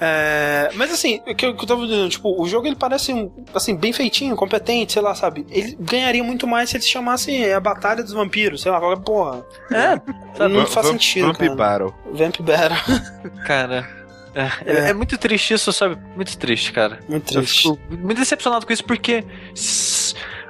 É, 0.01 0.71
mas 0.75 0.93
assim, 0.93 1.21
o 1.27 1.35
que 1.35 1.47
eu, 1.47 1.57
que 1.57 1.63
eu 1.65 1.67
tava 1.67 1.87
dizendo, 1.87 2.09
tipo, 2.11 2.41
o 2.41 2.47
jogo 2.47 2.67
ele 2.67 2.77
parece 2.77 3.13
um, 3.15 3.31
assim, 3.55 3.75
bem 3.75 3.93
feitinho, 3.93 4.37
competente, 4.37 4.93
sei 4.93 5.01
lá, 5.03 5.15
sabe? 5.15 5.47
Ele 5.51 5.77
ganharia 5.81 6.23
muito 6.23 6.47
mais 6.47 6.69
se 6.69 6.77
eles 6.77 6.87
chamassem 6.89 7.51
a 7.53 7.59
Batalha 7.61 8.03
dos 8.03 8.13
Vampiros, 8.13 8.61
sei 8.61 8.71
lá, 8.71 8.79
qualquer 8.79 9.03
porra. 9.03 9.45
É, 9.71 10.49
Não 10.49 10.61
Va- 10.61 10.67
faz 10.67 10.87
Vamp- 10.87 10.93
sentido, 11.01 11.27
Vamp 11.29 11.39
cara. 11.39 11.55
Battle. 11.55 11.95
Vamp 12.13 12.37
Battle. 12.41 13.01
cara. 13.47 13.89
É, 14.35 14.51
é- 14.71 14.91
é 14.91 14.93
muito 14.93 15.17
triste 15.17 15.55
isso, 15.55 15.73
sabe? 15.73 15.97
Muito 16.15 16.37
triste, 16.37 16.71
cara. 16.73 17.01
Muito 17.09 17.33
Eu 17.35 17.41
triste. 17.41 17.63
fico 17.63 17.79
muito 17.91 18.19
decepcionado 18.19 18.67
com 18.67 18.73
isso 18.75 18.85
porque. 18.85 19.25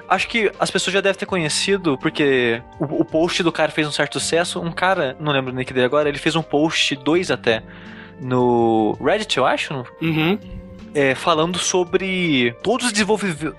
Acho 0.09 0.29
que 0.29 0.53
as 0.61 0.71
pessoas 0.71 0.95
já 0.95 1.01
devem 1.01 1.19
ter 1.19 1.27
conhecido, 1.27 1.99
porque 1.99 2.63
o, 2.79 2.85
o 3.03 3.05
post 3.05 3.43
do 3.43 3.51
cara 3.51 3.73
fez 3.73 3.89
um 3.89 3.93
certo 3.93 4.21
sucesso. 4.21 4.61
Um 4.61 4.71
cara, 4.71 5.17
não 5.19 5.33
lembro 5.33 5.53
o 5.53 5.55
nick 5.57 5.73
dele 5.73 5.87
agora, 5.87 6.09
ele 6.09 6.19
fez 6.19 6.37
um 6.37 6.43
post, 6.43 6.95
dois 6.97 7.29
até, 7.31 7.63
no 8.21 8.97
Reddit, 9.01 9.37
eu 9.37 9.47
acho, 9.47 9.85
Uhum. 10.01 10.39
é, 10.95 11.15
falando 11.15 11.59
sobre 11.59 12.55
todos 12.63 12.87
os, 12.91 12.93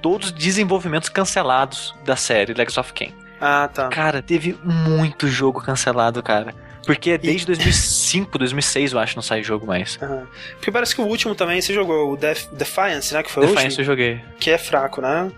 todos 0.01 0.27
os 0.27 0.31
desenvolvimentos 0.33 1.09
cancelados 1.09 1.93
da 2.03 2.15
série 2.15 2.53
Legacy 2.53 2.79
of 2.79 2.93
Kain. 2.93 3.13
Ah, 3.39 3.69
tá. 3.71 3.89
Cara, 3.89 4.21
teve 4.21 4.57
muito 4.63 5.27
jogo 5.27 5.61
cancelado, 5.61 6.23
cara. 6.23 6.55
Porque 6.87 7.17
desde 7.17 7.45
2005, 7.45 8.37
2006, 8.39 8.93
eu 8.93 8.99
acho, 8.99 9.15
não 9.15 9.21
sai 9.21 9.43
jogo 9.43 9.67
mais. 9.67 9.99
Aham. 10.01 10.25
Porque 10.55 10.71
parece 10.71 10.95
que 10.95 11.01
o 11.01 11.05
último 11.05 11.35
também 11.35 11.61
você 11.61 11.73
jogou, 11.73 12.13
o 12.13 12.17
Def- 12.17 12.47
Defiance, 12.51 13.13
né? 13.13 13.21
Que 13.21 13.29
foi 13.31 13.45
Defiance 13.45 13.65
o 13.65 13.67
eu 13.67 13.69
último. 13.71 13.85
joguei. 13.85 14.21
Que 14.39 14.51
é 14.51 14.57
fraco, 14.57 15.01
né? 15.01 15.31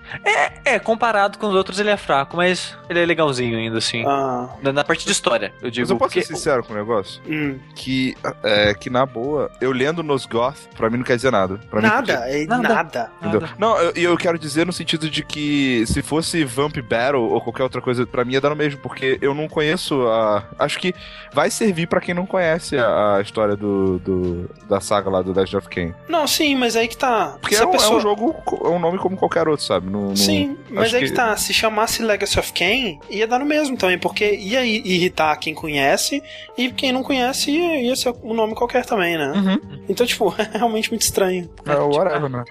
É, 0.63 0.77
comparado 0.79 1.37
com 1.37 1.47
os 1.47 1.55
outros 1.55 1.79
ele 1.79 1.89
é 1.89 1.97
fraco, 1.97 2.37
mas 2.37 2.77
ele 2.89 2.99
é 2.99 3.05
legalzinho 3.05 3.57
ainda, 3.57 3.79
assim. 3.79 4.05
Ah. 4.05 4.49
Na, 4.61 4.71
na 4.71 4.83
parte 4.83 5.05
de 5.05 5.11
história, 5.11 5.51
eu 5.61 5.69
digo. 5.69 5.83
Mas 5.85 5.89
eu 5.89 5.97
posso 5.97 6.11
porque 6.13 6.21
ser 6.25 6.35
sincero 6.35 6.63
com 6.63 6.73
o 6.73 6.75
negócio? 6.75 7.21
Hum. 7.27 7.57
Que, 7.75 8.15
é, 8.43 8.73
que 8.73 8.89
na 8.89 9.05
boa, 9.05 9.51
eu 9.59 9.71
lendo 9.71 10.03
nos 10.03 10.25
Goth, 10.25 10.67
pra 10.77 10.89
mim 10.89 10.97
não 10.97 11.03
quer 11.03 11.15
dizer 11.15 11.31
nada. 11.31 11.59
Pra 11.69 11.81
mim, 11.81 11.87
Nada, 11.87 12.13
é 12.29 12.45
Nada. 12.45 12.69
nada. 12.69 13.11
Entendeu? 13.19 13.41
Nada. 13.41 13.53
Não, 13.57 13.77
eu- 13.77 13.93
e 13.95 14.03
eu, 14.03 14.15
quero 14.17 14.37
dizer 14.37 14.65
no 14.65 14.71
sentido 14.73 15.09
de 15.09 15.23
que 15.23 15.83
se 15.87 16.01
fosse 16.03 16.43
Vamp 16.43 16.77
Battle 16.77 17.21
ou 17.31 17.41
qualquer 17.41 17.63
outra 17.63 17.81
coisa, 17.81 18.05
pra 18.05 18.23
mim 18.23 18.33
ia 18.33 18.41
dar 18.41 18.49
no 18.49 18.55
mesmo, 18.55 18.79
porque 18.81 19.17
eu 19.21 19.33
não 19.33 19.47
conheço 19.47 20.07
a. 20.07 20.43
Acho 20.59 20.77
que 20.79 20.93
vai 21.39 21.49
servir 21.49 21.87
pra 21.87 22.01
quem 22.01 22.13
não 22.13 22.25
conhece 22.25 22.77
a, 22.77 23.15
a 23.15 23.21
história 23.21 23.55
do, 23.55 23.97
do- 23.99 24.49
da 24.67 24.81
saga 24.81 25.09
lá 25.09 25.21
do 25.21 25.31
Legend 25.31 25.55
of 25.55 25.69
Kain. 25.69 25.93
Não, 26.09 26.27
sim, 26.27 26.53
mas 26.53 26.75
aí 26.75 26.85
que 26.85 26.97
tá. 26.97 27.37
Porque 27.39 27.55
é 27.55 27.59
a 27.59 27.65
um, 27.65 27.69
é 27.69 27.71
pessoa- 27.71 27.97
um 27.97 28.01
jogo, 28.01 28.33
co- 28.43 28.67
é 28.67 28.69
um 28.69 28.77
nome 28.77 28.97
como 28.97 29.15
qualquer 29.15 29.47
outro, 29.47 29.65
sabe? 29.65 29.89
Não, 29.89 30.09
não- 30.09 30.15
Sim, 30.17 30.57
mas 30.69 30.93
aí 30.93 30.99
que... 31.03 31.07
que- 31.09 31.13
tá. 31.15 31.37
Se 31.37 31.53
chamasse 31.53 32.03
Legacy 32.03 32.37
of 32.37 32.51
Kain, 32.51 32.99
ia 33.09 33.25
dar 33.25 33.39
no 33.39 33.45
mesmo 33.45 33.77
também, 33.77 33.97
porque 33.97 34.29
ia 34.35 34.65
irritar 34.65 35.33
quem 35.37 35.53
conhece 35.53 36.21
e 36.57 36.69
quem 36.71 36.91
não 36.91 37.03
conhece 37.03 37.51
ia, 37.51 37.81
ia 37.83 37.95
ser 37.95 38.13
um 38.21 38.33
nome 38.33 38.53
qualquer 38.53 38.85
também, 38.85 39.17
né? 39.17 39.31
Uhum. 39.33 39.79
Então, 39.87 40.05
tipo, 40.05 40.35
é 40.37 40.57
realmente 40.57 40.89
muito 40.89 41.03
estranho. 41.03 41.49
É 41.65 41.75
o 41.77 41.87
whatever, 41.95 42.29
né? 42.29 42.43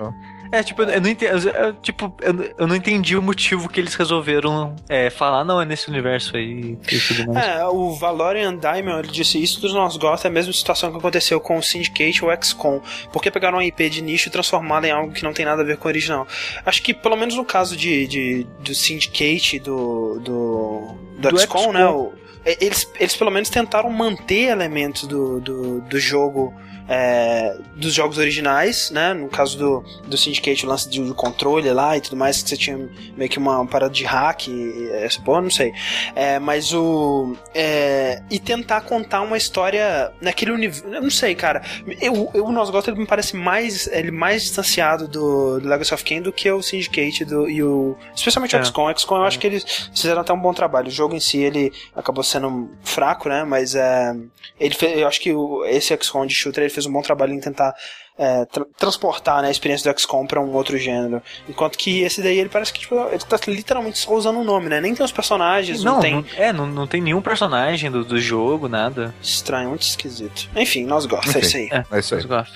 É, 0.51 0.63
tipo, 0.63 0.83
eu 0.83 1.01
não 1.01 1.09
entendi. 1.11 1.49
eu- 1.49 1.73
tipo, 1.75 2.15
eu, 2.23 2.55
eu 2.59 2.67
não 2.67 2.75
entendi 2.77 3.17
o 3.17 3.23
motivo 3.23 3.69
que 3.69 3.79
eles 3.81 3.95
resolveram 3.95 4.75
é, 4.89 5.11
falar, 5.11 5.45
não, 5.45 5.61
é 5.61 5.65
nesse 5.65 5.89
universo 5.89 6.37
aí 6.37 6.79
e 6.91 6.99
tudo 7.01 7.33
mais. 7.33 7.47
É, 7.47 7.65
o 7.67 7.93
Valorian 7.95 8.57
Diamond 8.57 9.01
ele 9.01 9.09
disse 9.09 9.43
isso 9.43 9.61
dos 9.61 9.73
nossos 9.75 9.99
gosta 9.99 10.29
é 10.29 10.31
a 10.31 10.33
mesma 10.33 10.53
situação 10.53 10.91
que 10.91 10.97
aconteceu 10.99 11.41
com 11.41 11.59
o 11.59 11.63
Syndicate 11.63 12.25
ou 12.25 12.31
XCOM. 12.43 12.81
Porque 13.13 13.31
pegaram 13.31 13.59
uma 13.59 13.65
IP 13.65 13.89
de 13.91 14.03
nicho 14.03 14.29
e 14.29 14.33
transformaram 14.33 14.87
em 14.89 14.91
algo 14.91 15.13
que 15.13 15.23
não 15.23 15.33
tem 15.33 15.45
nada 15.45 15.63
a 15.63 15.65
ver 15.65 15.77
com 15.77 15.87
o 15.87 15.91
original. 15.91 16.27
Acho 16.65 16.83
que, 16.83 16.95
pelo 16.95 17.17
menos 17.17 17.35
no 17.37 17.45
caso 17.45 17.77
de, 17.77 18.07
de 18.07 18.47
do 18.61 18.75
Syndicate, 18.75 19.59
do, 19.59 20.19
do, 20.21 20.95
do, 21.19 21.31
Do 21.31 21.39
XCOM, 21.39 21.59
XCOM. 21.61 21.73
né? 21.73 21.87
o- 21.87 22.13
e- 22.47 22.57
eles, 22.65 22.91
eles 22.99 23.17
pelo 23.17 23.31
menos 23.31 23.51
tentaram 23.51 23.91
manter 23.91 24.49
elementos 24.51 25.05
do, 25.07 25.41
do, 25.41 25.81
do 25.83 25.99
jogo. 26.01 26.55
É, 26.89 27.57
dos 27.77 27.93
jogos 27.93 28.19
originais, 28.19 28.91
né? 28.91 29.13
No 29.13 29.29
caso 29.29 29.59
do, 29.59 29.85
do 30.07 30.17
Syndicate, 30.17 30.65
o 30.65 30.69
lance 30.69 30.89
de 30.89 31.03
controle 31.15 31.71
lá 31.71 31.97
e 31.97 32.01
tudo 32.01 32.17
mais, 32.17 32.43
que 32.43 32.49
você 32.49 32.57
tinha 32.57 32.89
meio 33.17 33.31
que 33.31 33.39
uma 33.39 33.65
parada 33.67 33.93
de 33.93 34.05
hack, 34.05 34.49
essa 34.93 35.21
porra, 35.21 35.43
não 35.43 35.51
sei. 35.51 35.73
É, 36.15 36.39
mas 36.39 36.73
o. 36.73 37.37
é, 37.55 38.23
e 38.31 38.39
tentar 38.39 38.81
contar 38.83 39.21
uma 39.21 39.37
história 39.37 40.13
naquele 40.21 40.53
universo. 40.53 40.89
Não 40.89 41.11
sei, 41.11 41.35
cara. 41.35 41.63
Eu, 42.01 42.31
eu, 42.33 42.47
o 42.47 42.73
gosto 42.73 42.91
ele 42.91 43.01
me 43.01 43.07
parece 43.07 43.37
mais. 43.37 43.87
Ele 43.89 44.11
mais 44.11 44.43
distanciado 44.43 45.07
do, 45.07 45.61
do 45.61 45.69
Legacy 45.69 45.95
of 45.95 46.05
Kain 46.05 46.23
do 46.23 46.33
que 46.33 46.51
o 46.51 46.63
Syndicate 46.63 47.25
do, 47.25 47.49
e 47.49 47.63
o. 47.63 47.97
Especialmente 48.15 48.57
o 48.57 48.59
É. 48.59 48.65
XCOM. 48.65 48.91
O 48.91 48.99
XCOM 48.99 49.17
eu 49.17 49.25
acho 49.25 49.39
que 49.39 49.47
eles 49.47 49.91
fizeram 49.95 50.23
até 50.23 50.33
um 50.33 50.41
bom 50.41 50.55
trabalho. 50.55 50.89
O 50.89 50.91
jogo 50.91 51.15
em 51.15 51.21
si 51.21 51.39
ele 51.39 51.73
acabou 51.95 52.25
sendo 52.25 52.71
fraco, 52.83 53.29
né? 53.29 53.45
Mas 53.45 53.75
é, 53.75 54.17
ele 54.59 54.75
eu 54.97 55.07
acho 55.07 55.21
que 55.21 55.33
o, 55.33 55.65
esse 55.65 55.97
XCOM 55.97 56.27
de 56.27 56.35
shooter 56.35 56.65
ele 56.65 56.73
fez 56.79 56.87
um 56.87 56.93
bom 56.93 57.03
trabalho 57.03 57.33
em 57.35 57.41
tentar. 57.41 57.75
é, 58.21 58.45
tra- 58.47 58.65
transportar 58.77 59.43
né, 59.43 59.49
a 59.49 59.51
experiência 59.51 59.93
do 59.93 60.01
XCOM 60.01 60.27
pra 60.27 60.41
um 60.41 60.53
outro 60.53 60.77
gênero. 60.77 61.23
Enquanto 61.49 61.79
que 61.79 62.01
esse 62.03 62.21
daí 62.21 62.37
ele 62.39 62.49
parece 62.49 62.73
que 62.73 62.81
tipo, 62.81 62.97
ele 63.13 63.19
tá 63.21 63.39
literalmente 63.47 63.97
só 63.99 64.13
usando 64.13 64.41
o 64.41 64.45
nome, 64.45 64.69
né? 64.69 64.81
Nem 64.81 64.93
tem 64.93 65.05
os 65.07 65.13
personagens, 65.13 65.85
não, 65.85 65.95
Não, 65.95 66.01
tem. 66.01 66.15
não- 66.15 66.25
é, 66.37 66.53
não, 66.53 66.67
não 66.67 66.87
tem 66.87 67.01
nenhum 67.01 67.23
personagem 67.23 67.91
do, 67.91 68.05
do 68.05 68.19
jogo, 68.21 68.69
nada. 68.69 69.15
Estranho, 69.23 69.69
muito 69.69 69.83
esquisito. 69.83 70.49
Enfim, 70.57 70.85
nós 70.85 71.07
gostamos, 71.07 71.37
é 71.37 71.41
isso 71.41 71.57
aí. 71.59 71.69
É, 71.71 71.85
É 71.93 71.99
isso 72.01 72.15
aí. 72.17 72.23
eu 72.23 72.29
gosto. 72.29 72.55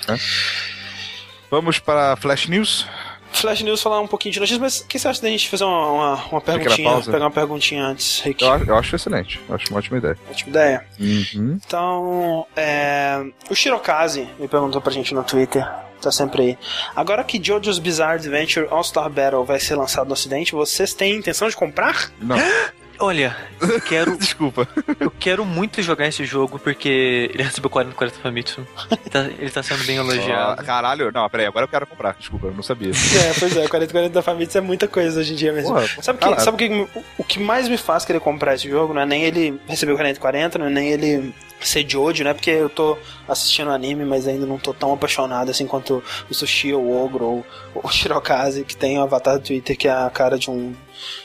Vamos 1.50 1.78
para 1.78 2.16
Flash 2.16 2.48
News. 2.48 2.86
Flash 3.32 3.62
News 3.62 3.82
falar 3.82 4.00
um 4.00 4.06
pouquinho 4.06 4.32
de 4.32 4.40
notícias, 4.40 4.60
mas 4.60 4.80
o 4.80 4.86
que 4.86 4.98
você 4.98 5.08
acha 5.08 5.20
da 5.22 5.28
gente 5.28 5.48
fazer 5.48 5.64
uma, 5.64 5.90
uma, 5.90 6.24
uma 6.32 6.40
perguntinha? 6.40 7.00
Pegar 7.02 7.18
uma 7.24 7.30
perguntinha 7.30 7.84
antes, 7.84 8.20
Rick? 8.20 8.42
Eu, 8.44 8.52
acho- 8.52 8.64
eu 8.64 8.76
acho 8.76 8.96
excelente. 8.96 9.40
Eu 9.48 9.54
acho 9.54 9.68
uma 9.70 9.78
ótima 9.78 9.98
ideia. 9.98 10.18
Ótima 10.30 10.50
ideia. 10.50 10.86
Uhum. 11.00 11.58
Então, 11.66 12.46
é, 12.56 13.24
o 13.50 13.54
Shirokaze 13.54 14.28
me 14.38 14.46
perguntou 14.48 14.80
pra 14.80 14.92
gente 14.92 15.14
no 15.14 15.22
Twitter, 15.24 15.66
tá 16.00 16.10
sempre 16.12 16.42
aí. 16.42 16.58
Agora 16.94 17.24
que 17.24 17.38
JoJo's 17.38 17.78
Bizarre 17.78 18.14
Adventure 18.16 18.66
All-Star 18.70 19.08
Battle 19.10 19.44
vai 19.44 19.58
ser 19.60 19.74
lançado 19.76 20.06
no 20.06 20.12
ocidente, 20.12 20.52
vocês 20.52 20.92
têm 20.94 21.16
intenção 21.16 21.48
de 21.48 21.56
comprar? 21.56 22.10
Não. 22.20 22.36
Olha, 22.98 23.36
eu 23.60 23.80
quero, 23.82 24.16
Desculpa. 24.16 24.68
eu 25.00 25.10
quero 25.10 25.44
muito 25.44 25.82
jogar 25.82 26.06
esse 26.06 26.24
jogo 26.24 26.58
porque 26.58 27.30
ele 27.32 27.42
recebeu 27.42 27.68
40 27.70 27.94
40 27.94 28.18
Famitsu. 28.18 28.66
Ele 28.90 29.10
tá, 29.10 29.20
ele 29.38 29.50
tá 29.50 29.62
sendo 29.62 29.84
bem 29.84 29.98
Ah, 30.02 30.02
elogiado. 30.02 30.64
caralho, 30.64 31.10
não, 31.12 31.28
peraí, 31.28 31.46
agora 31.46 31.64
eu 31.64 31.68
quero 31.68 31.86
comprar. 31.86 32.14
Desculpa, 32.18 32.46
eu 32.46 32.52
não 32.54 32.62
sabia. 32.62 32.90
É, 33.22 33.32
pois 33.38 33.56
é, 33.56 33.66
40 33.68 33.92
40 33.92 34.08
da 34.14 34.22
Famitsu 34.22 34.58
é 34.58 34.60
muita 34.60 34.86
coisa 34.88 35.20
hoje 35.20 35.32
em 35.32 35.36
dia 35.36 35.52
mesmo. 35.52 35.74
Porra, 35.74 35.86
Sabe, 36.00 36.18
o 36.24 36.34
que, 36.34 36.40
sabe 36.40 36.54
o, 36.54 36.58
que, 36.58 36.88
o- 37.18 37.24
que 37.24 37.38
mais 37.40 37.68
me 37.68 37.76
faz 37.76 38.04
querer 38.04 38.20
comprar 38.20 38.54
esse 38.54 38.68
jogo? 38.68 38.92
Não 38.94 39.02
é 39.02 39.06
nem 39.06 39.24
ele 39.24 39.60
receber 39.66 39.92
o 39.92 39.96
4040, 39.96 40.58
não 40.58 40.66
é 40.66 40.70
nem 40.70 40.88
ele 40.90 41.34
ser 41.60 41.84
de 41.84 41.96
ódio, 41.96 42.24
né? 42.24 42.34
Porque 42.34 42.50
eu 42.50 42.68
tô 42.68 42.98
assistindo 43.28 43.70
anime, 43.70 44.04
mas 44.04 44.26
ainda 44.26 44.44
não 44.46 44.58
tô 44.58 44.74
tão 44.74 44.92
apaixonado 44.92 45.50
assim 45.50 45.64
quanto 45.66 46.02
o 46.28 46.34
Sushi, 46.34 46.72
ou 46.72 46.82
o 46.82 47.04
Ogro, 47.04 47.24
ou 47.24 47.46
o 47.74 47.88
Shirokaze, 47.88 48.64
que 48.64 48.76
tem 48.76 48.98
o 48.98 49.02
avatar 49.02 49.38
do 49.38 49.44
Twitter 49.44 49.76
que 49.76 49.86
é 49.86 49.92
a 49.92 50.10
cara 50.10 50.36
de 50.38 50.50
um 50.50 50.74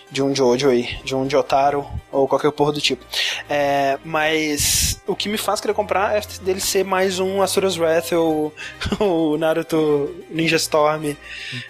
de 0.10 0.24
um 0.24 0.34
Jojo 0.36 0.70
aí, 0.70 0.98
de 1.04 1.14
um 1.16 1.30
Jotaro 1.30 1.86
ou 2.12 2.28
qualquer 2.28 2.52
porra 2.52 2.72
do 2.72 2.80
tipo. 2.82 3.04
É, 3.50 3.98
mas 4.06 5.02
o 5.06 5.16
que 5.16 5.28
me 5.30 5.38
faz 5.38 5.60
querer 5.60 5.74
comprar 5.74 6.16
é 6.18 6.22
dele 6.42 6.60
ser 6.62 6.84
mais 6.86 7.20
um 7.20 7.42
Asura's 7.42 7.78
Wrath 7.78 8.12
ou 8.14 8.54
o 9.00 9.38
Naruto 9.38 10.16
Ninja 10.30 10.56
Storm, 10.56 11.16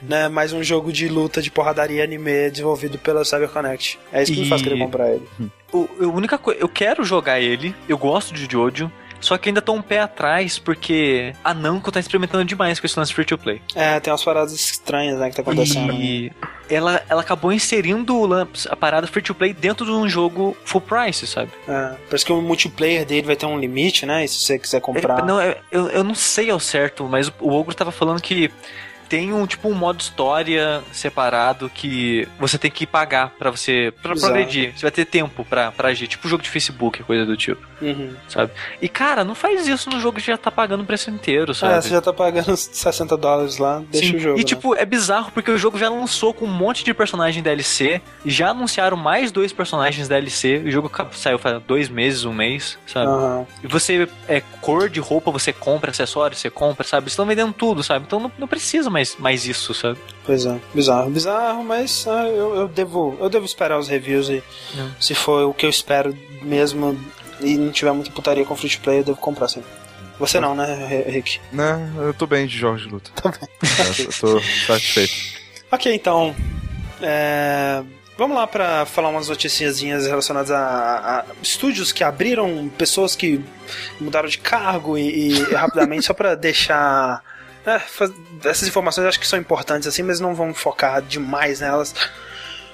né? 0.01 0.27
Mais 0.27 0.53
um 0.53 0.61
jogo 0.63 0.91
de 0.93 1.07
luta 1.07 1.41
de 1.41 1.49
porradaria 1.49 2.03
anime 2.03 2.49
desenvolvido 2.51 2.97
pela 2.97 3.25
CyberConnect. 3.25 3.97
É 4.13 4.23
isso 4.23 4.33
que 4.33 4.41
me 4.41 4.49
faz 4.49 4.61
E- 4.61 4.63
querer 4.63 4.79
comprar 4.79 5.09
ele. 5.09 5.27
O, 5.73 5.87
a 6.01 6.07
única 6.07 6.37
coisa, 6.37 6.59
eu 6.61 6.69
quero 6.69 7.03
jogar 7.03 7.41
ele, 7.41 7.75
eu 7.89 7.97
gosto 7.97 8.33
de 8.33 8.47
Jojo, 8.49 8.89
só 9.19 9.37
que 9.37 9.49
ainda 9.49 9.61
tô 9.61 9.73
um 9.73 9.81
pé 9.81 9.99
atrás 9.99 10.59
porque 10.59 11.33
a 11.43 11.53
Namco 11.53 11.91
tá 11.91 11.99
experimentando 11.99 12.45
demais 12.45 12.79
com 12.79 12.85
esse 12.85 12.97
lance 12.97 13.13
free 13.13 13.25
to 13.25 13.37
play. 13.37 13.61
É, 13.75 13.99
tem 13.99 14.11
umas 14.11 14.23
paradas 14.23 14.53
estranhas, 14.53 15.19
né, 15.19 15.29
que 15.29 15.35
tá 15.35 15.41
acontecendo. 15.41 15.93
E 15.93 16.31
ela, 16.69 17.01
ela 17.09 17.21
acabou 17.21 17.51
inserindo 17.51 18.27
a 18.69 18.75
parada 18.75 19.07
free 19.07 19.21
to 19.21 19.33
play 19.33 19.53
dentro 19.53 19.85
de 19.85 19.91
um 19.91 20.07
jogo 20.07 20.55
full 20.65 20.81
price, 20.81 21.25
sabe? 21.25 21.51
É, 21.67 21.95
parece 22.09 22.25
que 22.25 22.31
o 22.31 22.41
multiplayer 22.41 23.05
dele 23.05 23.27
vai 23.27 23.35
ter 23.35 23.45
um 23.45 23.59
limite, 23.59 24.05
né? 24.05 24.25
E 24.25 24.27
se 24.27 24.39
você 24.39 24.59
quiser 24.59 24.81
comprar. 24.81 25.19
É, 25.19 25.25
não, 25.25 25.41
eu, 25.41 25.55
eu, 25.71 25.87
eu 25.89 26.03
não 26.03 26.15
sei 26.15 26.49
ao 26.49 26.59
certo, 26.59 27.05
mas 27.05 27.27
o, 27.27 27.33
o 27.41 27.53
Ogro 27.53 27.75
tava 27.75 27.91
falando 27.91 28.21
que 28.21 28.51
tem 29.07 29.33
um 29.33 29.45
tipo 29.47 29.69
um 29.69 29.73
modo 29.73 29.99
história 30.01 30.81
separado 30.91 31.69
que 31.73 32.27
você 32.39 32.57
tem 32.57 32.69
que 32.71 32.85
pagar 32.85 33.31
pra 33.37 33.49
você 33.51 33.93
pra 34.01 34.13
Exato. 34.13 34.33
progredir. 34.33 34.73
Você 34.75 34.81
vai 34.81 34.91
ter 34.91 35.05
tempo 35.05 35.45
pra, 35.45 35.71
pra 35.71 35.89
agir, 35.89 36.07
tipo 36.07 36.27
jogo 36.27 36.43
de 36.43 36.49
Facebook, 36.49 37.01
coisa 37.03 37.25
do 37.25 37.35
tipo, 37.37 37.61
Uhum. 37.81 38.13
sabe? 38.27 38.51
E 38.81 38.89
cara, 38.89 39.23
não 39.23 39.35
faz 39.35 39.67
isso 39.67 39.89
no 39.89 39.99
jogo 39.99 40.17
que 40.19 40.25
já 40.25 40.37
tá 40.37 40.49
pagando 40.51 40.81
o 40.81 40.85
preço 40.85 41.09
inteiro, 41.09 41.51
É, 41.51 41.55
sabe? 41.55 41.81
você 41.83 41.89
já 41.89 42.01
tá 42.01 42.11
pagando 42.11 42.55
60 42.57 43.15
dólares 43.17 43.57
lá, 43.57 43.81
deixa 43.91 44.09
Sim. 44.09 44.15
o 44.15 44.19
jogo. 44.19 44.35
E 44.37 44.41
né? 44.41 44.43
tipo, 44.43 44.75
é 44.75 44.85
bizarro 44.85 45.31
porque 45.31 45.51
o 45.51 45.57
jogo 45.57 45.77
já 45.77 45.87
lançou 45.89 46.33
com 46.33 46.45
um 46.45 46.51
monte 46.51 46.83
de 46.83 46.93
personagem 46.93 47.43
DLC, 47.43 48.01
já 48.25 48.49
anunciaram 48.49 48.97
mais 48.97 49.31
dois 49.31 49.53
personagens 49.53 50.07
DLC, 50.07 50.63
o 50.65 50.71
jogo 50.71 50.91
saiu 51.11 51.37
faz 51.37 51.61
dois 51.63 51.87
meses, 51.89 52.25
um 52.25 52.33
mês, 52.33 52.77
sabe? 52.87 53.07
Aham. 53.11 53.45
E 53.63 53.67
você, 53.67 54.07
é, 54.27 54.41
cor 54.61 54.89
de 54.89 54.99
roupa, 54.99 55.29
você 55.31 55.53
compra, 55.53 55.91
acessórios, 55.91 56.39
você 56.39 56.49
compra, 56.49 56.83
sabe? 56.85 57.07
Estão 57.09 57.25
vendendo 57.25 57.53
tudo, 57.53 57.83
sabe? 57.83 58.05
Então 58.07 58.19
não, 58.19 58.31
não 58.39 58.47
precisa 58.47 58.89
mais, 58.89 58.96
mais 59.19 59.45
isso, 59.45 59.73
sabe? 59.73 59.97
Pois 60.25 60.45
é, 60.45 60.59
bizarro, 60.73 61.09
bizarro, 61.09 61.63
mas 61.63 62.05
ah, 62.07 62.27
eu, 62.27 62.55
eu 62.55 62.67
devo 62.67 63.17
eu 63.19 63.29
devo 63.29 63.45
esperar 63.45 63.77
os 63.79 63.87
reviews 63.87 64.29
e 64.29 64.43
Não. 64.75 64.91
se 64.99 65.13
for 65.15 65.47
o 65.47 65.53
que 65.53 65.65
eu 65.65 65.69
espero 65.69 66.17
mesmo 66.41 66.99
e 67.39 67.57
não 67.57 67.71
tiver 67.71 67.91
muita 67.91 68.11
putaria 68.11 68.43
com 68.45 68.55
free 68.55 68.69
to 68.69 68.79
play, 68.81 68.99
eu 68.99 69.03
devo 69.03 69.17
comprar 69.17 69.47
sim. 69.47 69.63
Você 70.19 70.39
não, 70.39 70.55
né, 70.55 71.05
Rick? 71.07 71.39
Né, 71.51 71.93
eu 71.97 72.13
tô 72.13 72.25
bem 72.25 72.47
de 72.47 72.57
jogos 72.57 72.81
de 72.81 72.89
luta. 72.89 73.11
Tá 73.21 73.29
bem. 73.29 73.47
É, 73.63 74.01
eu 74.01 74.07
tô 74.19 74.41
satisfeito. 74.65 75.13
Ok, 75.71 75.93
então. 75.93 76.35
é, 77.01 77.83
Vamos 78.17 78.35
lá 78.35 78.47
pra 78.47 78.83
falar 78.87 79.09
umas 79.09 79.29
noticiazinhas 79.29 80.07
relacionadas 80.07 80.49
a, 80.49 81.19
a 81.19 81.25
estúdios 81.43 81.91
que 81.91 82.03
abriram, 82.03 82.67
pessoas 82.75 83.15
que 83.15 83.39
mudaram 84.01 84.27
de 84.27 84.39
cargo 84.39 84.97
e, 84.97 85.33
e 85.33 85.43
rapidamente, 85.53 86.07
só 86.07 86.15
pra 86.15 86.33
deixar. 86.33 87.21
Faz- 87.79 88.11
essas 88.43 88.67
informações 88.67 89.05
acho 89.07 89.19
que 89.19 89.27
são 89.27 89.37
importantes 89.39 89.87
assim, 89.87 90.03
mas 90.03 90.19
não 90.19 90.33
vamos 90.33 90.57
focar 90.59 91.01
demais 91.01 91.59
nelas. 91.59 91.93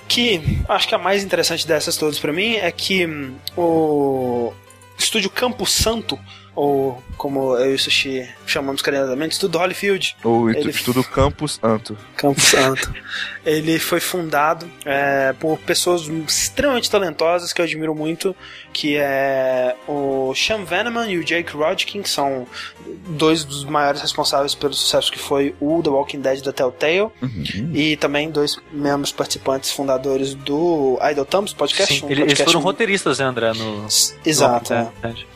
Que 0.08 0.60
acho 0.68 0.88
que 0.88 0.94
a 0.96 0.98
mais 0.98 1.24
interessante 1.24 1.66
dessas 1.66 1.96
todas 1.98 2.20
pra 2.20 2.34
mim 2.34 2.56
é 2.56 2.72
que 2.72 3.06
hum, 3.08 3.36
o 3.58 4.54
estúdio 4.98 5.30
Campo 5.30 5.66
Santo, 5.66 6.20
ou 6.56 7.02
como 7.18 7.56
eu 7.58 7.72
e 7.72 7.76
o 7.76 7.80
Sushi 7.80 8.30
chamamos 8.46 8.82
carinhosamente, 8.82 9.34
estúdio 9.34 9.60
Holyfield, 9.62 10.16
O 10.24 10.50
Ele- 10.50 10.70
estudo 10.70 11.04
Campus 11.04 11.58
Anto. 11.64 11.98
Campo 12.18 12.40
Santo. 12.42 12.94
Ele 13.46 13.78
foi 13.78 14.00
fundado 14.00 14.70
é, 14.86 15.34
por 15.34 15.58
pessoas 15.60 16.04
extremamente 16.28 16.90
talentosas 16.90 17.52
que 17.52 17.60
eu 17.62 17.66
admiro 17.66 17.94
muito, 17.94 18.34
que 18.72 18.96
é 18.98 19.76
o 19.88 20.34
Sean 20.36 20.64
Veneman 20.64 21.08
e 21.10 21.18
o 21.18 21.24
Jake 21.26 21.52
Rodkin, 21.52 22.02
que 22.02 22.10
são 22.10 22.48
dois 23.08 23.44
dos 23.44 23.66
maiores 23.66 24.02
responsáveis 24.02 24.56
pelo 24.56 24.74
sucesso 24.74 25.12
que 25.12 25.20
foi 25.20 25.54
o 25.60 25.82
The 25.84 25.90
Walking 25.90 26.22
Dead 26.22 26.42
da 26.42 26.54
Telltale, 26.54 27.10
e 27.74 27.98
também 27.98 28.32
dois 28.32 28.58
membros 28.72 29.12
participantes 29.12 29.72
fundadores 29.72 30.34
do 30.36 30.98
Idle 31.12 31.26
Thumbs 31.26 31.52
podcast. 31.54 31.94
Sim, 32.00 32.06
um 32.06 32.10
eles, 32.10 32.20
eles 32.20 32.20
podcast 32.34 32.46
foram 32.46 32.60
muito- 32.62 32.66
roteiristas, 32.74 33.20
né, 33.20 33.26
André? 33.26 33.54
No, 33.54 33.86
Exato. 34.26 34.74
no- 34.74 34.92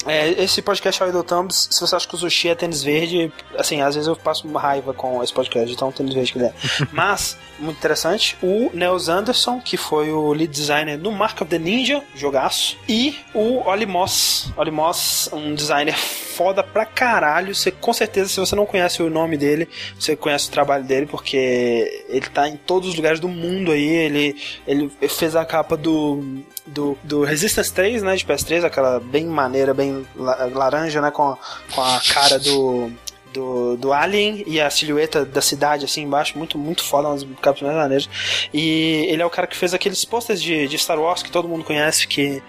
é. 0.06 0.28
É, 0.30 0.44
esse 0.44 0.62
podcast 0.62 1.04
Idle 1.04 1.24
Thumbs, 1.24 1.68
se 1.72 1.82
você 1.82 1.96
acha 1.96 2.08
que 2.08 2.16
o 2.16 2.18
sushi 2.18 2.48
é 2.50 2.56
tênis 2.56 2.82
verde, 2.82 3.32
assim, 3.58 3.82
às 3.82 3.96
vezes 3.96 4.08
eu 4.08 4.16
passo 4.16 4.48
uma 4.48 4.60
raiva 4.62 4.94
com 4.94 5.22
esse 5.22 5.34
podcast, 5.34 5.70
então 5.74 5.92
tênis 5.92 6.14
verde 6.14 6.32
que 6.32 6.38
ele 6.38 6.46
é. 6.46 6.54
Mas, 6.94 7.38
muito 7.60 7.78
interessante, 7.78 7.97
o 8.42 8.70
Nels 8.74 9.10
Anderson, 9.10 9.60
que 9.60 9.78
foi 9.78 10.12
o 10.12 10.32
lead 10.34 10.52
designer 10.52 10.98
do 10.98 11.12
Mark 11.12 11.42
of 11.42 11.50
the 11.50 11.58
Ninja, 11.58 12.04
jogaço, 12.16 12.78
e 12.88 13.16
o 13.34 13.68
Oli 13.68 13.86
Moss. 13.86 14.50
Oli 14.58 14.72
Moss, 14.72 15.30
um 15.34 15.54
designer 15.56 15.96
foda 15.98 16.64
pra 16.64 16.86
caralho. 16.86 17.54
Você, 17.56 17.72
com 17.72 17.92
certeza, 17.94 18.30
se 18.30 18.40
você 18.40 18.56
não 18.56 18.66
conhece 18.66 19.02
o 19.02 19.10
nome 19.10 19.38
dele, 19.38 19.68
você 20.00 20.16
conhece 20.16 20.48
o 20.50 20.52
trabalho 20.52 20.84
dele, 20.84 21.06
porque 21.06 22.06
ele 22.10 22.28
tá 22.28 22.48
em 22.48 22.56
todos 22.58 22.90
os 22.90 22.96
lugares 22.96 23.20
do 23.20 23.28
mundo 23.28 23.72
aí. 23.72 23.88
Ele, 23.88 24.36
ele 24.68 24.92
fez 25.10 25.36
a 25.36 25.44
capa 25.46 25.76
do, 25.76 26.42
do, 26.66 26.98
do 27.04 27.24
Resistance 27.24 27.72
3, 27.74 28.04
né, 28.04 28.16
de 28.16 28.26
PS3, 28.26 28.64
aquela 28.64 29.00
bem 29.00 29.26
maneira, 29.26 29.74
bem 29.74 30.06
la- 30.16 30.46
laranja, 30.54 31.02
né, 31.02 31.10
com 31.12 31.36
com 31.74 31.82
a 31.82 32.00
cara 32.14 32.38
do, 32.40 32.92
do, 33.34 33.78
do 33.78 33.94
Alien 33.94 34.44
e 34.48 34.60
a 34.60 34.70
silhueta 34.70 35.26
da 35.26 35.42
cidade 35.42 35.86
assim 35.86 36.04
embaixo, 36.04 36.38
muito, 36.38 36.58
muito 36.58 36.84
foda, 36.84 37.08
umas 37.10 37.26
capas 37.42 37.62
mais 37.62 37.76
maneiras. 37.76 38.10
E 38.54 39.06
ele 39.10 39.22
é 39.22 39.26
o 39.26 39.30
cara 39.30 39.48
que 39.48 39.56
fez 39.58 39.74
aqueles 39.74 40.04
posters 40.06 40.42
de, 40.42 40.68
de 40.68 40.78
Star 40.78 41.00
Wars 41.00 41.22
que 41.24 41.32
todo 41.32 41.48
mundo 41.48 41.64
conhece, 41.64 42.08
que 42.08 42.42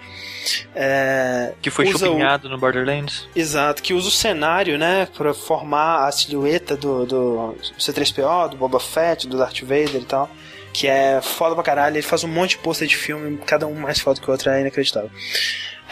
é, 0.75 1.53
Que 1.61 1.69
foi 1.69 1.85
usa 1.87 2.05
o- 2.05 2.09
chupinhado 2.11 2.49
no 2.49 2.57
Borderlands. 2.57 3.27
Exato, 3.35 3.81
que 3.83 3.93
usa 3.93 4.07
o 4.07 4.11
cenário, 4.11 4.77
né, 4.77 5.07
pra 5.17 5.33
formar 5.33 6.07
a 6.07 6.11
silhueta 6.11 6.75
do, 6.75 7.05
do 7.05 7.55
C3PO, 7.79 8.49
do 8.49 8.57
Boba 8.57 8.79
Fett, 8.79 9.27
do 9.27 9.37
Darth 9.37 9.61
Vader 9.61 9.95
e 10.01 10.05
tal. 10.05 10.29
Que 10.71 10.87
é 10.87 11.19
foda 11.21 11.55
pra 11.55 11.63
caralho, 11.63 11.95
ele 11.95 12.03
faz 12.03 12.23
um 12.23 12.27
monte 12.27 12.51
de 12.51 12.59
pôster 12.59 12.87
de 12.87 12.95
filme, 12.95 13.37
cada 13.39 13.65
um 13.65 13.73
mais 13.73 13.99
foda 13.99 14.21
que 14.21 14.27
o 14.29 14.31
outro, 14.31 14.49
é 14.51 14.61
inacreditável. 14.61 15.09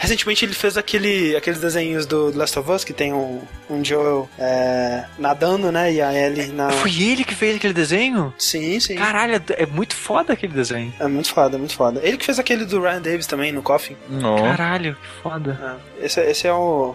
Recentemente 0.00 0.44
ele 0.44 0.54
fez 0.54 0.76
aquele, 0.76 1.36
aqueles 1.36 1.60
desenhos 1.60 2.06
do 2.06 2.30
The 2.30 2.38
Last 2.38 2.58
of 2.58 2.70
Us, 2.70 2.84
que 2.84 2.92
tem 2.92 3.12
um, 3.12 3.42
um 3.68 3.84
Joel 3.84 4.30
é, 4.38 5.04
nadando, 5.18 5.72
né, 5.72 5.92
e 5.92 6.00
a 6.00 6.14
Ellie 6.14 6.52
na... 6.52 6.70
Foi 6.70 7.02
ele 7.02 7.24
que 7.24 7.34
fez 7.34 7.56
aquele 7.56 7.74
desenho? 7.74 8.32
Sim, 8.38 8.78
sim. 8.78 8.94
Caralho, 8.94 9.42
é- 9.56 9.66
muito 9.66 9.96
foda 9.96 10.32
aquele 10.32 10.52
desenho. 10.52 10.94
É 11.00 11.08
muito 11.08 11.34
foda, 11.34 11.56
é 11.56 11.58
muito 11.58 11.74
foda. 11.74 12.00
Ele 12.02 12.16
que 12.16 12.24
fez 12.24 12.38
aquele 12.38 12.64
do 12.64 12.80
Ryan 12.80 13.02
Davis 13.02 13.26
também, 13.26 13.50
no 13.50 13.60
Coffin. 13.60 13.96
Não. 14.08 14.36
Caralho, 14.36 14.94
que 14.94 15.22
foda. 15.22 15.78
É, 16.00 16.06
esse, 16.06 16.20
esse 16.20 16.46
é 16.46 16.52
o. 16.52 16.94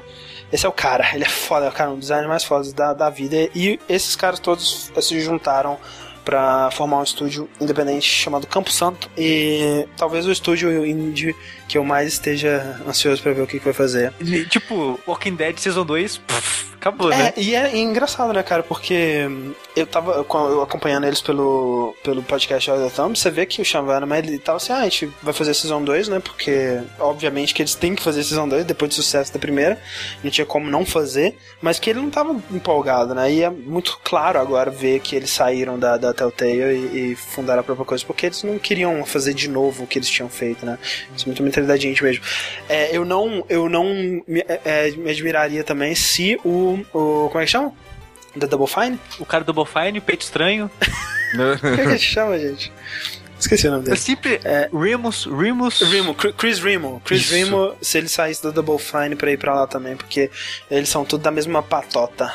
Esse 0.51 0.65
é 0.65 0.69
o 0.69 0.71
cara, 0.71 1.13
ele 1.13 1.23
é 1.25 1.29
foda, 1.29 1.65
é 1.65 1.69
o 1.69 1.71
cara, 1.71 1.89
um 1.91 1.99
designer 1.99 2.27
mais 2.29 2.43
foda 2.43 2.71
da, 2.73 2.93
da 2.93 3.09
vida. 3.09 3.35
E 3.53 3.79
esses 3.89 4.15
caras 4.15 4.39
todos 4.39 4.91
se 5.01 5.19
juntaram 5.19 5.77
pra 6.23 6.69
formar 6.71 6.99
um 6.99 7.03
estúdio 7.03 7.49
independente 7.59 8.07
chamado 8.07 8.47
Campo 8.47 8.71
Santo. 8.71 9.09
E 9.17 9.85
talvez 9.97 10.25
o 10.25 10.31
estúdio 10.31 10.85
indie 10.85 11.35
que 11.67 11.77
eu 11.77 11.83
mais 11.83 12.13
esteja 12.13 12.79
ansioso 12.87 13.21
pra 13.21 13.33
ver 13.33 13.41
o 13.41 13.47
que, 13.47 13.59
que 13.59 13.65
vai 13.65 13.73
fazer. 13.73 14.13
Ele, 14.19 14.45
tipo, 14.45 14.99
Walking 15.07 15.35
Dead 15.35 15.57
Season 15.57 15.85
2, 15.85 16.17
pff, 16.17 16.73
acabou, 16.83 17.09
né? 17.09 17.33
É, 17.35 17.41
e 17.41 17.55
é 17.55 17.77
engraçado, 17.77 18.33
né, 18.33 18.43
cara? 18.43 18.61
Porque 18.61 19.25
eu 19.75 19.87
tava 19.87 20.13
eu 20.13 20.61
acompanhando 20.61 21.05
eles 21.05 21.21
pelo, 21.21 21.95
pelo 22.03 22.21
podcast 22.21 22.69
All 22.69 22.77
the 22.77 22.89
Thumb, 22.89 23.17
você 23.17 23.31
vê 23.31 23.45
que 23.45 23.61
o 23.61 23.83
Vanderman, 23.85 24.19
ele 24.19 24.37
tava 24.37 24.57
assim, 24.57 24.73
ah, 24.73 24.79
a 24.79 24.83
gente 24.83 25.09
vai 25.21 25.33
fazer 25.33 25.53
Season 25.53 25.81
2, 25.83 26.09
né? 26.09 26.19
Porque, 26.19 26.81
obviamente, 26.99 27.53
que 27.53 27.61
eles 27.61 27.75
têm 27.75 27.95
que 27.95 28.03
fazer 28.03 28.23
Season 28.23 28.47
2 28.47 28.65
depois 28.65 28.89
do 28.89 28.95
sucesso 28.95 29.33
da 29.33 29.39
primeira, 29.39 29.81
não 30.23 30.29
tinha 30.29 30.45
como 30.45 30.69
não 30.69 30.85
fazer, 30.85 31.37
mas 31.61 31.79
que 31.79 31.89
ele 31.89 32.01
não 32.01 32.09
tava 32.09 32.35
empolgado, 32.51 33.15
né? 33.15 33.31
E 33.31 33.43
é 33.43 33.49
muito 33.49 33.99
claro 34.03 34.39
agora 34.39 34.69
ver 34.69 34.99
que 34.99 35.15
eles 35.15 35.29
saíram 35.29 35.79
da, 35.79 35.97
da 35.97 36.13
Telltale 36.13 36.89
e, 36.93 37.11
e 37.11 37.15
fundaram 37.15 37.61
a 37.61 37.63
própria 37.63 37.85
coisa, 37.85 38.05
porque 38.05 38.25
eles 38.25 38.43
não 38.43 38.59
queriam 38.59 39.05
fazer 39.05 39.33
de 39.33 39.47
novo 39.47 39.83
o 39.83 39.87
que 39.87 39.97
eles 39.97 40.09
tinham 40.09 40.29
feito, 40.29 40.65
né? 40.65 40.77
Isso 41.15 41.25
é 41.25 41.27
muito 41.27 41.41
mentalidade 41.53 41.81
de 41.81 41.87
gente 41.87 42.03
mesmo. 42.03 42.23
É, 42.67 42.95
eu 42.95 43.05
não, 43.05 43.45
eu 43.47 43.69
não 43.69 43.85
me, 44.27 44.41
é, 44.47 44.61
é, 44.65 44.91
me 44.91 45.09
admiraria 45.09 45.63
também 45.63 45.93
se 45.95 46.39
o, 46.43 46.79
o. 46.93 47.29
Como 47.29 47.39
é 47.39 47.45
que 47.45 47.51
chama? 47.51 47.73
Da 48.35 48.47
Double 48.47 48.67
Fine? 48.67 48.99
O 49.19 49.25
cara 49.25 49.43
do 49.43 49.53
Double 49.53 49.71
Fine, 49.71 50.01
peito 50.01 50.21
estranho. 50.21 50.69
O 51.33 51.59
que, 51.59 51.75
que 51.75 51.81
a 51.81 51.89
gente 51.91 52.05
chama, 52.05 52.37
gente? 52.39 52.71
Esqueci 53.39 53.67
o 53.67 53.71
nome 53.71 53.83
dele. 53.83 53.97
sempre. 53.97 54.39
É. 54.43 54.69
Remus, 54.73 55.25
Remus. 55.25 55.81
Remo, 55.81 56.15
Chris 56.15 56.59
Remo. 56.59 57.01
Chris 57.03 57.21
Isso. 57.23 57.33
Remo, 57.33 57.75
se 57.81 57.97
ele 57.97 58.07
saísse 58.07 58.41
do 58.41 58.51
Double 58.51 58.77
Fine 58.79 59.15
pra 59.15 59.31
ir 59.31 59.37
pra 59.37 59.53
lá 59.53 59.67
também, 59.67 59.97
porque 59.97 60.31
eles 60.71 60.89
são 60.89 61.03
tudo 61.03 61.21
da 61.21 61.31
mesma 61.31 61.61
patota. 61.61 62.33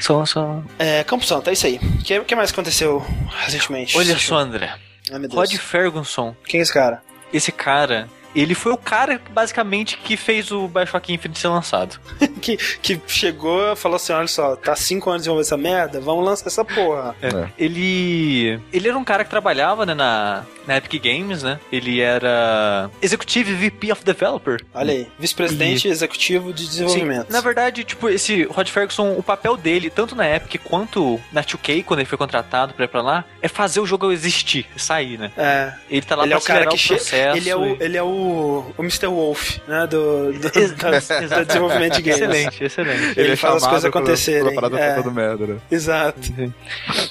Só, 0.00 0.24
só. 0.24 0.62
É, 0.78 1.02
Campo 1.02 1.24
Santo, 1.24 1.50
é 1.50 1.52
isso 1.52 1.66
aí. 1.66 1.80
O 1.82 2.04
que, 2.04 2.20
que 2.20 2.36
mais 2.36 2.52
aconteceu 2.52 3.04
recentemente? 3.40 3.98
Olha 3.98 4.16
só, 4.16 4.36
André. 4.36 4.72
Ai, 5.10 5.18
meu 5.18 5.28
Deus. 5.28 5.34
Rod 5.34 5.54
Ferguson. 5.56 6.36
Quem 6.46 6.60
é 6.60 6.62
esse 6.62 6.72
cara? 6.72 7.02
Esse 7.32 7.50
cara. 7.50 8.08
Ele 8.34 8.54
foi 8.54 8.72
o 8.72 8.76
cara, 8.76 9.20
basicamente, 9.30 9.96
que 9.98 10.16
fez 10.16 10.50
o 10.50 10.68
Bioshock 10.68 11.12
Infinite 11.12 11.38
ser 11.38 11.48
lançado. 11.48 11.98
que, 12.40 12.56
que 12.56 13.00
chegou 13.06 13.72
e 13.72 13.76
falou 13.76 13.96
assim: 13.96 14.12
olha 14.12 14.26
só, 14.26 14.56
tá 14.56 14.74
cinco 14.74 15.10
anos 15.10 15.22
desenvolvendo 15.22 15.46
essa 15.46 15.56
merda, 15.56 16.00
vamos 16.00 16.24
lançar 16.24 16.46
essa 16.46 16.64
porra. 16.64 17.14
É. 17.22 17.48
Ele. 17.58 18.60
Ele 18.72 18.88
era 18.88 18.98
um 18.98 19.04
cara 19.04 19.24
que 19.24 19.30
trabalhava, 19.30 19.86
né, 19.86 19.94
na, 19.94 20.44
na 20.66 20.76
Epic 20.76 21.02
Games, 21.02 21.42
né? 21.42 21.58
Ele 21.72 22.00
era. 22.00 22.90
Executive 23.02 23.54
VP 23.54 23.92
of 23.92 24.04
Developer. 24.04 24.60
Olha 24.74 24.92
aí, 24.92 25.06
vice-presidente 25.18 25.88
executivo 25.88 26.52
de 26.52 26.66
desenvolvimento. 26.66 27.26
Sim, 27.26 27.32
na 27.32 27.40
verdade, 27.40 27.84
tipo, 27.84 28.08
esse 28.08 28.44
Rod 28.44 28.68
Ferguson, 28.68 29.12
o 29.16 29.22
papel 29.22 29.56
dele, 29.56 29.90
tanto 29.90 30.14
na 30.14 30.28
Epic 30.28 30.60
quanto 30.64 31.20
na 31.32 31.42
2K, 31.42 31.84
quando 31.84 32.00
ele 32.00 32.08
foi 32.08 32.18
contratado 32.18 32.74
pra 32.74 32.84
ir 32.84 32.88
pra 32.88 33.02
lá, 33.02 33.24
é 33.42 33.48
fazer 33.48 33.80
o 33.80 33.86
jogo 33.86 34.10
existir, 34.12 34.66
sair, 34.76 35.18
né? 35.18 35.30
É, 35.36 35.72
Ele 35.90 36.02
tá 36.02 36.14
lá 36.16 36.24
ele 36.24 36.34
é 36.34 36.36
pra 36.36 36.42
o 36.42 36.46
cara 36.46 36.66
que 36.66 36.76
o 36.76 36.88
processo. 36.88 37.14
Ele 37.36 37.50
é 37.50 37.56
o, 37.56 37.66
e- 37.66 37.76
ele 37.80 37.96
é 37.96 38.02
o, 38.02 38.64
o 38.76 38.82
Mr. 38.82 39.06
Wolf, 39.06 39.58
né? 39.68 39.86
Do, 39.86 40.32
do, 40.32 40.58
Ex- 40.58 40.72
da- 40.72 40.90
do 41.40 41.44
desenvolvimento 41.46 41.96
de 41.96 42.02
games. 42.02 42.20
Excelente, 42.20 42.64
excelente. 42.64 43.18
Ele 43.20 43.32
é 43.32 43.36
faz 43.36 43.56
as 43.56 43.66
coisas 43.66 43.84
acontecerem, 43.84 44.42
quando 44.44 44.58
a 44.58 44.60
parada 44.70 44.78
é. 44.80 44.94
dando 44.96 45.10
merda, 45.12 45.46
né? 45.46 45.56
Exato. 45.70 46.20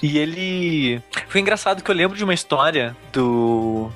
E 0.01 0.18
ele. 0.18 1.01
Foi 1.28 1.41
engraçado 1.41 1.84
que 1.84 1.89
eu 1.91 1.95
lembro 1.95 2.18
de 2.18 2.24
uma 2.24 2.34
história 2.34 2.95
do 3.12 3.43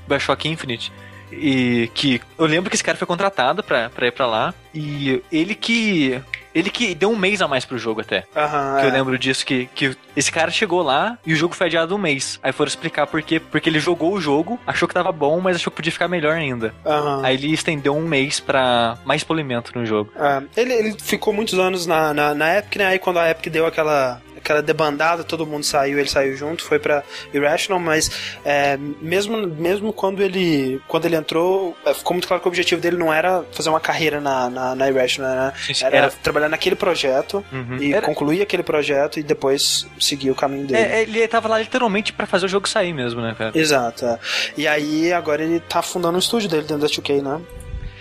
Bioshock 0.08 0.48
Infinite. 0.48 0.92
E 1.32 1.90
que 1.94 2.22
eu 2.38 2.46
lembro 2.46 2.70
que 2.70 2.76
esse 2.76 2.84
cara 2.84 2.98
foi 2.98 3.08
contratado 3.08 3.64
pra, 3.64 3.90
pra 3.90 4.08
ir 4.08 4.12
pra 4.12 4.26
lá. 4.26 4.54
E 4.74 5.22
ele 5.32 5.56
que. 5.56 6.22
Ele 6.56 6.72
que 6.72 6.96
deu 6.96 7.12
um 7.12 7.16
mês 7.16 7.40
a 7.40 7.48
mais 7.48 7.66
pro 7.66 7.78
jogo 7.78 8.02
até. 8.02 8.24
Aham. 8.36 8.78
Que 8.80 8.86
eu 8.86 8.90
é. 8.90 8.94
lembro 8.94 9.20
disso, 9.20 9.46
que, 9.46 9.70
que 9.76 9.96
esse 10.16 10.32
cara 10.32 10.50
chegou 10.50 10.82
lá 10.82 11.16
e 11.24 11.34
o 11.34 11.36
jogo 11.36 11.54
foi 11.54 11.68
adiado 11.68 11.94
um 11.94 12.00
mês. 12.00 12.40
Aí 12.42 12.52
foram 12.52 12.68
explicar 12.68 13.06
por 13.06 13.22
quê. 13.22 13.40
Porque 13.40 13.70
ele 13.70 13.80
jogou 13.80 14.14
o 14.14 14.22
jogo, 14.22 14.60
achou 14.66 14.88
que 14.88 14.94
tava 14.94 15.12
bom, 15.12 15.40
mas 15.40 15.58
achou 15.58 15.70
que 15.70 15.76
podia 15.76 15.92
ficar 15.92 16.08
melhor 16.08 16.34
ainda. 16.34 16.74
Aham. 16.84 17.22
Aí 17.24 17.36
ele 17.36 17.54
estendeu 17.54 17.96
um 17.96 18.08
mês 18.08 18.40
pra 18.40 18.98
mais 19.06 19.24
polimento 19.24 19.78
no 19.78 19.86
jogo. 19.86 20.12
É, 20.16 20.62
ele, 20.62 20.74
ele 20.74 20.96
ficou 21.00 21.32
muitos 21.32 21.60
anos 21.60 21.86
na, 21.86 22.14
na, 22.14 22.34
na 22.34 22.58
Epic, 22.58 22.78
né? 22.78 22.88
Aí 22.88 23.00
quando 23.00 23.20
a 23.20 23.30
Epic 23.30 23.52
deu 23.52 23.68
aquela, 23.68 24.20
aquela 24.48 24.62
debandada, 24.62 25.24
todo 25.24 25.46
mundo 25.46 25.64
saiu, 25.66 26.00
ele 26.00 26.08
saiu 26.10 26.36
junto, 26.38 26.64
foi 26.64 26.80
pra 26.80 27.04
Irrational, 27.34 27.80
mas 27.80 28.10
é, 28.46 28.78
mesmo, 29.02 29.46
mesmo 29.46 29.92
quando 29.92 30.22
ele 30.24 30.82
quando 30.88 31.06
ele 31.06 31.16
entrou, 31.18 31.76
é, 31.86 31.94
ficou 31.94 32.14
muito 32.14 32.28
claro 32.28 32.42
que 32.42 32.48
o 32.48 32.50
objetivo 32.50 32.80
dele 32.80 32.96
não 32.98 33.14
era 33.14 33.44
fazer 33.52 33.70
uma 33.70 33.80
carreira 33.80 34.22
na, 34.22 34.50
na, 34.50 34.76
na 34.76 34.90
Irrational, 34.90 35.36
né? 35.36 35.54
Era, 35.82 35.98
Era- 35.98 36.10
trabalhar 36.12 36.50
naquele 36.50 36.76
projeto 36.76 37.44
Uhum. 37.52 37.78
e 37.82 37.94
Era- 37.94 38.06
concluir 38.06 38.42
aquele 38.42 38.64
projeto 38.64 39.20
e 39.20 39.24
depois 39.24 39.86
seguir 40.00 40.32
o 40.32 40.36
caminho 40.36 40.66
dele. 40.66 40.80
É, 40.82 41.02
ele 41.02 41.28
tava 41.28 41.48
lá 41.50 41.60
literalmente 41.60 42.14
pra 42.14 42.26
fazer 42.26 42.46
o 42.46 42.50
jogo 42.50 42.68
sair 42.70 42.94
mesmo, 42.94 43.22
né, 43.22 43.36
cara? 43.38 43.52
Exato. 43.54 44.06
é. 44.06 44.20
E 44.58 44.68
aí 44.68 45.12
agora 45.12 45.44
ele 45.44 45.60
tá 45.60 45.82
fundando 45.82 46.16
um 46.16 46.20
estúdio 46.20 46.50
dele 46.50 46.62
dentro 46.64 46.80
da 46.80 46.88
2K, 46.88 47.22
né? 47.22 47.42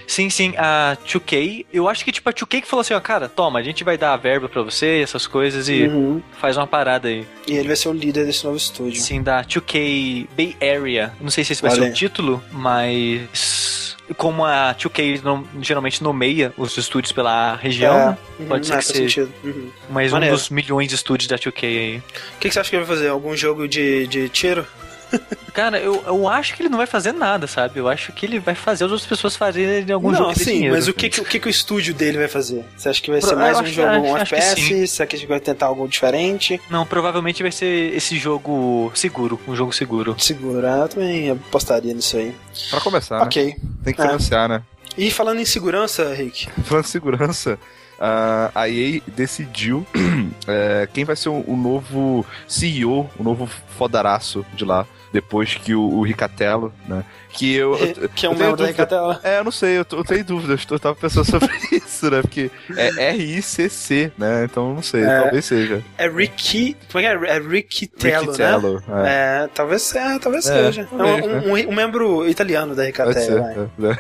Sim, 0.07 0.30
sim, 0.30 0.54
a 0.57 0.96
2K, 1.07 1.66
eu 1.72 1.88
acho 1.88 2.04
que 2.04 2.12
tipo 2.12 2.28
a 2.28 2.32
2K 2.32 2.61
que 2.62 2.66
falou 2.68 2.80
assim, 2.82 2.94
ó, 2.94 3.00
cara, 3.00 3.28
toma, 3.28 3.59
a 3.59 3.62
gente 3.62 3.82
vai 3.82 3.98
dar 3.98 4.12
a 4.12 4.16
verba 4.16 4.48
pra 4.48 4.62
você, 4.62 5.00
essas 5.02 5.26
coisas 5.26 5.68
e 5.68 5.82
Uhum. 5.88 6.22
faz 6.40 6.57
uma 6.57 6.66
parada 6.66 7.09
aí. 7.09 7.26
E 7.48 7.57
ele 7.57 7.66
vai 7.66 7.76
ser 7.76 7.88
o 7.88 7.92
líder 7.92 8.24
desse 8.24 8.44
novo 8.44 8.57
estúdio. 8.57 9.00
Sim, 9.00 9.22
da 9.22 9.42
2K 9.42 10.28
Bay 10.36 10.57
Area. 10.62 11.12
Não 11.20 11.30
sei 11.30 11.42
se 11.44 11.52
esse 11.52 11.62
vai 11.62 11.72
Olha 11.72 11.82
ser 11.82 11.90
o 11.90 11.92
título, 11.92 12.42
mas 12.52 13.96
como 14.16 14.44
a 14.44 14.72
2K 14.74 15.20
não- 15.24 15.44
geralmente 15.61 16.02
nomeia 16.02 16.52
os 16.57 16.76
estúdios 16.78 17.11
pela 17.12 17.57
região, 17.57 17.94
né? 18.11 18.18
Uhum, 18.38 18.46
pode 18.46 18.66
ser 18.66 18.74
é, 18.74 18.78
que 18.78 18.84
seja. 18.84 19.28
Uhum. 19.42 19.70
mas 19.90 20.12
Maneiro. 20.12 20.34
um 20.34 20.38
dos 20.38 20.50
milhões 20.50 20.88
de 20.88 20.94
estúdios 20.94 21.28
da 21.28 21.36
2K 21.36 21.66
aí. 21.66 21.96
O 21.98 22.02
que, 22.38 22.48
que 22.48 22.54
você 22.54 22.61
acha 22.61 22.70
que 22.70 22.76
ele 22.76 22.84
vai 22.84 22.96
fazer? 22.96 23.09
Algum 23.09 23.36
jogo 23.36 23.66
de, 23.66 24.07
de 24.07 24.28
tiro? 24.28 24.64
Cara, 25.52 25.78
eu, 25.78 26.02
eu 26.07 26.28
acho 26.28 26.54
que 26.54 26.62
ele 26.62 26.68
não 26.68 26.76
vai 26.78 26.86
fazer 26.86 27.12
nada, 27.12 27.46
sabe? 27.46 27.78
Eu 27.80 27.88
acho 27.88 28.12
que 28.12 28.26
ele 28.26 28.38
vai 28.38 28.54
fazer 28.54 28.84
as 28.84 28.90
outras 28.90 29.09
pessoas 29.09 29.34
fazerem 29.36 29.90
algum 29.92 30.11
não, 30.11 30.18
jogo 30.18 30.32
que 30.34 30.40
sim, 30.40 30.52
dinheiro. 30.54 30.74
mas 30.74 30.86
o 30.88 30.92
que, 30.92 31.09
que, 31.09 31.20
o 31.20 31.24
que, 31.24 31.40
que 31.40 31.48
o 31.48 31.50
estúdio 31.50 31.94
dele 31.94 32.18
vai 32.18 32.28
fazer? 32.28 32.64
Você 32.76 32.88
acha 32.88 33.00
que 33.00 33.11
vai 33.11 33.20
Pro- 33.20 33.28
ser 33.30 33.36
mais 33.36 33.57
um 33.57 33.61
acho- 33.61 33.72
jogo, 33.72 33.88
um 34.07 34.16
acho 34.16 34.34
que 34.34 34.34
FPS? 34.34 34.61
sim. 34.61 34.86
Você 34.86 35.02
acha 35.02 35.16
que 35.16 35.26
vai 35.26 35.40
tentar 35.40 35.66
algo 35.66 35.88
diferente? 35.88 36.61
Não, 36.68 36.84
provavelmente 36.84 37.42
vai 37.42 37.52
ser 37.52 37.94
esse 37.94 38.18
jogo 38.18 38.90
seguro, 38.94 39.40
um 39.48 39.57
jogo 39.57 39.72
seguro. 39.72 40.14
Segura, 40.18 40.68
eu 40.82 40.88
também 40.88 41.30
apostaria 41.30 41.94
nisso 41.94 42.16
aí. 42.18 42.34
Pra 42.70 42.80
começar, 42.80 43.18
né? 43.18 43.22
Ok. 43.24 43.57
Tem 43.84 43.94
que 43.94 44.00
É. 44.00 44.07
financiar, 44.07 44.48
né? 44.48 44.62
E 44.98 45.11
falando 45.11 45.40
em 45.40 45.44
segurança, 45.44 46.12
Rick, 46.14 46.48
Falando 46.64 46.84
de 46.84 46.90
segurança, 46.90 47.59
a 47.99 48.68
EA 48.68 49.01
decidiu 49.07 49.86
é, 50.47 50.88
quem 50.92 51.05
vai 51.05 51.16
ser 51.16 51.28
o, 51.28 51.44
o 51.47 51.57
novo 51.57 52.24
CEO, 52.47 53.11
o 53.18 53.22
novo 53.22 53.47
fodaraço 53.47 54.44
de 54.55 54.64
lá, 54.64 54.86
depois 55.12 55.55
que 55.55 55.74
o, 55.74 55.82
o 55.82 56.03
Ricatello, 56.03 56.72
né? 56.86 57.05
Que 57.37 57.55
eu. 57.55 57.76
eu- 57.76 58.09
que 58.14 58.26
é 58.26 58.28
um 58.28 58.32
eu 58.32 58.39
membro 58.39 58.57
da 58.57 58.66
Ricatela. 58.66 59.20
É, 59.22 59.39
eu 59.39 59.45
não 59.45 59.51
sei, 59.53 59.78
eu, 59.78 59.87
eu 59.93 60.05
tenho 60.05 60.24
dúvidas, 60.24 60.66
eu 60.70 60.78
tava 60.78 60.95
pensando 60.95 61.24
sobre 61.24 61.49
isso, 61.72 62.11
né? 62.11 62.20
Porque 62.22 62.51
é 62.76 63.11
R-I-C-C, 63.11 64.12
né? 64.16 64.45
Então 64.45 64.68
eu 64.70 64.74
não 64.76 64.82
sei, 64.82 65.03
É. 65.05 65.20
talvez 65.20 65.45
seja. 65.45 65.82
É 65.99 66.09
Ricky. 66.09 66.76
Como 66.91 67.05
é 67.05 67.16
que 67.18 67.24
é? 67.26 67.37
É 67.37 67.39
Ricky 67.39 67.87
Tello, 67.87 68.32
né? 68.32 68.82
É. 69.05 69.45
É, 69.45 69.49
talvez, 69.55 69.95
é, 69.95 70.18
talvez 70.18 70.47
É, 70.49 70.64
seja. 70.64 70.82
É 70.82 70.84
talvez, 70.84 71.26
um, 71.47 71.53
um- 71.53 71.70
um 71.70 71.74
membro 71.74 72.28
italiano 72.28 72.74
da. 72.74 72.84
Ricatela. 72.84 73.41
vai. 73.43 73.68
né? 73.91 73.99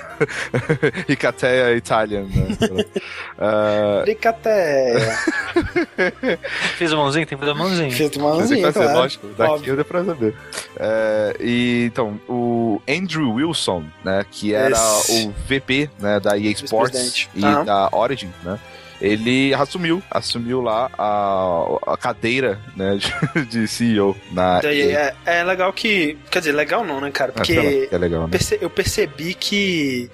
Ricatea 1.08 1.74
Italian, 1.76 2.24
né? 2.24 2.84
Ricateia. 4.06 5.16
Fez 6.76 6.92
a 6.92 6.96
mãozinha? 6.96 7.26
Tem 7.26 7.36
que 7.38 7.44
fazer 7.44 7.52
a 7.56 7.58
mãozinha. 7.62 7.96
Tem 7.96 8.08
que 8.08 8.18
mãozinha, 8.18 8.72
claro. 8.72 8.92
lógico. 8.98 9.26
Daqui 9.36 9.52
Óbvio. 9.52 9.76
deu 9.76 9.84
pra 9.84 10.04
saber. 10.04 10.34
É, 10.78 11.36
e, 11.40 11.84
então, 11.86 12.20
o 12.28 12.80
Andrew 12.88 13.25
Wilson, 13.32 13.84
né, 14.04 14.24
que 14.30 14.54
era 14.54 14.76
Esse. 14.76 15.26
o 15.26 15.34
VP 15.48 15.90
né, 15.98 16.20
da 16.20 16.38
EA 16.38 16.50
Sports 16.52 17.28
e 17.34 17.44
Aham. 17.44 17.64
da 17.64 17.88
Origin, 17.92 18.30
né, 18.42 18.58
ele 19.00 19.52
assumiu, 19.54 20.02
assumiu 20.10 20.60
lá 20.62 20.90
a, 20.96 21.92
a 21.92 21.96
cadeira 21.96 22.58
né, 22.74 22.96
de, 23.34 23.44
de 23.46 23.68
CEO 23.68 24.16
na 24.32 24.60
é, 24.64 25.14
é 25.24 25.44
legal 25.44 25.72
que. 25.72 26.16
Quer 26.30 26.40
dizer, 26.40 26.52
legal 26.52 26.84
não, 26.84 27.00
né, 27.00 27.10
cara? 27.10 27.30
Lá, 27.30 27.36
Porque 27.36 27.86
que 27.86 27.94
é 27.94 27.98
legal, 27.98 28.26
né? 28.26 28.38
eu 28.60 28.70
percebi 28.70 29.34
que. 29.34 30.10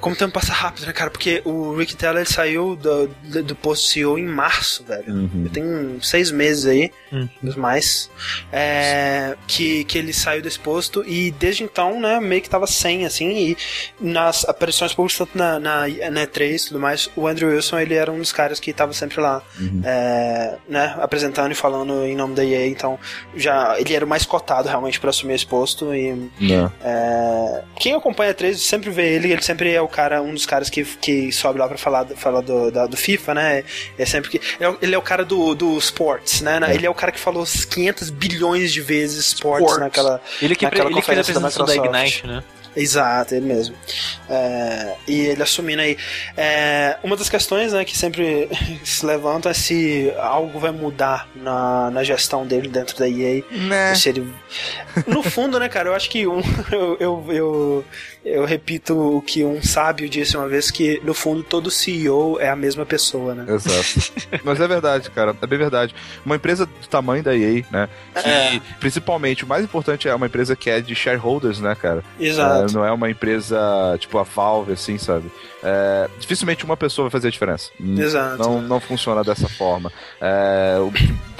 Como 0.00 0.14
o 0.14 0.18
tempo 0.18 0.32
passa 0.32 0.52
rápido, 0.52 0.86
né, 0.86 0.92
cara? 0.92 1.10
Porque 1.10 1.40
o 1.44 1.74
Rick 1.76 1.96
Teller 1.96 2.18
ele 2.22 2.26
saiu 2.30 2.76
do, 2.76 3.08
do, 3.22 3.42
do 3.42 3.54
posto 3.56 3.86
CEO 3.88 4.18
em 4.18 4.26
março, 4.26 4.84
velho. 4.84 5.12
Uhum. 5.14 5.48
Tem 5.52 5.64
seis 6.02 6.30
meses 6.30 6.66
aí, 6.66 6.90
Hum. 7.12 7.28
uns 7.44 7.54
mais, 7.54 8.10
é, 8.52 9.36
que, 9.46 9.84
que 9.84 9.96
ele 9.96 10.12
saiu 10.12 10.42
desse 10.42 10.58
posto 10.58 11.04
e 11.06 11.30
desde 11.30 11.62
então, 11.62 12.00
né, 12.00 12.18
meio 12.20 12.42
que 12.42 12.50
tava 12.50 12.66
sem, 12.66 13.06
assim, 13.06 13.30
e 13.30 13.56
nas 14.00 14.44
aparições 14.48 14.92
públicas, 14.92 15.18
tanto 15.18 15.38
na, 15.38 15.60
na, 15.60 15.86
na 16.10 16.26
E3 16.26 16.64
e 16.64 16.68
tudo 16.68 16.80
mais, 16.80 17.08
o 17.14 17.28
Andrew 17.28 17.50
Wilson, 17.50 17.78
ele 17.78 17.94
era 17.94 18.10
um 18.10 18.18
dos 18.18 18.32
caras 18.32 18.58
que 18.58 18.72
tava 18.72 18.92
sempre 18.92 19.20
lá, 19.20 19.42
Uhum. 19.60 19.80
é, 19.84 20.56
né, 20.68 20.94
apresentando 20.98 21.52
e 21.52 21.54
falando 21.54 22.04
em 22.04 22.16
nome 22.16 22.34
da 22.34 22.44
EA, 22.44 22.66
então 22.66 22.98
já, 23.36 23.78
ele 23.78 23.94
era 23.94 24.04
o 24.04 24.08
mais 24.08 24.26
cotado 24.26 24.68
realmente 24.68 24.98
pra 24.98 25.10
assumir 25.10 25.34
esse 25.34 25.46
posto 25.46 25.94
e 25.94 26.30
é, 26.82 27.62
quem 27.76 27.94
acompanha 27.94 28.32
a 28.32 28.34
3 28.34 28.60
sempre 28.60 28.90
vê 28.90 29.14
ele, 29.14 29.30
ele 29.32 29.42
sempre 29.42 29.72
é 29.72 29.80
o 29.80 29.86
cara, 29.94 30.20
um 30.20 30.34
dos 30.34 30.44
caras 30.44 30.68
que, 30.68 30.84
que 30.84 31.30
sobe 31.30 31.58
lá 31.58 31.68
pra 31.68 31.78
falar, 31.78 32.04
falar 32.16 32.40
do, 32.40 32.70
da- 32.70 32.86
do 32.86 32.96
FIFA, 32.96 33.34
né? 33.34 33.64
É 33.96 34.04
sempre 34.04 34.30
que. 34.30 34.38
Ele 34.56 34.64
é, 34.64 34.68
o- 34.68 34.78
ele 34.82 34.94
é 34.94 34.98
o 34.98 35.02
cara 35.02 35.24
do, 35.24 35.54
do 35.54 35.78
sports, 35.78 36.40
né? 36.40 36.58
É. 36.68 36.74
Ele 36.74 36.86
é 36.86 36.90
o 36.90 36.94
cara 36.94 37.12
que 37.12 37.20
falou 37.20 37.44
500 37.44 38.10
bilhões 38.10 38.72
de 38.72 38.80
vezes 38.80 39.26
sports, 39.26 39.60
Sports. 39.64 39.78
naquela. 39.80 40.20
Ele 40.42 40.56
que, 40.56 40.64
Naquela 40.64 40.90
ele 40.90 40.94
que 40.96 41.02
fez 41.02 41.18
a 41.18 41.22
conferência 41.22 41.34
da 41.34 41.48
apresentação 41.48 41.66
da, 41.66 41.72
Microsoft. 41.82 42.18
Ignite, 42.18 42.26
né? 42.26 42.44
Exato, 42.76 43.36
ele 43.36 43.46
mesmo. 43.46 43.76
É, 44.28 44.94
e 45.06 45.20
ele 45.20 45.40
assumindo 45.44 45.80
aí. 45.80 45.96
É, 46.36 46.96
uma 47.04 47.16
das 47.16 47.28
questões 47.28 47.72
né, 47.72 47.84
que 47.84 47.96
sempre 47.96 48.48
se 48.82 49.06
levantam 49.06 49.48
é 49.48 49.54
se 49.54 50.12
algo 50.18 50.58
vai 50.58 50.72
mudar 50.72 51.28
na, 51.36 51.88
na 51.92 52.02
gestão 52.02 52.44
dele 52.44 52.66
dentro 52.68 52.98
da 52.98 53.08
EA. 53.08 53.44
Né? 53.50 53.94
Se 53.94 54.08
ele... 54.08 54.28
No 55.06 55.22
fundo, 55.22 55.60
né, 55.60 55.68
cara, 55.68 55.90
eu 55.90 55.94
acho 55.94 56.10
que 56.10 56.26
um, 56.26 56.40
eu, 56.72 56.96
eu, 56.98 57.24
eu, 57.28 57.84
eu 58.24 58.44
repito 58.44 58.98
o 59.16 59.20
que 59.20 59.44
um 59.44 59.62
sábio 59.62 60.08
disse 60.08 60.36
uma 60.36 60.48
vez, 60.48 60.70
que 60.70 61.00
no 61.04 61.12
fundo 61.14 61.42
todo 61.42 61.70
CEO 61.70 62.38
é 62.40 62.48
a 62.48 62.56
mesma 62.56 62.86
pessoa, 62.86 63.34
né? 63.34 63.44
Exato. 63.52 64.12
Mas 64.44 64.60
é 64.60 64.66
verdade, 64.66 65.10
cara. 65.10 65.36
É 65.42 65.46
bem 65.46 65.58
verdade. 65.58 65.94
Uma 66.24 66.36
empresa 66.36 66.64
do 66.66 66.88
tamanho 66.88 67.22
da 67.22 67.36
EA, 67.36 67.64
né? 67.70 67.88
Que, 68.14 68.28
É. 68.28 68.60
principalmente, 68.80 69.44
o 69.44 69.46
mais 69.46 69.64
importante 69.64 70.08
é 70.08 70.14
uma 70.14 70.26
empresa 70.26 70.56
que 70.56 70.70
é 70.70 70.80
de 70.80 70.94
shareholders, 70.94 71.60
né, 71.60 71.74
cara? 71.74 72.02
Exato. 72.18 72.70
É, 72.70 72.72
não 72.74 72.84
é 72.84 72.90
uma 72.92 73.10
empresa 73.10 73.58
tipo 73.98 74.16
a 74.18 74.22
Valve, 74.22 74.72
assim, 74.72 74.96
sabe? 74.98 75.30
É, 75.62 76.08
dificilmente 76.18 76.64
uma 76.64 76.76
pessoa 76.76 77.06
vai 77.06 77.10
fazer 77.12 77.28
a 77.28 77.30
diferença. 77.30 77.70
Exato. 77.80 78.38
Não, 78.42 78.60
não 78.62 78.80
funciona 78.80 79.22
dessa 79.22 79.48
forma. 79.48 79.92
É, 80.20 80.76
o- 80.78 80.92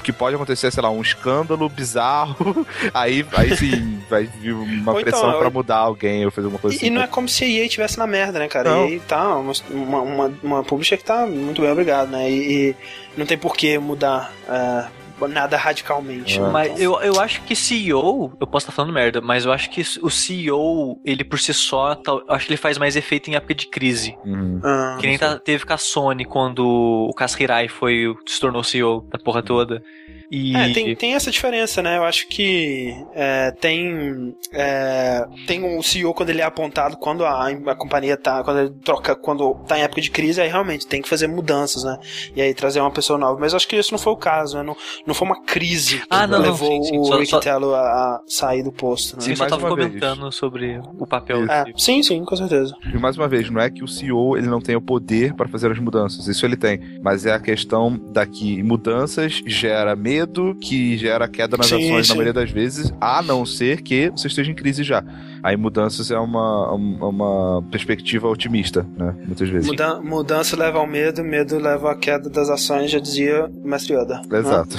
que 0.05 0.13
pode 0.13 0.37
acontecer, 0.37 0.71
sei 0.71 0.83
lá, 0.83 0.91
um 0.91 1.03
escândalo 1.03 1.69
bizarro, 1.69 2.65
aí, 2.95 3.27
aí 3.37 3.57
sim 3.57 4.01
vai 4.09 4.25
vir 4.25 4.53
uma 4.53 4.93
então, 4.93 4.95
pressão 5.03 5.33
eu- 5.33 5.39
pra 5.39 5.51
mudar 5.51 5.79
alguém 5.79 6.25
ou 6.25 6.31
fazer 6.31 6.47
uma 6.47 6.59
coisa 6.59 6.77
E, 6.77 6.79
assim. 6.79 6.87
e 6.87 6.91
não 6.91 7.03
é 7.03 7.07
como 7.09 7.29
se 7.29 7.43
a 7.45 7.49
EA 7.49 7.65
estivesse 7.65 7.99
na 7.99 8.07
merda, 8.07 8.39
né, 8.39 8.47
cara? 8.49 8.71
Não. 8.71 8.87
EA 8.89 9.01
tá 9.09 9.37
uma, 9.37 9.53
uma, 9.71 10.33
uma, 10.43 10.63
publisher 10.63 10.97
que 10.99 11.05
tá 11.05 11.27
muito 11.27 11.61
bem 11.63 11.71
obrigado, 11.73 12.11
né? 12.11 12.31
E, 12.31 12.71
e 12.71 12.77
não 13.17 13.27
tem 13.27 13.37
por 13.39 13.57
que 13.57 13.79
mudar 13.79 14.33
é, 14.49 14.85
nada 15.29 15.57
radicalmente. 15.57 16.39
Né? 16.41 16.49
Mas 16.51 16.73
Então- 16.81 17.01
eu, 17.03 17.15
eu 17.15 17.21
acho 17.21 17.43
que 17.43 17.55
CEO, 17.57 18.33
eu 18.41 18.47
posso 18.47 18.65
estar 18.65 18.73
falando 18.73 18.93
merda, 18.93 19.21
mas 19.21 19.45
eu 19.45 19.53
acho 19.53 19.71
que 19.71 19.83
o 20.03 20.11
CEO, 20.11 21.01
ele 21.05 21.25
por 21.25 21.39
si 21.39 21.53
só, 21.55 21.95
tal- 21.95 22.23
eu 22.27 22.35
acho 22.35 22.47
que 22.47 22.53
ele 22.53 22.57
faz 22.61 22.79
mais 22.79 22.97
efeito 22.97 23.31
em 23.31 23.35
época 23.35 23.55
de 23.55 23.67
crise. 23.67 24.17
Uhum. 24.25 24.61
Ah, 24.63 24.97
Que 25.01 25.07
nem 25.07 25.19
tá- 25.19 25.39
teve 25.39 25.65
com 25.65 25.73
a 25.73 25.79
Sony 25.79 26.25
quando 26.25 26.65
o 26.67 27.13
Kaz 27.15 27.35
Hirai 27.39 27.69
foi, 27.69 28.07
o- 28.09 28.17
se 28.27 28.41
tornou 28.41 28.63
CEO 28.63 29.07
da 29.11 29.19
porra 29.19 29.43
toda. 29.43 29.83
E 30.31 30.57
É, 30.57 30.73
tem, 30.73 30.97
tem 30.97 31.15
essa 31.15 31.31
diferença, 31.31 31.83
né? 31.83 31.99
Eu 31.99 32.03
acho 32.05 32.27
que 32.27 32.93
é, 33.15 33.51
tem 33.53 34.35
é, 34.53 35.25
tem 35.47 35.63
o 35.79 35.83
CEO 35.83 36.15
quando 36.15 36.31
ele 36.31 36.41
é 36.41 36.45
apontado 36.45 36.97
quando 36.97 37.25
a, 37.25 37.49
a 37.49 37.75
companhia 37.77 38.17
tá 38.17 38.43
quando 38.43 38.61
ele 38.61 38.71
troca 38.83 39.15
quando 39.15 39.55
tá 39.69 39.79
em 39.79 39.83
época 39.83 40.01
de 40.01 40.11
crise 40.11 40.41
aí 40.41 40.49
realmente 40.49 40.87
tem 40.87 41.03
que 41.03 41.09
fazer 41.09 41.27
mudanças, 41.27 41.85
né? 41.85 41.99
E 42.35 42.41
aí 42.41 42.55
trazer 42.55 42.81
uma 42.81 42.91
pessoa 42.91 43.19
nova. 43.19 43.39
Mas 43.39 43.53
eu 43.53 43.59
acho 43.59 43.69
que 43.69 43.77
isso 43.77 43.93
não 43.93 43.99
foi 43.99 44.13
o 44.15 44.17
caso, 44.17 44.57
né? 44.57 44.63
Não, 44.63 44.77
não 45.07 45.14
foi 45.15 45.27
uma 45.29 45.43
crise 45.43 45.99
que 45.99 46.07
Ah, 46.11 46.27
não, 46.27 46.39
não, 46.39 46.47
levou 46.51 46.83
sim, 46.85 46.91
sim. 46.91 46.99
o 46.99 47.05
Só- 47.05 47.17
Rick 47.19 47.31
só- 47.31 47.41
Tello 47.41 47.75
a, 47.75 47.81
a 47.81 48.21
sair 48.27 48.63
do 48.63 48.73
posto. 48.73 49.17
Né? 49.17 49.23
Sim, 49.23 49.33
E 49.33 49.37
só 49.37 49.45
mais 49.45 49.53
tava 49.53 49.67
uma 49.67 49.77
vez. 49.77 49.89
comentando 49.89 50.33
sobre 50.33 50.81
o 50.99 51.07
papel 51.07 51.45
É, 51.51 51.65
dele. 51.65 51.75
sim, 51.79 52.03
sim, 52.03 52.25
com 52.25 52.37
certeza. 52.37 52.75
E 52.93 52.99
mais 52.99 53.17
uma 53.17 53.29
vez, 53.29 53.49
não 53.51 53.61
é 53.61 53.71
que 53.71 53.83
o 53.85 53.89
CEO 53.89 54.37
ele 54.37 54.47
não 54.47 54.61
tenha 54.61 54.79
o 54.79 54.83
poder 54.83 55.35
para 55.35 55.49
fazer 55.49 55.71
as 55.71 55.79
mudanças, 55.79 56.27
isso 56.27 56.45
ele 56.45 56.57
tem, 56.57 56.81
mas 57.03 57.25
é 57.27 57.33
a 57.33 57.41
questão 57.41 57.97
da 58.13 58.27
que 58.27 58.63
mudanças 58.63 59.43
gera 59.47 59.95
medo, 59.97 60.55
que 60.61 60.97
gera 60.99 61.29
queda 61.29 61.57
nas 61.57 61.67
Sim, 61.67 61.77
ações 61.77 62.07
sim. 62.07 62.13
na 62.13 62.17
maioria 62.17 62.33
das 62.33 62.51
vezes, 62.51 62.93
a 63.01 63.23
não 63.23 63.45
ser 63.47 63.83
que 63.83 64.11
você 64.11 64.27
esteja 64.29 64.51
em 64.51 64.55
crise 64.55 64.83
já. 64.83 65.03
Aí 65.45 65.59
mudanças 65.59 66.11
é 66.11 66.19
uma, 66.19 66.73
uma 66.73 67.63
perspectiva 67.71 68.27
otimista, 68.27 68.87
né? 68.97 69.15
Muitas 69.27 69.47
vezes. 69.51 69.69
Muda- 69.69 70.01
mudança 70.01 70.57
leva 70.57 70.79
ao 70.79 70.87
medo, 70.87 71.23
medo 71.23 71.59
leva 71.59 71.93
à 71.93 71.95
queda 71.95 72.31
das 72.31 72.49
ações, 72.49 72.91
já 72.91 72.99
dizia 72.99 73.45
o 73.63 73.69
Mestre 73.69 73.93
Yoda. 73.95 74.23
né? 74.31 74.39
Exato. 74.39 74.75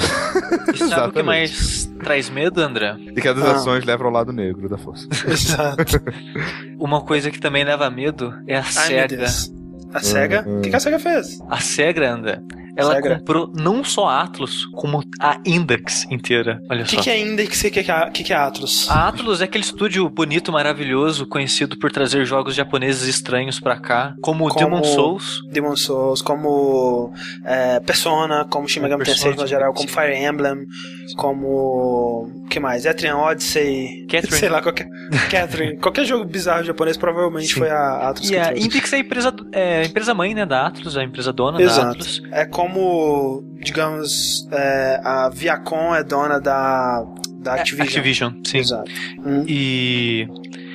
E 0.74 0.78
sabe 0.78 1.10
o 1.10 1.14
que 1.14 1.22
mais 1.22 1.86
traz 2.04 2.32
medo, 2.32 2.60
André? 2.62 2.96
E 3.00 3.22
que 3.22 3.28
as 3.28 3.38
Ah. 3.44 3.52
ações 3.52 3.86
levam 3.86 4.08
ao 4.08 4.14
lado 4.14 4.34
negro 4.34 4.68
da 4.68 4.78
força. 4.78 5.08
Exato. 5.30 6.02
Uma 6.80 7.02
coisa 7.02 7.30
que 7.30 7.40
também 7.40 7.64
leva 7.64 7.88
medo 7.92 8.34
é 8.48 8.58
a 8.58 8.64
Ai. 8.76 9.08
Deus. 9.08 9.54
A 9.94 10.00
SEGA? 10.00 10.44
Hum, 10.48 10.58
O 10.58 10.62
que, 10.62 10.70
que 10.72 10.76
a 10.76 10.80
SEGA 10.80 10.98
fez? 11.00 11.40
A 11.48 11.58
SEGA, 11.60 12.12
André, 12.12 12.42
ela 12.76 12.95
SEGA. 12.95 13.18
comprou 13.19 13.52
não 13.53 13.84
só 13.84 14.07
a 14.07 14.22
Atlus, 14.22 14.65
como 14.73 15.03
a 15.19 15.39
Index 15.45 16.06
inteira. 16.11 16.61
Olha 16.69 16.84
O 16.84 16.85
que, 16.85 16.95
só. 16.95 17.02
que 17.02 17.10
é 17.10 17.19
Index 17.19 17.64
e 17.64 17.68
o 17.68 17.72
que, 17.72 17.84
que, 17.84 17.91
é, 17.91 18.06
o 18.07 18.11
que, 18.11 18.23
que 18.23 18.34
é 18.34 18.35
Atlas? 18.35 18.88
A 18.89 19.07
Atlus 19.07 19.41
é 19.41 19.45
aquele 19.45 19.64
estúdio 19.64 20.07
bonito, 20.10 20.52
maravilhoso, 20.52 21.26
conhecido 21.26 21.77
por 21.77 21.91
trazer 21.91 22.26
jogos 22.26 22.56
japoneses 22.56 23.07
estranhos 23.07 23.60
pra 23.60 23.77
cá, 23.80 24.14
como, 24.22 24.47
Como- 24.49 24.60
Demon 24.65 24.84
Souls. 24.84 25.39
Demon 25.52 25.76
Souls, 25.76 26.22
como 26.22 27.14
é, 27.43 27.80
Persona, 27.80 28.45
como 28.49 28.68
Shin 28.68 28.80
Megami 28.81 29.03
Tensei 29.06 29.34
no 29.35 29.47
geral, 29.47 29.73
como. 29.73 29.88
Fire 29.88 30.15
Emblem, 30.15 30.65
como. 31.14 32.32
que 32.49 32.60
mais? 32.60 32.86
Etrian 32.86 33.18
Odyssey. 33.18 34.06
Catherine. 34.10 34.38
Sei 34.40 34.49
lá, 34.49 34.61
qualquer. 34.61 34.88
Catherine. 35.30 35.77
qualquer 35.82 36.06
jogo 36.06 36.26
bizarro 36.26 36.64
japonês 36.64 36.98
provavelmente 36.98 37.53
Sim. 37.53 37.60
foi 37.60 37.69
a 37.69 38.10
Atlas 38.10 38.30
E 38.30 38.34
que 38.34 38.38
a. 38.40 38.57
Index 38.57 38.94
é 38.94 38.95
a 38.95 38.99
empresa, 38.99 39.36
é 39.52 39.77
a 39.82 39.86
empresa 39.86 40.14
mãe, 40.14 40.34
né, 40.34 40.45
da 40.45 40.68
Atlus, 40.68 40.98
a 40.98 41.03
empresa 41.03 41.32
dona 41.32 41.57
da 41.57 41.64
Exato. 41.64 41.90
Atlus. 41.91 42.22
É 42.32 42.45
como, 42.45 43.44
digamos, 43.61 44.48
é, 44.52 44.99
a 45.03 45.30
Viacom 45.30 45.94
é 45.95 46.03
dona 46.03 46.40
da, 46.40 47.06
da 47.40 47.53
Activision. 47.56 47.88
Activision, 47.88 48.34
sim. 48.45 48.57
Exato. 48.60 48.91
Hum. 49.26 49.44
E 49.48 50.27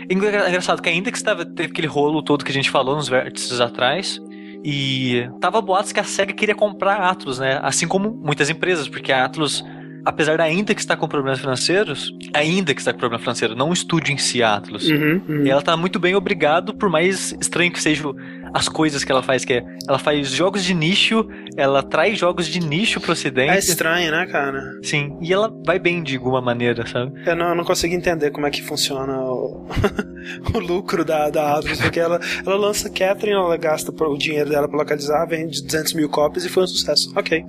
é 0.09 0.13
engra- 0.15 0.49
engraçado 0.49 0.81
que 0.83 0.89
a 0.89 0.93
Index 0.93 1.23
tava, 1.23 1.45
teve 1.45 1.71
aquele 1.71 1.87
rolo 1.87 2.23
todo 2.23 2.45
que 2.45 2.51
a 2.51 2.55
gente 2.55 2.71
falou 2.71 2.97
nos 2.97 3.09
vértices 3.09 3.61
atrás. 3.61 4.21
E 4.63 5.27
tava 5.41 5.59
boatos 5.63 5.91
que 5.91 5.99
a 6.01 6.05
SEGA 6.05 6.35
queria 6.35 6.55
comprar 6.55 6.97
a 6.97 7.11
Atlus, 7.11 7.39
né? 7.39 7.59
Assim 7.63 7.89
como 7.89 8.11
muitas 8.11 8.51
empresas, 8.51 8.87
porque 8.89 9.11
a 9.11 9.25
Atlus, 9.25 9.65
apesar 10.05 10.39
da 10.39 10.51
Index 10.51 10.83
estar 10.83 10.97
com 10.97 11.09
problemas 11.09 11.41
financeiros, 11.41 12.13
a 12.35 12.45
Index 12.45 12.83
está 12.83 12.93
com 12.93 12.99
problema 12.99 13.21
financeiro, 13.21 13.55
não 13.55 13.71
o 13.71 13.73
estúdio 13.73 14.13
em 14.13 14.19
si, 14.19 14.43
a 14.43 14.57
Atlus. 14.57 14.89
Uhum, 14.89 15.23
uhum. 15.29 15.47
E 15.47 15.51
ela 15.51 15.63
tá 15.63 15.77
muito 15.77 15.99
bem 15.99 16.15
obrigado, 16.15 16.75
por 16.75 16.89
mais 16.89 17.33
estranho 17.41 17.73
que 17.73 17.81
sejam 17.81 18.15
as 18.53 18.69
coisas 18.69 19.05
que 19.05 19.13
ela 19.13 19.23
faz, 19.23 19.45
que 19.45 19.55
é, 19.55 19.65
ela 19.89 19.99
faz 19.99 20.29
jogos 20.31 20.65
de 20.65 20.75
nicho, 20.75 21.27
ela 21.57 21.83
traz 21.83 22.19
jogos 22.19 22.47
de 22.47 22.61
nicho 22.61 23.01
pro 23.01 23.13
ocidente. 23.13 23.51
É 23.51 23.59
estranho, 23.59 24.11
né, 24.11 24.27
cara? 24.27 24.61
Sim, 24.83 25.17
e 25.21 25.33
ela 25.33 25.53
vai 25.65 25.79
bem 25.79 26.03
de 26.03 26.17
alguma 26.17 26.41
maneira, 26.41 26.87
sabe? 26.87 27.13
Eu 27.27 27.37
não, 27.37 27.51
eu 27.51 27.55
não 27.55 27.65
consigo 27.65 27.95
entender 27.95 28.31
como 28.31 28.47
é 28.47 28.51
que 28.51 28.63
funciona 28.63 29.19
o, 29.21 29.67
o 30.55 30.59
lucro 30.59 31.05
da, 31.05 31.31
da 31.31 31.59
Atlus, 31.59 31.81
porque 31.81 32.01
ela, 32.01 32.21
ela 32.45 32.57
lança 32.57 32.91
Catherine, 32.91 33.37
ela 33.37 33.57
gasta 33.57 33.93
o 33.93 34.19
dinheiro 34.19 34.51
dela 34.51 34.69
pra 34.69 34.79
localizar, 34.79 35.27
vende 35.27 35.63
200 35.63 35.95
mil 35.95 36.09
cópias 36.09 36.45
e 36.45 36.49
foi 36.49 36.65
um 36.65 36.67
sucesso. 36.67 37.13
Ok, 37.17 37.45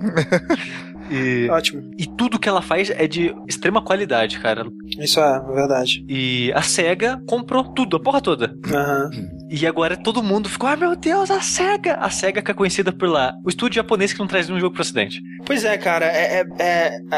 E, 1.12 1.48
ótimo. 1.50 1.90
e 1.98 2.06
tudo 2.06 2.38
que 2.38 2.48
ela 2.48 2.62
faz 2.62 2.90
é 2.90 3.06
de 3.06 3.34
extrema 3.48 3.82
qualidade, 3.82 4.38
cara. 4.40 4.64
Isso 4.98 5.20
é 5.20 5.40
verdade. 5.54 6.04
E 6.08 6.52
a 6.54 6.62
SEGA 6.62 7.20
comprou 7.26 7.64
tudo, 7.64 7.96
a 7.96 8.00
porra 8.00 8.20
toda. 8.20 8.54
Aham. 8.72 9.10
E 9.50 9.66
agora 9.66 9.96
todo 9.96 10.22
mundo 10.22 10.48
ficou, 10.48 10.68
ah 10.68 10.76
meu 10.76 10.96
Deus, 10.96 11.30
a 11.30 11.40
SEGA! 11.40 11.94
A 11.96 12.08
SEGA 12.08 12.40
que 12.40 12.50
é 12.50 12.54
conhecida 12.54 12.90
por 12.92 13.08
lá, 13.08 13.34
o 13.44 13.48
estúdio 13.48 13.76
japonês 13.76 14.12
que 14.12 14.18
não 14.18 14.26
traz 14.26 14.48
nenhum 14.48 14.60
jogo 14.60 14.72
pro 14.72 14.82
ocidente. 14.82 15.20
Pois 15.44 15.64
é, 15.64 15.76
cara, 15.76 16.06
é, 16.06 16.40
é- 16.40 16.46
é- 16.58 16.98
a- 17.10 17.16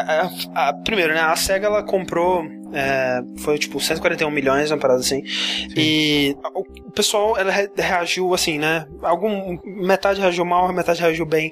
a- 0.56 0.68
a- 0.68 0.72
primeiro, 0.84 1.14
né, 1.14 1.20
a 1.20 1.36
SEGA 1.36 1.66
ela 1.66 1.82
comprou, 1.84 2.42
é, 2.74 3.22
foi 3.38 3.58
tipo 3.58 3.80
141 3.80 4.30
milhões, 4.30 4.70
uma 4.70 4.78
parada 4.78 5.00
assim, 5.00 5.22
e 5.76 6.36
o, 6.54 6.90
pessoal 6.92 7.36
ela 7.36 7.50
re- 7.50 7.70
reagiu 7.76 8.32
assim, 8.34 8.58
né, 8.58 8.86
algum, 9.02 9.58
metade 9.64 10.20
reagiu 10.20 10.44
mal, 10.44 10.72
metade 10.72 11.00
reagiu 11.00 11.26
bem, 11.26 11.50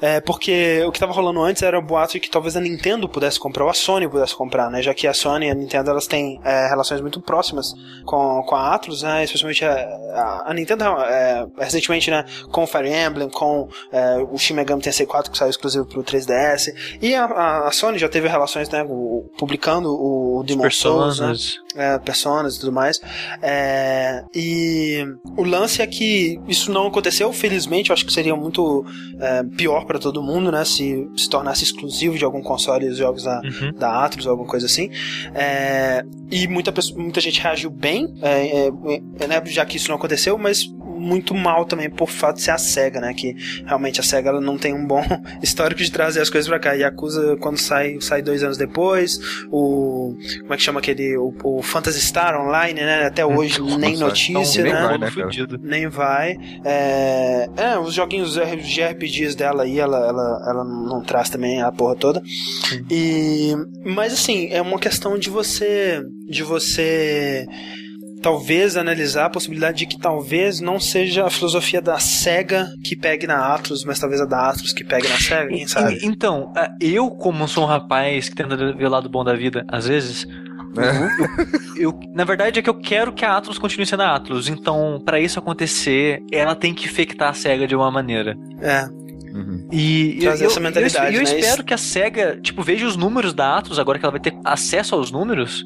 é, 0.00 0.20
porque 0.20 0.82
o 0.86 0.92
que 0.92 1.00
tava 1.00 1.12
rolando 1.12 1.42
antes 1.42 1.62
era 1.62 1.78
o 1.78 1.82
boato 1.82 2.12
de 2.14 2.20
que 2.20 2.30
talvez 2.30 2.56
a 2.56 2.60
Nintendo 2.60 3.08
pudesse 3.08 3.38
comprar, 3.40 3.64
ou 3.64 3.70
a 3.70 3.74
Sony 3.74 4.08
pudesse 4.08 4.34
comprar, 4.36 4.70
né, 4.70 4.82
já 4.82 4.94
que 4.94 5.06
a 5.06 5.14
Sony 5.14 5.46
e 5.46 5.50
a 5.50 5.54
Nintendo 5.54 5.90
elas 5.90 6.06
têm 6.06 6.40
é, 6.44 6.68
relações 6.68 7.00
muito 7.00 7.20
próximas 7.20 7.74
com, 8.04 8.42
com 8.46 8.54
a 8.54 8.74
Atlus, 8.74 9.02
né, 9.02 9.24
especialmente 9.24 9.64
a, 9.64 10.42
a, 10.46 10.54
Nintendo 10.54 10.84
é, 10.84 11.46
recentemente, 11.58 12.10
né, 12.10 12.24
com 12.52 12.62
o 12.64 12.66
Fire 12.66 12.88
Emblem, 12.88 13.28
com 13.28 13.68
é, 13.92 14.16
o 14.30 14.38
Shin 14.38 14.54
Megami 14.54 14.82
Tensei 14.82 15.06
4 15.06 15.30
que 15.32 15.38
saiu 15.38 15.50
exclusivo 15.50 15.84
pro 15.86 16.02
3DS, 16.04 16.72
e 17.02 17.14
a, 17.14 17.24
a- 17.24 17.70
Sony 17.72 17.98
já 17.98 18.08
teve 18.08 18.28
relações, 18.28 18.68
né, 18.70 18.84
o- 18.88 19.28
publicando 19.36 19.88
o, 19.90 20.38
o 20.40 20.44
Demon 20.68 20.70
Souls, 20.70 21.20
né, 21.20 21.26
Personas. 21.28 21.58
é, 21.74 21.98
personas 21.98 22.56
e 22.56 22.60
tudo 22.60 22.72
mais. 22.72 23.00
É, 23.42 24.24
e 24.34 25.04
o 25.36 25.42
lance 25.44 25.82
é 25.82 25.86
que 25.86 26.40
isso 26.48 26.70
não 26.72 26.86
aconteceu, 26.86 27.32
felizmente, 27.32 27.90
eu 27.90 27.94
acho 27.94 28.04
que 28.06 28.12
seria 28.12 28.34
muito 28.36 28.84
é, 29.20 29.42
pior 29.56 29.84
pra 29.84 29.98
todo 29.98 30.22
mundo, 30.22 30.50
né? 30.50 30.64
Se 30.64 31.08
se 31.16 31.28
tornasse 31.28 31.64
exclusivo 31.64 32.16
de 32.18 32.24
algum 32.24 32.42
console 32.42 32.88
os 32.88 32.98
jogos 32.98 33.24
da, 33.24 33.40
Uhum. 33.44 33.72
da 33.72 34.04
Atlus 34.04 34.26
ou 34.26 34.30
alguma 34.32 34.48
coisa 34.48 34.66
assim. 34.66 34.90
É, 35.34 36.04
e 36.30 36.46
muita, 36.48 36.72
muita 36.96 37.20
gente 37.20 37.40
reagiu 37.40 37.70
bem, 37.70 38.14
é, 38.22 38.68
é, 39.20 39.26
né, 39.26 39.42
já 39.46 39.64
que 39.64 39.76
isso 39.76 39.88
não 39.88 39.96
aconteceu, 39.96 40.36
mas 40.38 40.64
muito 40.96 41.34
mal 41.34 41.64
também 41.66 41.90
por 41.90 42.08
fato 42.08 42.36
de 42.36 42.42
ser 42.42 42.52
a 42.52 42.58
SEGA, 42.58 43.00
né? 43.00 43.12
Que 43.12 43.34
realmente 43.66 44.00
a 44.00 44.02
SEGA 44.02 44.30
ela 44.30 44.40
não 44.40 44.56
tem 44.56 44.72
um 44.74 44.86
bom 44.86 45.02
histórico 45.42 45.82
de 45.82 45.90
trazer 45.90 46.20
as 46.20 46.30
coisas 46.30 46.48
pra 46.48 46.58
cá. 46.58 46.74
E 46.76 46.82
acusa 46.82 47.36
quando 47.40 47.58
sai, 47.58 47.98
sai 48.00 48.22
dois 48.22 48.42
anos 48.42 48.56
depois, 48.56 49.18
o. 49.50 50.16
Como 50.40 50.53
é 50.54 50.56
que 50.56 50.62
chama 50.62 50.80
aquele. 50.80 51.16
O, 51.16 51.34
o 51.44 51.62
Phantasy 51.62 52.00
Star 52.00 52.40
Online, 52.40 52.80
né? 52.80 53.06
Até 53.06 53.24
hoje 53.24 53.60
nem 53.60 53.96
notícia, 53.96 54.60
Então, 54.60 54.62
nem 54.62 54.72
né? 54.72 54.82
vai, 54.82 54.98
né, 54.98 55.58
nem 55.60 55.88
vai. 55.88 56.36
É, 56.64 57.48
é, 57.56 57.78
os 57.78 57.94
joguinhos 57.94 58.34
de 58.34 58.82
RPGs 58.82 59.36
dela 59.36 59.64
aí, 59.64 59.78
ela, 59.78 59.98
ela, 59.98 60.44
ela 60.48 60.64
não 60.64 61.02
traz 61.02 61.28
também 61.28 61.60
a 61.62 61.70
porra 61.70 61.96
toda. 61.96 62.22
E, 62.90 63.54
mas 63.84 64.12
assim, 64.12 64.48
é 64.50 64.60
uma 64.62 64.78
questão 64.78 65.18
de 65.18 65.30
você. 65.30 66.02
De 66.28 66.42
você. 66.42 67.46
Talvez 68.22 68.74
analisar 68.78 69.26
a 69.26 69.30
possibilidade 69.30 69.76
de 69.76 69.86
que 69.86 69.98
talvez 69.98 70.58
não 70.58 70.80
seja 70.80 71.26
a 71.26 71.30
filosofia 71.30 71.82
da 71.82 71.98
SEGA 71.98 72.70
que 72.82 72.96
pegue 72.96 73.26
na 73.26 73.52
Atlus, 73.54 73.84
mas 73.84 73.98
talvez 73.98 74.18
a 74.18 74.24
da 74.24 74.48
Atlus 74.48 74.72
que 74.72 74.82
pegue 74.82 75.06
na 75.06 75.16
SEGA, 75.18 75.48
quem 75.48 75.66
sabe? 75.66 75.98
Então, 76.02 76.50
ah, 76.56 76.70
eu, 76.80 77.10
como 77.10 77.46
sou 77.46 77.64
um 77.64 77.66
rapaz 77.66 78.30
que 78.30 78.34
tenta 78.34 78.56
ver 78.56 78.86
o 78.86 78.88
lado 78.88 79.10
bom 79.10 79.22
da 79.22 79.34
vida, 79.34 79.62
às 79.68 79.86
vezes, 79.86 80.26
É. 80.76 81.84
eu, 81.84 81.98
na 82.14 82.24
verdade 82.24 82.58
é 82.58 82.62
que 82.62 82.68
eu 82.70 82.74
quero 82.74 83.12
que 83.12 83.24
a 83.24 83.36
Atlus 83.36 83.58
continue 83.58 83.86
sendo 83.86 84.02
a 84.02 84.14
Atlus. 84.14 84.48
Então, 84.48 85.00
pra 85.04 85.20
isso 85.20 85.38
acontecer, 85.38 86.22
ela 86.32 86.54
tem 86.54 86.74
que 86.74 86.86
infectar 86.86 87.30
a 87.30 87.34
SEGA 87.34 87.66
de 87.66 87.74
uma 87.76 87.90
maneira. 87.90 88.36
É, 88.60 88.88
Uhum. 89.34 89.66
E 89.72 90.14
eu, 90.18 90.20
Trazer 90.26 90.44
eu, 90.44 90.48
essa 90.48 90.60
mentalidade, 90.60 91.06
eu, 91.16 91.20
eu 91.22 91.26
né? 91.28 91.34
espero 91.38 91.54
Isso- 91.54 91.64
que 91.64 91.74
a 91.74 91.76
SEGA, 91.76 92.38
tipo, 92.40 92.62
veja 92.62 92.86
os 92.86 92.96
números 92.96 93.34
da 93.34 93.56
Atlus, 93.58 93.80
agora 93.80 93.98
que 93.98 94.04
ela 94.04 94.12
vai 94.12 94.20
ter 94.20 94.32
acesso 94.44 94.94
aos 94.94 95.10
números, 95.10 95.64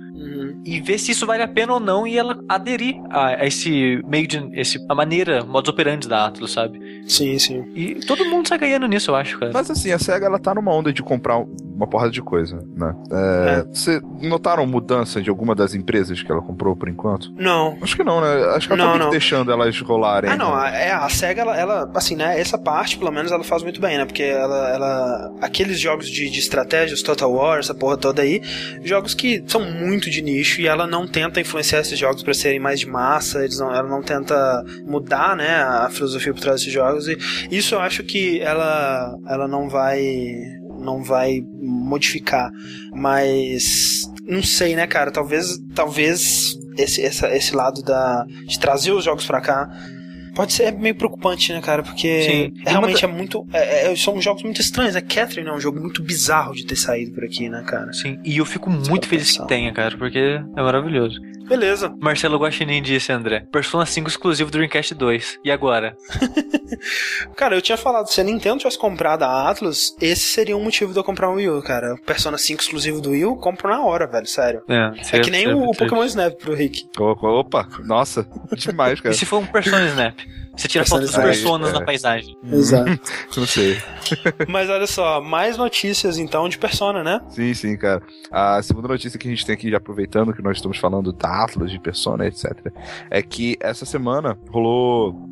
e 0.65 0.81
ver 0.81 0.99
se 0.99 1.13
isso 1.13 1.27
vale 1.27 1.43
a 1.43 1.49
pena 1.49 1.73
ou 1.75 1.81
não 1.81 2.07
e 2.07 2.17
ela 2.19 2.39
aderir 2.49 2.97
a, 3.11 3.29
a 3.43 3.47
esse 3.47 4.03
meio 4.07 4.27
de. 4.27 4.49
Esse, 4.53 4.79
a 4.89 4.95
maneira, 4.95 5.45
modus 5.45 5.69
operandi 5.71 6.09
da 6.09 6.27
Atlus, 6.27 6.53
sabe? 6.53 6.79
Sim, 7.07 7.39
sim. 7.39 7.65
E 7.75 7.95
todo 8.07 8.25
mundo 8.27 8.49
sai 8.49 8.59
ganhando 8.59 8.87
nisso, 8.87 9.11
eu 9.11 9.17
acho, 9.17 9.39
cara. 9.39 9.53
Mas 9.53 9.71
assim, 9.71 9.91
a 9.93 9.99
SEGA 9.99 10.27
ela 10.27 10.39
tá 10.39 10.55
numa 10.55 10.73
onda 10.75 10.93
de 10.93 11.03
comprar 11.03 11.39
uma 11.39 11.87
porrada 11.87 12.11
de 12.11 12.21
coisa, 12.21 12.63
né? 12.77 12.95
É, 13.11 13.65
Você 13.73 14.01
notaram 14.21 14.67
mudança 14.67 15.23
de 15.23 15.31
alguma 15.31 15.55
das 15.55 15.75
empresas 15.75 16.23
que 16.23 16.31
ela 16.31 16.43
comprou 16.43 16.77
por 16.77 16.89
enquanto? 16.89 17.33
Não. 17.37 17.79
Acho 17.81 17.97
que 17.97 18.05
não, 18.05 18.21
né? 18.21 18.45
Acho 18.55 18.67
que 18.67 18.75
ela 18.75 18.83
Não, 18.83 18.87
tá 18.87 18.93
muito 18.93 19.05
não. 19.05 19.11
deixando 19.11 19.51
elas 19.53 19.79
rolarem. 19.81 20.31
Ah, 20.31 20.37
não, 20.37 20.55
né? 20.55 20.63
a, 20.63 20.71
é, 20.71 20.93
a 20.93 21.09
SEGA, 21.09 21.43
ela, 21.43 21.57
ela, 21.57 21.91
assim, 21.95 22.17
né, 22.17 22.39
essa 22.39 22.59
parte, 22.59 22.99
pelo 22.99 23.11
menos, 23.11 23.33
ela 23.33 23.45
faz 23.45 23.63
muito 23.63 23.81
bem, 23.81 23.97
né, 23.97 24.05
porque 24.05 24.23
ela, 24.25 24.69
ela 24.71 25.33
aqueles 25.41 25.79
jogos 25.81 26.09
de, 26.11 26.29
de 26.29 26.39
estratégia, 26.39 26.95
os 26.95 27.03
Total 27.03 27.33
War, 27.33 27.59
essa 27.61 27.75
porra 27.75 27.97
toda 27.97 28.23
aí, 28.23 28.43
jogos 28.83 29.15
que 29.15 29.43
são 29.47 29.61
muito 29.65 30.11
de 30.11 30.21
nicho 30.49 30.61
e 30.61 30.66
ela 30.66 30.87
não 30.87 31.07
tenta 31.07 31.41
influenciar 31.41 31.81
esses 31.81 31.99
jogos 31.99 32.23
pra 32.23 32.33
serem 32.33 32.59
mais 32.59 32.81
de 32.81 32.87
massa, 32.87 33.47
não, 33.59 33.75
ela 33.75 33.89
não 33.89 34.03
tenta 34.03 34.65
mudar, 34.87 35.37
né, 35.37 35.62
a 35.62 35.89
filosofia 35.91 36.33
por 36.33 36.41
trás 36.41 36.61
desses 36.61 36.73
jogos 36.73 37.07
e 37.09 37.19
isso 37.51 37.75
eu 37.75 37.81
acho 37.81 38.03
que 38.03 38.41
ela, 38.41 39.15
ela 39.29 39.47
não 39.47 39.69
vai, 39.69 40.01
não 40.81 41.03
vai 41.03 41.41
modificar, 41.61 42.51
mas 42.93 44.03
não 44.27 44.43
sei, 44.43 44.75
né, 44.75 44.87
cara, 44.87 45.11
talvez, 45.11 45.59
talvez 45.75 46.57
esse, 46.77 47.03
esse 47.03 47.55
lado 47.55 47.83
da, 47.83 48.25
de 48.47 48.59
trazer 48.59 48.93
os 48.93 49.05
jogos 49.05 49.27
pra 49.27 49.41
cá 49.41 49.69
Pode 50.39 50.52
ser 50.52 50.70
meio 50.70 50.94
preocupante, 50.94 51.52
né, 51.52 51.60
cara? 51.60 51.82
Porque 51.82 52.52
é, 52.65 52.70
realmente 52.70 53.05
é 53.05 53.09
muito. 53.09 53.44
é- 53.52 53.90
é- 53.90 53.97
são 53.97 54.23
jogos 54.23 54.44
muito 54.44 54.60
estranhos. 54.60 54.94
A 54.94 55.01
Catherine 55.02 55.48
é 55.48 55.52
um 55.52 55.59
jogo 55.59 55.81
muito 55.81 56.01
bizarro 56.01 56.55
de 56.55 56.65
ter 56.65 56.77
saído 56.77 57.10
por 57.10 57.24
aqui, 57.24 57.48
né, 57.48 57.65
cara? 57.66 57.93
Sim, 57.93 58.20
e 58.24 58.36
eu 58.39 58.44
fico 58.44 58.70
muito 58.70 59.09
feliz 59.09 59.32
pensar. 59.32 59.43
que 59.43 59.48
tenha, 59.48 59.73
cara, 59.73 59.98
porque 59.98 60.16
é 60.20 60.62
maravilhoso. 60.62 61.20
Beleza. 61.49 61.95
Marcelo 62.01 62.39
Guaxinim 62.39 62.83
disse, 62.83 63.11
André. 63.12 63.41
Persona 63.51 63.87
5 63.87 64.09
exclusivo 64.09 64.51
do 64.51 64.59
Dreamcast 64.59 64.95
2. 64.95 65.41
E 65.45 65.51
agora? 65.51 65.97
Cara, 67.35 67.57
eu 67.57 67.62
tinha 67.62 67.77
falado, 67.79 68.09
se 68.09 68.20
a 68.20 68.25
Nintendo 68.25 68.59
tivesse 68.59 68.79
comprado 68.79 69.23
a 69.23 69.49
Atlus, 69.49 69.97
esse 70.01 70.23
seria 70.27 70.57
um 70.57 70.62
motivo 70.62 70.93
de 70.93 70.99
eu 70.99 71.05
comprar 71.05 71.31
um 71.31 71.35
Wii 71.35 71.49
U, 71.49 71.62
cara. 71.62 71.97
Persona 72.05 72.37
5 72.39 72.61
exclusivo 72.62 73.01
do 73.01 73.11
Wii 73.11 73.25
U, 73.25 73.37
compro 73.37 73.69
na 73.70 73.81
hora, 73.83 74.07
velho, 74.07 74.27
sério. 74.27 74.62
É, 74.69 75.16
É 75.16 75.20
que 75.20 75.31
nem 75.31 75.49
o, 75.53 75.70
o 75.70 75.77
Pokémon 75.77 76.05
Snap 76.05 76.35
pro 76.35 76.55
Rick. 76.55 76.89
Opa, 76.99 77.27
opa, 77.29 77.69
nossa, 77.85 78.27
demais, 78.57 78.99
E 78.99 79.03
cara. 79.03 79.15
se 79.15 79.25
for 79.25 79.39
um 79.39 79.47
Persona 79.47 79.87
Snap? 79.87 80.15
Você 80.59 80.67
tira 80.69 80.85
foto 80.85 81.03
dos 81.03 81.13
personas 81.15 81.71
é. 81.71 81.73
na 81.73 81.85
paisagem. 81.85 82.37
Exato. 82.53 83.01
Não 83.37 83.47
sei. 83.47 83.79
Mas 84.49 84.69
olha 84.69 84.87
só, 84.87 85.21
mais 85.21 85.57
notícias 85.57 86.19
então 86.19 86.49
de 86.49 86.59
Persona, 86.59 87.05
né? 87.05 87.21
Sim, 87.29 87.55
sim, 87.55 87.77
cara. 87.77 88.03
A 88.31 88.61
segunda 88.63 88.89
notícia 88.89 89.19
que 89.19 89.29
a 89.29 89.31
gente 89.31 89.47
tem 89.47 89.55
aqui, 89.55 89.71
já 89.71 89.77
aproveitando 89.77 90.33
que 90.35 90.43
nós 90.43 90.57
estamos 90.57 90.77
falando 90.79 91.13
da 91.13 91.45
Atlas, 91.45 91.71
de 91.71 91.79
Persona, 91.79 92.27
etc., 92.27 92.73
é 93.11 93.23
que 93.23 93.57
essa 93.61 93.87
semana 93.87 94.37
rolou. 94.51 95.27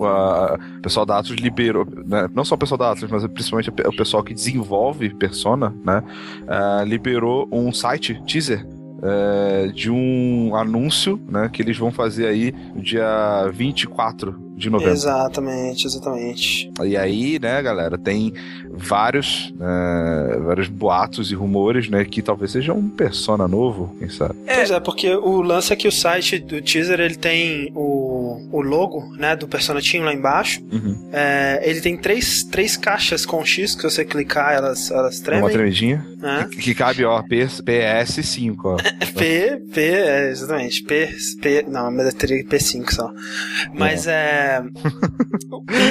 a- 0.00 0.56
O 0.78 0.80
pessoal 0.82 1.04
da 1.04 1.18
Atlas 1.18 1.38
liberou, 1.38 1.86
né, 2.06 2.26
não 2.34 2.42
só 2.44 2.54
o 2.54 2.58
pessoal 2.58 2.78
da 2.78 2.90
Atlas, 2.92 3.10
mas 3.10 3.26
principalmente 3.26 3.68
o 3.68 3.72
pe- 3.72 3.86
o 3.86 3.94
pessoal 3.94 4.22
que 4.24 4.32
desenvolve 4.32 5.10
Persona, 5.14 5.74
né? 5.84 6.02
ah, 6.48 6.82
liberou 6.86 7.46
um 7.52 7.70
site 7.70 8.18
teaser 8.26 8.66
é, 9.02 9.66
de 9.68 9.90
um 9.90 10.54
anúncio, 10.54 11.20
né? 11.28 11.48
Que 11.52 11.60
eles 11.62 11.76
vão 11.78 11.90
fazer 11.90 12.26
aí 12.26 12.52
no 12.74 12.82
dia 12.82 13.48
24 13.52 14.49
de 14.60 14.70
novembro. 14.70 14.92
Exatamente, 14.92 15.86
exatamente. 15.86 16.70
E 16.84 16.96
aí, 16.96 17.38
né, 17.40 17.60
galera, 17.62 17.98
tem 17.98 18.32
vários, 18.70 19.52
né, 19.58 20.38
vários 20.44 20.68
boatos 20.68 21.30
e 21.32 21.34
rumores, 21.34 21.88
né, 21.88 22.04
que 22.04 22.22
talvez 22.22 22.52
seja 22.52 22.72
um 22.72 22.88
Persona 22.88 23.48
novo, 23.48 23.94
quem 23.98 24.08
sabe. 24.08 24.34
Pois 24.46 24.70
é, 24.70 24.78
porque 24.80 25.14
o 25.14 25.40
lance 25.40 25.72
é 25.72 25.76
que 25.76 25.88
o 25.88 25.92
site 25.92 26.38
do 26.38 26.60
teaser 26.60 27.00
ele 27.00 27.14
tem 27.16 27.72
o, 27.74 28.48
o 28.52 28.60
logo, 28.60 29.14
né, 29.16 29.34
do 29.34 29.48
Persona 29.48 29.80
Team 29.80 30.04
lá 30.04 30.12
embaixo. 30.14 30.60
Uhum. 30.70 31.08
É, 31.12 31.60
ele 31.64 31.80
tem 31.80 31.96
três, 31.96 32.44
três 32.44 32.76
caixas 32.76 33.24
com 33.24 33.44
X 33.44 33.74
que 33.74 33.80
se 33.82 33.90
você 33.90 34.04
clicar 34.04 34.52
elas, 34.54 34.90
elas 34.90 35.18
Uma 35.18 35.24
tremem. 35.24 35.50
tremidinha. 35.50 36.06
Né? 36.18 36.48
Que, 36.50 36.58
que 36.58 36.74
cabe, 36.74 37.04
ó, 37.04 37.22
P- 37.22 37.46
PS5, 37.46 38.56
ó. 38.64 38.76
P, 39.16 39.62
P, 39.72 39.80
é, 39.80 40.30
exatamente. 40.30 40.82
P, 40.82 41.08
P, 41.40 41.64
não, 41.68 41.90
mas 41.90 42.06
eu 42.06 42.12
teria 42.12 42.44
P5 42.44 42.90
só. 42.92 43.10
Mas 43.74 44.06
é. 44.06 44.49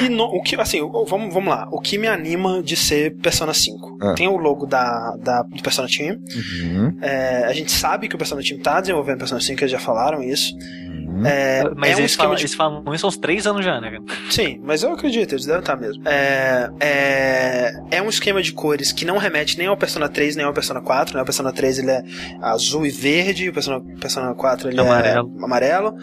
E 0.04 0.08
no- 0.08 0.24
o 0.24 0.42
que, 0.42 0.56
assim, 0.60 0.80
vamos, 0.80 1.32
vamos 1.32 1.48
lá. 1.48 1.68
O 1.70 1.80
que 1.80 1.96
me 1.98 2.06
anima 2.08 2.62
de 2.62 2.76
ser 2.76 3.16
Persona 3.16 3.52
5? 3.54 3.98
É. 4.02 4.14
Tem 4.14 4.28
o 4.28 4.36
logo 4.36 4.66
da, 4.66 5.16
da, 5.22 5.42
do 5.42 5.62
Persona 5.62 5.88
Team. 5.88 6.16
Uhum. 6.16 6.98
É, 7.00 7.44
a 7.46 7.52
gente 7.52 7.70
sabe 7.72 8.08
que 8.08 8.14
o 8.14 8.18
Persona 8.18 8.42
Team 8.42 8.60
tá 8.60 8.80
desenvolvendo 8.80 9.18
Persona 9.18 9.40
5, 9.40 9.60
eles 9.60 9.70
já 9.72 9.78
falaram 9.78 10.22
isso. 10.22 10.54
Uhum. 10.56 11.26
É, 11.26 11.64
Mas 11.76 11.92
é 11.92 11.96
um 11.96 11.98
eles, 12.00 12.12
esquema 12.12 12.24
falam, 12.28 12.36
de 12.36 12.42
eles 12.42 12.54
falam 12.54 12.94
isso 12.94 13.04
há 13.06 13.08
uns 13.08 13.16
3 13.16 13.46
anos 13.46 13.64
já, 13.64 13.80
né? 13.80 13.98
Sim, 14.30 14.60
mas 14.62 14.82
eu 14.82 14.92
acredito, 14.92 15.32
eles 15.34 15.44
devem 15.44 15.60
estar 15.60 15.76
mesmo. 15.76 16.02
É, 16.08 16.70
é, 16.80 17.72
é 17.90 18.02
um 18.02 18.08
esquema 18.08 18.40
de 18.42 18.52
cores 18.52 18.92
que 18.92 19.04
não 19.04 19.18
remete 19.18 19.58
nem 19.58 19.66
ao 19.66 19.76
Persona 19.76 20.08
3 20.08 20.36
nem 20.36 20.46
ao 20.46 20.52
Persona 20.52 20.80
4, 20.80 21.16
né? 21.16 21.22
O 21.22 21.24
Persona 21.24 21.52
3 21.52 21.78
ele 21.80 21.90
é 21.90 22.02
azul 22.40 22.86
e 22.86 22.90
verde, 22.90 23.48
o 23.48 23.52
Persona, 23.52 23.80
Persona 24.00 24.34
4 24.34 24.70
ele 24.70 24.80
Amarelo. 24.80 25.32
é 25.40 25.44
amarelo. 25.44 25.94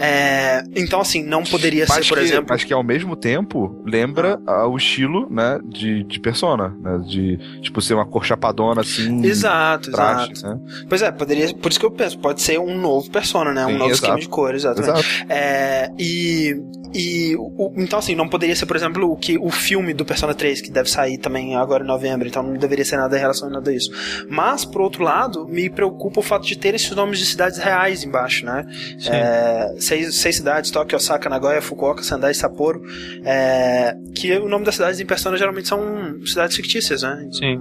É, 0.00 0.62
então, 0.74 1.00
assim, 1.00 1.22
não 1.22 1.42
poderia 1.44 1.84
Mas 1.88 1.98
ser, 1.98 2.03
por 2.08 2.18
que, 2.18 2.24
exemplo. 2.24 2.46
mas 2.48 2.64
que 2.64 2.72
ao 2.72 2.82
mesmo 2.82 3.16
tempo 3.16 3.80
lembra 3.84 4.40
ah, 4.46 4.66
o 4.66 4.76
estilo, 4.76 5.28
né, 5.30 5.58
de, 5.64 6.04
de 6.04 6.20
Persona, 6.20 6.74
né, 6.80 6.98
de, 7.06 7.38
tipo, 7.60 7.80
ser 7.80 7.94
uma 7.94 8.06
cor 8.06 8.24
chapadona, 8.24 8.80
assim, 8.82 9.24
Exato, 9.24 9.90
exato. 9.90 10.46
né? 10.46 10.58
Pois 10.88 11.02
é, 11.02 11.10
poderia. 11.12 11.54
Por 11.54 11.70
isso 11.70 11.80
que 11.80 11.86
eu 11.86 11.90
penso, 11.90 12.18
pode 12.18 12.40
ser 12.42 12.58
um 12.58 12.78
novo 12.78 13.10
Persona, 13.10 13.52
né? 13.52 13.64
Um 13.66 13.70
Sim, 13.70 13.72
novo 13.74 13.84
exato. 13.90 13.94
esquema 14.02 14.18
de 14.20 14.28
cores, 14.28 14.62
exatamente. 14.64 14.98
Exato. 15.00 15.32
É, 15.32 15.90
e. 15.98 16.60
E 16.96 17.34
o- 17.36 17.72
então, 17.76 17.98
assim, 17.98 18.14
não 18.14 18.28
poderia 18.28 18.54
ser, 18.54 18.66
por 18.66 18.76
exemplo, 18.76 19.10
o 19.10 19.16
que 19.16 19.36
o 19.36 19.50
filme 19.50 19.92
do 19.92 20.04
Persona 20.04 20.32
3, 20.32 20.60
que 20.60 20.70
deve 20.70 20.88
sair 20.88 21.18
também 21.18 21.56
agora 21.56 21.82
em 21.82 21.86
novembro, 21.88 22.28
então 22.28 22.40
não 22.40 22.54
deveria 22.54 22.84
ser 22.84 22.96
nada 22.98 23.16
relacionado 23.18 23.66
a 23.68 23.74
isso. 23.74 23.90
Mas, 24.30 24.64
por 24.64 24.80
outro 24.80 25.02
lado, 25.02 25.44
me 25.48 25.68
preocupa 25.68 26.20
o 26.20 26.22
fato 26.22 26.46
de 26.46 26.56
ter 26.56 26.72
esses 26.72 26.92
nomes 26.92 27.18
de 27.18 27.26
cidades 27.26 27.58
reais 27.58 28.04
embaixo, 28.04 28.46
né? 28.46 28.64
É, 29.08 29.74
seis, 29.78 30.14
seis 30.20 30.36
cidades, 30.36 30.70
Tóquio, 30.70 30.94
Osaka, 30.96 31.28
Nagoya, 31.28 31.60
Fukuoka, 31.60 31.83
Sendai, 32.02 32.32
Sapporo, 32.34 32.82
é, 33.24 33.94
que 34.14 34.32
o 34.38 34.48
nome 34.48 34.64
das 34.64 34.74
cidades 34.76 35.00
em 35.00 35.06
Persona 35.06 35.36
geralmente 35.36 35.68
são 35.68 35.80
cidades 36.24 36.56
fictícias, 36.56 37.02
né? 37.02 37.28
Sim. 37.32 37.60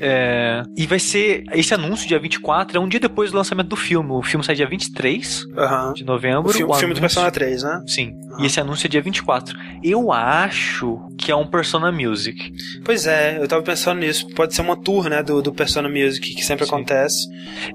É, 0.00 0.62
e 0.76 0.86
vai 0.86 1.00
ser. 1.00 1.42
Esse 1.52 1.74
anúncio, 1.74 2.06
dia 2.06 2.20
24, 2.20 2.76
é 2.78 2.80
um 2.80 2.86
dia 2.88 3.00
depois 3.00 3.32
do 3.32 3.36
lançamento 3.36 3.66
do 3.68 3.74
filme. 3.74 4.12
O 4.12 4.22
filme 4.22 4.44
sai 4.44 4.54
dia 4.54 4.68
23 4.68 5.44
Aham. 5.56 5.92
de 5.92 6.04
novembro. 6.04 6.48
O 6.50 6.52
filme, 6.52 6.72
filme 6.74 6.94
do 6.94 6.98
anúncio- 6.98 7.00
Persona 7.00 7.30
3, 7.32 7.62
né? 7.64 7.82
Sim. 7.84 8.14
Aham. 8.30 8.42
E 8.42 8.46
esse 8.46 8.60
anúncio 8.60 8.86
é 8.86 8.88
dia 8.88 9.02
24. 9.02 9.58
Eu 9.82 10.12
acho 10.12 11.00
que 11.18 11.32
é 11.32 11.34
um 11.36 11.44
Persona 11.48 11.90
Music. 11.90 12.52
Pois 12.84 13.08
é, 13.08 13.38
eu 13.42 13.48
tava 13.48 13.62
pensando 13.62 13.98
nisso. 13.98 14.28
Pode 14.36 14.54
ser 14.54 14.62
uma 14.62 14.76
tour, 14.76 15.08
né, 15.08 15.20
do, 15.20 15.42
do 15.42 15.52
Persona 15.52 15.88
Music, 15.88 16.32
que 16.32 16.44
sempre 16.44 16.64
Sim. 16.64 16.70
acontece. 16.74 17.26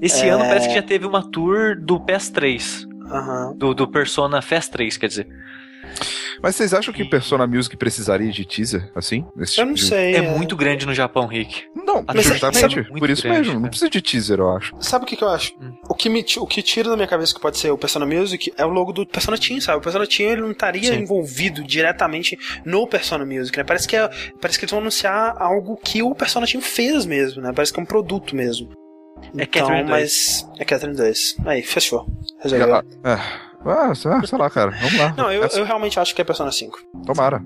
Esse 0.02 0.26
É. 0.26 0.30
ano 0.30 0.46
parece 0.46 0.70
que 0.70 0.76
já 0.76 0.82
teve 0.82 1.06
uma 1.06 1.30
tour 1.30 1.76
do 1.78 2.00
PS3. 2.00 2.88
Aham. 3.12 3.54
Do, 3.58 3.74
do 3.74 3.86
Persona 3.86 4.42
Fest 4.42 4.72
3, 4.72 4.96
quer 4.96 5.08
dizer. 5.08 5.28
Mas 6.42 6.56
vocês 6.56 6.74
acham 6.74 6.94
que 6.94 7.06
Persona 7.06 7.48
Music 7.48 7.76
precisaria 7.78 8.32
de 8.32 8.44
teaser, 8.46 8.92
assim? 8.96 9.26
Esse 9.40 9.54
Eu 9.54 9.56
tipo 9.56 9.66
não 9.68 9.74
de- 9.74 9.86
sei. 9.86 10.16
É 10.16 10.22
muito 10.22 10.56
grande 10.56 10.86
no 10.86 10.94
Japão, 10.94 11.26
Rick. 11.28 11.64
Não, 11.76 12.04
Mas 12.06 12.26
justamente, 12.26 12.60
sabe- 12.60 12.76
muito 12.90 13.00
por 13.00 13.10
isso 13.10 13.24
grande, 13.24 13.40
mesmo, 13.40 13.54
não 13.54 13.62
cara. 13.62 13.70
precisa 13.70 13.90
de 13.90 14.02
teaser, 14.02 14.40
eu 14.40 14.52
acho. 14.56 14.76
Sabe 14.80 15.06
o 15.06 15.08
que, 15.08 15.16
que 15.16 15.24
eu 15.24 15.30
acho? 15.30 15.54
Hum. 15.62 15.74
O, 15.90 15.94
que 15.94 16.10
me, 16.10 16.26
o 16.38 16.48
que 16.48 16.62
tira 16.62 16.90
da 16.90 16.96
minha 16.96 17.08
cabeça 17.08 17.34
que 17.34 17.40
pode 17.40 17.58
ser 17.58 17.72
o 17.72 17.78
Persona 17.78 18.06
Music 18.06 18.52
é 18.58 18.66
o 18.66 18.70
logo 18.70 18.92
do 18.92 19.06
Persona 19.06 19.38
Team, 19.38 19.62
sabe? 19.62 19.78
O 19.78 19.82
Persona 19.82 20.06
Team 20.08 20.32
ele 20.32 20.42
não 20.42 20.52
estaria 20.52 20.94
Sim. 20.94 21.00
envolvido 21.02 21.64
diretamente 21.64 22.38
no 22.66 22.88
Persona 22.88 23.26
Music, 23.26 23.58
né? 23.58 23.64
Parece 23.64 23.88
que, 23.88 23.96
é, 23.96 24.10
parece 24.42 24.58
que 24.60 24.66
eles 24.66 24.72
vão 24.72 24.80
anunciar 24.80 25.36
algo 25.40 25.78
que 25.78 26.02
o 26.02 26.14
Persona 26.16 26.46
Team 26.48 26.62
fez 26.62 27.06
mesmo, 27.06 27.42
né? 27.42 27.52
Parece 27.56 27.72
que 27.72 27.80
é 27.80 27.84
um 27.84 27.86
produto 27.86 28.36
mesmo. 28.36 28.70
É 29.38 29.44
então, 29.44 29.62
Catherine 29.62 29.88
2. 29.88 29.90
mas. 29.90 30.48
É 30.60 30.66
Catherine 30.66 30.98
2. 30.98 31.36
Aí, 31.46 31.62
fechou. 31.62 32.06
Resolveu. 32.42 32.76
Ah, 32.76 32.84
ah, 33.04 33.22
ah, 33.66 33.94
sei 33.96 34.38
lá, 34.38 34.50
cara, 34.50 34.72
vamos 34.72 34.98
lá. 34.98 35.14
Não, 35.18 35.32
eu, 35.32 35.44
eu 35.44 35.66
realmente 35.66 36.00
acho 36.00 36.14
que 36.16 36.22
é 36.22 36.26
Persona 36.26 36.52
5. 36.52 36.78
Tomara. 37.06 37.42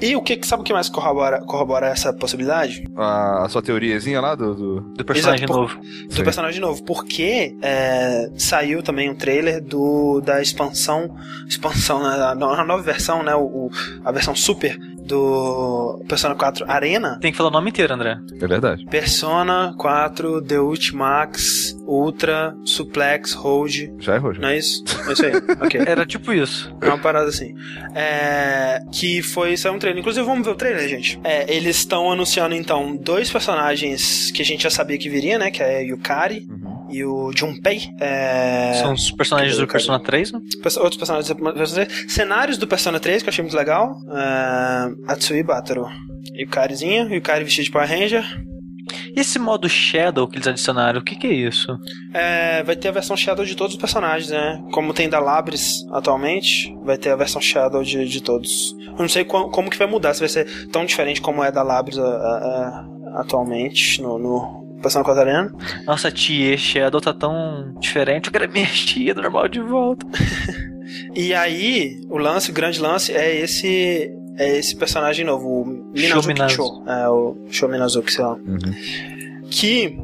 E 0.00 0.14
o 0.16 0.22
que 0.22 0.38
sabe 0.46 0.62
o 0.62 0.64
que 0.64 0.72
mais 0.72 0.88
corrobora, 0.88 1.40
corrobora 1.42 1.86
essa 1.88 2.12
possibilidade? 2.12 2.84
A, 2.96 3.44
a 3.44 3.48
sua 3.48 3.62
teoriazinha 3.62 4.20
lá 4.20 4.34
do... 4.34 4.54
do... 4.54 4.80
Do 4.96 5.04
personagem 5.04 5.44
Exato, 5.44 5.52
por- 5.52 5.74
novo. 5.74 6.06
do 6.08 6.14
Sim. 6.14 6.24
personagem 6.24 6.60
novo, 6.60 6.82
porque 6.84 7.56
é, 7.62 8.30
saiu 8.36 8.82
também 8.82 9.10
um 9.10 9.14
trailer 9.14 9.62
do 9.62 10.20
da 10.20 10.40
expansão, 10.40 11.14
expansão, 11.46 12.02
né, 12.02 12.22
a 12.24 12.34
no- 12.34 12.50
a 12.50 12.64
nova 12.64 12.82
versão, 12.82 13.22
né, 13.22 13.34
o, 13.34 13.42
o- 13.44 13.70
a 14.04 14.10
versão 14.12 14.34
super 14.34 14.78
do 15.06 16.02
Persona 16.08 16.34
4 16.34 16.64
Arena. 16.68 17.18
Tem 17.20 17.30
que 17.30 17.36
falar 17.38 17.50
o 17.50 17.52
nome 17.52 17.70
inteiro, 17.70 17.94
André. 17.94 18.18
É 18.40 18.46
verdade. 18.46 18.84
Persona 18.86 19.74
4 19.78 20.42
The 20.42 20.58
Ultimax 20.60 21.75
Ultra 21.86 22.54
Suplex 22.64 23.32
Hold. 23.32 23.90
Já 24.00 24.16
errou, 24.16 24.34
já. 24.34 24.40
Não 24.40 24.48
é 24.48 24.58
isso? 24.58 24.82
É 25.08 25.12
isso 25.12 25.24
aí. 25.24 25.32
ok. 25.60 25.80
Era 25.86 26.04
tipo 26.04 26.32
isso. 26.32 26.74
É 26.80 26.86
uma 26.88 26.98
parada 26.98 27.28
assim. 27.28 27.54
É, 27.94 28.80
que 28.92 29.22
foi 29.22 29.56
saiu 29.56 29.74
um 29.74 29.78
trailer. 29.78 30.00
Inclusive, 30.00 30.24
vamos 30.26 30.44
ver 30.44 30.52
o 30.52 30.56
trailer, 30.56 30.88
gente. 30.88 31.20
É, 31.24 31.54
eles 31.54 31.76
estão 31.76 32.10
anunciando 32.10 32.54
então 32.54 32.96
dois 32.96 33.30
personagens 33.30 34.30
que 34.32 34.42
a 34.42 34.44
gente 34.44 34.62
já 34.62 34.70
sabia 34.70 34.98
que 34.98 35.08
viria, 35.08 35.38
né? 35.38 35.50
Que 35.50 35.62
é 35.62 35.82
Yukari 35.82 36.46
Uhum. 36.48 36.86
e 36.90 37.04
o 37.04 37.30
Junpei. 37.34 37.80
É... 38.00 38.74
São 38.82 38.92
os 38.92 39.10
personagens 39.12 39.56
do 39.56 39.66
Persona 39.66 40.00
3, 40.00 40.32
né? 40.32 40.40
Outros 40.78 40.96
personagens 40.96 41.28
do 41.28 41.36
Persona 41.36 41.86
3. 41.86 42.12
Cenários 42.12 42.58
do 42.58 42.66
Persona 42.66 43.00
3, 43.00 43.22
que 43.22 43.28
eu 43.28 43.30
achei 43.32 43.42
muito 43.42 43.56
legal. 43.56 43.94
É... 44.12 45.12
Atsui 45.12 45.42
Bataru. 45.42 45.86
Yukarizinha, 46.38 47.04
Yukari 47.10 47.44
vestido 47.44 47.64
de 47.66 47.70
Power 47.70 47.88
Ranger. 47.88 48.24
E 49.14 49.20
esse 49.20 49.38
modo 49.38 49.68
Shadow 49.68 50.28
que 50.28 50.36
eles 50.36 50.46
adicionaram, 50.46 51.00
o 51.00 51.04
que, 51.04 51.16
que 51.16 51.26
é 51.26 51.32
isso? 51.32 51.76
É, 52.12 52.62
vai 52.62 52.76
ter 52.76 52.88
a 52.88 52.92
versão 52.92 53.16
Shadow 53.16 53.44
de 53.44 53.56
todos 53.56 53.74
os 53.74 53.80
personagens, 53.80 54.30
né? 54.30 54.62
Como 54.72 54.94
tem 54.94 55.08
da 55.08 55.18
Labris 55.18 55.84
atualmente, 55.90 56.74
vai 56.84 56.96
ter 56.96 57.10
a 57.10 57.16
versão 57.16 57.40
Shadow 57.40 57.82
de, 57.82 58.06
de 58.06 58.22
todos. 58.22 58.74
Eu 58.86 58.98
não 58.98 59.08
sei 59.08 59.24
como, 59.24 59.50
como 59.50 59.70
que 59.70 59.78
vai 59.78 59.86
mudar, 59.86 60.14
se 60.14 60.20
vai 60.20 60.28
ser 60.28 60.68
tão 60.68 60.84
diferente 60.84 61.20
como 61.20 61.42
é 61.42 61.50
da 61.50 61.62
Labris 61.62 61.98
a, 61.98 62.02
a, 62.02 62.06
a, 62.06 63.20
atualmente 63.20 64.00
no, 64.00 64.18
no 64.18 64.66
Persona 64.80 65.04
4 65.04 65.20
Arena. 65.20 65.52
Nossa, 65.84 66.10
tia 66.10 66.56
Shadow 66.56 67.00
tá 67.00 67.12
tão 67.12 67.74
diferente, 67.80 68.26
eu 68.26 68.32
quero 68.32 68.50
minha 68.50 68.66
tia 68.70 69.14
normal 69.14 69.48
de 69.48 69.60
volta. 69.60 70.06
e 71.14 71.34
aí, 71.34 72.00
o 72.08 72.18
lance, 72.18 72.50
o 72.50 72.54
grande 72.54 72.80
lance 72.80 73.12
é 73.12 73.34
esse 73.34 74.12
é 74.38 74.58
esse 74.58 74.76
personagem 74.76 75.24
novo, 75.24 75.62
o 75.62 75.66
Minazuki 75.66 76.50
Cho. 76.50 76.82
É, 76.86 77.08
o 77.08 77.36
Sho 77.50 77.68
Minazuki, 77.68 78.12
sei 78.12 78.24
lá. 78.24 78.34
Uhum. 78.34 78.58
Que, 79.50 79.98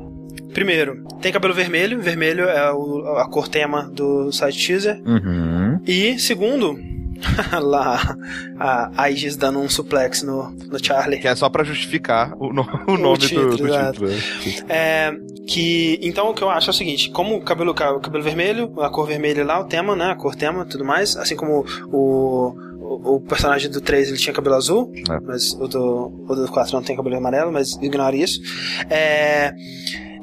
primeiro, 0.52 1.04
tem 1.20 1.32
cabelo 1.32 1.54
vermelho. 1.54 2.00
Vermelho 2.00 2.44
é 2.44 2.72
o, 2.72 3.16
a 3.18 3.28
cor 3.28 3.48
tema 3.48 3.90
do 3.92 4.32
site 4.32 4.66
teaser. 4.66 5.02
Uhum. 5.04 5.80
E, 5.86 6.18
segundo, 6.18 6.78
lá 7.60 8.16
a, 8.58 9.02
Aegis 9.04 9.36
dando 9.36 9.58
um 9.58 9.68
suplex 9.68 10.22
no, 10.22 10.50
no 10.50 10.84
Charlie. 10.84 11.20
Que 11.20 11.28
é 11.28 11.34
só 11.34 11.48
para 11.48 11.64
justificar 11.64 12.34
o, 12.38 12.52
no, 12.52 12.66
o 12.86 12.96
nome 12.96 13.18
título, 13.18 13.56
do, 13.56 13.56
do 13.56 13.92
título. 13.92 14.10
É, 14.68 15.14
que, 15.46 15.98
então 16.02 16.30
o 16.30 16.34
que 16.34 16.42
eu 16.42 16.50
acho 16.50 16.70
é 16.70 16.72
o 16.72 16.74
seguinte, 16.74 17.10
como 17.10 17.36
o 17.36 17.42
cabelo, 17.42 17.72
o 17.72 18.00
cabelo 18.00 18.22
vermelho, 18.22 18.80
a 18.80 18.88
cor 18.88 19.06
vermelha 19.06 19.44
lá, 19.44 19.60
o 19.60 19.64
tema, 19.64 19.96
né, 19.96 20.06
a 20.06 20.14
cor 20.14 20.34
tema 20.34 20.64
tudo 20.64 20.84
mais, 20.84 21.16
assim 21.16 21.36
como 21.36 21.64
o 21.92 22.54
o, 22.82 23.20
personagem 23.20 23.70
do 23.70 23.80
3 23.80 24.08
ele 24.08 24.18
tinha 24.18 24.34
cabelo 24.34 24.56
azul, 24.56 24.92
é. 25.08 25.20
mas 25.20 25.52
o 25.54 25.66
do, 25.66 26.24
o 26.28 26.34
do 26.34 26.48
4 26.48 26.74
não 26.74 26.82
tem 26.82 26.96
cabelo 26.96 27.16
amarelo, 27.16 27.52
mas 27.52 27.74
ignore 27.80 28.20
isso. 28.20 28.40
É, 28.90 29.52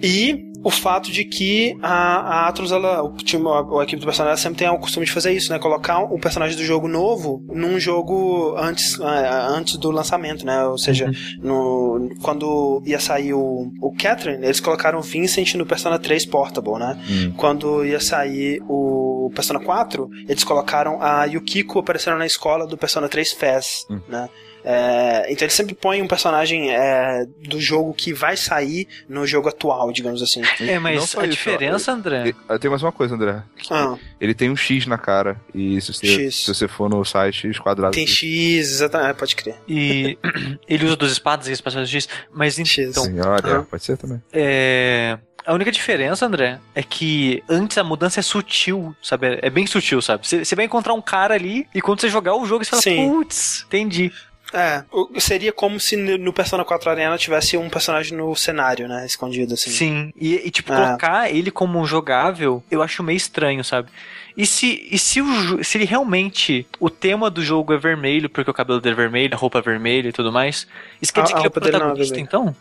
e 0.01 0.49
o 0.63 0.69
fato 0.69 1.11
de 1.11 1.23
que 1.23 1.77
a, 1.81 2.43
a 2.43 2.47
Atlus, 2.47 2.71
ela, 2.71 3.01
o, 3.01 3.15
time, 3.15 3.47
a, 3.47 3.79
a, 3.79 3.83
equipe 3.83 4.01
do 4.01 4.05
personagem 4.05 4.41
sempre 4.41 4.59
tem 4.59 4.69
o 4.69 4.77
costume 4.77 5.05
de 5.05 5.11
fazer 5.11 5.31
isso, 5.31 5.51
né? 5.51 5.59
Colocar 5.59 5.99
o 5.99 6.19
personagem 6.19 6.57
do 6.57 6.63
jogo 6.63 6.87
novo 6.87 7.43
num 7.47 7.79
jogo 7.79 8.55
antes, 8.57 8.99
antes 8.99 9.77
do 9.77 9.89
lançamento, 9.91 10.45
né? 10.45 10.65
Ou 10.65 10.77
seja, 10.77 11.05
uhum. 11.41 11.99
no, 11.99 12.15
quando 12.21 12.83
ia 12.85 12.99
sair 12.99 13.33
o, 13.33 13.71
o 13.81 13.91
Catherine, 13.93 14.43
eles 14.43 14.59
colocaram 14.59 14.99
o 14.99 15.01
Vincent 15.01 15.55
no 15.55 15.65
Persona 15.65 15.97
3 15.97 16.25
Portable, 16.25 16.77
né? 16.77 16.97
Uhum. 17.09 17.31
Quando 17.37 17.85
ia 17.85 17.99
sair 17.99 18.61
o 18.67 19.08
Persona 19.33 19.59
4, 19.59 20.09
eles 20.27 20.43
colocaram 20.43 21.01
a 21.01 21.25
Yukiko 21.25 21.79
aparecendo 21.79 22.17
na 22.17 22.25
escola 22.25 22.65
do 22.65 22.77
Persona 22.77 23.09
3 23.09 23.31
Fez, 23.33 23.85
uhum. 23.89 24.01
né? 24.07 24.29
É, 24.63 25.31
então 25.31 25.45
ele 25.45 25.53
sempre 25.53 25.73
põe 25.73 26.01
um 26.01 26.07
personagem 26.07 26.71
é, 26.71 27.25
do 27.47 27.59
jogo 27.59 27.93
que 27.93 28.13
vai 28.13 28.35
sair 28.35 28.87
no 29.07 29.25
jogo 29.25 29.49
atual, 29.49 29.91
digamos 29.91 30.21
assim. 30.21 30.41
É, 30.59 30.77
mas 30.79 31.15
a 31.15 31.25
isso, 31.25 31.27
diferença, 31.27 31.91
André. 31.91 32.33
Tem 32.59 32.69
mais 32.69 32.83
uma 32.83 32.91
coisa, 32.91 33.15
André. 33.15 33.41
Ah. 33.69 33.97
Ele 34.19 34.33
tem 34.33 34.49
um 34.49 34.55
X 34.55 34.85
na 34.85 34.97
cara. 34.97 35.39
E 35.53 35.79
se 35.81 35.93
você, 35.93 36.31
se 36.31 36.47
você 36.53 36.67
for 36.67 36.89
no 36.89 37.03
site, 37.05 37.47
X 37.47 37.59
quadrado. 37.59 37.93
Tem 37.93 38.05
X, 38.05 38.71
exatamente, 38.71 39.15
pode 39.15 39.35
crer. 39.35 39.55
E 39.67 40.17
ele 40.67 40.85
usa 40.85 40.95
duas 40.95 41.11
espadas 41.11 41.47
e 41.47 41.53
espaços 41.53 41.89
X, 41.89 42.09
mas 42.31 42.59
então. 42.59 42.65
X. 42.69 42.95
Senhora, 42.95 43.59
ah. 43.59 43.63
pode 43.63 43.83
ser 43.83 43.97
também. 43.97 44.21
É. 44.33 45.17
A 45.45 45.53
única 45.53 45.71
diferença, 45.71 46.25
André, 46.25 46.59
é 46.75 46.83
que 46.83 47.43
antes 47.49 47.77
a 47.77 47.83
mudança 47.83 48.19
é 48.19 48.23
sutil, 48.23 48.95
sabe? 49.01 49.39
É 49.41 49.49
bem 49.49 49.65
sutil, 49.65 50.01
sabe? 50.01 50.27
Você 50.27 50.55
vai 50.55 50.65
encontrar 50.65 50.93
um 50.93 51.01
cara 51.01 51.33
ali 51.33 51.67
e 51.73 51.81
quando 51.81 52.01
você 52.01 52.09
jogar 52.09 52.35
o 52.35 52.45
jogo, 52.45 52.63
você 52.63 52.69
fala, 52.69 53.09
putz, 53.09 53.63
entendi. 53.67 54.11
É, 54.53 54.83
seria 55.19 55.51
como 55.51 55.79
se 55.79 55.95
no 55.95 56.33
Persona 56.33 56.65
4 56.65 56.89
Arena 56.89 57.17
tivesse 57.17 57.55
um 57.55 57.69
personagem 57.69 58.17
no 58.17 58.35
cenário, 58.35 58.87
né? 58.87 59.05
Escondido, 59.05 59.53
assim. 59.53 59.69
Sim, 59.69 60.13
e, 60.19 60.47
e 60.47 60.51
tipo, 60.51 60.73
é. 60.73 60.75
colocar 60.75 61.29
ele 61.29 61.51
como 61.51 61.85
jogável, 61.85 62.63
eu 62.69 62.81
acho 62.81 63.03
meio 63.03 63.17
estranho, 63.17 63.63
sabe? 63.63 63.89
E 64.35 64.45
se, 64.45 64.87
e 64.89 64.97
se, 64.97 65.21
o, 65.21 65.63
se 65.63 65.77
ele 65.77 65.85
realmente. 65.85 66.65
O 66.79 66.89
tema 66.89 67.29
do 67.29 67.43
jogo 67.43 67.73
é 67.73 67.77
vermelho, 67.77 68.29
porque 68.29 68.49
o 68.49 68.53
cabelo 68.53 68.79
dele 68.79 68.93
é 68.93 68.95
vermelho, 68.95 69.33
a 69.33 69.37
roupa 69.37 69.59
é 69.59 69.61
vermelha 69.61 70.09
e 70.09 70.13
tudo 70.13 70.31
mais. 70.31 70.65
Isso 71.01 71.13
quer 71.13 71.21
a, 71.21 71.23
dizer 71.23 71.35
que 71.35 71.41
ele 71.41 71.47
é 71.47 71.49
o 71.49 71.57
é 71.57 71.69
protagonista, 71.69 72.19
então? 72.19 72.55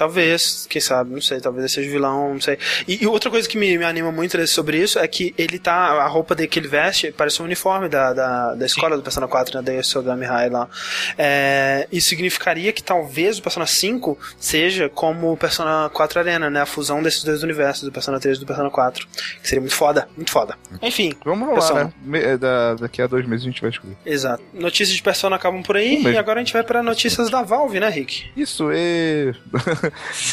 Talvez, 0.00 0.66
quem 0.66 0.80
sabe, 0.80 1.12
não 1.12 1.20
sei. 1.20 1.42
Talvez 1.42 1.62
ele 1.62 1.68
seja 1.68 1.90
vilão, 1.90 2.32
não 2.32 2.40
sei. 2.40 2.56
E, 2.88 3.04
e 3.04 3.06
outra 3.06 3.28
coisa 3.28 3.46
que 3.46 3.58
me, 3.58 3.76
me, 3.76 3.84
anima 3.84 4.10
muito 4.10 4.46
sobre 4.46 4.78
isso 4.78 4.98
é 4.98 5.06
que 5.06 5.34
ele 5.36 5.58
tá. 5.58 5.74
A 5.74 6.06
roupa 6.06 6.34
dele 6.34 6.48
que 6.48 6.58
ele 6.58 6.68
veste 6.68 7.12
parece 7.12 7.42
um 7.42 7.44
uniforme 7.44 7.86
da, 7.86 8.14
da, 8.14 8.54
da 8.54 8.64
escola 8.64 8.92
Sim. 8.92 8.96
do 8.96 9.02
Persona 9.02 9.28
4, 9.28 9.58
né? 9.58 9.62
Da 9.62 9.72
Yosogami 9.72 10.24
High 10.24 10.48
lá. 10.48 10.70
É, 11.18 11.86
isso 11.92 12.08
significaria 12.08 12.72
que 12.72 12.82
talvez 12.82 13.38
o 13.38 13.42
Persona 13.42 13.66
5 13.66 14.18
seja 14.38 14.88
como 14.88 15.32
o 15.32 15.36
Persona 15.36 15.90
4 15.90 16.18
Arena, 16.18 16.48
né? 16.48 16.62
A 16.62 16.66
fusão 16.66 17.02
desses 17.02 17.22
dois 17.22 17.42
universos, 17.42 17.84
do 17.84 17.92
Persona 17.92 18.18
3 18.18 18.38
e 18.38 18.40
do 18.40 18.46
Persona 18.46 18.70
4. 18.70 19.06
Que 19.42 19.46
seria 19.46 19.60
muito 19.60 19.76
foda, 19.76 20.08
muito 20.16 20.30
foda. 20.30 20.56
Enfim, 20.80 21.12
Vamos 21.26 21.46
Persona. 21.50 21.92
né? 22.02 22.22
É, 22.22 22.38
da, 22.38 22.74
daqui 22.74 23.02
a 23.02 23.06
dois 23.06 23.26
meses 23.26 23.44
a 23.44 23.50
gente 23.50 23.60
vai 23.60 23.68
descobrir. 23.68 23.98
Exato. 24.06 24.42
Notícias 24.54 24.96
de 24.96 25.02
Persona 25.02 25.36
acabam 25.36 25.62
por 25.62 25.76
aí 25.76 25.98
um 25.98 26.10
e 26.10 26.16
agora 26.16 26.40
a 26.40 26.42
gente 26.42 26.54
vai 26.54 26.62
para 26.62 26.82
notícias 26.82 27.28
da 27.28 27.42
Valve, 27.42 27.78
né, 27.78 27.90
Rick? 27.90 28.30
Isso, 28.34 28.70
e... 28.72 29.34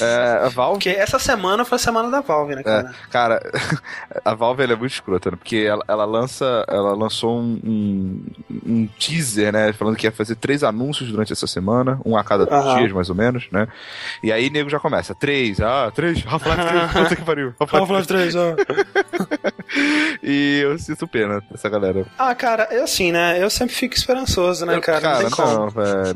é, 0.01 0.45
a 0.45 0.49
Valve... 0.49 0.73
Porque 0.83 0.89
essa 0.89 1.19
semana 1.19 1.63
foi 1.65 1.75
a 1.75 1.79
semana 1.79 2.09
da 2.09 2.21
Valve, 2.21 2.55
né, 2.55 2.63
cara? 2.63 2.89
É, 2.89 3.11
cara, 3.11 3.51
a 4.23 4.33
Valve 4.33 4.63
é 4.63 4.67
muito 4.67 4.91
escrota, 4.91 5.31
né? 5.31 5.37
Porque 5.37 5.57
ela, 5.57 5.83
ela 5.87 6.05
lança, 6.05 6.65
ela 6.67 6.93
lançou 6.93 7.39
um, 7.39 7.59
um, 7.63 8.25
um, 8.65 8.87
teaser, 8.99 9.53
né? 9.53 9.73
Falando 9.73 9.95
que 9.95 10.07
ia 10.07 10.11
fazer 10.11 10.35
três 10.35 10.63
anúncios 10.63 11.11
durante 11.11 11.33
essa 11.33 11.47
semana, 11.47 11.99
um 12.05 12.17
a 12.17 12.23
cada 12.23 12.45
dois 12.45 12.77
dias, 12.77 12.91
mais 12.91 13.09
ou 13.09 13.15
menos, 13.15 13.47
né? 13.51 13.67
E 14.23 14.31
aí 14.31 14.49
nego 14.49 14.69
já 14.69 14.79
começa, 14.79 15.13
três, 15.13 15.59
ah, 15.61 15.91
três, 15.93 16.23
Half-Life 16.25 16.65
3, 16.67 16.91
puta 16.93 17.15
que 17.15 17.23
pariu. 17.23 17.53
Half-Life 17.59 18.07
3, 18.07 18.35
ó. 18.35 18.55
e 20.23 20.61
eu 20.63 20.77
sinto 20.79 21.07
pena 21.07 21.41
dessa 21.51 21.69
galera. 21.69 22.05
Ah, 22.17 22.33
cara, 22.33 22.67
eu 22.71 22.83
assim, 22.83 23.11
né? 23.11 23.41
Eu 23.41 23.49
sempre 23.49 23.75
fico 23.75 23.95
esperançoso, 23.95 24.65
né, 24.65 24.79
cara? 24.79 25.01
Cara, 25.01 25.29
não, 25.29 25.59
não 25.59 25.69
velho. 25.69 26.15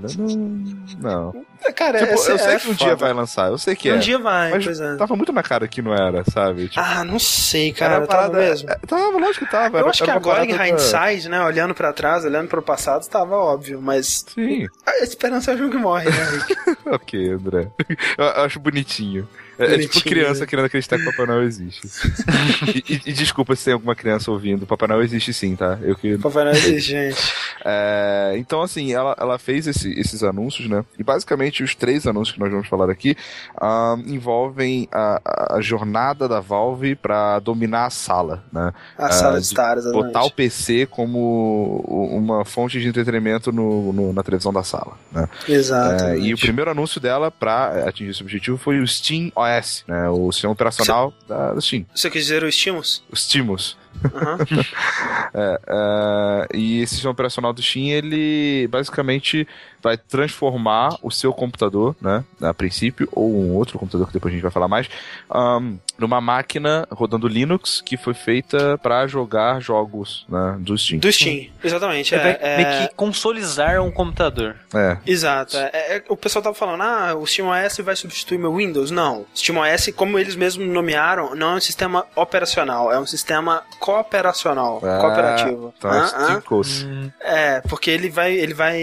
Não. 1.00 1.34
não. 1.34 1.51
Cara, 1.76 2.00
tipo, 2.00 2.12
eu 2.12 2.18
sei 2.18 2.56
é 2.56 2.60
que 2.60 2.70
um 2.70 2.74
dia 2.74 2.96
vai 2.96 3.14
lançar, 3.14 3.50
eu 3.50 3.58
sei 3.58 3.76
que 3.76 3.90
um 3.90 3.94
é. 3.94 3.98
Um 3.98 4.00
dia 4.00 4.18
vai, 4.18 4.52
mas 4.52 4.66
pois 4.66 4.80
é. 4.80 4.96
Tava 4.96 5.16
muito 5.16 5.32
na 5.32 5.44
cara 5.44 5.68
que 5.68 5.82
não 5.82 5.94
era, 5.94 6.24
sabe? 6.30 6.68
Tipo, 6.68 6.80
ah, 6.80 7.04
não 7.04 7.20
sei, 7.20 7.72
cara. 7.72 7.96
Era 7.96 8.08
tava 8.08 8.38
mesmo. 8.38 8.70
É, 8.70 8.76
tava, 8.88 9.18
lógico 9.18 9.46
que 9.46 9.52
tava. 9.52 9.80
Eu 9.80 9.88
acho 9.88 10.04
que 10.04 10.12
agora 10.12 10.46
em 10.46 10.52
hindsight, 10.52 11.30
né? 11.30 11.42
Olhando 11.44 11.74
pra 11.76 11.94
trás, 11.94 12.26
olhando 12.26 12.48
pro 12.48 12.62
passado, 12.62 13.08
tava 13.08 13.36
óbvio, 13.36 13.82
mas. 13.82 14.26
Sim. 14.34 14.68
A 14.86 15.04
esperança 15.04 15.52
é 15.52 15.56
o 15.56 15.58
jogo 15.58 15.72
que 15.72 15.78
morre, 15.78 16.10
né, 16.10 16.76
ok, 16.92 17.34
André. 17.34 17.68
Eu 18.18 18.44
acho 18.44 18.60
bonitinho. 18.60 19.28
É, 19.62 19.76
é 19.76 19.78
tipo 19.80 20.02
criança 20.02 20.46
querendo 20.46 20.66
acreditar 20.66 20.98
que 20.98 21.04
o 21.04 21.12
Papai 21.12 21.26
Noel 21.28 21.44
existe. 21.44 21.82
e, 22.68 22.94
e, 22.94 23.02
e, 23.06 23.14
desculpa 23.14 23.56
se 23.56 23.66
tem 23.66 23.74
alguma 23.74 23.96
criança 23.96 24.32
ouvindo. 24.32 24.66
Papai 24.66 24.88
Noel 24.88 25.04
existe 25.04 25.34
sim, 25.34 25.56
tá? 25.56 25.78
Eu 25.82 25.96
que... 25.96 26.18
Papai 26.18 26.44
Noel 26.46 26.56
existe, 26.56 26.92
gente. 26.92 27.34
É, 27.64 28.34
então, 28.38 28.62
assim, 28.62 28.94
ela, 28.94 29.16
ela 29.20 29.38
fez 29.38 29.68
esse, 29.68 29.92
esses 30.00 30.24
anúncios, 30.24 30.68
né? 30.68 30.84
E 30.98 31.04
basicamente 31.04 31.64
os 31.64 31.76
três 31.76 32.08
anúncios 32.08 32.34
que 32.34 32.40
nós 32.40 32.52
vamos 32.52 32.68
falar 32.68 32.90
aqui 32.90 33.16
uh, 33.62 34.00
envolvem 34.06 34.88
a, 34.92 35.56
a, 35.58 35.62
jornada 35.62 36.28
da 36.28 36.40
Valve 36.40 36.96
para 36.96 37.40
dominar 37.40 37.86
a 37.86 37.90
sala, 37.90 38.44
né? 38.52 38.74
A 38.98 39.08
uh, 39.08 39.14
sala 39.14 39.40
de 39.40 39.46
estar, 39.46 39.78
exatamente. 39.78 40.06
Botar 40.06 40.24
o 40.24 40.32
PC 40.32 40.88
como 40.88 41.84
uma 42.12 42.44
fonte 42.46 42.80
de 42.80 42.88
entretenimento 42.88 43.52
no, 43.52 43.94
no 43.94 44.14
na 44.14 44.24
televisão 44.24 44.52
da 44.52 44.64
sala, 44.64 44.98
né? 45.12 45.28
Exato. 45.48 46.04
É, 46.04 46.18
e 46.18 46.34
o 46.34 46.38
primeiro 46.38 46.72
anúncio 46.72 47.00
dela 47.00 47.30
para 47.30 47.88
atingir 47.88 48.12
esse 48.12 48.24
objetivo 48.24 48.58
foi 48.58 48.80
o 48.80 48.88
Steam 48.88 49.32
OS 49.36 49.51
OS, 49.60 49.84
né? 49.88 50.10
O 50.10 50.32
sistema 50.32 50.54
operacional 50.54 51.14
Cê, 51.20 51.28
da, 51.28 51.62
Steam. 51.62 51.86
Você 51.94 52.10
quer 52.10 52.20
dizer 52.20 52.44
o 52.44 52.52
Stimus? 52.52 53.04
O 53.12 53.16
Stimus. 53.16 53.78
Uhum. 54.04 54.62
é, 55.34 55.62
é, 55.68 56.58
e 56.58 56.82
esse 56.82 56.94
sistema 56.94 57.12
operacional 57.12 57.54
do 57.54 57.62
Steam, 57.62 57.88
ele 57.88 58.68
basicamente 58.68 59.48
vai 59.82 59.98
transformar 59.98 60.98
o 61.02 61.12
seu 61.12 61.34
computador, 61.34 61.96
né, 62.02 62.24
a 62.42 62.54
princípio, 62.54 63.08
ou 63.12 63.34
um 63.34 63.56
outro 63.56 63.80
computador 63.80 64.08
que 64.08 64.14
depois 64.14 64.32
a 64.32 64.36
gente 64.36 64.44
vai 64.44 64.52
falar 64.52 64.68
mais, 64.68 64.90
um, 65.34 65.78
numa 65.98 66.20
máquina 66.20 66.88
rodando 66.92 67.28
Linux 67.28 67.82
que 67.82 67.98
foi 67.98 68.14
feita 68.14 68.78
para 68.80 69.08
jogar 69.08 69.60
jogos 69.60 70.26
né, 70.28 70.58
do 70.60 70.78
Steam. 70.78 71.00
Do 71.00 71.12
Steam, 71.12 71.48
exatamente. 71.64 72.16
É, 72.16 72.40
é, 72.42 72.58
meio 72.58 72.90
que 72.90 72.96
consolizar 72.96 73.82
um 73.82 73.92
computador. 73.92 74.56
É. 74.74 74.98
Exato. 75.06 75.58
É, 75.58 75.98
é, 75.98 76.04
o 76.10 76.18
pessoal 76.18 76.44
tava 76.44 76.56
falando, 76.56 76.82
ah, 76.82 77.16
o 77.16 77.26
SteamOS 77.26 77.78
vai 77.80 77.96
substituir 77.96 78.38
meu 78.38 78.56
Windows. 78.56 78.92
Não. 78.92 79.26
SteamOS, 79.34 79.92
como 79.96 80.18
eles 80.18 80.36
mesmos 80.36 80.68
nomearam, 80.68 81.36
não 81.36 81.54
é 81.54 81.56
um 81.56 81.62
sistema 81.62 82.06
operacional, 82.16 82.92
é 82.92 83.00
um 83.00 83.06
sistema 83.06 83.64
cooperacional, 83.80 84.82
ah, 84.84 84.98
cooperativo. 85.00 85.74
Então 85.78 85.92
ah, 85.92 85.96
é, 85.96 87.24
ah. 87.24 87.38
é, 87.58 87.62
porque 87.62 87.90
ele 87.90 88.10
vai, 88.10 88.34
ele 88.34 88.54
vai, 88.54 88.82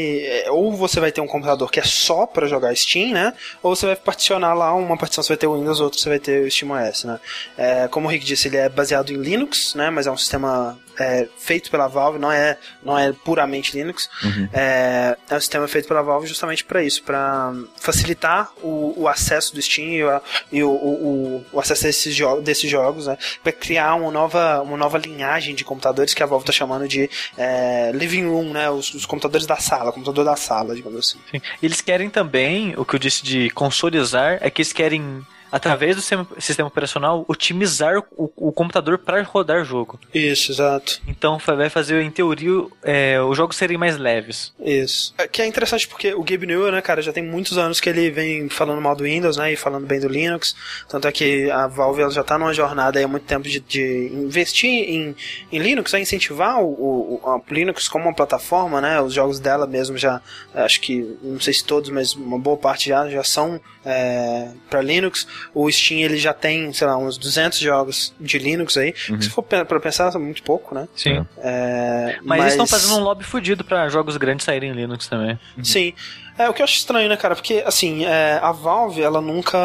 ou 0.51 0.73
você 0.73 0.88
você 0.89 1.01
vai 1.01 1.13
ter 1.13 1.21
um 1.21 1.27
computador 1.27 1.71
que 1.71 1.81
é 1.81 1.85
só 1.85 2.27
para 2.27 2.47
jogar 2.47 2.75
Steam, 2.75 3.13
né? 3.13 3.35
Ou 3.63 3.77
você 3.77 3.87
vai 3.87 3.97
particionar 3.97 4.55
lá 4.55 4.75
uma 4.75 4.97
partição 4.97 5.23
você 5.23 5.29
vai 5.29 5.37
ter 5.37 5.47
o 5.47 5.57
Windows, 5.57 5.81
outra 5.81 6.01
você 6.01 6.09
vai 6.09 6.19
ter 6.19 6.45
o 6.45 6.51
SteamOS, 6.51 7.05
né? 7.05 7.21
É, 7.57 7.89
como 7.89 8.09
o 8.09 8.11
Rick 8.11 8.25
disse, 8.25 8.49
ele 8.49 8.57
é 8.57 8.69
baseado 8.69 9.11
em 9.11 9.17
Linux, 9.17 9.75
né? 9.75 9.91
Mas 9.91 10.07
é 10.07 10.11
um 10.11 10.17
sistema 10.17 10.79
é, 10.99 11.29
feito 11.39 11.71
pela 11.71 11.87
Valve, 11.87 12.19
não 12.19 12.31
é, 12.31 12.59
não 12.83 12.99
é 12.99 13.13
puramente 13.13 13.77
Linux. 13.77 14.09
Uhum. 14.23 14.49
É, 14.53 15.17
é 15.29 15.37
um 15.37 15.41
sistema 15.41 15.69
feito 15.69 15.87
pela 15.87 16.03
Valve 16.03 16.27
justamente 16.27 16.65
para 16.65 16.83
isso, 16.83 17.03
para 17.03 17.53
facilitar 17.77 18.51
o, 18.63 18.95
o, 18.97 19.09
acesso 19.09 19.55
do 19.55 19.63
Steam 19.63 19.89
e, 19.89 20.05
o, 20.05 20.21
e 20.53 20.63
o, 20.63 20.71
o, 20.71 21.47
o, 21.53 21.61
acesso 21.61 21.85
desses, 21.85 22.15
jo 22.15 22.41
desses 22.41 22.71
jogos, 22.71 23.07
né? 23.07 23.17
Para 23.43 23.53
criar 23.53 23.95
uma 23.95 24.11
nova, 24.11 24.61
uma 24.63 24.77
nova 24.77 24.99
linhagem 24.99 25.55
de 25.55 25.65
computadores 25.65 26.15
que 26.15 26.23
a 26.23 26.27
Valve 26.27 26.43
está 26.43 26.53
chamando 26.53 26.89
de 26.89 27.09
é, 27.37 27.91
living 27.95 28.27
room, 28.27 28.53
né? 28.53 28.69
Os, 28.71 28.93
os, 28.95 29.07
computadores 29.07 29.47
da 29.47 29.57
sala, 29.57 29.93
computador 29.93 30.25
da 30.25 30.37
sala, 30.37 30.75
digamos 30.75 30.99
assim. 30.99 31.19
Sim. 31.31 31.41
Eles 31.63 31.81
querem 31.81 32.11
também, 32.11 32.75
o 32.77 32.85
que 32.85 32.95
eu 32.95 33.01
disse 33.01 33.25
de 33.25 33.51
consolidar, 33.51 34.39
é 34.41 34.51
que 34.51 34.63
eles 34.63 34.73
querem 34.73 35.25
através 35.51 35.97
do 35.97 36.03
sistema, 36.03 36.69
operacional, 36.69 37.25
otimizar 37.29 37.99
o, 38.17 38.31
o 38.37 38.53
computador 38.53 38.99
para 38.99 39.23
rodar 39.23 39.65
jogo. 39.65 39.99
Isso, 40.13 40.53
exato. 40.53 41.01
Então 41.07 41.39
vai 41.39 41.71
fazer, 41.71 42.03
em 42.03 42.11
teoria, 42.11 42.67
é, 42.83 43.21
os 43.21 43.37
jogos 43.37 43.57
serem 43.57 43.79
mais 43.79 43.97
leves. 43.97 44.53
Isso. 44.61 45.15
É, 45.19 45.27
que 45.27 45.43
é 45.43 45.47
interessante 45.47 45.87
porque 45.89 46.15
o 46.15 46.23
Gabe 46.23 46.47
Newell, 46.47 46.73
né, 46.73 46.81
cara, 46.81 47.03
já 47.03 47.13
tem 47.13 47.23
muitos 47.23 47.59
anos 47.59 47.81
que 47.81 47.89
ele 47.89 48.11
vem 48.11 48.49
falando 48.49 48.81
mal 48.81 48.95
do 48.95 49.05
Windows, 49.05 49.37
né, 49.37 49.53
e 49.53 49.57
falando 49.57 49.87
bem 49.87 50.01
do 50.01 50.09
Linux. 50.09 50.55
Tanto 50.89 51.09
é 51.09 51.13
que 51.13 51.51
a 51.51 51.67
Valve 51.67 52.03
ela 52.03 52.11
já 52.11 52.21
está 52.21 52.39
numa 52.39 52.53
jornada 52.53 53.03
há 53.03 53.09
muito 53.09 53.25
tempo 53.25 53.49
de, 53.49 53.61
de 53.61 54.11
investir 54.13 54.71
em, 54.71 55.17
em 55.51 55.59
Linux, 55.59 55.93
né, 55.93 56.01
incentivar 56.01 56.61
o, 56.61 56.69
o, 56.69 57.21
o 57.25 57.43
Linux 57.51 57.89
como 57.89 58.05
uma 58.05 58.15
plataforma, 58.15 58.81
né, 58.81 59.01
os 59.01 59.13
jogos 59.13 59.41
dela 59.41 59.67
mesmo 59.67 59.97
já, 59.97 60.21
acho 60.55 60.81
que, 60.81 61.17
não 61.23 61.41
sei 61.41 61.55
se 61.55 61.65
todos, 61.65 61.91
mas 61.91 62.15
uma 62.15 62.39
boa 62.39 62.57
parte 62.57 62.89
já, 62.89 63.09
já 63.09 63.23
são 63.25 63.61
é, 63.85 64.49
para 64.69 64.83
Linux. 64.83 65.27
O 65.55 65.71
Steam 65.71 66.01
ele 66.01 66.19
já 66.19 66.33
tem, 66.33 66.73
sei 66.73 66.87
lá, 66.87 66.97
uns 66.97 67.19
200 67.19 67.59
jogos 67.59 68.15
de 68.21 68.39
Linux 68.39 68.77
aí. 68.77 68.95
Uhum. 69.11 69.21
Se 69.21 69.31
for 69.31 69.43
para 69.43 69.81
pensar, 69.81 70.15
é 70.15 70.19
muito 70.19 70.43
pouco, 70.43 70.75
né? 70.75 70.89
Sim. 70.95 71.27
É, 71.39 72.19
mas, 72.23 72.27
mas, 72.27 72.41
eles 72.41 72.53
estão 72.53 72.67
fazendo 72.67 72.97
um 72.97 73.03
lobby 73.03 73.25
fudido 73.25 73.65
para 73.65 73.89
jogos 73.89 74.17
grandes 74.17 74.45
saírem 74.45 74.71
em 74.71 74.75
Linux 74.75 75.07
também. 75.07 75.39
Uhum. 75.57 75.65
Sim. 75.65 75.93
É 76.39 76.49
o 76.49 76.55
que 76.55 76.63
eu 76.63 76.65
acho 76.65 76.77
estranho, 76.77 77.09
né, 77.09 77.17
cara? 77.17 77.35
Porque 77.35 77.63
assim, 77.67 78.05
é, 78.05 78.39
a 78.41 78.53
Valve 78.53 79.03
ela 79.03 79.21
nunca 79.21 79.59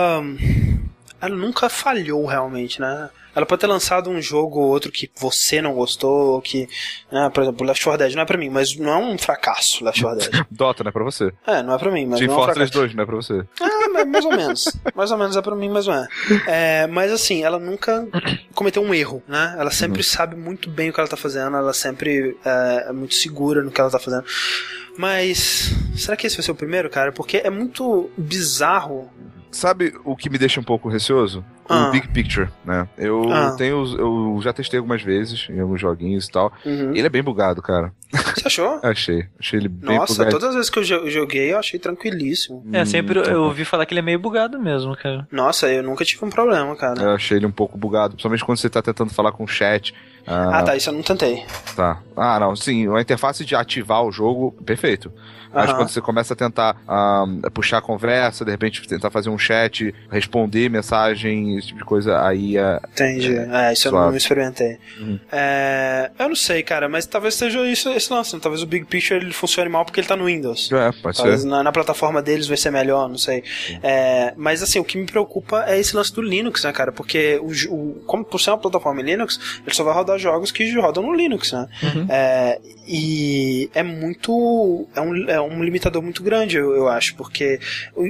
ela 1.22 1.36
nunca 1.36 1.70
falhou 1.70 2.26
realmente, 2.26 2.82
né? 2.82 3.10
Ela 3.36 3.46
pode 3.46 3.62
ter 3.62 3.68
lançado 3.68 4.10
um 4.10 4.22
jogo 4.22 4.60
ou 4.60 4.70
outro 4.70 4.92
que 4.92 5.10
você 5.16 5.62
não 5.62 5.74
gostou, 5.74 6.42
que, 6.42 6.68
né, 7.12 7.30
por 7.34 7.44
exemplo, 7.44 7.66
Left 7.66 7.84
4 7.84 7.98
Dead 7.98 8.16
não 8.16 8.24
é 8.24 8.26
pra 8.26 8.38
mim, 8.38 8.50
mas 8.50 8.76
não 8.76 8.92
é 8.92 8.98
um 8.98 9.18
fracasso 9.18 9.84
Left 9.84 10.02
4 10.02 10.20
Dead. 10.20 10.46
Dota 10.52 10.84
não 10.84 10.90
é 10.90 10.92
pra 10.92 11.04
você. 11.04 11.34
É, 11.46 11.64
não 11.64 11.74
é 11.74 11.78
pra 11.78 11.92
mim, 11.92 12.06
mas 12.06 12.20
Team 12.20 12.30
não 12.30 12.36
é 12.36 12.42
um 12.42 12.46
Fortress 12.46 12.72
2 12.72 12.96
não 12.96 13.04
é 13.04 13.06
pra 13.06 13.16
você. 13.16 13.46
Ah, 13.62 14.06
mais 14.06 14.26
ou 14.26 14.32
menos. 14.32 14.78
mais 14.96 15.12
ou 15.12 15.18
menos 15.18 15.36
é 15.36 15.42
pra 15.42 15.56
mim, 15.56 15.70
mas 15.70 15.88
não 15.88 15.96
é. 15.96 16.08
é. 16.48 16.88
Mas 16.88 17.12
assim, 17.12 17.44
ela 17.44 17.60
nunca 17.60 18.08
cometeu 18.54 18.84
um 18.84 18.94
erro, 18.94 19.24
né? 19.28 19.56
Ela 19.58 19.72
sempre 19.72 20.00
uhum. 20.00 20.04
sabe 20.04 20.36
muito 20.36 20.70
bem 20.70 20.90
o 20.90 20.94
que 20.94 21.00
ela 21.00 21.10
tá 21.10 21.18
fazendo, 21.18 21.58
ela 21.58 21.74
sempre 21.74 22.38
é, 22.46 22.86
é 22.90 22.94
muito 22.94 23.16
segura 23.16 23.62
no 23.64 23.72
que 23.72 23.82
ela 23.82 23.90
tá 23.90 24.00
fazendo. 24.00 24.26
Mas 24.98 25.72
será 25.96 26.16
que 26.16 26.28
esse 26.28 26.38
vai 26.38 26.44
ser 26.44 26.52
o 26.52 26.56
primeiro, 26.56 26.90
cara? 26.90 27.12
Porque 27.12 27.38
é 27.38 27.50
muito 27.50 28.10
bizarro 28.18 29.10
Sabe 29.54 29.94
o 30.04 30.16
que 30.16 30.30
me 30.30 30.38
deixa 30.38 30.60
um 30.60 30.64
pouco 30.64 30.90
receoso? 30.90 31.46
Ah. 31.70 31.88
O 31.88 31.92
Big 31.92 32.08
Picture, 32.10 32.50
né? 32.66 32.88
Eu 32.98 33.32
ah. 33.32 33.56
tenho. 33.56 33.86
Eu 33.98 34.40
já 34.42 34.52
testei 34.52 34.80
algumas 34.80 35.02
vezes 35.02 35.48
em 35.50 35.60
alguns 35.60 35.80
joguinhos 35.80 36.26
e 36.26 36.32
tal. 36.32 36.52
Uhum. 36.66 36.94
ele 36.94 37.06
é 37.06 37.10
bem 37.10 37.24
bugado, 37.24 37.62
cara. 37.62 37.94
Você 38.12 38.48
achou? 38.48 38.80
achei. 38.84 39.28
Achei 39.40 39.60
ele 39.60 39.70
bem 39.70 39.98
Nossa, 39.98 40.14
bugado. 40.14 40.32
todas 40.32 40.50
as 40.50 40.56
vezes 40.56 40.70
que 40.70 40.80
eu 40.80 41.10
joguei 41.10 41.54
eu 41.54 41.60
achei 41.60 41.80
tranquilíssimo. 41.80 42.66
É, 42.74 42.84
sempre 42.84 43.20
hum, 43.20 43.24
eu 43.24 43.44
ouvi 43.44 43.64
falar 43.64 43.86
que 43.86 43.94
ele 43.94 44.00
é 44.00 44.04
meio 44.04 44.20
bugado 44.20 44.60
mesmo, 44.60 44.96
cara. 44.98 45.28
Nossa, 45.32 45.72
eu 45.72 45.84
nunca 45.84 46.04
tive 46.04 46.26
um 46.26 46.30
problema, 46.30 46.76
cara. 46.76 47.02
Eu 47.02 47.12
achei 47.12 47.38
ele 47.38 47.46
um 47.46 47.52
pouco 47.52 47.78
bugado, 47.78 48.16
principalmente 48.16 48.44
quando 48.44 48.58
você 48.58 48.70
tá 48.70 48.82
tentando 48.82 49.14
falar 49.14 49.32
com 49.32 49.44
o 49.44 49.48
chat. 49.48 49.94
Ah, 50.26 50.60
ah 50.60 50.64
tá, 50.64 50.76
isso 50.76 50.90
eu 50.90 50.94
não 50.94 51.02
tentei. 51.02 51.44
Tá. 51.76 52.02
Ah, 52.16 52.40
não, 52.40 52.56
sim, 52.56 52.88
a 52.94 53.02
interface 53.02 53.44
de 53.44 53.56
ativar 53.56 54.04
o 54.04 54.12
jogo, 54.12 54.52
perfeito. 54.66 55.12
Mas 55.54 55.70
uhum. 55.70 55.76
quando 55.76 55.90
você 55.90 56.02
começa 56.02 56.34
a 56.34 56.38
tentar 56.38 56.76
um, 56.90 57.42
puxar 57.52 57.78
a 57.78 57.82
conversa, 57.82 58.44
de 58.44 58.50
repente 58.50 58.86
tentar 58.88 59.12
fazer 59.12 59.30
um 59.30 59.38
chat, 59.38 59.94
responder 60.10 60.68
mensagem, 60.70 61.58
esse 61.58 61.68
tipo 61.68 61.80
de 61.80 61.86
coisa, 61.86 62.26
aí 62.26 62.58
é. 62.58 62.80
Entendi. 62.92 63.36
É, 63.36 63.70
é 63.70 63.74
isso 63.74 63.90
suave. 63.90 64.08
eu 64.08 64.10
não 64.10 64.18
experimentei. 64.18 64.80
Uhum. 65.00 65.20
É, 65.32 66.10
eu 66.18 66.30
não 66.30 66.36
sei, 66.36 66.64
cara, 66.64 66.90
mas 66.90 67.06
talvez 67.06 67.36
seja 67.36 67.64
isso 67.68 67.90
esse 67.90 68.12
lance. 68.12 68.34
Né? 68.34 68.40
Talvez 68.42 68.64
o 68.64 68.66
Big 68.66 68.86
Picture 68.86 69.20
ele 69.20 69.32
funcione 69.32 69.70
mal 69.70 69.86
porque 69.86 70.00
ele 70.00 70.08
tá 70.08 70.16
no 70.16 70.26
Windows. 70.26 70.72
É, 70.72 70.92
pode 70.92 71.18
talvez 71.18 71.42
ser. 71.42 71.48
Na, 71.48 71.62
na, 71.62 71.72
plataforma 71.72 72.22
deles 72.22 72.48
vai 72.48 72.58
ser 72.58 72.72
melhor, 72.72 73.08
não 73.08 73.18
sei. 73.18 73.44
É, 73.84 74.34
mas 74.36 74.64
assim, 74.64 74.80
o 74.80 74.84
que 74.84 74.98
me 74.98 75.06
preocupa 75.06 75.66
é 75.68 75.80
esse 75.80 75.96
lance 75.96 76.12
do 76.14 76.22
Linux, 76.22 76.64
né, 76.64 76.72
cara? 76.72 76.92
Porque 76.92 77.40
o, 77.42 77.52
o, 77.74 78.04
como 78.08 78.26
por 78.26 78.40
ser 78.40 78.50
uma 78.50 78.58
plataforma 78.58 79.02
Linux, 79.02 79.40
ele 79.66 79.76
só 79.76 79.84
vai 79.84 79.94
rodar 79.94 80.13
jogos 80.22 80.52
que 80.52 80.72
rodam 80.80 81.04
no 81.04 81.14
Linux, 81.14 81.52
né? 81.52 81.68
Uhum. 81.82 82.06
É, 82.10 82.60
e 82.88 83.70
é 83.74 83.82
muito. 83.82 84.88
É 84.96 85.02
um, 85.02 85.30
é 85.30 85.42
um 85.42 85.64
limitador 85.64 86.02
muito 86.02 86.22
grande, 86.22 86.58
eu, 86.58 86.76
eu, 86.76 86.90
acho, 86.90 87.16
porque 87.16 87.60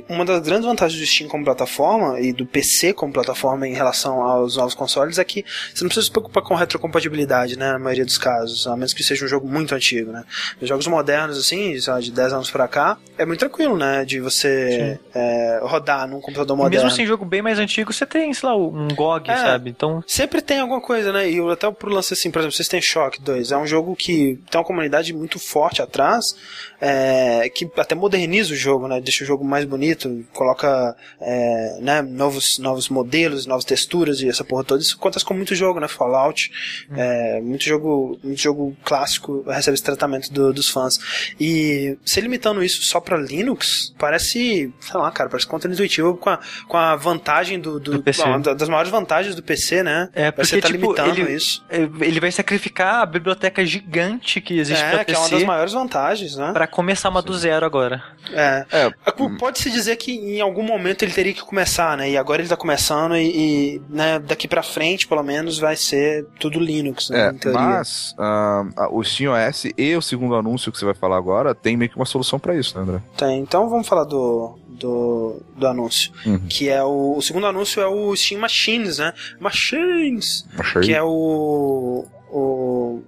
uma 0.09 0.25
das 0.25 0.41
grandes 0.41 0.65
vantagens 0.65 0.99
do 0.99 1.05
Steam 1.05 1.29
como 1.29 1.45
plataforma 1.45 2.19
e 2.19 2.33
do 2.33 2.45
PC 2.45 2.93
como 2.93 3.13
plataforma 3.13 3.67
em 3.67 3.73
relação 3.73 4.21
aos 4.21 4.57
novos 4.57 4.73
consoles 4.73 5.19
é 5.19 5.23
que 5.23 5.45
você 5.73 5.83
não 5.83 5.89
precisa 5.89 6.05
se 6.05 6.11
preocupar 6.11 6.41
com 6.43 6.55
retrocompatibilidade, 6.55 7.57
né, 7.57 7.73
na 7.73 7.79
maioria 7.79 8.05
dos 8.05 8.17
casos, 8.17 8.65
a 8.65 8.75
menos 8.75 8.93
que 8.93 9.03
seja 9.03 9.25
um 9.25 9.27
jogo 9.27 9.47
muito 9.47 9.75
antigo, 9.75 10.11
né. 10.11 10.23
Os 10.59 10.67
jogos 10.67 10.87
modernos, 10.87 11.37
assim, 11.37 11.73
de 11.73 12.11
10 12.11 12.33
anos 12.33 12.49
pra 12.49 12.67
cá, 12.67 12.97
é 13.17 13.25
muito 13.25 13.39
tranquilo, 13.39 13.77
né, 13.77 14.03
de 14.03 14.19
você 14.19 14.99
é, 15.13 15.59
rodar 15.61 16.07
num 16.07 16.19
computador 16.19 16.57
moderno. 16.57 16.85
Mesmo 16.85 16.95
sem 16.95 17.05
jogo 17.05 17.25
bem 17.25 17.41
mais 17.41 17.59
antigo, 17.59 17.93
você 17.93 18.05
tem, 18.05 18.33
sei 18.33 18.49
lá, 18.49 18.55
um 18.55 18.87
GOG, 18.87 19.29
é, 19.29 19.37
sabe? 19.37 19.69
Então... 19.69 20.03
Sempre 20.07 20.41
tem 20.41 20.59
alguma 20.59 20.81
coisa, 20.81 21.13
né, 21.13 21.29
e 21.29 21.39
até 21.51 21.69
pro 21.69 21.92
lance 21.93 22.13
assim, 22.13 22.31
por 22.31 22.39
exemplo, 22.39 22.65
têm 22.69 22.81
Shock 22.81 23.21
2, 23.21 23.51
é 23.51 23.57
um 23.57 23.67
jogo 23.67 23.95
que 23.95 24.39
tem 24.49 24.59
uma 24.59 24.65
comunidade 24.65 25.13
muito 25.13 25.39
forte 25.39 25.81
atrás, 25.81 26.35
é, 26.85 27.49
que 27.49 27.69
até 27.77 27.95
moderniza 27.95 28.51
o 28.51 28.57
jogo, 28.57 28.89
né? 28.89 28.99
Deixa 28.99 29.23
o 29.23 29.27
jogo 29.27 29.45
mais 29.45 29.63
bonito, 29.63 30.25
coloca 30.33 30.93
é, 31.21 31.77
né, 31.79 32.01
novos, 32.01 32.59
novos 32.59 32.89
modelos, 32.89 33.45
novas 33.45 33.63
texturas 33.63 34.19
e 34.19 34.27
essa 34.27 34.43
porra 34.43 34.65
toda. 34.65 34.81
Isso 34.81 34.97
acontece 34.99 35.23
com 35.23 35.33
muito 35.33 35.55
jogo, 35.55 35.79
né? 35.79 35.87
Fallout, 35.87 36.51
hum. 36.91 36.95
é, 36.97 37.39
muito 37.39 37.63
jogo, 37.63 38.19
muito 38.21 38.41
jogo 38.41 38.75
clássico 38.83 39.45
recebe 39.47 39.75
esse 39.75 39.83
tratamento 39.83 40.29
do, 40.33 40.51
dos 40.51 40.67
fãs. 40.67 40.99
E 41.39 41.97
se 42.03 42.19
limitando 42.19 42.61
isso 42.61 42.83
só 42.83 42.99
para 42.99 43.15
Linux, 43.15 43.95
parece, 43.97 44.73
sei 44.81 44.99
lá, 44.99 45.09
cara, 45.09 45.29
parece 45.29 45.47
contra-intuitivo 45.47 46.17
com 46.17 46.31
a, 46.31 46.39
com 46.67 46.75
a 46.75 46.97
vantagem 46.97 47.61
do, 47.61 47.79
do, 47.79 47.99
do 47.99 48.03
bom, 48.03 48.41
das 48.41 48.67
maiores 48.67 48.91
vantagens 48.91 49.35
do 49.35 49.41
PC, 49.41 49.83
né? 49.83 50.09
É, 50.13 50.31
porque 50.31 50.47
você 50.47 50.59
tá 50.59 50.67
tipo, 50.67 50.81
limitando 50.81 51.21
ele, 51.21 51.33
isso. 51.33 51.63
Ele 51.69 52.19
vai 52.19 52.31
sacrificar 52.31 53.03
a 53.03 53.05
biblioteca 53.05 53.65
gigante 53.65 54.41
que 54.41 54.59
existe 54.59 54.83
é, 54.83 54.89
pra 54.89 55.05
PC. 55.05 55.05
que 55.05 55.15
é 55.15 55.17
uma 55.17 55.29
das 55.29 55.43
maiores 55.43 55.71
vantagens, 55.71 56.35
né? 56.35 56.51
Pra 56.51 56.72
começar 56.73 57.09
uma 57.09 57.21
do 57.21 57.37
zero 57.37 57.65
agora. 57.65 58.03
É. 58.31 58.65
é. 58.71 58.91
Pode-se 59.37 59.69
dizer 59.69 59.95
que 59.95 60.11
em 60.11 60.41
algum 60.41 60.63
momento 60.63 61.03
ele 61.03 61.11
teria 61.11 61.33
que 61.33 61.43
começar, 61.43 61.95
né? 61.95 62.09
E 62.09 62.17
agora 62.17 62.41
ele 62.41 62.49
tá 62.49 62.57
começando 62.57 63.15
e, 63.15 63.27
e 63.75 63.81
né, 63.89 64.19
daqui 64.19 64.47
pra 64.47 64.63
frente, 64.63 65.07
pelo 65.07 65.23
menos, 65.23 65.59
vai 65.59 65.75
ser 65.75 66.25
tudo 66.39 66.59
Linux, 66.59 67.09
né? 67.09 67.35
É, 67.45 67.51
mas 67.51 68.15
uh, 68.17 68.97
o 68.97 69.03
SteamOS 69.03 69.65
e 69.77 69.95
o 69.95 70.01
segundo 70.01 70.35
anúncio 70.35 70.71
que 70.71 70.79
você 70.79 70.85
vai 70.85 70.95
falar 70.95 71.17
agora 71.17 71.53
tem 71.53 71.77
meio 71.77 71.91
que 71.91 71.95
uma 71.95 72.05
solução 72.05 72.39
para 72.39 72.55
isso, 72.55 72.75
né, 72.75 72.83
André? 72.83 73.01
Tem. 73.15 73.39
Então 73.39 73.69
vamos 73.69 73.87
falar 73.87 74.05
do, 74.05 74.57
do, 74.67 75.41
do 75.55 75.67
anúncio. 75.67 76.11
Uhum. 76.25 76.41
Que 76.49 76.69
é 76.69 76.83
o, 76.83 77.15
o 77.17 77.21
segundo 77.21 77.45
anúncio 77.45 77.81
é 77.81 77.87
o 77.87 78.15
Steam 78.15 78.41
Machines, 78.41 78.97
né? 78.97 79.13
Machines! 79.39 80.45
Machine. 80.57 80.85
Que 80.85 80.93
é 80.93 81.03
o 81.03 82.05
o, 82.33 83.03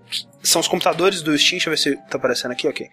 são 0.46 0.62
os 0.62 0.68
computadores 0.68 1.22
do 1.22 1.38
Steam, 1.38 1.58
deixa 1.58 1.70
eu 1.70 1.72
ver 1.72 1.78
se 1.78 1.96
tá 2.10 2.18
aparecendo 2.18 2.52
aqui, 2.52 2.68
ok. 2.68 2.90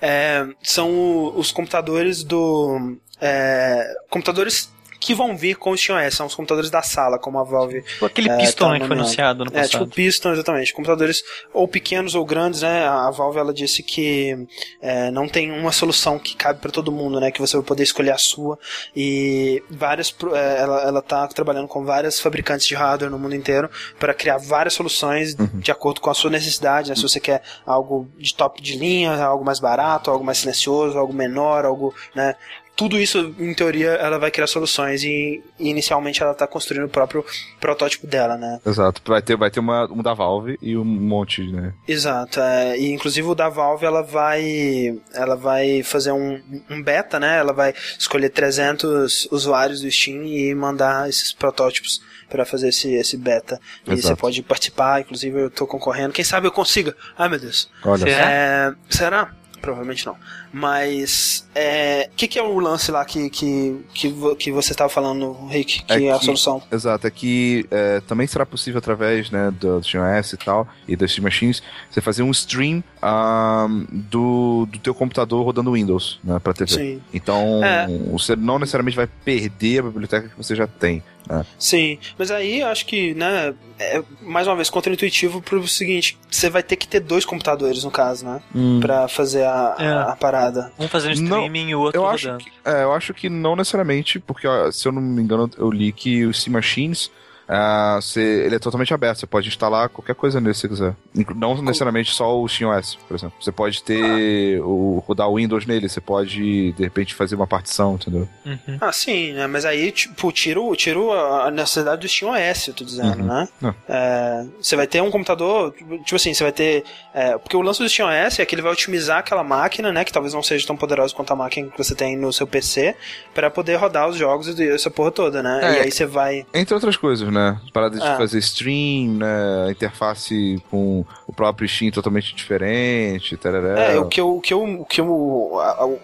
É, 0.00 0.46
são 0.62 1.36
os 1.36 1.50
computadores 1.50 2.22
do. 2.24 2.96
É, 3.20 3.94
computadores 4.08 4.72
que 5.02 5.14
vão 5.14 5.36
vir 5.36 5.56
com 5.56 5.72
o 5.72 5.76
SteamOS, 5.76 6.14
são 6.14 6.26
os 6.26 6.34
computadores 6.34 6.70
da 6.70 6.80
sala, 6.80 7.18
como 7.18 7.38
a 7.38 7.44
Valve. 7.44 7.82
Tipo 7.82 8.06
aquele 8.06 8.30
é, 8.30 8.36
Piston 8.36 8.70
tá 8.70 8.80
que 8.80 8.86
foi 8.86 8.96
anunciado 8.96 9.44
no 9.44 9.50
passado. 9.50 9.66
É, 9.66 9.68
tipo 9.68 9.86
Piston, 9.94 10.32
exatamente. 10.32 10.72
Computadores 10.72 11.22
ou 11.52 11.66
pequenos 11.66 12.14
ou 12.14 12.24
grandes, 12.24 12.62
né? 12.62 12.86
A 12.86 13.10
Valve 13.10 13.38
ela 13.38 13.52
disse 13.52 13.82
que 13.82 14.46
é, 14.80 15.10
não 15.10 15.28
tem 15.28 15.50
uma 15.50 15.72
solução 15.72 16.18
que 16.18 16.36
cabe 16.36 16.60
para 16.60 16.70
todo 16.70 16.92
mundo, 16.92 17.18
né? 17.18 17.32
Que 17.32 17.40
você 17.40 17.56
vai 17.56 17.66
poder 17.66 17.82
escolher 17.82 18.12
a 18.12 18.18
sua. 18.18 18.58
E 18.94 19.62
várias. 19.68 20.14
É, 20.34 20.60
ela, 20.60 20.82
ela 20.82 21.02
tá 21.02 21.26
trabalhando 21.26 21.66
com 21.66 21.84
várias 21.84 22.20
fabricantes 22.20 22.66
de 22.66 22.74
hardware 22.76 23.10
no 23.10 23.18
mundo 23.18 23.34
inteiro 23.34 23.68
para 23.98 24.14
criar 24.14 24.38
várias 24.38 24.74
soluções 24.74 25.34
uhum. 25.34 25.58
de 25.58 25.72
acordo 25.72 26.00
com 26.00 26.10
a 26.10 26.14
sua 26.14 26.30
necessidade, 26.30 26.90
né? 26.90 26.94
Se 26.94 27.02
você 27.02 27.18
quer 27.18 27.42
algo 27.66 28.08
de 28.16 28.32
top 28.34 28.62
de 28.62 28.76
linha, 28.76 29.20
algo 29.24 29.44
mais 29.44 29.58
barato, 29.58 30.10
algo 30.10 30.24
mais 30.24 30.38
silencioso, 30.38 30.96
algo 30.96 31.12
menor, 31.12 31.64
algo, 31.64 31.92
né? 32.14 32.36
Tudo 32.74 32.98
isso, 32.98 33.34
em 33.38 33.52
teoria, 33.54 33.90
ela 33.90 34.18
vai 34.18 34.30
criar 34.30 34.46
soluções 34.46 35.02
e, 35.04 35.42
e 35.58 35.68
inicialmente 35.68 36.22
ela 36.22 36.34
tá 36.34 36.46
construindo 36.46 36.86
o 36.86 36.88
próprio 36.88 37.24
protótipo 37.60 38.06
dela, 38.06 38.36
né? 38.36 38.60
Exato. 38.64 39.02
Vai 39.04 39.20
ter, 39.20 39.36
vai 39.36 39.50
ter 39.50 39.60
uma, 39.60 39.90
um 39.92 40.02
da 40.02 40.14
Valve 40.14 40.58
e 40.60 40.76
um 40.76 40.84
monte, 40.84 41.42
né? 41.52 41.74
Exato. 41.86 42.40
É, 42.40 42.78
e 42.78 42.90
inclusive 42.90 43.28
o 43.28 43.34
da 43.34 43.48
Valve, 43.48 43.84
ela 43.84 44.02
vai 44.02 44.98
ela 45.12 45.36
vai 45.36 45.82
fazer 45.82 46.12
um, 46.12 46.40
um 46.70 46.82
beta, 46.82 47.20
né? 47.20 47.38
Ela 47.38 47.52
vai 47.52 47.74
escolher 47.98 48.30
300 48.30 49.28
usuários 49.30 49.82
do 49.82 49.90
Steam 49.90 50.24
e 50.24 50.54
mandar 50.54 51.08
esses 51.08 51.32
protótipos 51.32 52.00
para 52.28 52.46
fazer 52.46 52.68
esse, 52.68 52.94
esse 52.94 53.18
beta. 53.18 53.60
E 53.86 53.92
Exato. 53.92 54.08
você 54.08 54.16
pode 54.16 54.42
participar, 54.42 55.02
inclusive 55.02 55.38
eu 55.38 55.50
tô 55.50 55.66
concorrendo. 55.66 56.14
Quem 56.14 56.24
sabe 56.24 56.46
eu 56.46 56.52
consiga. 56.52 56.96
Ai 57.18 57.28
meu 57.28 57.38
Deus. 57.38 57.68
Olha. 57.84 58.08
É, 58.08 58.74
será? 58.88 59.34
Provavelmente 59.60 60.06
não. 60.06 60.16
Mas 60.52 61.48
é, 61.54 62.08
o 62.12 62.14
que, 62.16 62.28
que 62.28 62.38
é 62.38 62.42
o 62.42 62.58
lance 62.58 62.90
lá 62.90 63.04
que, 63.04 63.28
que, 63.30 63.76
que, 63.94 64.14
que 64.36 64.52
você 64.52 64.72
estava 64.72 64.88
falando, 64.90 65.32
Rick? 65.48 65.82
Que 65.82 65.92
É 65.92 66.04
é, 66.04 66.12
a 66.12 66.18
que- 66.18 66.24
solução. 66.26 66.62
Exato, 66.70 67.06
é 67.06 67.10
que 67.10 67.66
é, 67.70 68.00
também 68.00 68.26
será 68.26 68.44
possível 68.44 68.78
através 68.78 69.30
né, 69.30 69.50
do 69.58 69.82
SteamOS 69.82 70.32
e 70.34 70.36
tal, 70.36 70.68
e 70.86 70.94
das 70.94 71.10
Steam 71.10 71.24
Machines, 71.24 71.62
você 71.90 72.00
fazer 72.00 72.22
um 72.22 72.30
stream 72.30 72.84
ahm, 73.00 73.84
do, 73.90 74.66
do 74.70 74.78
teu 74.78 74.94
computador 74.94 75.44
rodando 75.44 75.72
Windows 75.72 76.20
né, 76.22 76.38
pra 76.38 76.52
TV. 76.52 76.70
Sim. 76.70 77.02
Então, 77.12 77.64
É. 77.64 77.86
você 78.10 78.36
não 78.36 78.58
necessariamente 78.58 78.96
vai 78.96 79.06
perder 79.24 79.80
a 79.80 79.82
biblioteca 79.84 80.28
que 80.28 80.36
você 80.36 80.54
já 80.54 80.66
tem. 80.66 81.02
né? 81.28 81.46
Sim, 81.58 81.98
mas 82.18 82.30
aí 82.30 82.60
eu 82.60 82.66
acho 82.66 82.84
que, 82.86 83.14
né, 83.14 83.54
é 83.78 84.02
mais 84.20 84.46
uma 84.46 84.54
vez 84.56 84.68
contra-intuitivo 84.68 85.40
pro 85.40 85.66
seguinte, 85.66 86.18
você 86.30 86.50
vai 86.50 86.62
ter 86.62 86.76
que 86.76 86.86
ter 86.86 87.00
dois 87.00 87.24
computadores 87.24 87.84
no 87.84 87.90
caso, 87.90 88.24
né, 88.26 88.42
pra 88.80 89.08
fazer 89.08 89.44
a, 89.44 89.76
É. 89.78 89.86
a, 89.88 90.02
a 90.12 90.16
parada. 90.16 90.41
Um 90.78 90.88
fazendo 90.88 91.20
Não, 91.20 91.38
streaming 91.38 91.68
e 91.68 91.74
o 91.74 91.80
outro 91.80 92.00
Eu 92.00 92.06
acho, 92.06 92.36
que, 92.38 92.52
é, 92.64 92.82
eu 92.82 92.92
acho 92.92 93.14
que 93.14 93.28
não 93.28 93.56
necessariamente, 93.56 94.18
porque 94.18 94.46
ó, 94.46 94.70
se 94.70 94.86
eu 94.86 94.92
não 94.92 95.02
me 95.02 95.22
engano, 95.22 95.50
eu 95.56 95.70
li 95.70 95.92
que 95.92 96.24
o 96.24 96.32
Steam 96.32 96.52
Machines. 96.52 97.10
Ah, 97.54 97.98
você- 98.00 98.44
ele 98.46 98.54
é 98.56 98.58
totalmente 98.58 98.92
aberto, 98.94 99.18
você 99.20 99.26
pode 99.26 99.48
instalar 99.48 99.88
qualquer 99.88 100.14
coisa 100.14 100.40
nele 100.40 100.54
se 100.54 100.60
você 100.62 100.68
quiser. 100.68 100.96
Não 101.36 101.60
necessariamente 101.62 102.10
só 102.12 102.38
o 102.40 102.46
SteamOS, 102.48 102.98
por 103.06 103.14
exemplo. 103.16 103.34
Você 103.40 103.52
pode 103.52 103.82
ter 103.82 104.60
o 104.62 105.02
rodar 105.06 105.28
o 105.28 105.36
Windows 105.36 105.66
nele, 105.66 105.88
você 105.88 106.00
pode 106.00 106.72
de 106.72 106.82
repente 106.82 107.14
fazer 107.14 107.34
uma 107.36 107.46
partição, 107.46 107.94
entendeu? 107.94 108.28
Uhum. 108.46 108.78
Ah, 108.80 108.92
sim, 108.92 109.32
né, 109.32 109.46
mas 109.46 109.64
aí, 109.64 109.92
tipo, 109.92 110.32
tiro, 110.32 110.74
tiro 110.76 111.12
a 111.12 111.50
necessidade 111.50 112.00
do 112.00 112.08
SteamOS, 112.08 112.68
eu 112.68 112.74
tô 112.74 112.84
dizendo, 112.84 113.20
Uhum. 113.20 113.26
né. 113.26 113.48
Não. 113.60 113.74
É, 113.88 114.46
você 114.60 114.74
vai 114.76 114.86
ter 114.86 115.02
um 115.02 115.10
computador, 115.10 115.74
tipo 116.04 116.16
assim, 116.16 116.32
você 116.32 116.42
vai 116.44 116.52
ter... 116.52 116.84
é, 117.14 117.36
porque 117.36 117.56
o 117.56 117.60
lance 117.62 117.80
do 117.80 117.88
SteamOS 117.88 118.38
é 118.38 118.46
que 118.46 118.54
ele 118.54 118.62
vai 118.62 118.72
otimizar 118.72 119.18
aquela 119.18 119.44
máquina, 119.44 119.92
né, 119.92 120.04
que 120.04 120.12
talvez 120.12 120.32
não 120.34 120.42
seja 120.42 120.66
tão 120.66 120.76
poderosa 120.76 121.14
quanto 121.14 121.32
a 121.32 121.36
máquina 121.36 121.68
que 121.70 121.78
você 121.78 121.94
tem 121.94 122.16
no 122.16 122.32
seu 122.32 122.46
PC, 122.46 122.94
pra 123.34 123.50
poder 123.50 123.76
rodar 123.76 124.08
os 124.08 124.16
jogos 124.16 124.48
e 124.58 124.68
essa 124.68 124.90
porra 124.90 125.10
toda, 125.10 125.42
né. 125.42 125.60
É. 125.62 125.72
E 125.78 125.80
aí 125.84 125.90
você 125.90 126.06
vai... 126.06 126.46
Entre 126.54 126.72
outras 126.74 126.96
coisas, 126.96 127.28
né? 127.32 127.41
Parada 127.72 127.96
de 127.98 128.02
Ah. 128.06 128.16
fazer 128.16 128.38
stream, 128.38 129.14
né? 129.14 129.70
Interface 129.70 130.62
com 130.70 131.04
o 131.26 131.32
próprio 131.32 131.68
Steam 131.68 131.90
totalmente 131.90 132.34
diferente, 132.34 133.36
tarará. 133.36 133.80
É, 133.80 133.98
o 133.98 134.06
que 134.06 134.20
eu, 134.20 134.36
o 134.36 134.40
que 134.40 134.52
eu, 134.54 134.62
o 134.80 134.84
que 134.84 135.00
eu, 135.00 135.06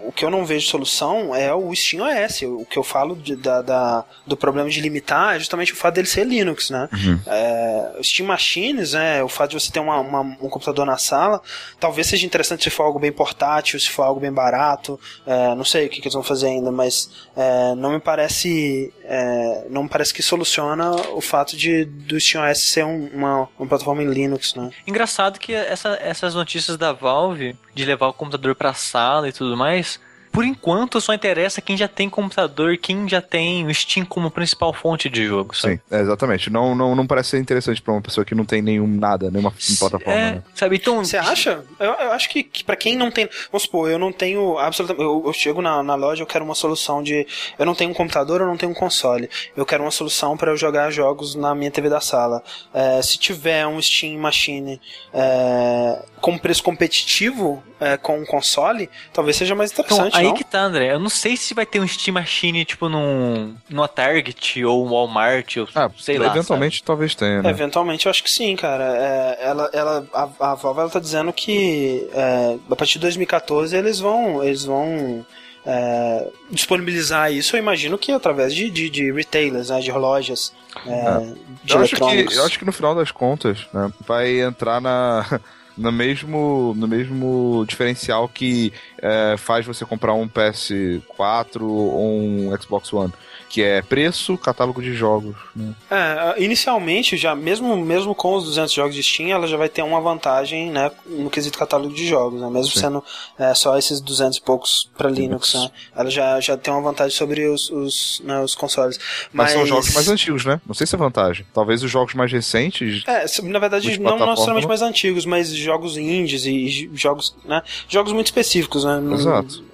o 0.07 0.11
que 0.15 0.25
eu 0.25 0.29
não 0.29 0.45
vejo 0.45 0.67
solução 0.67 1.35
é 1.35 1.53
o 1.53 1.73
Steam 1.75 2.03
OS. 2.03 2.41
O 2.43 2.65
que 2.65 2.77
eu 2.77 2.83
falo 2.83 3.15
de- 3.15 3.35
da, 3.35 3.61
da- 3.61 4.05
do 4.25 4.35
problema 4.37 4.69
de 4.69 4.79
limitar 4.81 5.35
é 5.35 5.39
justamente 5.39 5.73
o 5.73 5.75
fato 5.75 5.95
dele 5.95 6.07
ser 6.07 6.25
Linux, 6.25 6.69
né? 6.69 6.87
Uhum. 6.93 7.19
É, 7.25 7.95
o 7.99 8.03
Steam 8.03 8.27
Machines, 8.27 8.93
né? 8.93 9.23
O 9.23 9.29
fato 9.29 9.51
de 9.51 9.59
você 9.59 9.71
ter 9.71 9.79
uma- 9.79 9.99
uma- 9.99 10.21
um 10.21 10.49
computador 10.49 10.85
na 10.85 10.97
sala, 10.97 11.41
talvez 11.79 12.07
seja 12.07 12.25
interessante 12.25 12.63
se 12.63 12.69
for 12.69 12.83
algo 12.83 12.99
bem 12.99 13.11
portátil, 13.11 13.79
se 13.79 13.89
for 13.89 14.03
algo 14.03 14.19
bem 14.19 14.31
barato. 14.31 14.99
é, 15.25 15.53
não 15.55 15.63
sei 15.63 15.85
o 15.85 15.89
que, 15.89 15.97
que 16.01 16.07
eles 16.07 16.13
vão 16.13 16.23
fazer 16.23 16.47
ainda, 16.47 16.71
mas 16.71 17.09
é, 17.35 17.75
não 17.75 17.91
me 17.91 17.99
parece, 17.99 18.91
é, 19.11 19.65
não 19.71 19.87
parece 19.87 20.13
que 20.13 20.21
soluciona 20.21 20.91
o 21.13 21.19
fato 21.19 21.57
de 21.57 21.83
do 21.83 22.19
Steam 22.19 22.43
OS 22.47 22.59
ser 22.59 22.85
um- 22.85 23.07
uma, 23.11 23.49
uma 23.57 23.67
plataforma 23.67 24.03
em 24.03 24.07
Linux, 24.09 24.53
né? 24.53 24.69
Engraçado 24.85 25.39
que 25.39 25.51
essa- 25.51 25.97
essas 25.99 26.35
notícias 26.35 26.77
da 26.77 26.93
Valve 26.93 27.55
de 27.73 27.85
levar 27.85 28.07
o 28.07 28.13
computador 28.13 28.53
pra 28.53 28.73
sala 28.75 29.27
e 29.27 29.33
tudo 29.33 29.57
mais, 29.57 29.99
por 30.39 30.45
enquanto 30.45 31.01
só 31.01 31.13
interessa 31.13 31.59
quem 31.59 31.75
já 31.75 31.89
tem 31.89 32.09
computador, 32.09 32.77
quem 32.77 33.09
já 33.09 33.21
tem 33.21 33.67
o 33.67 33.73
Steam 33.73 34.05
como 34.05 34.31
principal 34.31 34.71
fonte 34.71 35.09
de 35.09 35.25
jogo, 35.25 35.53
sabe? 35.53 35.73
Sim, 35.73 35.81
é, 35.91 35.99
exatamente. 35.99 36.49
Não, 36.49 36.73
não, 36.73 36.95
não 36.95 37.05
parece 37.05 37.31
ser 37.31 37.39
interessante 37.39 37.81
pra 37.81 37.91
uma 37.91 38.01
pessoa 38.01 38.23
que 38.23 38.33
não 38.33 38.45
tem 38.45 38.61
nenhum 38.61 38.87
nada, 38.87 39.29
nenhuma 39.29 39.53
plataforma. 39.77 40.13
É, 40.17 40.31
né? 40.35 40.43
sabe? 40.55 40.77
Então, 40.77 41.03
Você 41.03 41.17
acha? 41.17 41.65
Eu, 41.77 41.91
eu 41.91 42.13
acho 42.13 42.29
que, 42.29 42.41
que 42.41 42.63
para 42.63 42.77
quem 42.77 42.95
não 42.95 43.11
tem. 43.11 43.27
Vamos 43.51 43.63
supor, 43.63 43.91
eu 43.91 43.99
não 43.99 44.13
tenho 44.13 44.57
absolutamente. 44.57 45.03
Eu, 45.03 45.23
eu 45.25 45.33
chego 45.33 45.61
na, 45.61 45.83
na 45.83 45.95
loja, 45.95 46.23
eu 46.23 46.27
quero 46.27 46.45
uma 46.45 46.55
solução 46.55 47.03
de. 47.03 47.27
Eu 47.57 47.65
não 47.65 47.75
tenho 47.75 47.91
um 47.91 47.93
computador, 47.93 48.39
eu 48.39 48.47
não 48.47 48.55
tenho 48.55 48.71
um 48.71 48.75
console. 48.75 49.29
Eu 49.57 49.65
quero 49.65 49.83
uma 49.83 49.91
solução 49.91 50.37
para 50.37 50.51
eu 50.51 50.55
jogar 50.55 50.89
jogos 50.89 51.35
na 51.35 51.53
minha 51.53 51.69
TV 51.69 51.89
da 51.89 51.99
sala. 51.99 52.41
É, 52.73 53.01
se 53.01 53.17
tiver 53.17 53.67
um 53.67 53.81
Steam 53.81 54.17
Machine 54.17 54.79
é, 55.13 56.01
com 56.21 56.37
preço 56.37 56.63
competitivo 56.63 57.61
é, 57.79 57.95
com 57.97 58.19
um 58.19 58.25
console, 58.25 58.89
talvez 59.13 59.37
seja 59.37 59.55
mais 59.55 59.71
Então, 59.71 59.83
interessante. 59.85 60.17
aí 60.17 60.25
não? 60.27 60.33
que 60.33 60.43
tá, 60.43 60.61
André. 60.61 60.93
Eu 60.93 60.99
não 60.99 61.09
sei 61.09 61.37
se 61.37 61.53
vai 61.53 61.65
ter 61.65 61.79
um 61.79 61.87
Steam 61.87 62.13
Machine, 62.13 62.65
tipo, 62.65 62.89
num, 62.89 63.55
numa 63.69 63.87
Target 63.87 64.63
ou 64.65 64.85
um 64.85 64.89
Walmart, 64.89 65.57
ou 65.57 65.67
Ah, 65.75 65.89
sei 65.97 66.17
lá. 66.17 66.27
eventualmente 66.27 66.83
talvez 66.83 67.15
tenha, 67.15 67.41
né? 67.41 67.49
Eventualmente 67.49 68.05
eu 68.05 68.09
acho 68.09 68.23
que 68.23 68.29
sim, 68.29 68.55
cara. 68.55 68.83
É, 68.97 69.37
ela, 69.41 69.69
ela, 69.73 70.05
a, 70.13 70.51
a 70.51 70.55
Valve 70.55 70.81
ela 70.81 70.89
tá 70.89 70.99
dizendo 70.99 71.31
que 71.31 72.07
é, 72.13 72.57
a 72.69 72.75
partir 72.75 72.93
de 72.93 72.99
2014 72.99 73.75
eles 73.75 73.99
vão, 73.99 74.43
eles 74.43 74.65
vão 74.65 75.25
é, 75.65 76.27
disponibilizar 76.49 77.31
isso. 77.31 77.55
Eu 77.55 77.59
imagino 77.59 77.97
que 77.97 78.11
através 78.11 78.53
de, 78.53 78.69
de, 78.69 78.89
de 78.89 79.11
retailers, 79.11 79.69
né, 79.69 79.79
de 79.79 79.91
lojas 79.91 80.53
é, 80.85 81.33
de 81.63 81.73
eu, 81.73 81.81
acho 81.81 81.95
que, 81.95 82.35
eu 82.35 82.45
acho 82.45 82.59
que 82.59 82.65
no 82.65 82.71
final 82.71 82.93
das 82.95 83.11
contas, 83.11 83.67
né, 83.73 83.91
vai 84.05 84.39
entrar 84.41 84.79
na, 84.81 85.39
no, 85.79 85.91
mesmo, 85.91 86.73
no 86.75 86.87
mesmo 86.87 87.65
diferencial 87.67 88.27
que 88.27 88.73
é, 89.01 89.35
faz 89.37 89.65
você 89.65 89.85
comprar 89.85 90.13
um 90.13 90.27
PS4 90.27 91.61
ou 91.61 92.19
um 92.19 92.61
Xbox 92.61 92.91
One, 92.91 93.13
que 93.49 93.63
é 93.63 93.81
preço, 93.81 94.37
catálogo 94.37 94.81
de 94.81 94.93
jogos. 94.93 95.35
Né? 95.55 95.73
É, 95.89 96.35
inicialmente, 96.41 97.17
já 97.17 97.35
mesmo, 97.35 97.75
mesmo 97.75 98.13
com 98.13 98.35
os 98.35 98.45
200 98.45 98.71
jogos 98.71 98.95
de 98.95 99.01
Steam, 99.01 99.29
ela 99.29 99.47
já 99.47 99.57
vai 99.57 99.67
ter 99.67 99.81
uma 99.81 99.99
vantagem 99.99 100.69
né, 100.69 100.91
no 101.07 101.29
quesito 101.29 101.57
catálogo 101.57 101.93
de 101.93 102.07
jogos, 102.07 102.39
né, 102.39 102.47
mesmo 102.49 102.71
Sim. 102.71 102.79
sendo 102.79 103.03
é, 103.37 103.53
só 103.55 103.77
esses 103.77 103.99
200 103.99 104.37
e 104.37 104.41
poucos 104.41 104.89
para 104.95 105.09
Linux. 105.09 105.55
Né, 105.55 105.71
ela 105.95 106.09
já, 106.11 106.39
já 106.39 106.55
tem 106.55 106.71
uma 106.71 106.83
vantagem 106.83 107.17
sobre 107.17 107.47
os, 107.47 107.71
os, 107.71 108.21
né, 108.23 108.39
os 108.41 108.53
consoles. 108.53 108.99
Mas, 109.33 109.51
são 109.51 109.65
jogos 109.65 109.93
mais 109.93 110.07
antigos, 110.07 110.45
né? 110.45 110.61
Não 110.65 110.75
sei 110.75 110.85
se 110.85 110.93
é 110.93 110.97
vantagem. 110.97 111.45
Talvez 111.51 111.83
os 111.83 111.89
jogos 111.89 112.13
mais 112.13 112.31
recentes. 112.31 113.03
É, 113.07 113.25
na 113.43 113.59
verdade, 113.59 113.99
não 113.99 114.17
necessariamente 114.27 114.67
mais 114.67 114.81
antigos, 114.83 115.25
mas 115.25 115.49
jogos 115.49 115.97
indies 115.97 116.45
e 116.45 116.89
jogos, 116.93 117.35
né? 117.43 117.63
Jogos 117.87 118.13
muito 118.13 118.27
específicos, 118.27 118.83
né? 118.83 119.01
Exato. 119.13 119.68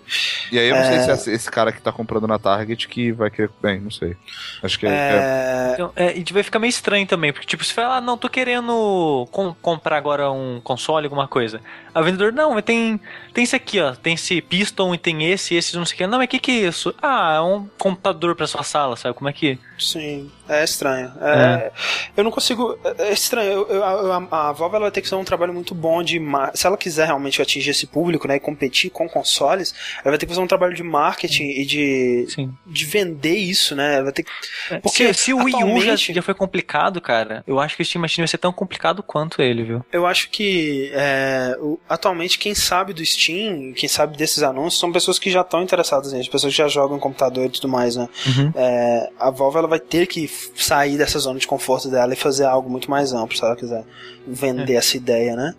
E 0.51 0.59
aí 0.59 0.67
eu 0.69 0.75
não 0.75 0.81
É. 0.83 0.85
sei 0.85 0.99
se 0.99 1.09
é 1.09 1.13
esse- 1.13 1.31
cara 1.51 1.71
que 1.71 1.81
tá 1.81 1.91
comprando 1.91 2.27
na 2.27 2.37
Target 2.37 2.87
que 2.87 3.11
vai 3.11 3.29
querer. 3.31 3.49
Bem, 3.61 3.79
não 3.79 3.89
sei. 3.91 4.15
Acho 4.61 4.77
que 4.79 4.85
é. 4.85 4.89
é- 4.89 4.93
É, 4.93 5.73
Então, 5.73 5.91
é, 5.95 6.17
e 6.17 6.23
vai 6.33 6.43
ficar 6.43 6.59
meio 6.59 6.69
estranho 6.69 7.05
também, 7.07 7.33
porque 7.33 7.47
tipo, 7.47 7.63
você 7.63 7.73
fala, 7.73 7.97
ah, 7.97 8.01
não, 8.01 8.17
tô 8.17 8.29
querendo 8.29 9.27
com- 9.31 9.53
comprar 9.61 9.97
agora 9.97 10.31
um 10.31 10.61
console, 10.63 11.05
alguma 11.05 11.27
coisa. 11.27 11.59
A 11.95 12.01
vendedor, 12.01 12.33
não, 12.33 12.53
mas 12.53 12.63
tem, 12.65 12.99
tem 13.33 13.43
esse 13.45 13.55
aqui, 13.55 13.79
ó, 13.79 13.95
tem 13.95 14.13
esse 14.15 14.41
Piston 14.41 14.93
e 14.93 14.97
tem 14.97 15.31
esse, 15.31 15.55
esse, 15.55 15.75
não 15.77 15.85
sei 15.85 15.95
o 15.95 15.97
que. 15.97 16.07
Não, 16.07 16.17
mas 16.17 16.25
o 16.25 16.29
que 16.29 16.39
que 16.39 16.51
é 16.51 16.67
isso? 16.67 16.93
Ah, 17.01 17.35
é 17.37 17.41
um 17.41 17.67
computador 17.77 18.35
pra 18.35 18.45
sua 18.45 18.63
sala, 18.63 18.95
sabe 18.97 19.15
como 19.15 19.29
é 19.29 19.33
que... 19.33 19.57
sim, 19.79 20.29
é 20.47 20.63
estranho. 20.63 21.11
É, 21.21 21.71
Eu 22.17 22.23
não 22.23 22.29
consigo. 22.31 22.77
É 22.99 23.05
é 23.09 23.13
estranho. 23.13 23.51
Eu- 23.51 23.67
eu- 23.69 23.83
a, 23.83 24.49
a 24.49 24.51
Valve 24.51 24.75
ela 24.75 24.85
vai 24.85 24.91
ter 24.91 25.01
que 25.01 25.07
fazer 25.09 25.19
um 25.21 25.25
trabalho 25.25 25.53
muito 25.53 25.73
bom 25.73 26.03
de. 26.03 26.19
Se 26.53 26.67
ela 26.67 26.77
quiser 26.77 27.05
realmente 27.07 27.41
atingir 27.41 27.71
esse 27.71 27.87
público, 27.87 28.27
né? 28.27 28.35
E 28.35 28.39
competir 28.39 28.89
com 28.91 29.07
consoles, 29.09 29.73
ela 30.03 30.11
vai 30.11 30.17
ter 30.17 30.25
que 30.25 30.31
fazer 30.33 30.41
um 30.43 30.47
trabalho 30.47 30.73
de 30.75 30.83
marketing 30.83 31.45
e 31.49 31.65
de, 31.65 32.25
Sim. 32.29 32.53
de 32.65 32.85
vender 32.85 33.35
isso, 33.37 33.75
né? 33.75 33.95
Ela 33.95 34.03
vai 34.03 34.11
ter 34.13 34.23
que. 34.23 34.31
É, 34.69 34.79
Porque 34.79 35.13
se, 35.13 35.23
se 35.25 35.33
o 35.33 35.43
Wii 35.43 35.63
U 35.63 35.81
já, 35.81 35.95
já 35.95 36.21
foi 36.21 36.33
complicado, 36.33 36.99
cara, 37.01 37.43
eu 37.47 37.59
acho 37.59 37.75
que 37.75 37.81
o 37.81 37.85
Steam 37.85 38.01
Machine 38.01 38.23
vai 38.23 38.27
ser 38.27 38.37
tão 38.37 38.51
complicado 38.53 39.01
quanto 39.01 39.41
ele, 39.41 39.63
viu? 39.63 39.85
Eu 39.91 40.05
acho 40.05 40.29
que 40.29 40.91
é, 40.93 41.55
o- 41.59 41.79
atualmente 41.87 42.39
quem 42.39 42.55
sabe 42.55 42.93
do 42.93 43.05
Steam, 43.05 43.73
quem 43.73 43.87
sabe 43.87 44.17
desses 44.17 44.41
anúncios, 44.43 44.79
são 44.79 44.91
pessoas 44.91 45.19
que 45.19 45.29
já 45.29 45.41
estão 45.41 45.61
interessadas 45.61 46.13
nisso, 46.13 46.29
pessoas 46.31 46.51
que 46.53 46.57
já 46.57 46.67
jogam 46.67 46.99
computador 46.99 47.45
e 47.45 47.49
tudo 47.49 47.67
mais, 47.67 47.95
né? 47.95 48.07
Uhum. 48.27 48.51
É, 48.55 49.09
a 49.19 49.29
Valve 49.29 49.57
ela 49.57 49.67
vai 49.67 49.79
ter 49.79 50.07
que 50.07 50.27
sair 50.55 50.97
dessa 50.97 51.19
zona 51.19 51.39
de 51.39 51.47
conforto 51.47 51.89
dela 51.89 52.13
e 52.13 52.15
fazer 52.17 52.45
algo 52.45 52.69
muito 52.69 52.89
mais 52.89 53.13
amplo, 53.13 53.37
se 53.37 53.43
ela 53.43 53.55
quiser 53.55 53.83
vender 54.27 54.73
É. 54.73 54.77
essa 54.77 54.97
ideia, 54.97 55.35
né? 55.35 55.53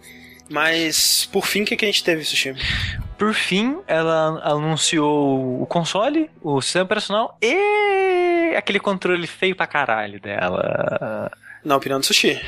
Mas, 0.49 1.29
por 1.33 1.45
fim, 1.45 1.63
o 1.63 1.65
que, 1.65 1.77
que 1.77 1.85
a 1.85 1.89
gente 1.89 2.05
teve, 2.05 2.23
Sushi? 2.25 2.55
Por 3.19 3.35
fim, 3.35 3.79
ela 3.87 4.41
anunciou 4.45 5.61
o 5.61 5.67
console, 5.67 6.31
o 6.41 6.61
sistema 6.63 6.85
operacional 6.85 7.37
e 7.43 8.55
aquele 8.57 8.79
controle 8.79 9.27
feio 9.27 9.57
pra 9.57 9.67
caralho 9.67 10.21
dela. 10.21 11.31
Na 11.67 11.77
opinião 11.77 11.99
do 11.99 12.07
Sushi. 12.07 12.41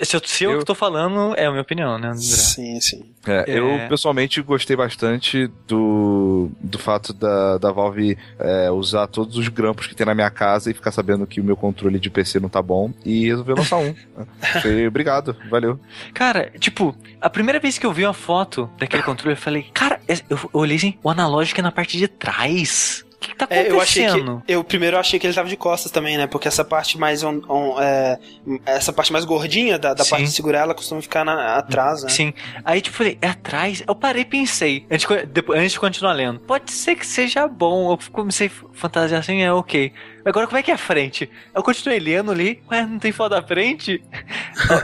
É. 0.00 0.04
Se 0.04 0.16
eu, 0.16 0.20
se 0.24 0.44
eu, 0.44 0.52
eu... 0.52 0.64
tô 0.64 0.74
falando, 0.74 1.34
é 1.36 1.44
a 1.44 1.50
minha 1.50 1.60
opinião, 1.60 1.98
né, 1.98 2.08
André? 2.08 2.22
Sim, 2.22 2.80
sim. 2.80 3.04
É, 3.26 3.44
é... 3.46 3.58
Eu, 3.58 3.86
pessoalmente, 3.86 4.40
gostei 4.40 4.74
bastante 4.74 5.50
do, 5.68 6.50
do 6.58 6.78
fato 6.78 7.12
da, 7.12 7.58
da 7.58 7.70
Valve 7.70 8.16
é, 8.38 8.70
usar 8.70 9.08
todos 9.08 9.36
os 9.36 9.48
grampos 9.48 9.86
que 9.86 9.94
tem 9.94 10.06
na 10.06 10.14
minha 10.14 10.30
casa 10.30 10.70
e 10.70 10.74
ficar 10.74 10.90
sabendo 10.90 11.26
que 11.26 11.38
o 11.38 11.44
meu 11.44 11.54
controle 11.54 12.00
de 12.00 12.08
PC 12.08 12.40
não 12.40 12.48
tá 12.48 12.62
bom 12.62 12.94
e 13.04 13.26
resolver 13.26 13.52
lançar 13.52 13.76
um. 13.76 13.94
Foi, 14.62 14.86
obrigado, 14.86 15.36
valeu. 15.50 15.78
Cara, 16.14 16.50
tipo, 16.58 16.96
a 17.20 17.28
primeira 17.28 17.60
vez 17.60 17.76
que 17.76 17.84
eu 17.84 17.92
vi 17.92 18.04
uma 18.04 18.14
foto 18.14 18.70
daquele 18.78 19.02
controle, 19.02 19.34
eu 19.34 19.40
falei, 19.40 19.66
cara, 19.74 20.00
eu 20.30 20.38
olhei 20.54 20.78
assim, 20.78 20.94
o 21.02 21.10
analógico 21.10 21.60
é 21.60 21.62
na 21.62 21.72
parte 21.72 21.98
de 21.98 22.08
trás. 22.08 23.04
Que 23.30 23.36
tá 23.36 23.44
acontecendo? 23.44 23.66
É, 23.68 23.72
eu, 23.72 23.80
achei 23.80 24.06
que, 24.06 24.52
eu 24.52 24.64
primeiro 24.64 24.98
achei 24.98 25.18
que 25.18 25.26
ele 25.26 25.34
tava 25.34 25.48
de 25.48 25.56
costas 25.56 25.90
também, 25.90 26.16
né? 26.16 26.26
Porque 26.26 26.48
essa 26.48 26.64
parte 26.64 26.98
mais 26.98 27.22
on, 27.22 27.40
on, 27.48 27.80
é, 27.80 28.18
essa 28.64 28.92
parte 28.92 29.12
mais 29.12 29.24
gordinha 29.24 29.78
da, 29.78 29.94
da 29.94 30.04
parte 30.04 30.24
de 30.24 30.30
segurar, 30.30 30.60
ela 30.60 30.74
costuma 30.74 31.02
ficar 31.02 31.24
na, 31.24 31.56
atrás, 31.56 32.02
né? 32.02 32.08
Sim. 32.08 32.32
Aí, 32.64 32.80
tipo, 32.80 32.96
falei, 32.96 33.18
é 33.20 33.28
atrás? 33.28 33.82
Eu 33.86 33.94
parei 33.94 34.22
e 34.22 34.24
pensei, 34.24 34.86
antes, 34.90 35.06
depois, 35.28 35.58
antes 35.58 35.72
de 35.72 35.80
continuar 35.80 36.12
lendo. 36.12 36.40
Pode 36.40 36.72
ser 36.72 36.96
que 36.96 37.06
seja 37.06 37.46
bom. 37.48 37.92
Eu 37.92 37.98
comecei 38.12 38.48
a 38.48 38.50
fantasiar 38.72 39.20
assim, 39.20 39.42
é 39.42 39.52
ok. 39.52 39.92
Agora, 40.26 40.46
como 40.46 40.58
é 40.58 40.62
que 40.62 40.72
é 40.72 40.74
a 40.74 40.78
frente? 40.78 41.30
Eu 41.54 41.62
continuei 41.62 42.00
lendo 42.00 42.32
ali, 42.32 42.60
ué, 42.70 42.84
não 42.84 42.98
tem 42.98 43.12
foto 43.12 43.30
da 43.30 43.42
frente? 43.42 44.02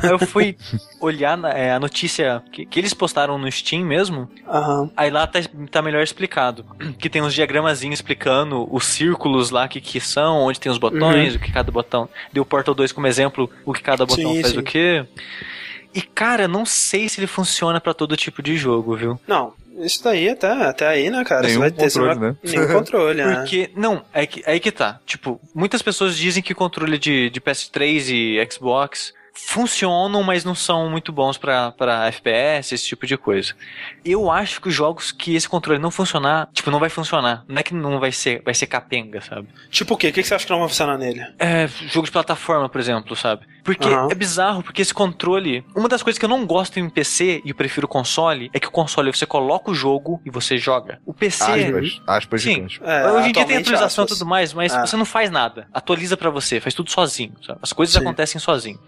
eu 0.09 0.19
fui 0.21 0.57
olhar 1.01 1.37
na, 1.37 1.51
é, 1.51 1.73
a 1.73 1.81
notícia 1.81 2.43
que, 2.53 2.65
que, 2.65 2.79
eles 2.79 2.95
postaram 2.95 3.37
no 3.37 3.51
Steam 3.51 3.85
mesmo. 3.85 4.31
Uhum. 4.47 4.91
Aí 4.97 5.11
lá 5.11 5.27
tá, 5.27 5.41
tá 5.71 5.83
melhor 5.83 6.03
explicado. 6.03 6.65
Que 6.99 7.11
tem 7.11 7.21
uns 7.21 7.35
diagramazinhos 7.35 7.99
explicando 7.99 8.69
os 8.73 8.85
círculos 8.87 9.51
lá 9.51 9.67
que, 9.67 9.81
que 9.81 10.01
são, 10.01 10.43
onde 10.43 10.61
tem 10.61 10.71
os 10.71 10.79
botões, 10.79 11.33
uhum. 11.33 11.41
o 11.41 11.43
que 11.43 11.51
cada 11.51 11.73
botão. 11.73 12.09
Deu 12.33 12.45
o 12.45 12.47
Portal 12.47 12.75
2 12.75 12.93
como 12.93 13.09
exemplo, 13.09 13.51
o 13.65 13.73
que 13.73 13.83
cada 13.83 14.07
botão 14.07 14.33
sim, 14.33 14.43
faz 14.43 14.55
sim. 14.55 14.61
o 14.61 14.63
quê. 14.63 15.05
E 15.95 16.01
cara, 16.01 16.49
não 16.49 16.65
sei 16.65 17.09
se 17.09 17.21
ele 17.21 17.27
funciona 17.27 17.81
para 17.81 17.93
todo 17.93 18.17
tipo 18.17 18.43
de 18.43 18.57
jogo, 18.57 18.97
viu? 18.97 19.21
Não, 19.27 19.53
isso 19.79 20.03
daí 20.05 20.29
até, 20.29 20.51
até 20.51 20.87
aí, 20.87 21.11
né, 21.11 21.25
cara? 21.25 21.43
Nenhum 21.43 21.55
você 21.55 21.59
vai 21.59 21.71
ter 21.71 21.85
controle, 21.85 22.19
vai... 22.19 22.31
né? 22.31 22.37
Nenhum 22.43 22.69
controle, 22.73 23.25
né? 23.25 23.35
Porque, 23.37 23.71
não, 23.77 24.05
é 24.13 24.27
que, 24.27 24.43
é 24.47 24.53
aí 24.53 24.61
que 24.61 24.73
tá. 24.73 25.01
Tipo, 25.07 25.41
muitas 25.55 25.83
pessoas 25.83 26.17
dizem 26.17 26.43
que 26.43 26.55
controle 26.55 26.99
de, 26.99 27.31
de 27.31 27.41
PS3 27.41 28.09
e 28.11 28.49
Xbox 28.51 29.13
funcionam, 29.35 30.23
mas 30.23 30.45
não 30.45 30.55
são 30.55 30.89
muito 30.91 31.13
bons 31.13 31.39
para 31.39 32.07
FPS, 32.09 32.75
esse 32.75 32.87
tipo 32.87 33.07
de 33.07 33.17
coisa. 33.17 33.55
Eu 34.05 34.31
acho 34.31 34.61
que 34.61 34.69
os 34.69 34.75
jogos 34.75 35.11
que 35.11 35.35
esse 35.35 35.49
controle 35.49 35.79
não 35.79 35.91
funcionar, 35.91 36.49
tipo, 36.53 36.71
não 36.71 36.79
vai 36.79 36.91
funcionar. 36.91 37.45
Não 37.49 37.59
é 37.59 37.63
que 37.63 37.75
não 37.75 37.99
vai 37.99 38.13
ser, 38.13 38.43
vai 38.45 38.55
ser 38.55 38.67
capenga, 38.67 39.21
sabe? 39.21 39.49
Tipo 39.71 39.95
o 39.95 39.97
quê? 39.97 40.09
O 40.09 40.13
que 40.13 40.23
você 40.23 40.35
acha 40.35 40.45
que 40.45 40.51
não 40.51 40.61
vai 40.61 40.69
funcionar 40.69 40.99
nele? 40.99 41.25
É, 41.39 41.67
jogo 41.67 42.07
de 42.07 42.13
plataforma, 42.13 42.69
por 42.69 42.81
exemplo, 42.81 43.17
sabe? 43.17 43.47
Porque 43.65 43.89
uhum. 43.89 44.11
é 44.11 44.15
bizarro, 44.15 44.63
porque 44.63 44.83
esse 44.83 44.93
controle. 44.93 45.65
Uma 45.75 45.89
das 45.89 46.03
coisas 46.03 46.19
que 46.19 46.25
eu 46.25 46.29
não 46.29 46.45
gosto 46.47 46.79
em 46.79 46.89
PC 46.89 47.43
e 47.45 47.51
eu 47.51 47.55
prefiro 47.55 47.87
console 47.89 48.51
é 48.53 48.61
que 48.61 48.69
o 48.69 48.71
console 48.71 49.13
você 49.13 49.25
coloca 49.25 49.71
o 49.71 49.75
jogo 49.75 50.21
e 50.25 50.31
você 50.31 50.59
joga. 50.59 51.01
O 51.07 51.15
PC. 51.15 51.45
Aspas, 51.45 52.01
aspas 52.07 52.43
sim. 52.43 52.67
É, 52.83 53.11
Hoje 53.11 53.29
em 53.29 53.33
dia 53.33 53.45
tem 53.45 53.57
atualização 53.57 54.05
e 54.05 54.09
tudo 54.09 54.27
mais, 54.27 54.53
mas 54.53 54.75
é. 54.75 54.81
você 54.81 54.97
não 54.97 55.05
faz 55.05 55.31
nada. 55.31 55.67
Atualiza 55.73 56.17
para 56.17 56.31
você, 56.31 56.61
faz 56.61 56.75
tudo 56.75 56.91
sozinho. 56.91 57.35
Sabe? 57.47 57.61
As 57.63 57.73
coisas 57.73 57.95
sim. 57.95 58.01
acontecem 58.01 58.41
sozinho. 58.41 58.79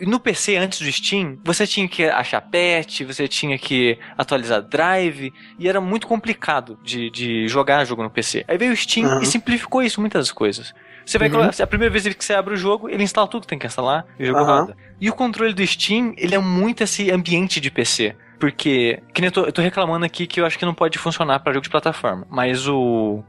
No 0.00 0.20
PC, 0.20 0.56
antes 0.56 0.80
do 0.80 0.92
Steam, 0.92 1.38
você 1.44 1.66
tinha 1.66 1.88
que 1.88 2.04
achar 2.04 2.40
patch, 2.40 3.02
você 3.02 3.26
tinha 3.26 3.58
que 3.58 3.98
atualizar 4.16 4.62
drive, 4.62 5.32
e 5.58 5.68
era 5.68 5.80
muito 5.80 6.06
complicado 6.06 6.78
de, 6.82 7.10
de 7.10 7.48
jogar 7.48 7.84
jogo 7.84 8.02
no 8.02 8.10
PC. 8.10 8.44
Aí 8.46 8.58
veio 8.58 8.72
o 8.72 8.76
Steam 8.76 9.06
uhum. 9.06 9.22
e 9.22 9.26
simplificou 9.26 9.82
isso, 9.82 10.00
muitas 10.00 10.30
coisas. 10.30 10.74
Você 11.04 11.18
vai 11.18 11.30
uhum. 11.30 11.48
a 11.48 11.66
primeira 11.66 11.92
vez 11.92 12.14
que 12.14 12.24
você 12.24 12.34
abre 12.34 12.54
o 12.54 12.56
jogo, 12.56 12.88
ele 12.88 13.04
instala 13.04 13.28
tudo 13.28 13.42
que 13.42 13.48
tem 13.48 13.58
que 13.58 13.66
instalar 13.66 14.04
e 14.18 14.24
o 14.24 14.26
jogo 14.26 14.40
uhum. 14.40 14.46
roda. 14.46 14.76
E 15.00 15.08
o 15.08 15.12
controle 15.12 15.54
do 15.54 15.64
Steam, 15.66 16.14
ele 16.16 16.34
é 16.34 16.38
muito 16.38 16.82
esse 16.82 17.10
ambiente 17.10 17.60
de 17.60 17.70
PC. 17.70 18.16
Porque, 18.38 19.02
que 19.14 19.20
nem 19.22 19.28
eu 19.28 19.32
tô, 19.32 19.44
eu 19.44 19.52
tô 19.52 19.62
reclamando 19.62 20.04
aqui 20.04 20.26
que 20.26 20.40
eu 20.40 20.44
acho 20.44 20.58
que 20.58 20.64
não 20.64 20.74
pode 20.74 20.98
funcionar 20.98 21.40
para 21.40 21.52
jogo 21.52 21.62
de 21.62 21.70
plataforma. 21.70 22.26
Mas 22.30 22.68
o 22.68 23.22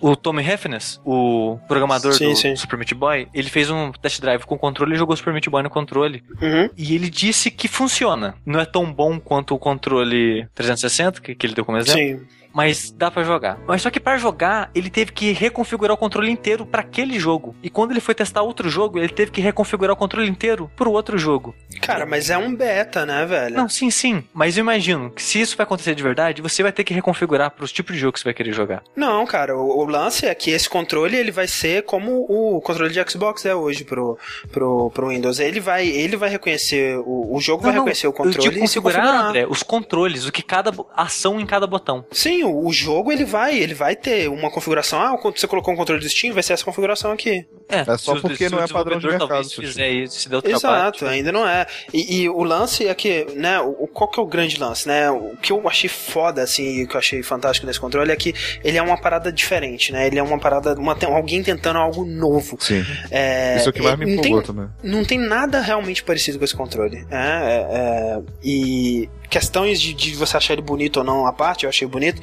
o 0.00 0.14
Tommy 0.14 0.42
Hefnes, 0.42 1.00
o 1.04 1.58
programador 1.66 2.12
sim, 2.12 2.30
do 2.30 2.36
sim. 2.36 2.54
Super 2.56 2.78
Meat 2.78 2.94
Boy, 2.94 3.28
ele 3.34 3.48
fez 3.48 3.70
um 3.70 3.90
test 3.92 4.20
drive 4.20 4.44
com 4.44 4.56
controle 4.56 4.94
e 4.94 4.98
jogou 4.98 5.16
Super 5.16 5.32
Meat 5.32 5.48
Boy 5.48 5.62
no 5.62 5.70
controle. 5.70 6.22
Uhum. 6.40 6.70
E 6.76 6.94
ele 6.94 7.10
disse 7.10 7.50
que 7.50 7.68
funciona. 7.68 8.34
Não 8.46 8.60
é 8.60 8.64
tão 8.64 8.92
bom 8.92 9.18
quanto 9.18 9.54
o 9.54 9.58
controle 9.58 10.46
360, 10.54 11.20
que, 11.20 11.34
que 11.34 11.46
ele 11.46 11.54
deu 11.54 11.64
como 11.64 11.78
exemplo. 11.78 12.00
Sim 12.00 12.37
mas 12.52 12.90
dá 12.90 13.10
para 13.10 13.22
jogar. 13.22 13.58
Mas 13.66 13.82
só 13.82 13.90
que 13.90 14.00
para 14.00 14.18
jogar, 14.18 14.70
ele 14.74 14.90
teve 14.90 15.12
que 15.12 15.32
reconfigurar 15.32 15.94
o 15.94 15.98
controle 15.98 16.30
inteiro 16.30 16.66
para 16.66 16.80
aquele 16.80 17.18
jogo. 17.18 17.54
E 17.62 17.70
quando 17.70 17.92
ele 17.92 18.00
foi 18.00 18.14
testar 18.14 18.42
outro 18.42 18.68
jogo, 18.68 18.98
ele 18.98 19.08
teve 19.08 19.30
que 19.30 19.40
reconfigurar 19.40 19.94
o 19.94 19.96
controle 19.96 20.28
inteiro 20.28 20.70
pro 20.76 20.90
outro 20.90 21.18
jogo. 21.18 21.54
Cara, 21.80 22.06
mas 22.06 22.30
é 22.30 22.38
um 22.38 22.54
beta, 22.54 23.06
né, 23.06 23.24
velho? 23.24 23.56
Não, 23.56 23.68
sim, 23.68 23.90
sim. 23.90 24.24
Mas 24.32 24.56
eu 24.56 24.62
imagino 24.62 25.10
que 25.10 25.22
se 25.22 25.40
isso 25.40 25.56
vai 25.56 25.64
acontecer 25.64 25.94
de 25.94 26.02
verdade, 26.02 26.42
você 26.42 26.62
vai 26.62 26.72
ter 26.72 26.84
que 26.84 26.94
reconfigurar 26.94 27.50
pros 27.50 27.72
tipos 27.72 27.94
de 27.94 28.00
jogo 28.00 28.12
que 28.12 28.20
você 28.20 28.24
vai 28.24 28.34
querer 28.34 28.52
jogar. 28.52 28.82
Não, 28.96 29.24
cara, 29.26 29.56
o, 29.56 29.78
o 29.78 29.84
lance 29.84 30.26
é 30.26 30.34
que 30.34 30.50
esse 30.50 30.68
controle 30.68 31.16
ele 31.16 31.30
vai 31.30 31.46
ser 31.46 31.84
como 31.84 32.26
o 32.28 32.60
controle 32.60 32.92
de 32.92 33.10
Xbox 33.10 33.44
é 33.44 33.54
hoje 33.54 33.84
pro, 33.84 34.18
pro, 34.50 34.90
pro 34.90 35.08
Windows. 35.08 35.38
Ele 35.38 35.60
vai, 35.60 35.86
ele 35.86 36.16
vai 36.16 36.28
reconhecer, 36.28 36.98
o, 36.98 37.34
o 37.34 37.40
jogo 37.40 37.62
não, 37.62 37.70
vai 37.70 37.78
reconhecer 37.78 38.06
o 38.06 38.12
controle 38.12 38.46
eu 38.46 38.52
e 38.52 38.60
configurar, 38.60 39.02
configurar. 39.02 39.28
André, 39.28 39.46
os 39.48 39.62
controles, 39.62 40.26
o 40.26 40.32
que 40.32 40.42
cada 40.42 40.72
ação 40.96 41.40
em 41.40 41.46
cada 41.46 41.66
botão. 41.66 42.04
Sim, 42.10 42.44
o, 42.48 42.72
jogo 42.72 43.12
ele 43.12 43.24
vai, 43.24 43.58
ele 43.58 43.74
vai 43.74 43.94
ter 43.94 44.28
uma 44.28 44.50
configuração. 44.50 45.00
Ah, 45.00 45.18
quando 45.18 45.38
você 45.38 45.46
colocou 45.46 45.74
um 45.74 45.76
controle 45.76 46.00
de 46.00 46.08
Steam, 46.08 46.32
vai 46.32 46.42
ser 46.42 46.52
essa 46.52 46.64
configuração 46.64 47.12
aqui. 47.12 47.46
É, 47.68 47.80
é 47.80 47.98
só 47.98 48.18
porque 48.20 48.48
não 48.48 48.60
é 48.60 48.66
padrão 48.66 48.98
de 48.98 49.06
mercado. 49.06 49.48
Fizer 49.48 49.90
isso, 49.90 50.20
se 50.20 50.28
deu 50.28 50.40
Exato, 50.44 51.06
ainda 51.06 51.30
não 51.30 51.46
é. 51.46 51.66
E, 51.92 52.22
e, 52.22 52.28
o 52.28 52.42
lance 52.42 52.86
é 52.86 52.94
que, 52.94 53.26
né, 53.34 53.60
o, 53.60 53.86
qual 53.86 54.08
que 54.08 54.18
é 54.18 54.22
o 54.22 54.26
grande 54.26 54.58
lance, 54.58 54.88
né? 54.88 55.10
O 55.10 55.36
que 55.40 55.52
eu 55.52 55.68
achei 55.68 55.88
foda, 55.88 56.42
assim, 56.42 56.84
o 56.84 56.88
que 56.88 56.94
eu 56.94 56.98
achei 56.98 57.22
fantástico 57.22 57.66
nesse 57.66 57.78
controle 57.78 58.10
é 58.10 58.16
que 58.16 58.34
ele 58.64 58.78
é 58.78 58.82
uma 58.82 58.98
parada 58.98 59.30
diferente, 59.30 59.92
né? 59.92 60.06
Ele 60.06 60.18
é 60.18 60.22
uma 60.22 60.38
parada, 60.38 60.74
uma, 60.74 60.96
alguém 61.04 61.42
tentando 61.42 61.78
algo 61.78 62.04
novo. 62.04 62.56
Sim. 62.60 62.84
É, 63.10 63.56
isso 63.56 63.68
é 63.68 63.70
o 63.70 63.72
que 63.72 63.82
mais 63.82 63.98
me 63.98 64.14
empolgou 64.14 64.42
também. 64.42 64.68
Não 64.82 65.04
tem 65.04 65.18
nada 65.18 65.60
realmente 65.60 66.02
parecido 66.02 66.38
com 66.38 66.44
esse 66.44 66.56
controle. 66.56 67.06
É, 67.10 67.16
é, 67.16 67.66
é 67.70 68.18
e 68.42 69.08
questões 69.28 69.80
de, 69.80 69.92
de, 69.92 70.14
você 70.14 70.36
achar 70.36 70.54
ele 70.54 70.62
bonito 70.62 70.98
ou 70.98 71.04
não 71.04 71.26
a 71.26 71.32
parte, 71.32 71.64
eu 71.64 71.70
achei 71.70 71.86
bonito, 71.86 72.20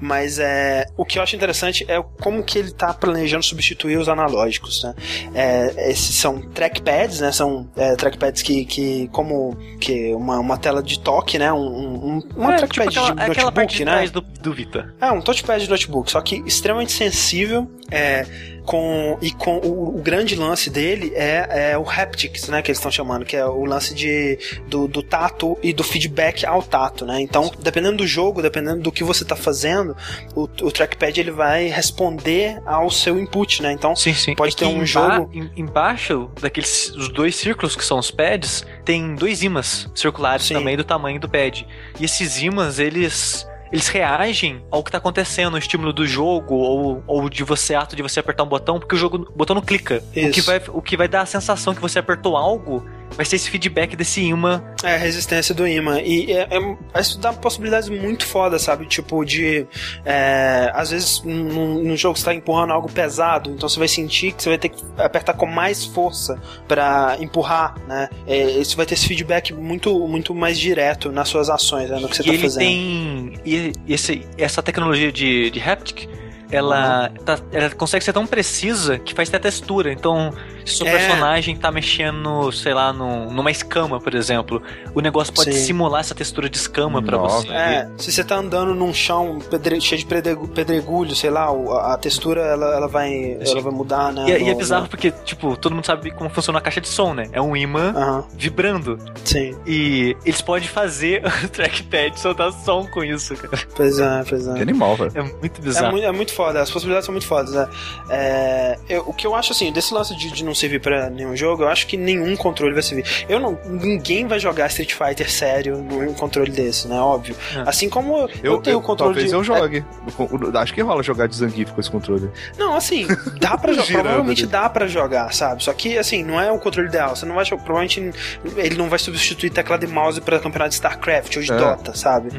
mas 0.00 0.38
é, 0.38 0.86
o 0.96 1.04
que 1.04 1.18
eu 1.18 1.22
acho 1.22 1.36
interessante 1.36 1.84
é 1.88 2.02
como 2.20 2.42
que 2.42 2.58
ele 2.58 2.68
está 2.68 2.92
planejando 2.92 3.42
substituir 3.42 3.98
os 3.98 4.08
analógicos, 4.08 4.82
né? 4.82 4.94
É, 5.34 5.90
esses 5.90 6.14
são 6.16 6.40
trackpads, 6.40 7.20
né? 7.20 7.32
São 7.32 7.68
é, 7.76 7.94
trackpads 7.96 8.42
que, 8.42 8.64
que 8.64 9.08
como 9.08 9.56
que 9.80 10.14
uma, 10.14 10.38
uma 10.38 10.56
tela 10.56 10.82
de 10.82 10.98
toque, 10.98 11.38
né? 11.38 11.52
Um, 11.52 11.58
um 11.58 12.22
uma 12.36 12.54
é, 12.54 12.58
trackpad 12.58 12.90
tipo 12.90 13.04
aquela, 13.04 13.28
de 13.28 13.42
notebook, 13.42 13.84
né? 13.84 14.08
Do, 14.08 14.20
do 14.20 14.52
Vita. 14.52 14.94
É, 15.00 15.10
um 15.10 15.20
touchpad 15.20 15.62
de 15.62 15.70
notebook, 15.70 16.10
só 16.10 16.20
que 16.20 16.42
extremamente 16.46 16.92
sensível, 16.92 17.70
é 17.90 18.26
com 18.66 19.16
e 19.22 19.30
com 19.30 19.58
o, 19.58 19.96
o, 19.96 20.02
grande 20.02 20.34
lance 20.34 20.68
dele 20.68 21.12
é, 21.14 21.70
é 21.70 21.78
o 21.78 21.88
haptics, 21.88 22.48
né, 22.48 22.60
que 22.60 22.70
eles 22.70 22.78
estão 22.78 22.90
chamando, 22.90 23.24
que 23.24 23.36
é 23.36 23.46
o 23.46 23.64
lance 23.64 23.94
de 23.94 24.38
do, 24.66 24.88
do, 24.88 25.02
tato 25.02 25.56
e 25.62 25.72
do 25.72 25.84
feedback 25.84 26.44
ao 26.44 26.62
tato, 26.62 27.06
né? 27.06 27.20
Então, 27.20 27.50
dependendo 27.60 27.98
do 27.98 28.06
jogo, 28.06 28.42
dependendo 28.42 28.80
do 28.80 28.90
que 28.90 29.04
você 29.04 29.22
está 29.22 29.36
fazendo, 29.36 29.96
o, 30.34 30.42
o, 30.42 30.72
trackpad 30.72 31.18
ele 31.18 31.30
vai 31.30 31.68
responder 31.68 32.60
ao 32.66 32.90
seu 32.90 33.18
input, 33.18 33.62
né? 33.62 33.72
Então, 33.72 33.94
sim, 33.94 34.12
sim. 34.12 34.34
pode 34.34 34.54
é 34.54 34.58
ter 34.58 34.66
um 34.66 34.84
jogo 34.84 35.30
embaixo 35.56 36.28
daqueles 36.40 36.90
os 36.90 37.08
dois 37.08 37.36
círculos 37.36 37.76
que 37.76 37.84
são 37.84 37.98
os 37.98 38.10
pads, 38.10 38.66
tem 38.84 39.14
dois 39.14 39.42
ímãs 39.42 39.88
circulares 39.94 40.46
sim. 40.46 40.54
também 40.54 40.76
do 40.76 40.84
tamanho 40.84 41.20
do 41.20 41.28
pad. 41.28 41.66
E 42.00 42.04
esses 42.04 42.42
ímãs, 42.42 42.78
eles 42.80 43.46
eles 43.72 43.88
reagem 43.88 44.62
ao 44.70 44.82
que 44.82 44.90
tá 44.90 44.98
acontecendo, 44.98 45.54
o 45.54 45.58
estímulo 45.58 45.92
do 45.92 46.06
jogo, 46.06 46.54
ou, 46.54 47.02
ou 47.06 47.28
de 47.28 47.42
você, 47.42 47.74
ato 47.74 47.96
de 47.96 48.02
você 48.02 48.20
apertar 48.20 48.44
um 48.44 48.48
botão, 48.48 48.78
porque 48.78 48.94
o 48.94 48.98
jogo, 48.98 49.28
o 49.28 49.36
botão 49.36 49.54
não 49.54 49.62
clica. 49.62 50.02
O 50.14 50.30
que, 50.30 50.40
vai, 50.40 50.62
o 50.68 50.82
que 50.82 50.96
vai 50.96 51.08
dar 51.08 51.22
a 51.22 51.26
sensação 51.26 51.74
que 51.74 51.80
você 51.80 51.98
apertou 51.98 52.36
algo 52.36 52.84
vai 53.10 53.24
ser 53.24 53.36
esse 53.36 53.50
feedback 53.50 53.96
desse 53.96 54.20
imã. 54.20 54.62
É, 54.82 54.94
a 54.94 54.98
resistência 54.98 55.54
do 55.54 55.66
imã. 55.66 56.00
E 56.00 56.32
é, 56.32 56.48
é, 56.50 57.00
isso 57.00 57.18
dá 57.18 57.32
possibilidades 57.32 57.88
muito 57.88 58.26
foda, 58.26 58.58
sabe? 58.58 58.86
Tipo, 58.86 59.24
de. 59.24 59.66
É, 60.04 60.70
às 60.74 60.90
vezes, 60.90 61.22
no, 61.22 61.82
no 61.82 61.96
jogo 61.96 62.18
você 62.18 62.24
tá 62.24 62.34
empurrando 62.34 62.72
algo 62.72 62.90
pesado, 62.90 63.50
então 63.50 63.68
você 63.68 63.78
vai 63.78 63.88
sentir 63.88 64.32
que 64.32 64.42
você 64.42 64.50
vai 64.50 64.58
ter 64.58 64.68
que 64.70 64.82
apertar 64.98 65.34
com 65.34 65.46
mais 65.46 65.84
força 65.84 66.40
para 66.68 67.16
empurrar, 67.20 67.74
né? 67.86 68.08
É, 68.26 68.52
você 68.58 68.76
vai 68.76 68.86
ter 68.86 68.94
esse 68.94 69.06
feedback 69.06 69.52
muito, 69.52 70.06
muito 70.06 70.34
mais 70.34 70.58
direto 70.58 71.10
nas 71.10 71.28
suas 71.28 71.48
ações, 71.48 71.90
né? 71.90 71.98
No 71.98 72.08
que 72.08 72.16
você 72.16 72.22
e 72.22 72.32
tá 72.32 72.42
fazendo. 72.42 72.58
Tem, 72.58 73.40
e 73.44 73.72
esse, 73.88 74.26
essa 74.36 74.62
tecnologia 74.62 75.12
de, 75.12 75.50
de 75.50 75.60
haptic 75.60 76.08
ela, 76.50 77.10
tá, 77.24 77.38
ela 77.52 77.70
consegue 77.70 78.04
ser 78.04 78.12
tão 78.12 78.26
precisa 78.26 78.98
que 78.98 79.14
faz 79.14 79.28
até 79.28 79.38
textura. 79.38 79.92
Então, 79.92 80.32
se 80.64 80.74
o 80.74 80.76
seu 80.78 80.86
É. 80.86 80.90
personagem 80.92 81.56
tá 81.56 81.70
mexendo, 81.70 82.50
sei 82.52 82.74
lá, 82.74 82.92
num- 82.92 83.30
numa 83.30 83.50
escama, 83.50 84.00
por 84.00 84.14
exemplo, 84.14 84.62
o 84.94 85.00
negócio 85.00 85.32
pode 85.32 85.52
Sim. 85.52 85.64
simular 85.66 86.00
essa 86.00 86.14
textura 86.14 86.48
de 86.48 86.56
escama 86.56 87.02
pra 87.02 87.16
Nossa. 87.18 87.46
você. 87.46 87.52
É, 87.52 87.88
se 87.98 88.12
você 88.12 88.24
tá 88.24 88.36
andando 88.36 88.74
num 88.74 88.92
chão 88.92 89.38
pedre- 89.50 89.80
cheio 89.80 89.98
de 90.00 90.06
pedregu- 90.06 90.48
pedregulho, 90.48 91.14
sei 91.14 91.30
lá, 91.30 91.46
a, 91.46 91.94
a 91.94 91.98
textura 91.98 92.40
ela, 92.42 92.74
ela, 92.74 92.88
vai, 92.88 93.36
ela 93.40 93.60
vai 93.60 93.72
mudar, 93.72 94.12
né? 94.12 94.24
E, 94.28 94.32
é- 94.32 94.40
e 94.40 94.48
é 94.48 94.52
no- 94.52 94.58
bizarro 94.58 94.88
porque, 94.88 95.10
tipo, 95.24 95.56
todo 95.56 95.74
mundo 95.74 95.84
sabe 95.86 96.10
como 96.10 96.30
funciona 96.30 96.58
a 96.58 96.62
caixa 96.62 96.80
de 96.80 96.88
som, 96.88 97.14
né? 97.14 97.28
É 97.32 97.40
um 97.40 97.56
imã 97.56 97.92
vibrando. 98.36 98.98
sim. 99.24 99.54
E 99.66 100.16
eles 100.24 100.40
podem 100.40 100.68
fazer 100.68 101.22
o 101.44 101.48
trackpad 101.48 102.18
soltar 102.18 102.52
som 102.52 102.86
com 102.86 103.02
isso, 103.04 103.34
cara. 103.36 103.58
Pois 103.74 103.98
é, 103.98 104.24
pois 104.28 104.46
é. 104.48 104.54
Que 104.54 104.62
animal, 104.62 104.96
velho. 104.96 105.12
É 105.14 105.22
muito 105.22 105.60
É 105.60 105.64
bizarro. 105.64 105.92
muito, 105.92 106.06
é 106.06 106.12
muito 106.12 106.32
foda, 106.36 106.60
as 106.60 106.70
possibilidades 106.70 107.06
são 107.06 107.12
muito 107.12 107.26
fodas, 107.26 107.52
né? 107.52 107.68
É, 108.10 108.78
eu- 108.88 109.04
o 109.06 109.12
que 109.12 109.26
eu 109.26 109.34
acho 109.34 109.52
assim, 109.52 109.72
desse 109.72 109.92
lance 109.92 110.14
de, 110.16 110.30
de 110.30 110.44
não 110.44 110.54
servir 110.54 110.80
pra 110.80 111.08
nenhum 111.10 111.34
jogo, 111.36 111.62
eu 111.64 111.68
acho 111.68 111.86
que 111.86 111.96
nenhum 111.96 112.36
controle 112.36 112.74
vai 112.74 112.82
servir. 112.82 113.04
Eu 113.28 113.40
não, 113.40 113.58
ninguém 113.64 114.26
vai 114.26 114.38
jogar 114.38 114.66
Street 114.68 114.92
Fighter 114.94 115.30
sério 115.30 115.78
num 115.78 116.12
controle 116.14 116.50
desse, 116.50 116.86
né? 116.88 116.98
Óbvio. 117.00 117.34
É. 117.56 117.68
Assim 117.68 117.88
como 117.88 118.28
eu, 118.42 118.58
tenho 118.58 118.78
o 118.78 118.82
controle 118.82 119.14
talvez 119.14 119.30
de. 119.30 119.34
eu 119.34 119.42
jogue. 119.42 119.84
O- 120.18 120.22
o- 120.50 120.58
Acho 120.58 120.72
que 120.74 120.80
rola 120.82 121.02
jogar 121.02 121.26
de 121.28 121.36
Zangief 121.36 121.72
com 121.72 121.80
esse 121.80 121.90
controle. 121.90 122.30
Não, 122.58 122.74
assim, 122.76 123.06
dá 123.40 123.56
pra 123.56 123.72
jogar. 123.74 123.86
Provavelmente 124.02 124.42
ali. 124.42 124.52
dá 124.52 124.68
pra 124.68 124.86
jogar, 124.86 125.32
sabe? 125.34 125.62
Só 125.64 125.72
que, 125.72 125.96
assim, 125.98 126.22
não 126.24 126.40
é 126.40 126.50
o 126.52 126.58
controle 126.58 126.88
ideal. 126.88 127.14
Você 127.16 127.24
não 127.26 127.34
vai. 127.34 127.44
Provavelmente 127.46 128.10
ele 128.56 128.76
não 128.76 128.88
vai 128.88 128.98
substituir 128.98 129.50
teclado 129.50 129.84
e 129.84 129.86
mouse 129.86 130.20
pra 130.20 130.38
campeonato 130.38 130.70
de 130.70 130.74
StarCraft 130.76 131.36
ou 131.36 131.42
de 131.42 131.52
É. 131.52 131.56
Dota, 131.56 131.94
sabe? 131.94 132.30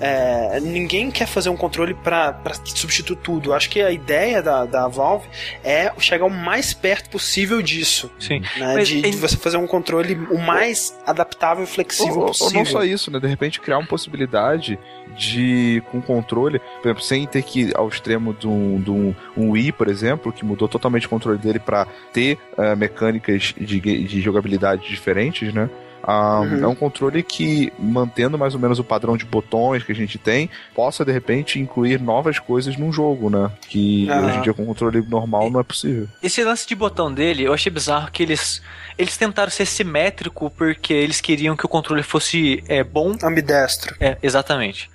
É, 0.00 0.60
ninguém 0.60 1.10
quer 1.10 1.26
fazer 1.26 1.48
um 1.48 1.56
controle 1.56 1.94
pra 1.94 2.38
substituir 2.74 3.16
tudo. 3.16 3.41
Eu 3.50 3.54
Acho 3.54 3.68
que 3.70 3.80
a 3.80 3.90
ideia 3.90 4.42
da, 4.42 4.64
da 4.64 4.88
Valve 4.88 5.26
é 5.64 5.92
chegar 5.98 6.24
o 6.26 6.30
mais 6.30 6.72
perto 6.72 7.10
possível 7.10 7.60
disso. 7.62 8.10
Sim. 8.18 8.40
Né? 8.56 8.74
Mas 8.74 8.88
De, 8.88 8.98
em- 8.98 9.10
de 9.10 9.16
você 9.16 9.36
fazer 9.36 9.56
um 9.56 9.66
controle 9.66 10.14
o 10.30 10.38
mais 10.38 10.96
adaptável 11.06 11.64
e 11.64 11.66
flexível 11.66 12.12
Ou, 12.14 12.20
ou 12.20 12.26
possível. 12.28 12.54
não 12.54 12.64
só 12.64 12.84
isso, 12.84 13.10
né? 13.10 13.18
De 13.20 13.26
repente 13.26 13.60
criar 13.60 13.78
uma 13.78 13.86
possibilidade 13.86 14.78
de, 15.16 15.82
com 15.90 16.00
controle, 16.00 16.58
por 16.80 16.88
exemplo, 16.88 17.02
sem 17.02 17.26
ter 17.26 17.42
que 17.42 17.60
ir 17.62 17.76
ao 17.76 17.88
extremo 17.88 18.32
de 18.32 18.46
um, 18.48 18.80
de 18.80 18.90
um, 18.90 19.14
um 19.36 19.50
Wii, 19.50 19.72
por 19.72 19.88
exemplo, 19.88 20.32
que 20.32 20.44
mudou 20.44 20.66
totalmente 20.68 21.06
o 21.06 21.08
controle 21.10 21.38
dele 21.38 21.58
pra 21.58 21.86
ter 22.12 22.38
eh, 22.56 22.74
mecânicas 22.74 23.54
de, 23.58 23.78
de 23.80 24.20
jogabilidade 24.20 24.88
diferentes, 24.88 25.52
né? 25.52 25.68
Ah, 26.02 26.40
Uhum. 26.40 26.64
É 26.64 26.66
um 26.66 26.74
controle 26.74 27.22
que, 27.22 27.72
mantendo 27.78 28.36
mais 28.38 28.54
ou 28.54 28.60
menos 28.60 28.78
o 28.78 28.84
padrão 28.84 29.16
de 29.16 29.24
botões 29.24 29.82
que 29.84 29.92
a 29.92 29.94
gente 29.94 30.18
tem, 30.18 30.50
possa 30.74 31.04
de 31.04 31.12
repente 31.12 31.58
incluir 31.60 32.00
novas 32.00 32.38
coisas 32.38 32.76
num 32.76 32.92
jogo, 32.92 33.30
né? 33.30 33.50
Que 33.68 34.08
Ah. 34.10 34.20
hoje 34.20 34.38
em 34.38 34.42
dia 34.42 34.54
com 34.54 34.64
controle 34.66 35.00
normal 35.08 35.50
não 35.50 35.60
é 35.60 35.62
possível. 35.62 36.08
Esse 36.22 36.42
lance 36.44 36.66
de 36.66 36.74
botão 36.74 37.12
dele, 37.12 37.44
eu 37.44 37.52
achei 37.52 37.70
bizarro 37.72 38.10
que 38.10 38.22
eles. 38.22 38.60
Eles 38.98 39.16
tentaram 39.16 39.50
ser 39.50 39.66
simétrico 39.66 40.50
porque 40.50 40.92
eles 40.92 41.20
queriam 41.20 41.56
que 41.56 41.64
o 41.64 41.68
controle 41.68 42.02
fosse 42.02 42.62
é, 42.68 42.82
bom. 42.84 43.16
Ambidestro. 43.22 43.94
É, 44.00 44.16
exatamente. 44.22 44.90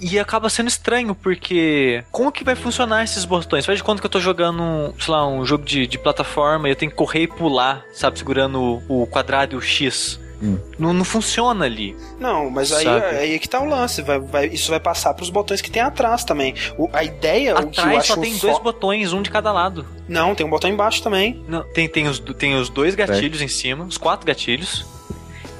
E 0.00 0.18
acaba 0.18 0.48
sendo 0.50 0.66
estranho, 0.68 1.14
porque 1.14 2.02
como 2.10 2.32
que 2.32 2.42
vai 2.42 2.56
funcionar 2.56 3.04
esses 3.04 3.24
botões? 3.24 3.64
Faz 3.64 3.78
de 3.78 3.84
conta 3.84 4.00
que 4.00 4.06
eu 4.06 4.10
tô 4.10 4.18
jogando, 4.18 4.92
sei 4.98 5.12
lá, 5.14 5.24
um 5.28 5.44
jogo 5.44 5.64
de, 5.64 5.86
de 5.86 5.96
plataforma 5.98 6.66
e 6.68 6.72
eu 6.72 6.76
tenho 6.76 6.90
que 6.90 6.96
correr 6.96 7.22
e 7.22 7.28
pular, 7.28 7.84
sabe, 7.92 8.18
segurando 8.18 8.82
o, 8.88 9.02
o 9.02 9.06
quadrado 9.06 9.54
e 9.54 9.56
o 9.56 9.60
X. 9.60 10.18
Hum. 10.42 10.58
Não, 10.78 10.92
não 10.92 11.04
funciona 11.04 11.64
ali. 11.64 11.96
Não, 12.18 12.50
mas 12.50 12.72
aí, 12.72 12.84
Sabe? 12.84 13.04
aí 13.16 13.34
é 13.34 13.38
que 13.38 13.48
tá 13.48 13.60
o 13.60 13.64
lance. 13.64 14.02
Vai, 14.02 14.18
vai- 14.18 14.46
isso 14.48 14.70
vai 14.70 14.80
passar 14.80 15.14
pros 15.14 15.30
botões 15.30 15.60
que 15.60 15.70
tem 15.70 15.80
atrás 15.80 16.24
também. 16.24 16.54
O- 16.76 16.88
a 16.92 17.04
ideia, 17.04 17.54
o 17.54 17.68
que 17.68 17.78
eu 17.78 17.84
Atrás 17.84 18.06
só 18.06 18.12
acho 18.14 18.20
tem 18.22 18.34
fo- 18.34 18.46
dois 18.48 18.58
botões, 18.58 19.12
um 19.12 19.22
de 19.22 19.30
cada 19.30 19.52
lado. 19.52 19.86
Não, 20.08 20.34
tem 20.34 20.44
um 20.44 20.50
botão 20.50 20.68
embaixo 20.68 21.00
também. 21.02 21.44
Não, 21.46 21.62
tem, 21.72 21.88
tem, 21.88 22.08
os, 22.08 22.18
tem 22.18 22.56
os 22.56 22.68
dois 22.68 22.94
gatilhos 22.96 23.40
em 23.40 23.46
cima, 23.48 23.84
os 23.84 23.96
quatro 23.96 24.26
gatilhos. 24.26 24.84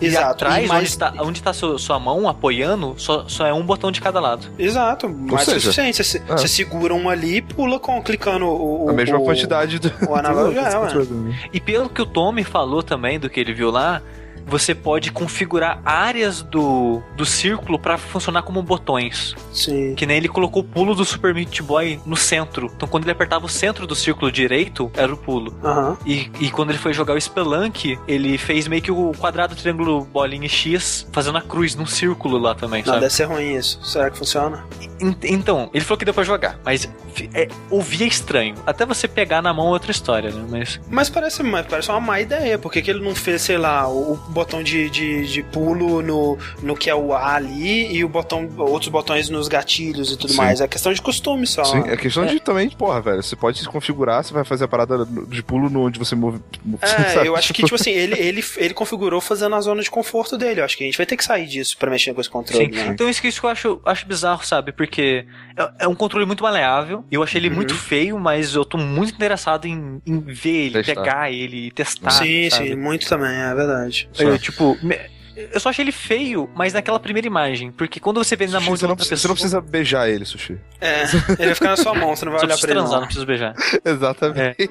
Exato. 0.01 0.25
E 0.27 0.31
atrás, 0.49 0.65
E 0.65 0.67
mais- 0.67 0.81
onde 0.81 0.89
está, 0.91 1.15
onde 1.21 1.43
tá 1.43 1.53
sua, 1.53 1.79
sua 1.79 1.97
mão 2.01 2.29
apoiando, 2.29 2.97
só, 2.99 3.25
só 3.29 3.47
é 3.47 3.53
um 3.55 3.63
botão 3.63 3.93
de 3.93 4.01
cada 4.01 4.19
lado. 4.19 4.49
Exato, 4.59 5.09
mais 5.09 5.45
seja, 5.45 5.61
suficiente. 5.61 6.03
Você, 6.03 6.19
é. 6.19 6.21
você 6.37 6.49
segura 6.49 6.93
um 6.93 7.09
ali 7.09 7.37
e 7.37 7.41
pula 7.43 7.79
com, 7.79 8.03
clicando 8.03 8.47
o, 8.47 8.87
o- 8.87 8.91
a 8.91 8.93
mesma 8.93 9.19
o- 9.19 9.25
quantidade 9.25 9.79
do. 9.79 9.93
o 10.09 10.15
analógico, 10.19 11.03
é, 11.03 11.05
né? 11.15 11.39
E 11.53 11.61
pelo 11.61 11.89
que 11.89 12.03
o 12.03 12.07
Tommy 12.07 12.43
falou 12.43 12.83
também, 12.83 13.21
do 13.21 13.31
que 13.31 13.39
ele 13.39 13.55
viu 13.55 13.71
lá, 13.71 14.03
você 14.47 14.75
pode 14.75 15.11
configurar 15.13 15.81
áreas 15.85 16.43
do, 16.43 17.03
do 17.17 17.25
círculo 17.25 17.79
pra 17.79 17.97
funcionar 17.99 18.43
como 18.43 18.63
botões. 18.63 19.35
Sim. 19.53 19.95
Que 19.95 20.07
nem 20.07 20.17
ele 20.17 20.29
colocou 20.29 20.63
o 20.63 20.65
pulo 20.65 20.95
do 20.95 21.05
Super 21.05 21.35
Meat 21.35 21.61
Boy 21.63 22.01
no 22.07 22.17
centro. 22.17 22.71
Então 22.77 22.89
quando 22.89 23.05
ele 23.05 23.13
apertava 23.13 23.47
o 23.47 23.49
centro 23.49 23.87
do 23.87 23.95
círculo 23.95 24.31
direito, 24.31 24.91
era 24.95 25.13
o 25.13 25.17
pulo. 25.17 25.55
Aham. 25.63 25.97
E, 26.07 26.31
e 26.41 26.51
quando 26.51 26.71
ele 26.71 26.79
foi 26.79 26.93
jogar 26.93 27.15
o 27.15 27.21
Spelunk, 27.21 27.99
ele 28.07 28.37
fez 28.39 28.67
meio 28.69 28.83
que 28.83 28.91
o 28.91 29.13
quadrado, 29.19 29.55
triângulo, 29.55 30.05
bolinha 30.05 30.47
e 30.47 30.49
X, 30.49 31.07
fazendo 31.13 31.39
a 31.39 31.43
cruz 31.43 31.75
num 31.75 31.87
círculo 31.87 32.39
lá 32.39 32.55
também, 32.55 32.81
Não, 32.83 32.87
sabe? 32.87 33.01
deve 33.01 33.13
ser 33.15 33.25
ruim 33.25 33.55
isso. 33.57 33.79
Será 33.85 34.11
que 34.11 34.19
funciona? 34.19 34.65
En- 35.01 35.17
Então, 35.25 35.71
ele 35.73 35.85
falou 35.85 35.99
que 35.99 36.05
deu 36.05 36.15
pra 36.15 36.25
jogar, 36.25 36.59
mas 36.65 36.89
é, 37.35 37.49
ouvir 37.71 38.05
é 38.05 38.07
estranho. 38.07 38.55
Até 38.67 38.85
você 38.87 39.07
pegar 39.09 39.43
na 39.43 39.53
mão 39.53 39.69
é 39.69 39.71
outra 39.71 39.91
história, 39.91 40.31
né? 40.31 40.45
Mas 40.49 40.81
Mas 40.89 41.11
parece, 41.11 41.43
mas 41.43 41.67
parece 41.67 41.89
uma 41.91 42.01
má 42.01 42.21
ideia. 42.21 42.59
Por 42.59 42.71
que, 42.73 42.79
ele 42.91 43.01
não 43.01 43.15
fez, 43.15 43.43
sei 43.43 43.59
lá, 43.59 43.89
o 43.89 44.17
botão 44.33 44.63
de, 44.63 44.91
de, 44.91 45.27
de 45.27 45.43
pulo 45.43 46.03
no, 46.03 46.39
no 46.63 46.77
que 46.77 46.91
é 46.91 46.95
o 46.95 47.13
A 47.13 47.35
ali 47.35 47.93
e 47.95 48.05
o 48.05 48.09
botão, 48.09 48.49
outros 48.59 48.89
botões 48.91 49.29
nos 49.29 49.49
gatilhos 49.49 50.13
e 50.13 50.17
tudo 50.17 50.31
Sim. 50.33 50.39
mais? 50.39 50.61
É 50.61 50.67
questão 50.67 50.93
de 50.93 51.01
costume 51.01 51.47
só. 51.47 51.65
Sim, 51.65 51.85
é 51.87 51.97
questão 51.97 52.27
de 52.27 52.41
também, 52.41 52.69
porra, 52.71 53.01
velho. 53.01 53.23
Você 53.23 53.37
pode 53.37 53.59
se 53.61 53.69
configurar, 53.69 54.25
você 54.25 54.35
vai 54.35 54.45
fazer 54.45 54.65
a 54.65 54.69
parada 54.69 55.07
de 55.07 55.43
pulo 55.43 55.71
no, 55.71 55.87
onde 55.87 55.99
você 55.99 56.15
move. 56.17 56.41
É, 56.81 57.23
eu 57.27 57.37
acho 57.37 57.55
que, 57.55 57.63
tipo 57.63 57.75
assim, 57.81 57.91
ele, 57.91 58.19
ele, 58.19 58.45
ele 58.57 58.75
configurou 58.75 59.21
fazendo 59.21 59.55
a 59.55 59.61
zona 59.61 59.83
de 59.83 59.91
conforto 59.91 60.37
dele. 60.37 60.61
Eu 60.61 60.65
acho 60.65 60.77
que 60.77 60.83
a 60.85 60.87
gente 60.87 60.97
vai 60.97 61.07
ter 61.07 61.17
que 61.17 61.25
sair 61.25 61.47
disso 61.47 61.77
pra 61.79 61.91
mexer 61.91 62.13
com 62.15 62.21
esse 62.21 62.31
controle, 62.31 62.65
Sim. 62.67 62.71
né? 62.73 62.87
Então 62.89 63.09
isso 63.09 63.21
que, 63.23 63.29
isso 63.29 63.41
que 63.41 63.47
eu 63.47 63.51
acho, 63.51 63.81
acho 63.85 64.07
bizarro, 64.07 64.45
sabe? 64.45 64.73
Porque 64.73 65.27
é, 65.57 65.85
é 65.85 65.89
um 65.89 65.95
controle 65.95 66.27
muito 66.27 66.43
maleável. 66.43 67.05
Eu 67.11 67.23
achei 67.23 67.41
ele 67.41 67.53
Uhum. 67.53 67.57
muito 67.57 67.75
feio, 67.75 68.19
mas 68.19 68.55
eu 68.55 68.65
tô 68.65 68.79
muito 68.79 69.13
interessado 69.15 69.67
em, 69.67 70.01
em 70.07 70.21
ver 70.21 70.67
ele, 70.67 70.83
Testar. 70.83 70.95
pegar 70.95 71.31
ele, 71.33 71.71
testar. 71.71 72.11
sim, 72.11 72.49
sabe? 72.51 72.69
sim, 72.71 72.75
muito 72.77 73.07
também, 73.09 73.31
é 73.31 73.55
verdade. 73.55 74.09
Eu, 74.29 74.39
tipo, 74.39 74.77
me- 74.83 74.99
eu 75.35 75.59
só 75.59 75.71
achei 75.71 75.83
ele 75.83 75.93
feio, 75.93 76.49
mas 76.55 76.73
naquela 76.75 77.01
primeira 77.01 77.27
imagem. 77.27 77.73
Porque 77.73 77.99
quando 77.99 78.23
você 78.23 78.37
vê 78.37 78.45
ele 78.45 78.53
na 78.53 78.61
mão 78.61 78.75
de 78.75 78.81
você, 78.81 78.85
não 78.87 78.91
outra 78.93 79.07
precisa, 79.07 79.17
você 79.17 79.29
pessoa. 79.29 79.31
não 79.31 79.63
precisa 79.63 79.73
beijar 79.73 80.09
ele, 80.09 80.25
Sushi. 80.27 80.59
É, 80.81 81.05
ele 81.05 81.47
vai 81.47 81.55
ficar 81.55 81.71
na 81.71 81.77
sua 81.77 81.95
mão, 81.95 82.15
você 82.15 82.25
não 82.25 82.33
vai 82.33 82.41
Só 82.41 82.47
olhar 82.47 82.59
pra 82.59 82.67
ele. 82.71 82.75
transar, 82.79 82.93
não 82.93 83.01
Não. 83.01 83.07
precisa 83.07 83.27
beijar. 83.27 83.55
Exatamente. 83.85 84.71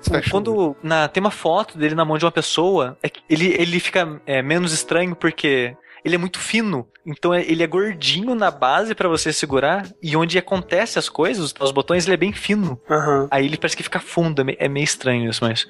Você 0.00 0.14
olho. 0.14 0.30
Quando 0.30 0.76
na, 0.82 1.08
tem 1.08 1.20
uma 1.20 1.30
foto 1.30 1.76
dele 1.76 1.94
na 1.94 2.04
mão 2.04 2.16
de 2.16 2.24
uma 2.24 2.32
pessoa, 2.32 2.96
é 3.02 3.08
que 3.08 3.20
ele, 3.28 3.54
ele 3.58 3.78
fica 3.80 4.20
é, 4.26 4.40
menos 4.42 4.72
estranho 4.72 5.14
porque 5.14 5.76
ele 6.04 6.14
é 6.14 6.18
muito 6.18 6.38
fino. 6.38 6.86
Então 7.04 7.34
é- 7.34 7.42
ele 7.42 7.62
é 7.62 7.66
gordinho 7.66 8.34
na 8.34 8.50
base 8.50 8.94
pra 8.94 9.08
você 9.08 9.32
segurar. 9.32 9.86
E 10.02 10.16
onde 10.16 10.38
acontece 10.38 10.98
as 10.98 11.08
coisas, 11.08 11.52
os 11.60 11.70
botões, 11.70 12.06
ele 12.06 12.14
é 12.14 12.18
bem 12.18 12.32
fino. 12.32 12.80
Aham. 12.90 13.28
Aí 13.30 13.44
ele 13.44 13.56
parece 13.58 13.76
que 13.76 13.82
fica 13.82 14.00
fundo. 14.00 14.42
é 14.48 14.56
É 14.58 14.68
meio 14.68 14.84
estranho 14.84 15.28
isso, 15.28 15.44
mas. 15.44 15.66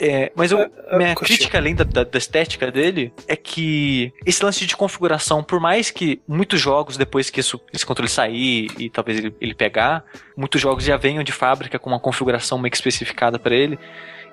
É, 0.00 0.32
mas 0.34 0.50
eu, 0.50 0.58
É, 0.58 0.70
é, 0.90 0.96
minha 0.98 1.14
crítica 1.14 1.56
além 1.58 1.74
da, 1.74 1.84
da- 1.84 2.04
da 2.04 2.18
estética 2.18 2.70
dele 2.70 3.12
é 3.28 3.36
que 3.36 4.12
esse 4.26 4.44
lance 4.44 4.66
de 4.66 4.76
configuração, 4.76 5.42
por 5.42 5.60
mais 5.60 5.90
que 5.90 6.20
muitos 6.26 6.60
jogos, 6.60 6.96
depois 6.96 7.30
que 7.30 7.40
isso, 7.40 7.60
esse 7.72 7.86
controle 7.86 8.08
sair 8.10 8.68
e 8.78 8.90
talvez 8.90 9.18
ele, 9.18 9.34
ele 9.40 9.54
pegar, 9.54 10.04
muitos 10.36 10.60
jogos 10.60 10.84
já 10.84 10.96
venham 10.96 11.22
de 11.22 11.32
fábrica 11.32 11.78
com 11.78 11.90
uma 11.90 12.00
configuração 12.00 12.58
meio 12.58 12.70
que 12.70 12.76
especificada 12.76 13.38
pra 13.38 13.54
ele. 13.54 13.78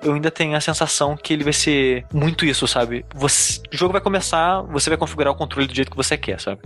Eu 0.02 0.14
ainda 0.14 0.30
tenho 0.30 0.56
a 0.56 0.60
sensação 0.60 1.16
que 1.16 1.32
ele 1.32 1.44
vai 1.44 1.52
ser 1.52 2.04
muito 2.12 2.44
isso, 2.44 2.66
sabe? 2.66 3.04
Você- 3.14 3.60
o 3.72 3.76
jogo 3.76 3.92
vai 3.92 4.00
começar, 4.00 4.62
você 4.62 4.90
vai 4.90 4.96
configurar 4.98 5.32
o 5.32 5.36
controle 5.36 5.66
do 5.68 5.74
jeito 5.74 5.90
que 5.90 5.96
você 5.96 6.16
quer, 6.16 6.40
sabe? 6.40 6.60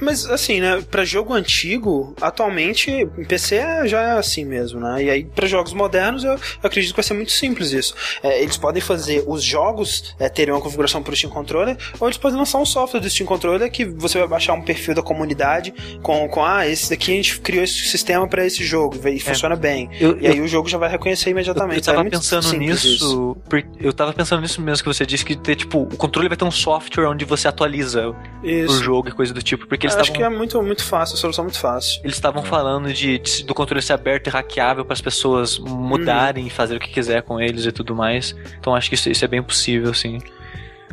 Mas 0.00 0.26
assim, 0.26 0.60
né, 0.60 0.82
pra 0.90 1.04
jogo 1.04 1.32
antigo, 1.32 2.14
atualmente 2.20 2.90
em 2.90 3.24
PC 3.24 3.54
é- 3.56 3.86
já 3.86 4.02
é 4.02 4.10
assim 4.18 4.44
mesmo, 4.44 4.80
né? 4.80 5.04
E 5.04 5.08
aí 5.10 5.24
pra 5.24 5.46
jogos 5.46 5.72
modernos 5.72 6.24
eu, 6.24 6.32
eu 6.32 6.38
acredito 6.64 6.90
que 6.90 6.96
vai 6.96 7.04
ser 7.04 7.14
muito 7.14 7.30
simples 7.30 7.70
isso. 7.70 7.94
É, 8.20 8.42
eles 8.42 8.56
podem 8.56 8.82
fazer 8.82 9.22
os 9.28 9.44
jogos 9.44 10.16
é, 10.18 10.28
terem 10.28 10.52
uma 10.52 10.60
configuração 10.60 11.00
pro 11.02 11.14
Steam 11.14 11.30
Controller, 11.30 11.76
ou 12.00 12.08
eles 12.08 12.18
podem 12.18 12.36
lançar 12.36 12.58
um 12.58 12.66
software 12.66 12.98
do 12.98 13.08
Steam 13.08 13.26
Controller 13.26 13.70
que 13.70 13.84
você 13.84 14.18
vai 14.18 14.26
baixar 14.26 14.54
um 14.54 14.62
perfil 14.62 14.92
da 14.94 15.02
comunidade 15.02 15.72
com, 16.02 16.26
com 16.28 16.44
ah, 16.44 16.66
esse 16.66 16.90
daqui 16.90 17.12
a 17.12 17.14
gente 17.14 17.38
criou 17.40 17.62
esse 17.62 17.84
sistema 17.88 18.26
pra 18.26 18.44
esse 18.44 18.64
jogo 18.64 18.96
e 19.08 19.20
funciona 19.20 19.54
bem. 19.54 19.88
Eu, 20.00 20.20
E 20.20 20.26
aí 20.26 20.40
o 20.40 20.48
jogo 20.48 20.68
já 20.68 20.78
vai 20.78 20.90
reconhecer 20.90 21.28
Eu, 21.28 21.32
imediatamente. 21.32 21.78
eu 21.78 21.84
tava 21.84 21.98
É 21.98 22.02
muito 22.02 22.16
pensando 22.36 22.50
simples 22.58 22.84
nisso. 22.84 23.36
Eu 23.78 23.92
tava 23.92 24.12
pensando 24.12 24.42
nisso 24.42 24.60
mesmo 24.60 24.82
que 24.84 24.88
você 24.94 25.04
disse, 25.06 25.24
que 25.24 25.36
ter, 25.36 25.56
tipo, 25.56 25.82
o 25.82 25.96
controle 25.96 26.28
vai 26.28 26.36
ter 26.36 26.44
um 26.44 26.50
software 26.50 27.06
onde 27.06 27.24
você 27.24 27.48
atualiza 27.48 28.08
o 28.10 28.16
Isso. 28.42 28.82
jogo 28.82 29.08
e 29.08 29.12
coisa 29.12 29.32
do 29.34 29.42
tipo. 29.42 29.66
Porque 29.66 29.86
eles 29.86 29.94
Eu 29.94 30.00
acho 30.02 30.10
que 30.12 30.18
estavam. 30.18 30.34
é 30.34 30.38
muito, 30.38 30.62
muito 30.62 30.84
fácil, 30.84 31.14
a 31.14 31.18
solução 31.18 31.42
é 31.42 31.46
muito 31.46 31.58
fácil. 31.60 32.00
Eles 32.04 32.16
estavam 32.16 32.42
falando 32.42 32.92
de, 32.92 33.18
de- 33.18 33.44
do 33.44 33.54
controle 33.54 33.82
ser 33.82 33.92
aberto 33.92 34.26
e 34.26 34.30
hackeável 34.30 34.84
para 34.84 34.94
as 34.94 35.00
pessoas 35.00 35.58
mudarem 35.58 36.46
e 36.46 36.50
fazer 36.50 36.76
o 36.76 36.80
que 36.80 36.88
quiser 36.90 37.22
com 37.22 37.40
eles 37.40 37.64
e 37.66 37.72
tudo 37.72 37.94
mais. 37.94 38.34
Então 38.58 38.74
acho 38.74 38.88
que 38.88 38.94
isso, 38.94 39.10
isso 39.10 39.24
é 39.24 39.28
bem 39.28 39.42
possível, 39.42 39.92
sim. 39.94 40.18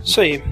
Isso 0.04 0.22
aí. 0.22 0.44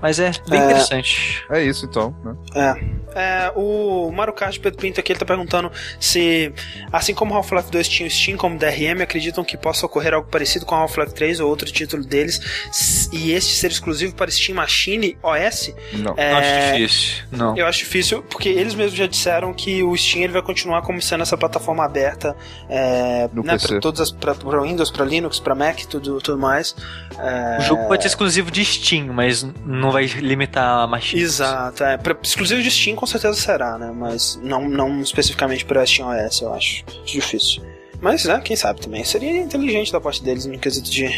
Mas 0.00 0.18
é 0.20 0.30
bem 0.48 0.60
É. 0.60 0.64
interessante. 0.64 1.44
É 1.50 1.62
isso 1.62 1.84
então, 1.86 2.14
né? 2.24 2.34
É. 2.54 2.98
É, 3.14 3.52
o 3.56 4.12
Mario 4.12 4.32
Kart 4.34 4.56
Pedro 4.60 4.78
Pinto 4.78 5.00
aqui 5.00 5.10
ele 5.12 5.18
tá 5.18 5.24
perguntando 5.24 5.72
se, 5.98 6.52
assim 6.92 7.14
como 7.14 7.34
Half-Life 7.34 7.70
2 7.70 7.88
tinha 7.88 8.06
o 8.06 8.10
Steam 8.10 8.36
como 8.36 8.56
DRM, 8.58 9.02
acreditam 9.02 9.42
que 9.42 9.56
possa 9.56 9.86
ocorrer 9.86 10.14
algo 10.14 10.28
parecido 10.28 10.64
com 10.66 10.74
Half-Life 10.74 11.14
3 11.14 11.40
ou 11.40 11.48
outro 11.48 11.66
título 11.72 12.04
deles 12.04 13.08
e 13.12 13.32
este 13.32 13.54
ser 13.56 13.70
exclusivo 13.72 14.14
para 14.14 14.30
Steam 14.30 14.56
Machine 14.56 15.16
OS? 15.22 15.74
Não. 15.94 16.14
É, 16.16 16.32
Acho 16.32 16.72
difícil. 16.76 17.24
Não. 17.32 17.56
Eu 17.56 17.66
acho 17.66 17.78
difícil, 17.80 18.22
porque 18.22 18.48
eles 18.50 18.74
mesmos 18.74 18.94
já 18.96 19.06
disseram 19.06 19.52
que 19.54 19.82
o 19.82 19.96
Steam 19.96 20.22
ele 20.24 20.34
vai 20.34 20.42
continuar 20.42 20.82
como 20.82 21.00
sendo 21.02 21.22
essa 21.22 21.36
plataforma 21.36 21.84
aberta 21.84 22.36
é, 22.68 23.28
No 23.32 23.42
né, 23.42 23.54
PC. 23.54 23.68
para 23.68 23.80
todas 23.80 24.00
as 24.00 24.10
pra, 24.12 24.34
pra 24.34 24.62
Windows, 24.62 24.90
para 24.90 25.04
Linux, 25.04 25.40
para 25.40 25.54
Mac, 25.54 25.78
tudo, 25.86 26.20
tudo 26.20 26.38
mais. 26.38 26.76
É, 27.18 27.58
O 27.58 27.62
jogo 27.62 27.88
pode 27.88 28.02
ser 28.02 28.08
exclusivo 28.08 28.50
de 28.50 28.64
Steam, 28.64 29.06
mas 29.12 29.42
não 29.64 29.87
vai 29.90 30.06
limitar 30.06 30.80
a 30.80 30.86
machine. 30.86 31.22
Exato, 31.22 31.84
é. 31.84 31.96
Pra, 31.96 32.16
exclusivo 32.22 32.62
de 32.62 32.70
Steam 32.70 32.96
com 32.96 33.06
certeza 33.06 33.34
será, 33.34 33.78
né? 33.78 33.92
Mas 33.94 34.38
não, 34.42 34.68
não 34.68 35.00
especificamente 35.00 35.64
para 35.64 35.84
Steam 35.86 36.08
OS, 36.08 36.40
eu 36.40 36.52
acho. 36.52 36.84
Difícil. 37.04 37.62
Mas, 38.00 38.24
né, 38.24 38.40
quem 38.44 38.56
sabe 38.56 38.80
também. 38.80 39.04
Seria 39.04 39.40
inteligente 39.40 39.92
da 39.92 40.00
parte 40.00 40.22
deles 40.22 40.46
no 40.46 40.56
quesito 40.58 40.88
de 40.88 41.08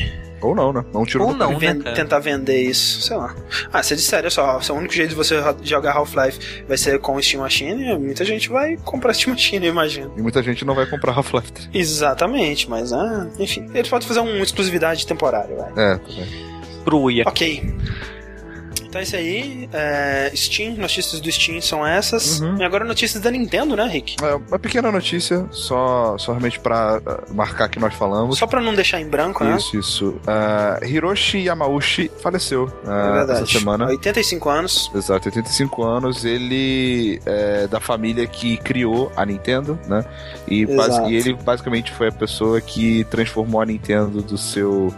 Ou 0.41 0.55
não, 0.55 0.73
né? 0.73 0.83
Não 0.95 1.05
tiro 1.05 1.25
Ou 1.27 1.35
não. 1.37 1.59
né, 1.59 1.75
cara? 1.75 1.95
tentar 1.95 2.19
vender 2.21 2.63
isso, 2.63 3.03
sei 3.03 3.17
lá. 3.17 3.35
Ah, 3.71 3.83
se 3.83 3.95
disser, 3.95 4.21
olha 4.21 4.31
só, 4.31 4.61
se 4.61 4.73
o 4.73 4.75
único 4.75 4.95
jeito 4.95 5.11
de 5.11 5.15
você 5.15 5.37
jogar 5.63 5.93
Half-Life 5.93 6.65
vai 6.67 6.79
ser 6.79 6.99
com 6.99 7.17
o 7.17 7.23
Steam 7.23 7.43
Machine, 7.43 7.99
muita 7.99 8.25
gente 8.25 8.49
vai 8.49 8.79
comprar 8.79 9.13
Steam 9.15 9.35
Machine, 9.35 9.67
eu 9.67 9.73
imagino. 9.73 10.13
E 10.17 10.23
muita 10.23 10.43
gente 10.43 10.65
não 10.65 10.75
vai 10.75 10.87
comprar 10.87 11.13
Half-Life 11.13 11.53
3. 11.53 11.69
Exatamente, 11.75 12.71
mas, 12.71 12.95
ah, 12.95 13.29
enfim. 13.39 13.67
Eles 13.75 13.91
podem 13.91 14.09
fazer 14.09 14.21
uma 14.21 14.39
exclusividade 14.39 15.07
temporária, 15.07 15.55
vai. 15.55 15.93
É, 15.93 15.99
também. 15.99 16.51
Cruia. 16.83 17.25
Ok. 17.27 17.75
Então 18.91 19.01
é 19.01 19.05
isso 19.05 19.17
aí. 19.17 19.69
É, 19.73 20.33
Steam, 20.35 20.75
notícias 20.75 21.21
do 21.21 21.31
Steam 21.31 21.61
são 21.63 21.87
essas. 21.87 22.41
Uhum. 22.41 22.59
E 22.59 22.65
agora 22.65 22.85
notícias 22.85 23.23
da 23.23 23.31
Nintendo, 23.31 23.77
né, 23.77 23.87
Rick? 23.87 24.17
É, 24.21 24.35
uma 24.35 24.59
pequena 24.59 24.91
notícia, 24.91 25.47
só, 25.53 26.19
só 26.19 26.33
realmente 26.33 26.59
pra 26.59 26.99
uh, 26.99 27.33
marcar 27.35 27.69
que 27.69 27.79
nós 27.79 27.95
falamos. 27.95 28.37
Só 28.37 28.49
pra 28.49 28.61
não 28.61 28.75
deixar 28.75 29.01
em 29.01 29.07
branco, 29.09 29.45
né? 29.45 29.57
Isso, 29.57 29.79
isso. 29.79 30.09
Uh, 30.09 30.85
Hiroshi 30.85 31.39
Yamauchi 31.39 32.11
faleceu 32.21 32.65
uh, 32.85 32.91
É 32.91 33.13
verdade. 33.13 33.43
essa 33.43 33.59
semana. 33.59 33.87
85 33.87 34.49
anos. 34.49 34.91
Exato, 34.93 35.29
85 35.29 35.85
anos. 35.85 36.25
Ele 36.25 37.21
é 37.25 37.69
da 37.69 37.79
família 37.79 38.27
que 38.27 38.57
criou 38.57 39.13
a 39.17 39.25
Nintendo, 39.25 39.79
né? 39.87 40.05
E, 40.49 40.67
e 41.09 41.15
ele 41.15 41.35
basicamente 41.35 41.93
foi 41.93 42.09
a 42.09 42.13
pessoa 42.13 42.61
que 42.61 43.05
transformou 43.05 43.61
a 43.61 43.67
Nintendo 43.67 44.21
do 44.21 44.37
seu 44.37 44.93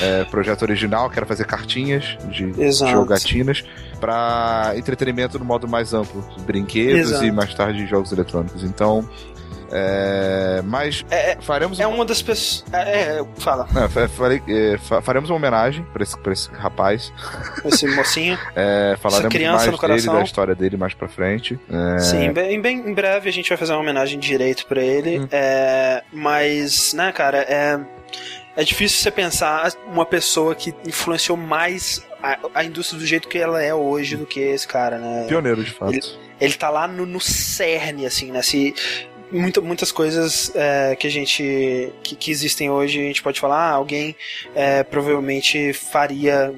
é, 0.00 0.24
projeto 0.24 0.62
original, 0.62 1.08
que 1.10 1.18
era 1.18 1.26
fazer 1.26 1.44
cartinhas 1.46 2.16
de 2.30 2.52
Exato. 2.60 2.90
jogatinas, 2.92 3.64
para 4.00 4.72
entretenimento 4.76 5.38
no 5.38 5.44
modo 5.44 5.68
mais 5.68 5.94
amplo, 5.94 6.24
brinquedos 6.44 7.10
Exato. 7.10 7.24
e 7.24 7.30
mais 7.32 7.54
tarde 7.54 7.86
jogos 7.86 8.10
eletrônicos. 8.12 8.64
Então, 8.64 9.08
é, 9.74 10.60
mas 10.64 11.02
É, 11.10 11.36
faremos 11.40 11.80
é 11.80 11.86
uma- 11.86 12.04
das 12.04 12.20
pessoas. 12.20 12.64
É, 12.72 13.18
é, 13.20 13.24
fala, 13.38 13.66
não, 13.72 13.88
fa- 13.88 14.08
falei, 14.08 14.42
é, 14.46 14.76
fa- 14.78 15.00
faremos 15.00 15.30
uma 15.30 15.36
homenagem 15.36 15.82
pra 15.92 16.02
esse, 16.02 16.18
pra 16.18 16.32
esse 16.32 16.50
rapaz. 16.52 17.10
esse 17.64 17.86
mocinho. 17.94 18.38
É, 18.54 18.96
falaremos 19.00 19.32
criança 19.32 19.56
mais 19.58 19.70
no 19.72 19.78
coração. 19.78 20.06
dele, 20.12 20.18
da 20.18 20.24
história 20.24 20.54
dele 20.54 20.76
mais 20.76 20.92
pra 20.94 21.08
frente. 21.08 21.58
É, 21.96 21.98
Sim, 22.00 22.24
em, 22.24 22.32
bem- 22.32 22.54
em 22.54 22.60
bem- 22.60 22.78
em 22.86 22.92
breve 22.92 23.28
a 23.28 23.32
gente 23.32 23.48
vai 23.48 23.56
fazer 23.56 23.72
uma 23.72 23.80
homenagem 23.80 24.18
direito 24.18 24.66
pra 24.66 24.82
ele. 24.82 25.20
Hum. 25.20 25.28
É, 25.30 26.02
mas, 26.12 26.92
né, 26.92 27.10
cara, 27.12 27.38
é. 27.38 27.78
É 28.56 28.64
difícil 28.64 28.98
você 28.98 29.10
pensar 29.10 29.72
uma 29.86 30.04
pessoa 30.04 30.54
que 30.54 30.74
influenciou 30.86 31.36
mais 31.36 32.04
a, 32.22 32.38
a 32.54 32.64
indústria 32.64 32.98
do 32.98 33.06
jeito 33.06 33.28
que 33.28 33.38
ela 33.38 33.62
é 33.62 33.74
hoje 33.74 34.16
do 34.16 34.26
que 34.26 34.40
esse 34.40 34.68
cara, 34.68 34.98
né? 34.98 35.26
Pioneiro, 35.26 35.64
de 35.64 35.70
fato. 35.70 35.92
ele 36.40 36.54
tá 36.54 36.68
lá 36.68 36.86
no, 36.86 37.06
no 37.06 37.20
cerne, 37.20 38.04
assim, 38.04 38.30
né? 38.30 38.42
Se 38.42 38.74
muita, 39.32 39.60
muitas 39.60 39.90
coisas 39.90 40.52
é, 40.54 40.94
que 40.94 41.06
a 41.06 41.10
gente. 41.10 41.92
Que, 42.02 42.14
que 42.14 42.30
existem 42.30 42.70
hoje, 42.70 43.00
a 43.00 43.04
gente 43.04 43.22
pode 43.22 43.40
falar, 43.40 43.70
ah, 43.70 43.72
alguém 43.72 44.14
é, 44.54 44.82
provavelmente 44.82 45.72
faria. 45.72 46.54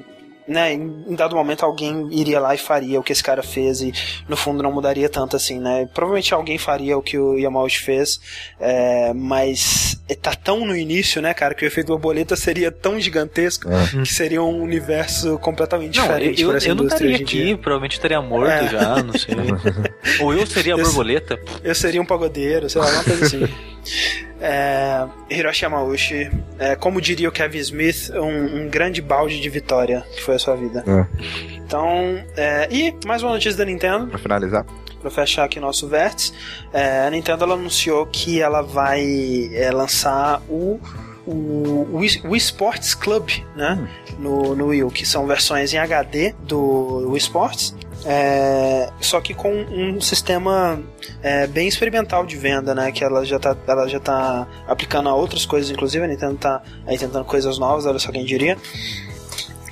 Né, 0.47 0.73
em 0.73 1.15
dado 1.15 1.35
momento 1.35 1.65
alguém 1.65 2.07
iria 2.11 2.39
lá 2.39 2.53
e 2.53 2.57
faria 2.59 2.99
o 2.99 3.03
que 3.03 3.11
esse 3.11 3.23
cara 3.23 3.41
fez 3.41 3.81
e 3.81 3.91
no 4.29 4.37
fundo 4.37 4.61
não 4.61 4.71
mudaria 4.71 5.09
tanto 5.09 5.35
assim, 5.35 5.59
né? 5.59 5.89
Provavelmente 5.91 6.35
alguém 6.35 6.59
faria 6.59 6.95
o 6.95 7.01
que 7.01 7.17
o 7.17 7.35
Yamauchi 7.35 7.79
fez, 7.79 8.19
é, 8.59 9.11
mas 9.15 9.99
tá 10.21 10.35
tão 10.35 10.63
no 10.63 10.75
início, 10.75 11.19
né, 11.19 11.33
cara, 11.33 11.55
que 11.55 11.65
o 11.65 11.67
efeito 11.67 11.87
borboleta 11.87 12.35
seria 12.35 12.71
tão 12.71 12.99
gigantesco 12.99 13.67
É. 13.71 14.03
que 14.03 14.13
seria 14.13 14.43
um 14.43 14.61
universo 14.61 15.39
completamente 15.39 15.97
Não, 15.97 16.05
eu, 16.05 16.11
diferente 16.11 16.41
eu, 16.43 16.49
pra 16.49 16.57
essa 16.57 16.67
eu 16.67 16.75
não 16.75 16.83
indústria 16.83 17.07
estaria 17.07 17.15
hoje 17.15 17.23
em 17.23 17.25
aqui, 17.39 17.45
dia. 17.47 17.57
provavelmente 17.57 17.93
estaria 17.93 18.21
morto 18.21 18.51
É. 18.51 18.67
já, 18.67 19.01
não 19.03 19.13
sei. 19.17 19.35
Ou 20.21 20.31
eu 20.31 20.45
seria 20.45 20.75
a 20.75 20.77
Eu- 20.77 20.85
borboleta. 20.85 21.39
Eu 21.63 21.73
seria 21.73 21.99
um 21.99 22.05
pagodeiro, 22.05 22.69
sei 22.69 22.81
lá, 22.81 22.87
uma 22.91 23.03
coisa 23.03 23.25
assim. 23.25 23.47
É, 24.39 25.05
Hiroshi 25.29 25.63
Yamauchi, 25.65 26.29
é, 26.59 26.75
como 26.75 26.99
diria 26.99 27.29
o 27.29 27.31
Kevin 27.31 27.59
Smith, 27.59 28.09
um, 28.13 28.63
um 28.63 28.69
grande 28.69 29.01
balde 29.01 29.39
de 29.39 29.49
vitória 29.49 30.03
que 30.13 30.21
foi 30.21 30.35
a 30.35 30.39
sua 30.39 30.55
vida. 30.55 30.83
É. 30.87 31.55
Então, 31.55 32.23
é, 32.35 32.67
e 32.69 32.93
mais 33.05 33.23
uma 33.23 33.31
notícia 33.31 33.57
da 33.57 33.65
Nintendo, 33.65 34.07
Pra 34.07 34.19
finalizar. 34.19 34.65
pra 35.01 35.09
fechar 35.09 35.45
aqui 35.45 35.59
nosso 35.59 35.87
vértice. 35.87 36.33
É, 36.73 37.07
a 37.07 37.09
Nintendo 37.09 37.45
anunciou 37.45 38.05
que 38.07 38.41
ela 38.41 38.61
vai 38.61 39.49
é, 39.53 39.71
lançar 39.71 40.41
o 40.49 40.79
o 41.27 41.87
Wii 41.97 42.37
Sports 42.37 42.93
Club, 42.93 43.29
né? 43.55 43.89
No, 44.19 44.55
no 44.55 44.67
Wii 44.67 44.85
que 44.91 45.03
são 45.07 45.25
versões 45.25 45.73
em 45.73 45.77
HD 45.79 46.35
do 46.43 47.09
Wii 47.09 47.17
Sports. 47.17 47.75
É, 48.05 48.89
só 49.01 49.19
que 49.19 49.33
com 49.33 49.51
um 49.51 49.99
sistema 49.99 50.79
é, 51.23 51.47
bem 51.47 51.67
experimental 51.67 52.25
de 52.25 52.37
venda, 52.37 52.75
né? 52.75 52.91
Que 52.91 53.03
ela 53.03 53.25
já 53.25 53.39
tá, 53.39 53.55
ela 53.67 53.87
já 53.87 53.99
tá 53.99 54.47
aplicando 54.67 55.09
a 55.09 55.15
outras 55.15 55.45
coisas, 55.45 55.71
inclusive 55.71 56.03
a 56.05 56.07
Nintendo 56.07 56.35
tá 56.35 56.61
aí 56.85 56.97
tentando 56.97 57.25
coisas 57.25 57.57
novas, 57.57 57.85
olha 57.85 57.99
só 57.99 58.11
quem 58.11 58.23
diria. 58.23 58.57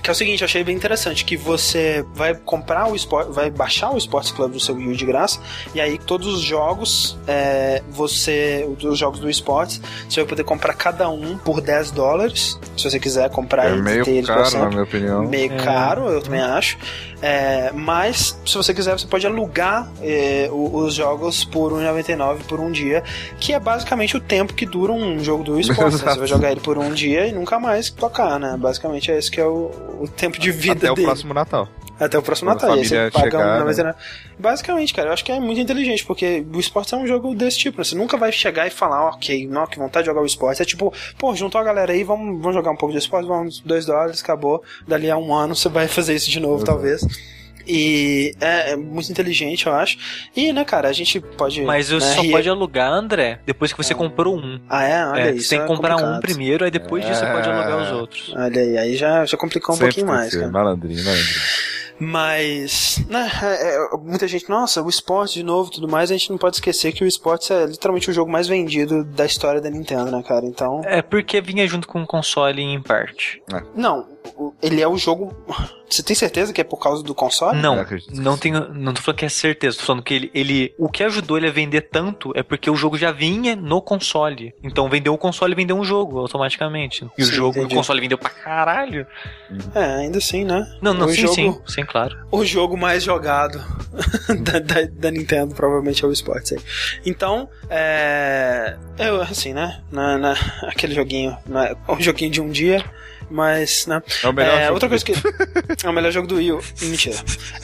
Que 0.02 0.10
é 0.10 0.12
o 0.12 0.16
seguinte, 0.16 0.42
eu 0.42 0.46
achei 0.46 0.66
bem 0.66 0.76
interessante 0.76 1.24
que 1.24 1.38
você 1.38 2.04
vai 2.14 2.36
comprar 2.36 2.92
o 2.92 2.96
esporte, 2.96 3.32
vai 3.32 3.50
baixar 3.50 3.90
o 3.92 3.98
Sports 3.98 4.34
Club 4.34 4.52
no 4.52 4.60
seu 4.60 4.76
Wii 4.76 4.88
U 4.90 4.96
de 4.98 5.06
graça, 5.06 5.40
e 5.74 5.80
aí 5.80 5.98
todos 5.98 6.28
os 6.28 6.42
jogos, 6.42 7.18
é, 7.26 7.82
você, 7.90 8.68
os 8.84 9.00
jogos 9.00 9.22
do 9.22 9.30
esportes, 9.30 9.80
você 10.10 10.20
vai 10.20 10.28
poder 10.28 10.44
comprar 10.44 10.74
cada 10.74 11.10
um 11.10 11.38
por 11.38 11.62
10 11.62 11.92
dólares, 11.92 12.60
se 12.76 12.84
você 12.84 13.00
quiser 13.00 13.30
comprar 13.30 13.72
É 13.72 13.78
e 13.78 13.82
meio 13.82 14.04
ter 14.04 14.12
eles 14.12 14.26
pra 14.26 14.44
caro, 14.44 14.60
na 14.60 14.70
minha 14.72 14.84
opinião. 14.84 15.24
meio 15.24 15.54
É. 15.54 15.56
caro, 15.56 16.10
eu 16.10 16.22
também 16.22 16.42
acho. 16.42 16.78
É, 17.26 17.72
mas, 17.74 18.38
se 18.46 18.54
você 18.56 18.74
quiser, 18.74 18.92
você 19.00 19.08
pode 19.08 19.26
alugar 19.26 19.90
é, 20.02 20.50
o- 20.52 20.76
os 20.76 20.94
jogos 20.94 21.46
por 21.46 21.72
R$1,99 21.72 22.44
por 22.44 22.60
um 22.60 22.70
dia, 22.70 23.02
que 23.40 23.54
é 23.54 23.60
basicamente 23.62 24.18
o 24.18 24.20
tempo 24.20 24.54
que 24.54 24.66
dura 24.66 24.92
um 24.92 25.24
jogo 25.24 25.42
do 25.42 25.58
esporte. 25.58 26.04
né? 26.04 26.12
Você 26.14 26.20
vai 26.20 26.28
jogar 26.28 26.52
ele 26.52 26.60
por 26.60 26.78
um 26.78 26.92
dia 26.92 27.26
e 27.26 27.32
nunca 27.32 27.58
mais 27.62 27.90
tocar, 27.90 28.38
né? 28.38 28.58
Basicamente 28.60 29.10
é 29.10 29.18
esse 29.18 29.32
que 29.32 29.40
é 29.40 29.46
o, 29.46 29.72
o 30.02 30.08
tempo 30.14 30.38
de 30.38 30.52
vida 30.52 30.74
Até 30.74 30.92
o 30.92 30.96
dele. 30.96 31.08
próximo 31.08 31.34
Natal. 31.34 31.70
Até 32.00 32.18
o 32.18 32.22
próximo 32.22 32.50
Quando 32.52 32.62
Natal. 32.62 32.78
E 32.78 32.80
aí 32.80 32.86
você 32.86 33.12
paga 33.12 33.24
chegar, 33.26 33.40
um 33.62 33.66
né? 33.66 33.72
R$1,99. 33.74 33.96
Basicamente, 34.40 34.94
cara, 34.94 35.10
eu 35.10 35.14
acho 35.14 35.24
que 35.24 35.32
é 35.32 35.40
muito 35.40 35.62
inteligente, 35.62 36.04
porque 36.06 36.44
o 36.54 36.60
esporte 36.60 36.94
é 36.94 36.98
um 36.98 37.06
jogo 37.08 37.34
desse 37.36 37.58
tipo, 37.60 37.78
né? 37.78 37.84
Você 37.84 37.96
nunca 37.96 38.18
vai 38.18 38.32
chegar 38.32 38.66
e 38.68 38.72
falar, 38.72 39.10
ok, 39.10 39.48
não, 39.48 39.66
que 39.68 39.78
vontade 39.78 40.04
de 40.06 40.10
jogar 40.10 40.22
o 40.22 40.26
esporte. 40.26 40.62
É 40.62 40.66
tipo, 40.66 40.94
pô, 41.18 41.36
juntou 41.36 41.62
a 41.62 41.64
galera 41.64 41.94
aí, 41.94 42.04
vamos, 42.04 42.40
vamos 42.42 42.56
jogar 42.56 42.72
um 42.72 42.76
pouco 42.76 42.92
de 42.94 43.00
esporte, 43.00 43.28
vamos, 43.28 43.60
dois 43.60 43.86
dólares, 43.86 44.22
acabou. 44.22 44.64
Dali 44.88 45.10
a 45.10 45.18
um 45.18 45.34
ano 45.34 45.56
você 45.56 45.70
vai 45.70 45.88
fazer 45.90 46.16
isso 46.16 46.30
de 46.30 46.40
novo, 46.40 46.58
Exato. 46.58 46.72
talvez. 46.72 47.02
E 47.66 48.36
é, 48.42 48.72
é 48.72 48.76
muito 48.76 49.10
inteligente, 49.10 49.68
eu 49.68 49.74
acho. 49.74 49.98
E, 50.36 50.52
né, 50.52 50.66
cara, 50.66 50.90
a 50.90 50.92
gente 50.92 51.22
pode. 51.22 51.62
Mas 51.62 51.88
você 51.88 52.06
né, 52.06 52.14
só 52.16 52.22
rir- 52.22 52.32
pode 52.32 52.50
alugar, 52.50 52.92
André, 52.92 53.40
depois 53.46 53.72
que 53.72 53.78
você 53.82 53.94
comprou 53.96 54.36
um. 54.36 54.60
Ah, 54.68 54.84
é? 54.84 55.06
Olha 55.06 55.20
É, 55.22 55.24
aí. 55.30 55.40
você 55.40 55.50
tem 55.52 55.60
que 55.60 55.64
é 55.64 55.68
comprar 55.68 55.96
um 55.96 56.00
complicado. 56.00 56.22
primeiro, 56.22 56.66
aí 56.66 56.72
depois 56.72 57.06
disso 57.06 57.22
você 57.22 57.26
pode 57.32 57.48
É. 57.48 57.52
alugar 57.54 57.78
os 57.84 57.92
outros. 57.94 58.34
Olha 58.36 58.62
aí, 58.62 58.78
aí 58.78 58.98
já, 58.98 59.24
já 59.26 59.38
complicou 59.38 59.74
um 59.76 59.78
Sempre 59.78 59.94
pouquinho 59.94 60.08
mais, 60.08 60.26
que 60.26 60.32
ser 60.32 60.40
cara. 60.40 60.52
Malandrinho, 60.52 61.02
malandrinho. 61.06 61.73
Mas, 62.04 63.04
né, 63.10 63.30
é, 63.42 63.76
é, 63.76 63.98
muita 63.98 64.28
gente, 64.28 64.50
nossa, 64.50 64.82
o 64.82 64.90
esporte 64.90 65.36
de 65.36 65.44
novo 65.44 65.70
e 65.70 65.74
tudo 65.76 65.88
mais, 65.88 66.12
a 66.12 66.14
gente 66.14 66.30
não 66.30 66.38
pode 66.38 66.58
esquecer 66.58 66.92
que 66.92 67.04
o 67.04 67.08
esporte 67.08 67.52
é 67.52 67.66
literalmente 67.66 68.10
o 68.10 68.14
jogo 68.14 68.32
mais 68.32 68.48
vendido 68.48 69.04
da 69.04 69.26
história 69.26 69.60
da 69.62 69.70
Nintendo, 69.70 70.12
né, 70.12 70.22
cara? 70.24 70.46
Então, 70.46 70.82
É 70.86 71.02
porque 71.02 71.42
vinha 71.42 71.68
junto 71.68 71.88
com 71.88 72.02
o 72.02 72.08
console 72.08 72.62
em 72.62 72.82
parte. 72.82 73.42
não, 73.76 74.00
o- 74.02 74.13
ele 74.62 74.82
é 74.82 74.88
o 74.88 74.98
jogo. 74.98 75.34
Você 75.90 76.02
tem 76.02 76.16
certeza 76.16 76.52
que 76.52 76.60
é 76.60 76.64
por 76.64 76.78
causa 76.78 77.04
do 77.04 77.14
console? 77.14 77.62
Não, 77.62 77.86
não 78.14 78.36
tenho, 78.38 78.74
não 78.74 78.94
tô 78.94 79.02
falando 79.02 79.20
que 79.20 79.26
é 79.26 79.30
certeza, 79.30 79.78
tô 79.78 79.84
falando 79.84 80.02
que 80.02 80.14
ele, 80.14 80.32
ele, 80.34 80.74
o 80.78 80.90
que 80.90 81.04
ajudou 81.04 81.38
ele 81.38 81.48
a 81.48 81.52
vender 81.52 81.82
tanto 81.82 82.32
é 82.36 82.42
porque 82.42 82.70
o 82.70 82.76
jogo 82.76 82.98
já 82.98 83.12
vinha 83.12 83.56
no 83.56 83.82
console. 83.82 84.54
Então 84.64 84.90
vendeu 84.90 85.14
o 85.14 85.18
console 85.18 85.54
e 85.54 85.56
vendeu 85.56 85.78
um 85.78 85.84
jogo 85.84 86.18
automaticamente. 86.20 87.08
E 87.18 87.22
o 87.22 87.26
Sim, 87.26 87.32
jogo, 87.34 87.58
entendi. 87.60 87.74
o 87.76 87.78
console 87.78 88.02
vendeu 88.02 88.18
pra 88.18 88.30
caralho. 88.30 89.06
É, 89.76 89.84
ainda 89.84 90.18
assim, 90.18 90.44
né? 90.44 90.66
Não, 90.82 90.94
não, 90.94 91.06
o 91.06 91.10
sim, 91.10 91.22
jogo, 91.22 91.36
sim, 91.36 91.62
sim, 91.68 91.86
claro. 91.86 92.18
O 92.32 92.44
jogo 92.44 92.76
mais 92.76 93.04
jogado 93.04 93.60
da, 94.42 94.60
da, 94.60 94.82
da 94.92 95.12
Nintendo 95.12 95.54
provavelmente 95.54 96.04
é 96.04 96.08
o 96.08 96.12
esporte 96.12 96.56
aí. 96.56 96.62
Então, 97.06 97.48
é. 97.70 98.78
Eu, 98.98 99.22
assim, 99.22 99.54
né? 99.54 99.82
Na, 99.92 100.18
na- 100.18 100.34
aquele 100.64 100.96
joguinho, 100.96 101.38
né, 101.46 101.76
um 101.88 102.02
joguinho 102.02 102.32
de 102.32 102.42
um 102.42 102.50
dia. 102.50 102.84
Mas, 103.30 103.86
né? 103.88 104.02
É 104.24 104.28
o 104.28 104.34
melhor 104.34 104.58
É, 104.58 104.62
jogo 104.64 104.74
outra 104.74 104.90
coisa 104.90 105.06
que. 105.06 105.14
É 105.86 105.90
o 105.90 105.94
melhor 105.94 106.12
jogo 106.12 106.28
do 106.28 106.36
Wii 106.36 106.52
U. 106.54 106.60
Mentira. 106.84 107.16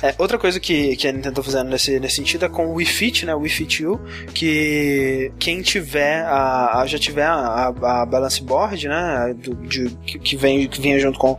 É, 0.01 0.13
outra 0.17 0.37
coisa 0.37 0.59
que, 0.59 0.95
que 0.95 1.07
a 1.07 1.11
Nintendo 1.11 1.35
tá 1.35 1.43
fazendo 1.43 1.69
nesse, 1.69 1.99
nesse 1.99 2.15
sentido 2.15 2.45
é 2.45 2.49
com 2.49 2.67
o 2.67 2.73
Wii 2.75 2.85
Fit, 2.87 3.25
né? 3.25 3.33
O 3.35 3.39
Wii 3.39 3.49
Fit 3.49 3.85
U, 3.85 3.99
que 4.33 5.31
quem 5.39 5.61
tiver 5.61 6.23
a, 6.23 6.79
a- 6.81 6.85
já 6.87 6.97
tiver 6.97 7.25
a, 7.25 7.67
a 7.67 8.05
Balance 8.05 8.41
Board, 8.43 8.87
né? 8.87 9.33
do- 9.37 9.55
de- 9.67 9.89
que, 10.05 10.19
que 10.19 10.35
vem 10.35 10.67
que 10.67 10.81
vem 10.81 10.99
junto 10.99 11.17
com 11.19 11.37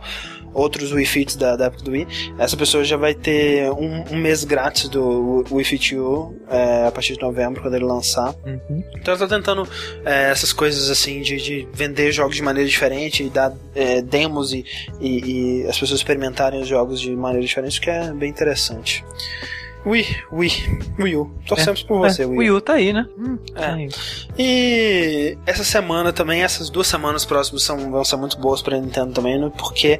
outros 0.53 0.91
Wii 0.91 1.05
Fits 1.05 1.35
da, 1.35 1.55
da 1.55 1.65
época 1.65 1.83
do 1.83 1.91
Wii, 1.91 2.07
essa 2.37 2.57
pessoa 2.57 2.83
já 2.83 2.97
vai 2.97 3.13
ter 3.13 3.71
um, 3.71 4.03
um 4.11 4.17
mês 4.17 4.43
grátis 4.43 4.89
do 4.89 5.43
Wii 5.51 5.65
Fit 5.65 5.95
U 5.95 6.35
é, 6.49 6.87
a 6.87 6.91
partir 6.91 7.13
de 7.13 7.21
novembro, 7.21 7.61
quando 7.61 7.75
ele 7.75 7.85
lançar. 7.85 8.35
Uhum. 8.45 8.83
Então 8.95 9.13
ela 9.13 9.27
tá 9.27 9.35
tentando 9.35 9.67
é, 10.05 10.29
essas 10.31 10.53
coisas 10.53 10.89
assim 10.89 11.21
de, 11.21 11.37
de 11.37 11.67
vender 11.73 12.11
jogos 12.11 12.35
de 12.35 12.41
maneira 12.41 12.67
diferente 12.67 13.23
e 13.23 13.29
dar 13.29 13.53
é, 13.75 14.01
demos 14.01 14.53
e, 14.53 14.65
e, 14.99 15.61
e 15.63 15.67
as 15.67 15.77
pessoas 15.77 15.99
experimentarem 15.99 16.61
os 16.61 16.67
jogos 16.67 16.99
de 16.99 17.15
maneira 17.15 17.45
diferente, 17.45 17.79
que 17.79 17.89
é 17.89 18.11
bem 18.11 18.29
interessante. 18.29 19.03
Wii, 19.85 20.05
Wii, 20.31 20.51
Wii 20.99 21.15
U. 21.15 21.31
Torcemos 21.47 21.81
por 21.83 21.99
você, 21.99 22.23
é, 22.23 22.25
Wii. 22.25 22.37
Wii 22.37 22.51
U 22.51 22.61
tá 22.61 22.73
aí, 22.73 22.93
né? 22.93 23.07
Hum, 23.17 23.37
É. 23.55 23.59
tá 23.59 23.73
aí. 23.73 23.89
E 24.37 25.37
essa 25.45 25.63
semana 25.63 26.13
também, 26.13 26.43
essas 26.43 26.69
duas 26.69 26.87
semanas 26.87 27.25
próximas 27.25 27.63
são, 27.63 27.89
vão 27.91 28.03
ser 28.03 28.15
muito 28.17 28.37
boas 28.39 28.61
pra 28.61 28.79
Nintendo 28.79 29.11
também, 29.13 29.39
né? 29.39 29.51
porque 29.57 29.99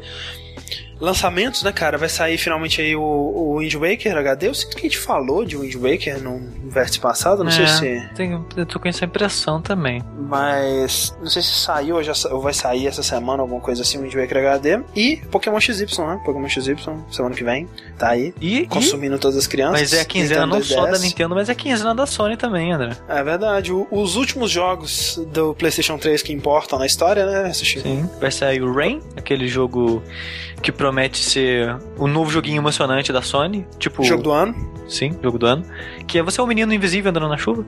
lançamentos, 1.02 1.64
né, 1.64 1.72
cara? 1.72 1.98
Vai 1.98 2.08
sair 2.10 2.38
finalmente 2.38 2.80
aí 2.82 2.96
o, 2.96 3.02
o 3.02 3.58
Wind 3.60 3.74
Waker 3.74 4.16
HD. 4.16 4.48
Eu 4.48 4.54
sinto 4.54 4.76
que 4.76 4.82
a 4.86 4.90
gente 4.90 4.98
falou 5.00 5.44
de 5.44 5.58
Wind 5.58 5.76
Waker 5.76 6.22
no 6.22 6.40
vértice 6.70 7.00
passado, 7.00 7.44
não 7.44 7.52
sei 7.52 7.66
É, 7.66 7.68
se. 7.68 8.10
tenho- 8.16 8.46
eu 8.56 8.66
tô 8.66 8.80
com 8.80 8.88
essa 8.88 9.04
impressão 9.04 9.62
também. 9.62 10.02
Mas 10.18 11.16
não 11.20 11.28
sei 11.28 11.42
se 11.42 11.50
saiu 11.52 11.96
ou, 11.96 12.04
já, 12.04 12.14
ou 12.32 12.40
vai 12.42 12.54
sair 12.54 12.88
essa 12.88 13.04
semana, 13.04 13.42
alguma 13.42 13.60
coisa 13.60 13.82
assim, 13.82 13.98
o 13.98 14.02
Wind 14.02 14.14
Waker 14.16 14.38
HD. 14.38 14.80
E 14.96 15.18
Pokémon 15.32 15.60
XY, 15.60 15.86
né? 16.06 16.22
Pokémon 16.24 16.48
XY, 16.48 16.76
semana 17.12 17.36
que 17.36 17.44
vem, 17.44 17.68
tá 17.98 18.10
aí. 18.10 18.34
E, 18.40 18.60
e- 18.60 18.68
Consumindo 18.68 19.18
todas 19.20 19.36
as 19.38 19.48
crianças. 19.48 19.80
mas 19.82 19.94
é 19.94 20.02
a 20.02 20.06
quinzena 20.06 20.46
não 20.46 20.62
só 20.64 20.86
da 20.86 20.92
10. 20.92 21.04
Nintendo, 21.04 21.36
mas 21.36 21.50
é 21.50 21.52
a 21.52 21.56
quinzena 21.56 21.96
da 21.96 22.06
Sony 22.06 22.38
também, 22.38 22.72
André. 22.72 22.96
É 23.10 23.24
verdade. 23.24 23.74
O- 23.74 23.88
os 23.92 24.16
últimos 24.16 24.52
jogos 24.52 25.20
do 25.34 25.54
PlayStation 25.56 25.98
3 25.98 26.22
que 26.22 26.32
importam 26.32 26.78
na 26.80 26.86
história, 26.86 27.26
né? 27.26 27.50
Assistir. 27.50 27.82
Sim. 27.82 28.10
Vai 28.20 28.32
sair 28.32 28.62
o 28.62 28.72
Rain, 28.74 29.02
aquele 29.18 29.48
jogo 29.48 30.02
que 30.62 30.72
promete 30.72 30.91
ser 31.18 31.78
o 31.98 32.08
novo 32.08 32.30
joguinho 32.30 32.58
emocionante 32.58 33.12
da 33.12 33.22
Sony. 33.22 33.66
Tipo. 33.80 34.04
Jogo 34.04 34.24
do 34.24 34.32
ano. 34.32 34.56
Sim, 34.88 35.18
jogo 35.22 35.38
do 35.38 35.46
ano. 35.46 35.66
Que 36.08 36.20
é 36.20 36.24
você 36.24 36.40
é 36.40 36.44
um 36.44 36.48
menino 36.48 36.74
invisível 36.74 37.10
andando 37.10 37.30
na 37.30 37.38
chuva. 37.38 37.66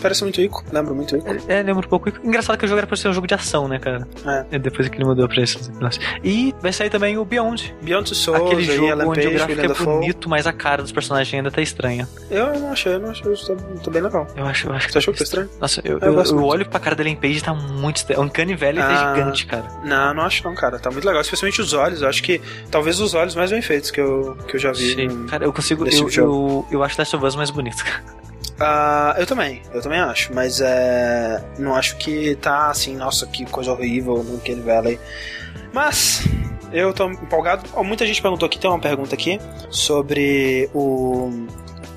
Parece 0.00 0.22
muito 0.22 0.40
Ico, 0.40 0.64
lembra 0.72 0.92
muito 0.94 1.16
Ico. 1.16 1.28
É, 1.48 1.62
lembra 1.62 1.84
um 1.86 1.88
pouco. 1.88 2.10
Engraçado 2.22 2.58
que 2.58 2.64
o 2.64 2.68
jogo 2.68 2.78
era 2.78 2.86
pra 2.86 2.96
ser 2.96 3.08
um 3.08 3.12
jogo 3.12 3.26
de 3.26 3.34
ação, 3.34 3.68
né, 3.68 3.78
cara? 3.78 4.06
É. 4.26 4.56
É 4.56 4.58
depois 4.58 4.88
que 4.88 4.96
ele 4.96 5.04
mudou 5.04 5.28
pra 5.28 5.42
esse 5.42 5.70
negócio. 5.72 6.00
E 6.22 6.54
vai 6.60 6.72
sair 6.72 6.90
também 6.90 7.16
o 7.18 7.24
Beyond. 7.24 7.74
Beyond 7.82 8.06
Two 8.06 8.14
Souls, 8.14 8.42
aquele 8.52 8.62
jogo 8.64 8.88
Ellen 8.88 9.06
onde 9.08 9.20
o 9.20 9.24
Page, 9.24 9.54
gráfico 9.54 9.60
William 9.60 9.72
é 9.72 10.00
bonito, 10.00 10.28
mas 10.28 10.46
a 10.46 10.52
cara 10.52 10.82
dos 10.82 10.92
personagens 10.92 11.32
ainda 11.34 11.50
tá 11.50 11.60
estranha. 11.62 12.08
Eu 12.30 12.58
não 12.58 12.72
achei, 12.72 12.94
eu 12.94 13.00
não 13.00 13.10
achei. 13.10 13.32
Isso 13.32 13.54
tá, 13.54 13.62
tá 13.82 13.90
bem 13.90 14.02
legal. 14.02 14.26
Eu 14.36 14.44
acho, 14.46 14.68
eu 14.68 14.72
acho 14.72 14.86
que 14.86 14.92
Você 14.92 14.98
achou 14.98 15.12
que 15.12 15.18
tá 15.18 15.24
estranho? 15.24 15.48
Nossa, 15.60 15.80
eu, 15.84 15.98
Eu 16.00 16.14
eu, 16.14 16.22
eu 16.24 16.44
olho 16.44 16.66
pra 16.68 16.80
cara 16.80 16.94
da 16.96 17.02
Ellen 17.02 17.16
Page 17.16 17.38
e 17.38 17.40
tá 17.42 17.54
muito 17.54 17.96
estranho. 17.96 18.20
É 18.20 18.24
um 18.24 18.28
canivete 18.28 18.78
Ah. 18.80 19.14
gigante, 19.14 19.46
cara. 19.46 19.64
Não, 19.84 20.14
não 20.14 20.22
acho 20.24 20.44
não, 20.44 20.54
cara. 20.54 20.78
Tá 20.78 20.90
muito 20.90 21.04
legal. 21.06 21.20
Especialmente 21.22 21.60
os 21.60 21.72
olhos. 21.72 22.02
Eu 22.02 22.08
acho 22.08 22.22
que 22.22 22.40
talvez 22.70 23.00
os 23.00 23.14
olhos 23.14 23.34
mais 23.34 23.50
bem 23.50 23.62
feitos 23.62 23.90
que 23.90 24.00
eu, 24.00 24.36
que 24.48 24.56
eu 24.56 24.60
já 24.60 24.72
vi. 24.72 24.94
Sim. 24.94 25.08
no- 25.08 25.28
Cara, 25.28 25.44
eu 25.44 25.52
consigo. 25.52 25.86
Eu, 25.86 26.08
tipo 26.08 26.20
eu, 26.20 26.66
eu 26.70 26.82
acho 26.82 26.96
Last 26.98 27.14
of 27.16 27.24
Us 27.24 27.36
mais 27.36 27.50
bonito. 27.50 27.84
Ah, 28.60 29.14
eu 29.18 29.26
também, 29.26 29.62
eu 29.72 29.82
também 29.82 29.98
acho, 29.98 30.32
mas 30.32 30.60
é. 30.60 31.42
Não 31.58 31.74
acho 31.74 31.96
que 31.96 32.36
tá 32.36 32.68
assim, 32.68 32.94
nossa, 32.96 33.26
que 33.26 33.44
coisa 33.46 33.72
horrível 33.72 34.22
no 34.22 34.38
Kenny 34.38 34.62
Valley. 34.62 35.00
Mas. 35.72 36.22
Eu 36.72 36.92
tô 36.92 37.08
empolgado. 37.08 37.62
Muita 37.84 38.04
gente 38.04 38.20
perguntou 38.20 38.46
aqui, 38.46 38.58
tem 38.58 38.68
uma 38.68 38.80
pergunta 38.80 39.14
aqui 39.14 39.40
sobre 39.70 40.68
o. 40.74 41.46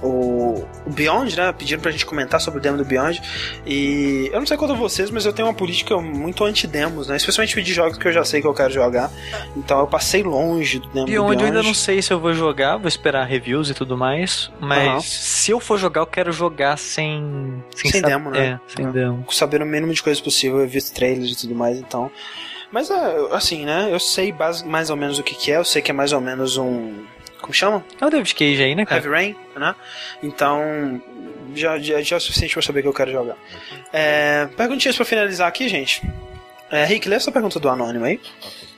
O, 0.02 0.64
o 0.86 0.90
Beyond, 0.92 1.36
né? 1.36 1.52
Pediram 1.52 1.82
pra 1.82 1.90
gente 1.92 2.06
comentar 2.06 2.40
sobre 2.40 2.60
o 2.60 2.62
demo 2.62 2.78
do 2.78 2.86
Beyond. 2.86 3.20
E 3.66 4.30
eu 4.32 4.40
não 4.40 4.46
sei 4.46 4.56
quanto 4.56 4.74
a 4.74 4.76
vocês, 4.76 5.10
mas 5.10 5.26
eu 5.26 5.34
tenho 5.34 5.48
uma 5.48 5.54
política 5.54 5.98
muito 6.00 6.44
anti-demos, 6.46 7.08
né? 7.08 7.16
Especialmente 7.18 7.56
pedir 7.56 7.74
jogos 7.74 7.98
que 7.98 8.08
eu 8.08 8.12
já 8.12 8.24
sei 8.24 8.40
que 8.42 8.48
eu 8.48 8.54
quero 8.54 8.72
jogar. 8.72 9.12
Então 9.56 9.80
eu 9.80 9.88
passei 9.88 10.22
longe 10.22 10.80
do 10.80 10.88
demo 10.90 11.08
E 11.08 11.16
do 11.16 11.24
Beyond. 11.24 11.40
eu 11.42 11.46
ainda 11.48 11.64
não 11.64 11.74
sei 11.74 12.02
se 12.02 12.14
eu 12.14 12.20
vou 12.20 12.34
jogar, 12.34 12.78
vou 12.78 12.88
esperar 12.88 13.26
reviews 13.26 13.70
e 13.70 13.74
tudo 13.74 13.98
mais. 13.98 14.52
Mas 14.60 14.88
Aham. 14.88 15.00
se 15.02 15.52
eu 15.52 15.60
for 15.60 15.78
jogar, 15.80 16.02
eu 16.02 16.08
quero 16.08 16.32
jogar 16.32 16.78
sem. 16.78 17.64
Sem 17.76 17.92
sab- 17.92 18.06
demo, 18.06 18.30
né? 18.30 18.60
É, 18.70 18.76
sem 18.76 18.86
É. 18.86 18.92
demo. 18.92 19.26
saber 19.32 19.62
o 19.62 19.66
mínimo 19.66 19.94
de 19.94 20.04
coisas 20.04 20.22
possível, 20.22 20.60
eu 20.60 20.68
vi 20.68 20.78
os 20.78 20.90
trailers 20.90 21.32
e 21.32 21.36
tudo 21.38 21.56
mais, 21.56 21.78
então. 21.78 22.12
Mas 22.72 22.92
é, 22.92 23.18
assim, 23.32 23.66
né? 23.66 23.88
Eu 23.92 24.00
sei 24.00 24.34
mais 24.66 24.90
ou 24.90 24.96
menos 24.96 25.18
o 25.18 25.24
que, 25.24 25.34
que 25.36 25.52
é, 25.52 25.58
eu 25.58 25.64
sei 25.66 25.82
que 25.82 25.90
é 25.90 25.94
mais 25.94 26.12
ou 26.14 26.20
menos 26.22 26.58
um. 26.58 26.94
Como 27.42 27.54
chama? 27.54 27.84
É 28.00 28.06
o 28.06 28.10
David 28.10 28.34
Cage 28.34 28.64
aí, 28.64 28.76
né, 28.76 28.86
cara? 28.86 29.02
Heavy 29.02 29.16
Rain, 29.16 29.36
né? 29.56 29.76
Então. 30.22 31.02
Já, 31.56 31.80
já, 31.80 32.02
já 32.02 32.16
é 32.16 32.18
o 32.18 32.22
suficiente 32.22 32.54
pra 32.54 32.62
saber 32.62 32.82
que 32.82 32.88
eu 32.88 32.94
quero 32.94 33.12
jogar. 33.12 33.36
É, 33.94 34.48
perguntinhas 34.58 34.96
pra 34.96 35.06
finalizar 35.06 35.48
aqui, 35.48 35.70
gente. 35.70 36.02
É, 36.70 36.84
Rick, 36.84 37.08
lê 37.08 37.16
essa 37.16 37.32
pergunta 37.32 37.60
do 37.60 37.70
Anônimo 37.70 38.06
aí. 38.06 38.20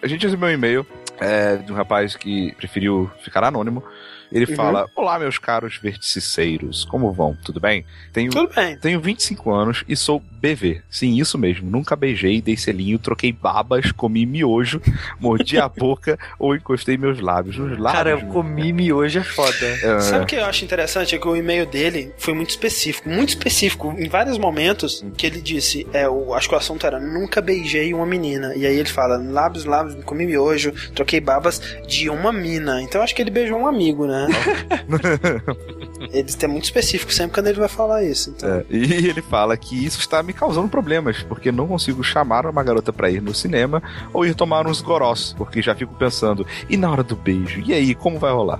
A 0.01 0.07
gente 0.07 0.23
recebeu 0.23 0.47
um 0.47 0.51
e-mail 0.51 0.85
é, 1.19 1.57
de 1.57 1.71
um 1.71 1.75
rapaz 1.75 2.15
que 2.15 2.53
preferiu 2.53 3.09
ficar 3.23 3.43
anônimo. 3.43 3.83
Ele 4.31 4.45
Uhum. 4.45 4.55
fala: 4.55 4.85
Olá, 4.95 5.17
meus 5.19 5.37
caros 5.37 5.77
verticiceiros, 5.81 6.85
como 6.85 7.11
vão? 7.11 7.35
Tudo 7.43 7.59
bem? 7.59 7.85
Tenho, 8.13 8.31
Tudo 8.31 8.53
bem. 8.53 8.77
tenho 8.77 8.99
25 8.99 9.51
anos 9.51 9.83
e 9.87 9.95
sou 9.95 10.19
BV. 10.41 10.81
Sim, 10.89 11.17
isso 11.19 11.37
mesmo. 11.37 11.69
Nunca 11.69 11.95
beijei, 11.95 12.41
dei 12.41 12.55
selinho, 12.55 12.97
troquei 12.99 13.31
babas, 13.31 13.91
comi 13.91 14.25
miojo, 14.25 14.81
mordi 15.19 15.57
a 15.57 15.67
boca 15.67 16.17
ou 16.37 16.55
encostei 16.55 16.97
meus 16.97 17.19
lábios. 17.19 17.57
Nos 17.57 17.71
lábios. 17.77 17.91
Cara, 17.91 18.09
eu 18.11 18.21
comi 18.27 18.71
miojo 18.71 19.19
é 19.19 19.23
foda. 19.23 19.65
É, 19.65 19.99
Sabe 19.99 20.23
o 20.23 20.27
que 20.27 20.35
eu 20.35 20.45
acho 20.45 20.63
interessante? 20.63 21.15
É 21.15 21.17
que 21.17 21.27
o 21.27 21.35
e-mail 21.35 21.65
dele 21.65 22.13
foi 22.17 22.33
muito 22.33 22.49
específico, 22.51 23.09
muito 23.09 23.29
específico. 23.29 23.93
Em 23.97 24.07
vários 24.07 24.37
momentos 24.37 25.03
que 25.17 25.25
ele 25.25 25.41
disse, 25.41 25.85
é, 25.93 26.07
o, 26.07 26.33
acho 26.33 26.47
que 26.47 26.55
o 26.55 26.57
assunto 26.57 26.85
era 26.85 26.99
nunca 26.99 27.41
beijei 27.41 27.93
uma 27.93 28.05
menina. 28.05 28.53
E 28.55 28.65
aí 28.65 28.77
ele 28.77 28.89
fala, 28.89 29.17
lábios, 29.17 29.65
lábios, 29.65 30.01
comi 30.05 30.25
miojo, 30.25 30.71
troquei 30.93 31.19
babas 31.19 31.61
de 31.87 32.09
uma 32.09 32.31
mina. 32.31 32.81
Então 32.81 32.99
eu 33.01 33.03
acho 33.03 33.15
que 33.15 33.21
ele 33.21 33.31
beijou 33.31 33.57
um 33.59 33.67
amigo, 33.67 34.05
né? 34.07 34.18
ele 36.11 36.27
é 36.41 36.47
muito 36.47 36.65
específico 36.65 37.13
sempre 37.13 37.33
quando 37.33 37.47
ele 37.47 37.59
vai 37.59 37.69
falar 37.69 38.03
isso. 38.03 38.31
Então. 38.31 38.49
É, 38.49 38.65
e 38.69 38.93
ele 39.07 39.21
fala 39.21 39.55
que 39.55 39.85
isso 39.85 39.99
está 39.99 40.21
me 40.23 40.33
causando 40.33 40.67
problemas, 40.67 41.21
porque 41.23 41.51
não 41.51 41.67
consigo 41.67 42.03
chamar 42.03 42.45
uma 42.45 42.63
garota 42.63 42.91
pra 42.91 43.09
ir 43.09 43.21
no 43.21 43.33
cinema 43.33 43.81
ou 44.13 44.25
ir 44.25 44.35
tomar 44.35 44.67
uns 44.67 44.81
gorós, 44.81 45.33
porque 45.37 45.61
já 45.61 45.75
fico 45.75 45.93
pensando, 45.95 46.45
e 46.69 46.77
na 46.77 46.91
hora 46.91 47.03
do 47.03 47.15
beijo? 47.15 47.61
E 47.65 47.73
aí, 47.73 47.95
como 47.95 48.19
vai 48.19 48.31
rolar? 48.31 48.59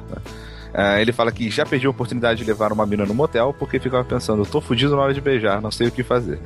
Ah, 0.73 1.01
ele 1.01 1.11
fala 1.11 1.31
que 1.31 1.49
já 1.49 1.65
perdi 1.65 1.87
a 1.87 1.89
oportunidade 1.89 2.43
de 2.43 2.45
levar 2.49 2.71
uma 2.71 2.85
mina 2.85 3.05
no 3.05 3.13
motel 3.13 3.55
porque 3.57 3.79
ficava 3.79 4.03
pensando, 4.03 4.45
tô 4.45 4.61
fudido 4.61 4.95
na 4.95 5.01
hora 5.01 5.13
de 5.13 5.19
beijar, 5.21 5.59
não 5.61 5.71
sei 5.71 5.87
o 5.87 5.91
que 5.91 6.03
fazer. 6.03 6.39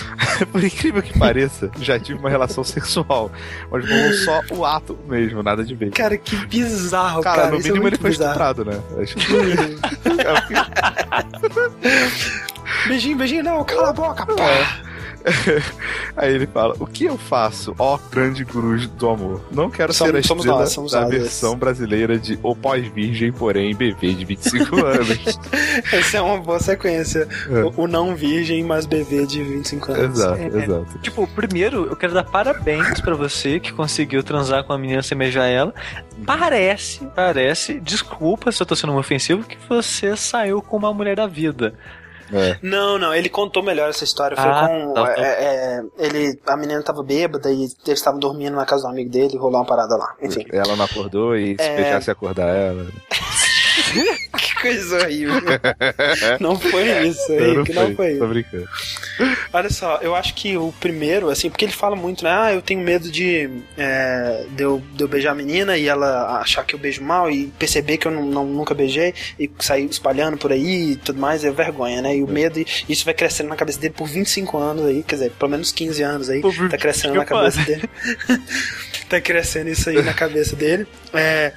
Por 0.52 0.62
incrível 0.62 1.02
que 1.02 1.18
pareça, 1.18 1.70
já 1.80 1.98
tive 1.98 2.18
uma 2.18 2.28
relação 2.28 2.62
sexual, 2.64 3.30
mas 3.70 3.88
rolou 3.88 4.12
só 4.12 4.40
o 4.54 4.64
ato 4.66 4.98
mesmo, 5.08 5.42
nada 5.42 5.64
de 5.64 5.74
beijo. 5.74 5.94
Cara, 5.94 6.18
que 6.18 6.36
bizarro, 6.46 7.22
Cara, 7.22 7.42
cara. 7.42 7.50
no 7.52 7.56
é 7.56 7.58
mínimo 7.58 7.74
ele 7.76 7.80
muito 7.82 8.00
foi 8.00 8.10
bizarro. 8.10 8.30
estuprado, 8.52 8.64
né? 8.66 8.80
Acho 9.02 9.16
que- 9.16 9.26
Beijinho, 12.88 13.16
beijinho, 13.18 13.42
não, 13.44 13.64
cala 13.64 13.90
a 13.90 13.92
boca, 13.92 14.26
pá. 14.26 14.89
Aí 16.16 16.34
ele 16.34 16.46
fala: 16.46 16.74
O 16.80 16.86
que 16.86 17.04
eu 17.04 17.16
faço, 17.18 17.74
ó 17.78 17.98
grande 18.10 18.44
cruz 18.44 18.86
do 18.86 19.08
amor? 19.08 19.42
Não 19.50 19.70
quero 19.70 19.92
Somos- 19.92 20.12
ser 20.12 20.18
a 20.18 20.22
somos 20.22 20.44
estrela 20.44 20.60
nós, 20.60 20.72
somos 20.72 20.92
da 20.92 21.00
nós. 21.02 21.10
versão 21.10 21.56
brasileira 21.56 22.18
de 22.18 22.38
O 22.42 22.54
Pós-Virgem, 22.56 23.32
porém 23.32 23.74
bebê 23.74 24.12
de 24.14 24.24
25 24.24 24.76
anos. 24.84 25.38
Essa 25.92 26.18
é 26.18 26.20
uma 26.20 26.38
boa 26.38 26.58
sequência. 26.58 27.28
É. 27.50 27.62
O, 27.64 27.84
o 27.84 27.86
não 27.86 28.14
virgem, 28.14 28.62
mas 28.64 28.86
bebê 28.86 29.26
de 29.26 29.42
25 29.42 29.92
anos. 29.92 30.18
exato, 30.18 30.40
É, 30.40 30.44
é. 30.44 30.64
exato. 30.64 30.98
Tipo, 31.00 31.26
primeiro, 31.28 31.86
eu 31.86 31.96
quero 31.96 32.14
dar 32.14 32.24
parabéns 32.24 33.00
pra 33.00 33.14
você 33.14 33.60
que 33.60 33.72
conseguiu 33.72 34.22
transar 34.22 34.64
com 34.64 34.72
a 34.72 34.78
menina 34.78 35.02
sem 35.02 35.16
beijar 35.16 35.46
ela. 35.46 35.74
Parece, 36.26 37.06
parece, 37.14 37.80
desculpa 37.80 38.52
se 38.52 38.62
eu 38.62 38.66
tô 38.66 38.76
sendo 38.76 38.92
um 38.92 38.98
ofensivo, 38.98 39.42
que 39.44 39.56
você 39.68 40.16
saiu 40.16 40.60
com 40.62 40.76
uma 40.76 40.92
mulher 40.92 41.16
da 41.16 41.26
vida. 41.26 41.74
É. 42.32 42.58
Não, 42.62 42.98
não, 42.98 43.14
ele 43.14 43.28
contou 43.28 43.62
melhor 43.62 43.88
essa 43.90 44.04
história. 44.04 44.36
Foi 44.36 44.48
Ah, 44.50 44.68
com. 44.68 44.94
tá, 44.94 45.04
tá. 45.06 45.20
é, 45.20 45.24
é, 45.44 45.82
ele, 45.98 46.38
a 46.46 46.56
menina 46.56 46.82
tava 46.82 47.02
bêbada 47.02 47.50
e 47.50 47.62
eles 47.64 47.76
estavam 47.86 48.20
dormindo 48.20 48.54
na 48.56 48.64
casa 48.66 48.82
do 48.82 48.88
amigo 48.88 49.10
dele 49.10 49.34
e 49.34 49.38
rolou 49.38 49.58
uma 49.60 49.66
parada 49.66 49.96
lá. 49.96 50.14
Enfim. 50.22 50.44
Ela 50.52 50.76
não 50.76 50.84
acordou 50.84 51.36
e 51.36 51.56
se 51.56 51.62
É. 51.62 51.76
beijasse 51.76 52.10
acordar 52.10 52.48
ela. 52.48 52.86
coisa 54.60 54.98
horrível. 54.98 55.40
Não 56.38 56.58
foi 56.58 57.08
isso, 57.08 57.32
Henrique, 57.32 57.72
não, 57.72 57.88
não 57.88 57.96
foi 57.96 58.16
Tô 58.16 58.26
brincando. 58.26 58.68
Olha 59.52 59.70
só, 59.70 59.98
eu 60.02 60.14
acho 60.14 60.34
que 60.34 60.56
o 60.56 60.72
primeiro, 60.72 61.28
assim, 61.28 61.50
porque 61.50 61.64
ele 61.64 61.72
fala 61.72 61.96
muito, 61.96 62.24
né? 62.24 62.30
Ah, 62.32 62.52
eu 62.52 62.62
tenho 62.62 62.80
medo 62.80 63.10
de, 63.10 63.50
é, 63.76 64.46
de, 64.50 64.62
eu, 64.62 64.82
de 64.94 65.02
eu 65.02 65.08
beijar 65.08 65.32
a 65.32 65.34
menina 65.34 65.76
e 65.76 65.88
ela 65.88 66.40
achar 66.40 66.64
que 66.64 66.74
eu 66.74 66.78
beijo 66.78 67.02
mal 67.02 67.30
e 67.30 67.46
perceber 67.58 67.96
que 67.96 68.06
eu 68.06 68.12
não, 68.12 68.24
não, 68.24 68.46
nunca 68.46 68.74
beijei 68.74 69.14
e 69.38 69.50
sair 69.58 69.86
espalhando 69.86 70.36
por 70.36 70.52
aí 70.52 70.92
e 70.92 70.96
tudo 70.96 71.18
mais, 71.18 71.44
é 71.44 71.50
vergonha, 71.50 72.02
né? 72.02 72.16
E 72.16 72.22
o 72.22 72.28
é. 72.28 72.32
medo, 72.32 72.64
isso 72.88 73.04
vai 73.04 73.14
crescendo 73.14 73.48
na 73.48 73.56
cabeça 73.56 73.80
dele 73.80 73.94
por 73.96 74.06
25 74.06 74.58
anos 74.58 74.86
aí, 74.86 75.02
quer 75.02 75.16
dizer, 75.16 75.30
pelo 75.32 75.50
menos 75.50 75.72
15 75.72 76.02
anos 76.02 76.30
aí, 76.30 76.42
tá 76.70 76.78
crescendo 76.78 77.14
na 77.14 77.24
cabeça 77.24 77.62
dele. 77.62 77.88
tá 79.08 79.20
crescendo 79.20 79.70
isso 79.70 79.88
aí 79.90 80.02
na 80.02 80.14
cabeça 80.14 80.54
dele. 80.54 80.86
É, 81.12 81.52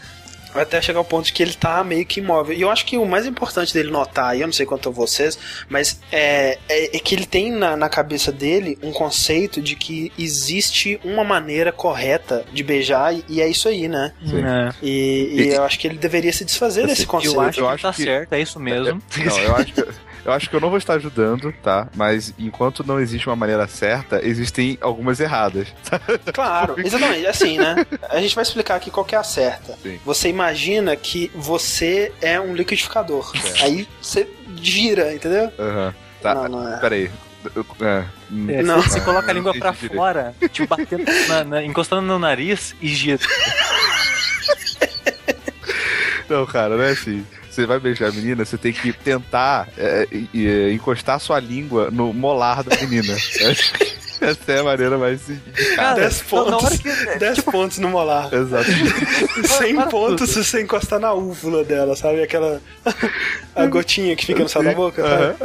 até 0.62 0.82
chegar 0.82 1.00
ao 1.00 1.06
ponto 1.06 1.26
de 1.26 1.34
que 1.34 1.42
ele 1.42 1.54
tá 1.54 1.84
meio 1.84 2.06
que 2.06 2.20
imóvel. 2.20 2.56
E 2.56 2.62
eu 2.62 2.70
acho 2.70 2.86
que 2.86 2.98
o 2.98 3.06
mais 3.06 3.26
importante 3.26 3.74
dele 3.74 3.92
notar, 3.92 4.38
e 4.38 4.42
eu 4.42 4.48
não 4.48 4.54
sei 4.54 4.66
quanto 4.66 4.90
a 4.90 4.92
vocês, 4.92 5.38
mas 5.70 6.00
é, 6.12 6.58
é, 6.70 6.96
é 6.96 7.00
que 7.00 7.16
ele 7.16 7.26
tem 7.26 7.52
na, 7.52 7.76
na, 7.76 7.90
cabeça 7.90 8.32
dele 8.32 8.78
um 8.82 8.92
conceito 8.92 9.62
de 9.62 9.76
que 9.76 10.12
existe 10.18 11.00
uma 11.04 11.24
maneira 11.24 11.72
correta 11.72 12.46
de 12.52 12.64
beijar, 12.64 13.14
e, 13.14 13.24
e 13.30 13.42
é 13.42 13.48
isso 13.48 13.68
aí, 13.68 13.88
né? 13.88 14.14
É. 14.24 14.74
E, 14.82 15.34
e, 15.36 15.48
eu 15.50 15.64
acho 15.64 15.80
que 15.80 15.88
ele 15.88 15.98
deveria 15.98 16.34
se 16.34 16.44
desfazer 16.44 16.88
desse 16.88 17.06
conceito. 17.06 17.36
Eu 17.36 17.42
acho 17.42 17.60
eu 17.60 17.66
que 17.66 17.74
acho 17.74 17.84
tá 17.84 17.94
que... 17.94 18.04
certo, 18.04 18.34
é 18.34 18.42
isso 18.42 18.60
mesmo. 18.60 19.02
Não, 19.18 19.40
eu 19.40 19.56
acho 19.56 19.74
que. 19.74 19.84
Eu 20.26 20.32
acho 20.32 20.50
que 20.50 20.56
eu 20.56 20.62
não 20.62 20.70
vou 20.70 20.78
estar 20.78 20.94
ajudando, 20.94 21.52
tá? 21.62 21.88
Mas 21.96 22.34
enquanto 22.40 22.86
não 22.86 23.00
existe 23.00 23.28
uma 23.28 23.36
maneira 23.36 23.68
certa, 23.68 24.26
existem 24.26 24.78
algumas 24.82 25.20
erradas. 25.20 25.68
Claro, 26.34 26.76
exatamente. 26.78 27.26
Assim, 27.28 27.58
né? 27.58 27.86
A 28.10 28.20
gente 28.20 28.34
vai 28.34 28.44
explicar 28.44 28.76
aqui 28.76 28.90
qual 28.90 29.06
que 29.06 29.16
é 29.16 29.18
a 29.18 29.24
certa. 29.24 29.78
Sim. 29.82 30.00
Você 30.06 30.30
imagina 30.30 30.96
que 30.96 31.32
você 31.36 32.12
é 32.22 32.40
um 32.40 32.56
liquidificador. 32.56 33.32
É. 33.36 33.64
Aí 33.64 33.88
você 34.02 34.28
gira, 34.62 35.14
entendeu? 35.14 35.52
Aham. 35.60 35.88
Uhum. 35.88 35.94
Tá, 36.22 36.36
não, 36.36 36.50
não 36.50 36.74
é. 36.74 36.80
peraí. 36.80 37.12
É, 37.82 38.06
é, 38.54 38.64
não. 38.64 38.82
Você 38.82 39.02
coloca 39.02 39.30
a 39.30 39.34
língua 39.34 39.54
pra 39.54 39.74
fora, 39.74 40.34
tipo, 40.52 40.68
batendo 40.68 41.04
na, 41.28 41.44
na, 41.44 41.64
encostando 41.64 42.02
no 42.02 42.18
nariz 42.18 42.74
e 42.82 42.88
gira. 42.88 43.20
Não, 46.30 46.46
cara, 46.46 46.78
não 46.78 46.84
é 46.84 46.92
assim 46.92 47.26
você 47.54 47.66
vai 47.66 47.80
beijar 47.80 48.10
a 48.10 48.12
menina, 48.12 48.44
você 48.44 48.58
tem 48.58 48.74
que 48.74 48.92
tentar 48.92 49.68
é, 49.78 50.08
é, 50.34 50.72
encostar 50.72 51.20
sua 51.20 51.40
língua 51.40 51.92
no 51.92 52.12
molar 52.14 52.64
da 52.64 52.76
menina. 52.78 53.16
Essa 54.24 54.52
é 54.52 54.60
a 54.60 54.64
maneira 54.64 54.98
mais 54.98 55.22
Cara, 55.76 56.00
10 56.02 56.22
pontos. 56.24 56.78
Que, 56.78 57.18
10 57.18 57.36
tipo... 57.36 57.52
pontos 57.52 57.78
no 57.80 57.90
molar. 57.90 58.34
Exato. 58.34 58.66
100 59.48 59.90
pontos 59.90 60.30
se 60.32 60.44
você 60.44 60.62
encostar 60.62 61.00
na 61.00 61.14
úvula 61.14 61.64
dela, 61.64 61.96
sabe? 61.96 62.24
Aquela. 62.24 62.62
a 63.56 63.66
gotinha 63.66 64.16
que 64.16 64.26
fica 64.26 64.44
no 64.44 64.50
céu 64.50 64.64
da 64.64 64.74
boca, 64.74 65.02
sabe? 65.02 65.36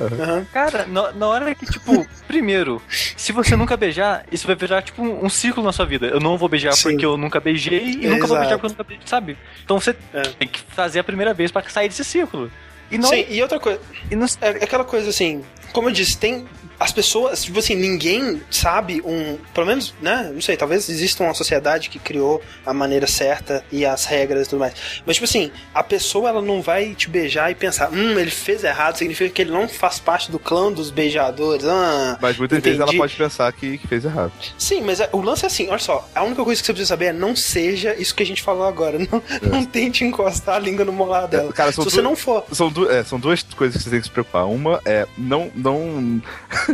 Uhum, 0.00 0.44
Cara, 0.52 0.86
na, 0.86 1.12
na, 1.12 1.26
hora 1.26 1.54
que, 1.54 1.66
tipo, 1.66 2.06
primeiro, 2.26 2.80
se 2.88 3.32
você 3.32 3.56
nunca 3.56 3.76
beijar, 3.76 4.24
isso 4.30 4.46
vai 4.46 4.56
virar, 4.56 4.82
tipo, 4.82 5.02
um, 5.02 5.24
um 5.24 5.28
ciclo 5.28 5.62
na 5.62 5.72
sua 5.72 5.84
vida. 5.84 6.06
Eu 6.06 6.20
não 6.20 6.38
vou 6.38 6.48
beijar 6.48 6.72
Sim. 6.72 6.90
porque 6.90 7.04
eu 7.04 7.16
nunca 7.16 7.40
beijei 7.40 7.78
e 7.78 7.90
Exato. 7.90 8.08
nunca 8.08 8.26
vou 8.26 8.38
beijar 8.38 8.58
porque 8.58 8.66
eu 8.66 8.70
nunca 8.70 8.84
beijei, 8.84 9.06
sabe? 9.06 9.38
Então 9.64 9.80
você 9.80 9.94
é. 10.14 10.22
tem 10.22 10.48
que 10.48 10.60
fazer 10.70 11.00
a 11.00 11.04
primeira 11.04 11.34
vez 11.34 11.50
pra 11.50 11.62
sair 11.68 11.88
desse 11.88 12.04
ciclo. 12.04 12.50
E 12.90 12.96
não... 12.96 13.08
Sim, 13.08 13.26
e 13.28 13.42
outra 13.42 13.60
coisa. 13.60 13.80
E 14.10 14.16
não... 14.16 14.26
É 14.40 14.64
aquela 14.64 14.84
coisa 14.84 15.10
assim, 15.10 15.44
como 15.72 15.88
eu 15.88 15.92
disse, 15.92 16.16
tem 16.16 16.46
as 16.78 16.92
pessoas, 16.92 17.44
tipo 17.44 17.58
assim, 17.58 17.74
ninguém 17.74 18.40
sabe 18.50 19.02
um. 19.04 19.36
Pelo 19.52 19.66
menos, 19.66 19.94
né? 20.00 20.30
Não 20.32 20.40
sei, 20.40 20.56
talvez 20.56 20.88
exista 20.88 21.24
uma 21.24 21.34
sociedade 21.34 21.88
que 21.88 21.98
criou 21.98 22.40
a 22.64 22.72
maneira 22.72 23.06
certa 23.06 23.64
e 23.72 23.84
as 23.84 24.04
regras 24.04 24.46
e 24.46 24.50
tudo 24.50 24.60
mais. 24.60 24.74
Mas, 25.04 25.16
tipo 25.16 25.24
assim, 25.24 25.50
a 25.74 25.82
pessoa 25.82 26.28
ela 26.28 26.42
não 26.42 26.62
vai 26.62 26.94
te 26.94 27.08
beijar 27.08 27.50
e 27.50 27.54
pensar, 27.54 27.90
hum, 27.90 28.18
ele 28.18 28.30
fez 28.30 28.62
errado, 28.62 28.96
significa 28.96 29.30
que 29.30 29.42
ele 29.42 29.50
não 29.50 29.68
faz 29.68 29.98
parte 29.98 30.30
do 30.30 30.38
clã 30.38 30.70
dos 30.70 30.90
beijadores. 30.90 31.64
Ah, 31.64 32.16
mas 32.20 32.36
muitas 32.36 32.58
entendi. 32.58 32.76
vezes 32.76 32.88
ela 32.88 32.98
pode 32.98 33.14
pensar 33.14 33.52
que, 33.52 33.78
que 33.78 33.86
fez 33.88 34.04
errado. 34.04 34.32
Sim, 34.56 34.82
mas 34.82 35.00
é, 35.00 35.08
o 35.12 35.20
lance 35.20 35.44
é 35.44 35.46
assim, 35.46 35.68
olha 35.68 35.78
só, 35.78 36.08
a 36.14 36.22
única 36.22 36.44
coisa 36.44 36.60
que 36.60 36.66
você 36.66 36.72
precisa 36.72 36.88
saber 36.88 37.06
é 37.06 37.12
não 37.12 37.34
seja 37.34 37.94
isso 37.98 38.14
que 38.14 38.22
a 38.22 38.26
gente 38.26 38.42
falou 38.42 38.64
agora. 38.64 38.98
Não, 39.08 39.22
é. 39.30 39.48
não 39.48 39.64
tente 39.64 40.04
encostar 40.04 40.56
a 40.56 40.58
língua 40.58 40.84
no 40.84 40.92
molar 40.92 41.26
dela. 41.26 41.52
Cara, 41.52 41.72
Se 41.72 41.78
você 41.78 42.02
não 42.02 42.14
for. 42.14 42.44
São, 42.52 42.68
du 42.68 42.90
é, 42.90 43.02
são 43.04 43.18
duas 43.18 43.42
coisas 43.42 43.76
que 43.76 43.84
você 43.84 43.90
tem 43.90 44.00
que 44.00 44.06
se 44.06 44.10
preocupar. 44.10 44.46
Uma 44.46 44.80
é 44.84 45.06
não. 45.16 45.50
não 45.54 46.20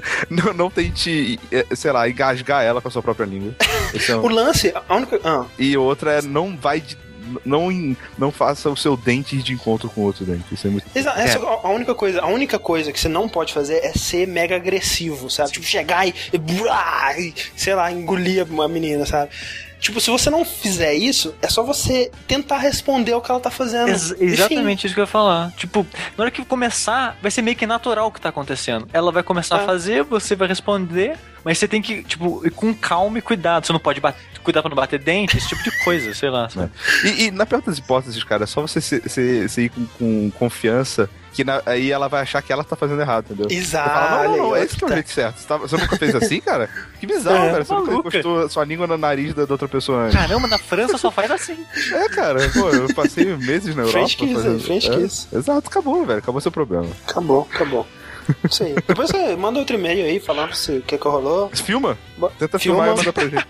não, 0.31 0.53
não 0.53 0.71
tente, 0.71 1.39
é, 1.51 1.67
sei 1.75 1.93
lá, 1.93 2.09
engasgar 2.09 2.63
ela 2.63 2.81
com 2.81 2.89
a 2.89 2.91
sua 2.91 3.03
própria 3.03 3.27
língua. 3.27 3.55
É 4.09 4.15
um... 4.17 4.21
o 4.21 4.29
lance, 4.29 4.73
a 4.89 4.95
única. 4.95 5.21
Ah. 5.25 5.47
E 5.59 5.77
outra 5.77 6.13
é 6.13 6.23
não 6.23 6.57
vai 6.57 6.81
de 6.81 6.97
não, 7.45 7.69
não 8.19 8.31
faça 8.31 8.69
o 8.71 8.77
seu 8.77 8.97
dente 8.97 9.37
de 9.43 9.53
encontro 9.53 9.89
com 9.89 10.03
outro 10.03 10.25
dente. 10.25 10.53
Isso 10.53 10.67
é 10.67 10.71
muito. 10.71 10.87
Exato. 10.95 11.19
É. 11.19 11.35
A 11.35 11.71
única 11.71 11.95
coisa, 11.95 12.21
a 12.21 12.27
única 12.27 12.59
coisa 12.59 12.93
que 12.93 13.01
você 13.01 13.09
não 13.09 13.29
pode 13.29 13.53
fazer 13.53 13.77
é 13.77 13.93
ser 13.93 14.27
mega 14.27 14.57
agressivo, 14.57 15.31
sabe? 15.31 15.53
Tipo, 15.53 15.67
chegar 15.67 16.07
e, 16.07 16.15
e 16.33 17.35
sei 17.57 17.75
lá, 17.75 17.91
engolir 17.91 18.45
uma 18.51 18.69
menina, 18.69 19.07
sabe? 19.07 19.31
Tipo, 19.85 20.01
se 20.01 20.11
você 20.11 20.31
não 20.31 20.47
fizer 20.47 20.95
isso, 20.95 21.35
é 21.43 21.49
só 21.51 21.63
você 21.63 22.11
tentar 22.27 22.57
responder 22.57 23.13
o 23.13 23.21
que 23.21 23.31
ela 23.31 23.39
tá 23.39 23.51
fazendo. 23.51 23.91
Ex 23.91 24.15
exatamente 24.19 24.79
Enfim. 24.79 24.87
isso 24.87 24.95
que 24.95 25.01
eu 25.01 25.03
ia 25.03 25.07
falar. 25.07 25.53
Tipo, 25.59 25.87
na 26.17 26.25
hora 26.25 26.31
que 26.31 26.43
começar, 26.43 27.19
vai 27.21 27.31
ser 27.31 27.43
meio 27.43 27.55
que 27.55 27.67
natural 27.67 28.07
o 28.07 28.11
que 28.11 28.19
tá 28.19 28.31
acontecendo. 28.31 28.89
Ela 28.95 29.13
vai 29.13 29.23
começar 29.23 29.59
é. 29.59 29.63
a 29.63 29.67
fazer, 29.67 30.03
você 30.03 30.35
vai 30.35 30.49
responder, 30.49 31.19
mas 31.45 31.59
você 31.59 31.69
tem 31.69 31.83
que, 31.83 32.03
tipo, 32.03 32.41
ir 32.47 32.51
com 32.51 32.73
calma 32.73 33.19
e 33.19 33.21
cuidado. 33.21 33.67
Você 33.67 33.75
não 33.75 33.79
pode 33.79 34.01
bater, 34.01 34.19
cuidar 34.43 34.63
pra 34.63 34.71
não 34.71 34.77
bater 34.77 34.99
dente, 34.99 35.37
esse 35.37 35.49
tipo 35.49 35.63
de 35.63 35.85
coisa, 35.85 36.15
sei 36.15 36.31
lá. 36.31 36.49
É. 36.57 37.07
E, 37.07 37.25
e, 37.25 37.31
na 37.31 37.45
pior 37.45 37.61
das 37.61 37.77
hipóteses, 37.77 38.25
cara, 38.25 38.45
é 38.45 38.47
só 38.47 38.63
você 38.63 38.81
se, 38.81 39.07
se, 39.07 39.49
se 39.51 39.61
ir 39.65 39.69
com, 39.69 39.85
com 39.99 40.31
confiança 40.31 41.11
que 41.35 41.43
na, 41.43 41.61
aí 41.67 41.91
ela 41.91 42.09
vai 42.09 42.23
achar 42.23 42.41
que 42.41 42.53
ela 42.53 42.63
tá 42.63 42.77
fazendo 42.77 43.01
errado, 43.01 43.25
entendeu? 43.25 43.47
Exato. 43.51 43.91
Fala, 43.91 44.23
não, 44.25 44.37
não, 44.37 44.49
não, 44.51 44.57
esse 44.57 44.77
que 44.77 44.85
é 44.85 44.87
o 44.87 44.93
jeito 44.93 45.11
certo. 45.11 45.39
Você, 45.39 45.47
tá, 45.47 45.57
você 45.57 45.77
nunca 45.77 45.97
fez 45.97 46.15
assim, 46.15 46.41
cara? 46.41 46.71
Que 47.01 47.07
bizarro, 47.07 47.47
é, 47.47 47.51
cara. 47.51 47.65
Você 47.65 47.75
nunca 47.75 48.09
encostou 48.09 48.49
sua 48.49 48.65
língua 48.65 48.87
no 48.87 48.97
nariz 48.97 49.35
da, 49.35 49.45
da, 49.45 49.53
outra 49.53 49.67
pessoa 49.67 50.05
antes. 50.05 50.17
Caramba, 50.17 50.47
na 50.47 50.59
França 50.59 50.97
só 50.97 51.11
faz 51.11 51.31
assim. 51.31 51.65
É, 51.95 52.09
cara. 52.09 52.39
Pô, 52.51 52.71
eu 52.71 52.95
passei 52.95 53.25
meses 53.37 53.75
na 53.75 53.83
Europa. 53.83 53.99
French 53.99 54.17
kiss, 54.17 54.35
fazendo... 54.35 54.61
French 54.61 54.91
é, 54.91 54.97
kiss. 54.97 55.29
Exato, 55.33 55.69
acabou, 55.69 56.05
velho. 56.05 56.19
Acabou 56.19 56.41
seu 56.41 56.53
problema. 56.53 56.89
Acabou, 57.07 57.49
acabou. 57.53 57.87
Isso 58.49 58.65
aí. 58.65 58.75
Depois 58.87 59.11
você 59.11 59.37
manda 59.37 59.59
outro 59.59 59.77
e-mail 59.77 60.05
aí 60.05 60.21
falando 60.21 60.55
se, 60.55 60.79
o 60.79 60.83
que, 60.83 60.97
que 60.99 61.09
rolou. 61.09 61.51
Filma? 61.51 61.99
Tenta 62.39 62.59
Filma. 62.59 62.85
filmar 62.85 62.89
e 62.89 62.97
manda 62.97 63.13
pra 63.13 63.29
gente. 63.29 63.47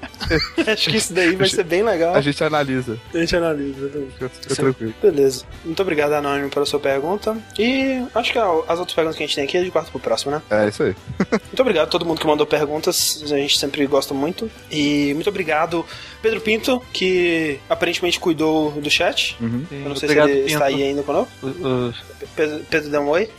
Acho 0.71 0.91
que 0.91 0.97
isso 0.97 1.13
daí 1.13 1.35
vai 1.37 1.49
ser 1.49 1.65
bem 1.65 1.83
legal. 1.83 2.15
A 2.15 2.21
gente 2.21 2.43
analisa. 2.43 2.99
A 3.13 3.19
gente 3.19 3.37
analisa. 3.37 3.91
Fica, 3.91 4.29
fica 4.29 4.55
tranquilo. 4.55 4.95
Beleza. 5.03 5.45
Muito 5.65 5.81
obrigado, 5.83 6.13
Anônimo, 6.13 6.51
pela 6.51 6.67
sua 6.67 6.81
pergunta. 6.81 7.37
E 7.59 8.03
acho 8.15 8.33
que 8.33 8.39
as 8.39 8.79
outras 8.79 8.95
perguntas 8.95 9.17
que 9.17 9.25
a 9.25 9.27
gente 9.27 9.37
tem 9.37 9.45
aqui 9.45 9.59
é 9.59 9.63
de 9.63 9.71
quarto 9.71 9.91
pro 9.91 10.01
próximo, 10.01 10.33
né? 10.33 10.43
É, 10.51 10.69
isso 10.69 10.83
aí. 10.83 10.95
muito 11.31 11.61
obrigado 11.61 11.85
a 11.85 11.91
todo 11.91 12.07
mundo 12.07 12.21
que 12.21 12.27
mandou 12.27 12.47
perguntas. 12.47 13.23
A 13.25 13.37
gente 13.37 13.59
sempre 13.59 13.87
gosta 13.87 14.15
muito. 14.15 14.51
E 14.71 15.13
muito 15.15 15.29
obrigado, 15.29 15.85
Pedro 16.23 16.41
Pinto, 16.41 16.83
que 16.93 17.59
aparentemente 17.69 18.19
cuidou 18.19 18.71
do 18.73 18.91
chat. 18.91 19.37
Uhum. 19.41 19.67
Eu 19.71 19.89
não 19.89 19.97
sei 19.97 20.09
obrigado, 20.09 20.27
se 20.29 20.33
ele 20.33 20.43
Pinto. 20.43 20.53
está 20.55 20.65
aí 20.67 20.83
ainda 20.83 21.03
conosco. 21.03 21.33
Uh, 21.43 21.89
uh. 21.91 21.95
Pedro, 22.35 22.61
Pedro 22.71 22.91
dá 22.91 23.01
um 23.01 23.09
oi. 23.09 23.31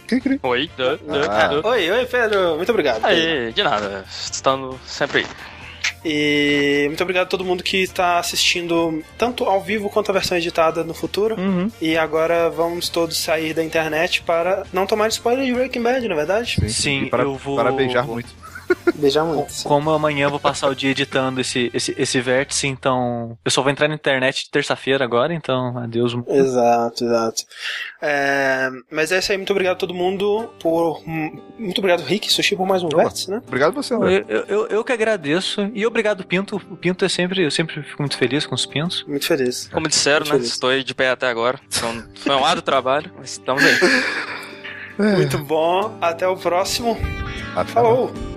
Oi. 0.43 0.69
Ah. 1.29 1.61
Oi, 1.63 1.91
oi, 1.91 2.05
Pedro. 2.05 2.55
Muito 2.57 2.69
obrigado. 2.69 3.03
Aí, 3.03 3.51
de 3.53 3.63
nada. 3.63 4.05
Estando 4.07 4.79
sempre 4.85 5.19
aí. 5.19 5.25
E 6.03 6.85
muito 6.87 7.01
obrigado 7.01 7.23
a 7.23 7.29
todo 7.29 7.43
mundo 7.43 7.63
que 7.63 7.77
está 7.77 8.19
assistindo 8.19 9.03
tanto 9.17 9.43
ao 9.45 9.59
vivo 9.59 9.89
quanto 9.89 10.11
a 10.11 10.13
versão 10.13 10.37
editada 10.37 10.83
no 10.83 10.93
futuro. 10.93 11.35
Uhum. 11.35 11.71
E 11.81 11.97
agora 11.97 12.47
vamos 12.49 12.89
todos 12.89 13.17
sair 13.17 13.55
da 13.55 13.63
internet 13.63 14.21
para 14.21 14.65
não 14.71 14.85
tomar 14.85 15.07
spoiler 15.07 15.45
de 15.45 15.53
Breaking 15.53 15.81
Bad, 15.81 16.07
na 16.07 16.13
é 16.13 16.17
verdade? 16.17 16.57
Sim, 16.61 16.69
Sim 16.69 17.05
para, 17.07 17.23
eu 17.23 17.35
vou. 17.35 17.55
Para 17.55 17.71
beijar 17.71 18.05
muito. 18.05 18.29
Beijar 18.95 19.25
muito. 19.25 19.53
Como 19.63 19.89
amanhã 19.91 20.25
eu 20.25 20.29
vou 20.29 20.39
passar 20.39 20.69
o 20.69 20.75
dia 20.75 20.91
editando 20.91 21.41
esse, 21.41 21.69
esse, 21.73 21.93
esse 21.97 22.21
vértice, 22.21 22.67
então. 22.67 23.37
Eu 23.43 23.51
só 23.51 23.61
vou 23.61 23.71
entrar 23.71 23.87
na 23.87 23.95
internet 23.95 24.49
terça-feira 24.49 25.03
agora, 25.03 25.33
então 25.33 25.77
adeus. 25.77 26.15
Exato, 26.27 27.03
exato. 27.03 27.43
É, 28.01 28.69
mas 28.91 29.11
é 29.11 29.19
isso 29.19 29.31
aí, 29.31 29.37
muito 29.37 29.51
obrigado 29.51 29.73
a 29.73 29.79
todo 29.79 29.93
mundo 29.93 30.49
por. 30.59 31.01
Muito 31.05 31.79
obrigado, 31.79 32.01
Rick, 32.03 32.31
Sushi, 32.31 32.55
por 32.55 32.65
mais 32.65 32.83
um 32.83 32.87
Opa. 32.87 32.97
vértice, 32.97 33.29
né? 33.29 33.41
Obrigado 33.45 33.73
você, 33.73 33.93
André. 33.93 34.23
Eu, 34.27 34.45
eu, 34.45 34.67
eu, 34.67 34.83
que 34.83 34.93
agradeço. 34.93 35.69
E 35.73 35.85
obrigado, 35.85 36.23
Pinto. 36.25 36.55
O 36.69 36.77
Pinto 36.77 37.03
é 37.03 37.09
sempre. 37.09 37.43
Eu 37.43 37.51
sempre 37.51 37.83
fico 37.83 38.01
muito 38.01 38.17
feliz 38.17 38.45
com 38.45 38.55
os 38.55 38.65
pintos. 38.65 39.03
Muito 39.07 39.25
feliz. 39.25 39.69
Como 39.71 39.87
disseram, 39.87 40.19
muito 40.19 40.33
né? 40.33 40.37
Feliz. 40.39 40.53
Estou 40.53 40.69
aí 40.69 40.83
de 40.83 40.95
pé 40.95 41.09
até 41.09 41.27
agora. 41.27 41.59
Então, 41.67 42.03
foi 42.15 42.35
um 42.35 42.45
árduo 42.45 42.61
trabalho, 42.61 43.11
mas 43.17 43.31
estamos 43.31 43.63
aí. 43.63 43.75
Muito 44.97 45.37
bom. 45.39 45.97
Até 45.99 46.25
o 46.25 46.37
próximo. 46.37 46.97
Até 47.55 47.71
Falou! 47.71 48.34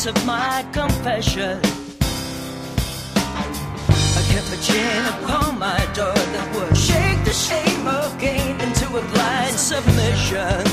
sense 0.00 0.16
of 0.18 0.26
my 0.26 0.64
confession. 0.72 1.60
I 4.18 4.22
kept 4.32 4.52
a 4.52 4.60
chain 4.62 5.02
upon 5.14 5.58
my 5.58 5.78
door 5.94 6.14
that 6.14 6.54
would 6.54 6.76
shake 6.76 7.22
the 7.24 7.32
shame 7.32 7.86
of 7.86 8.18
gain 8.18 8.60
into 8.60 8.86
a 8.96 9.02
blind 9.12 9.56
submission. 9.56 10.64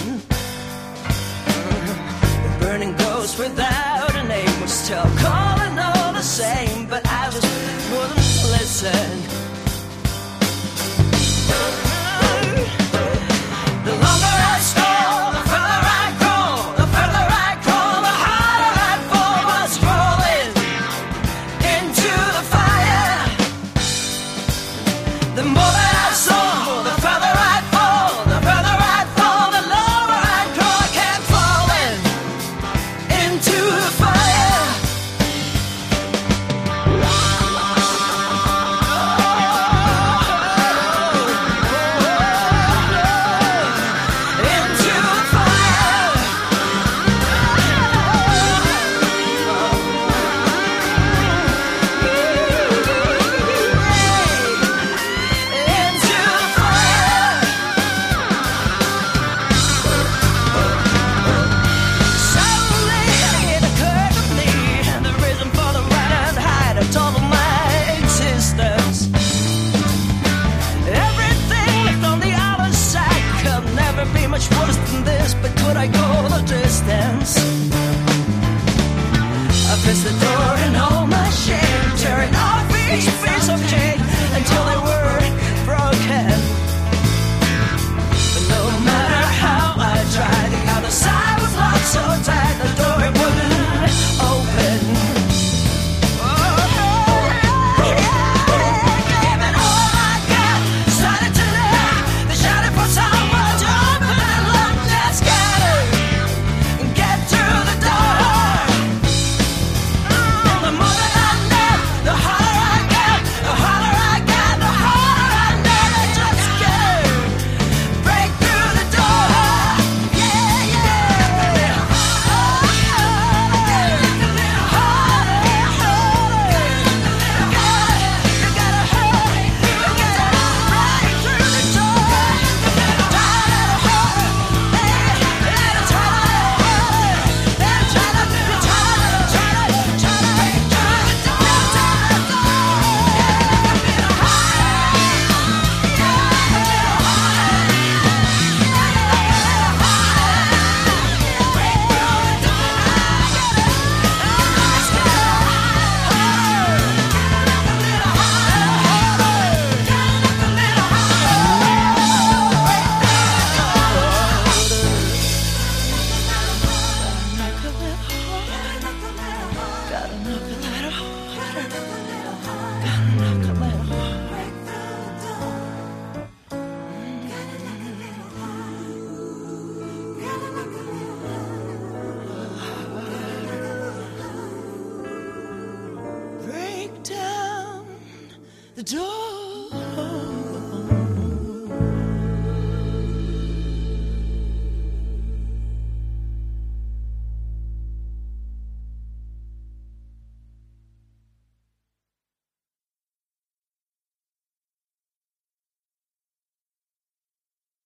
The 2.44 2.58
burning 2.60 2.96
ghost 2.96 3.38
without 3.40 4.16
a 4.16 4.24
name 4.28 4.62
was 4.62 4.72
still 4.72 5.10
calling 5.18 5.78
all 5.78 6.14
the 6.14 6.22
same, 6.22 6.88
but 6.88 7.06
I 7.06 7.30
just 7.30 7.92
wouldn't 7.92 8.18
listen. 8.56 9.47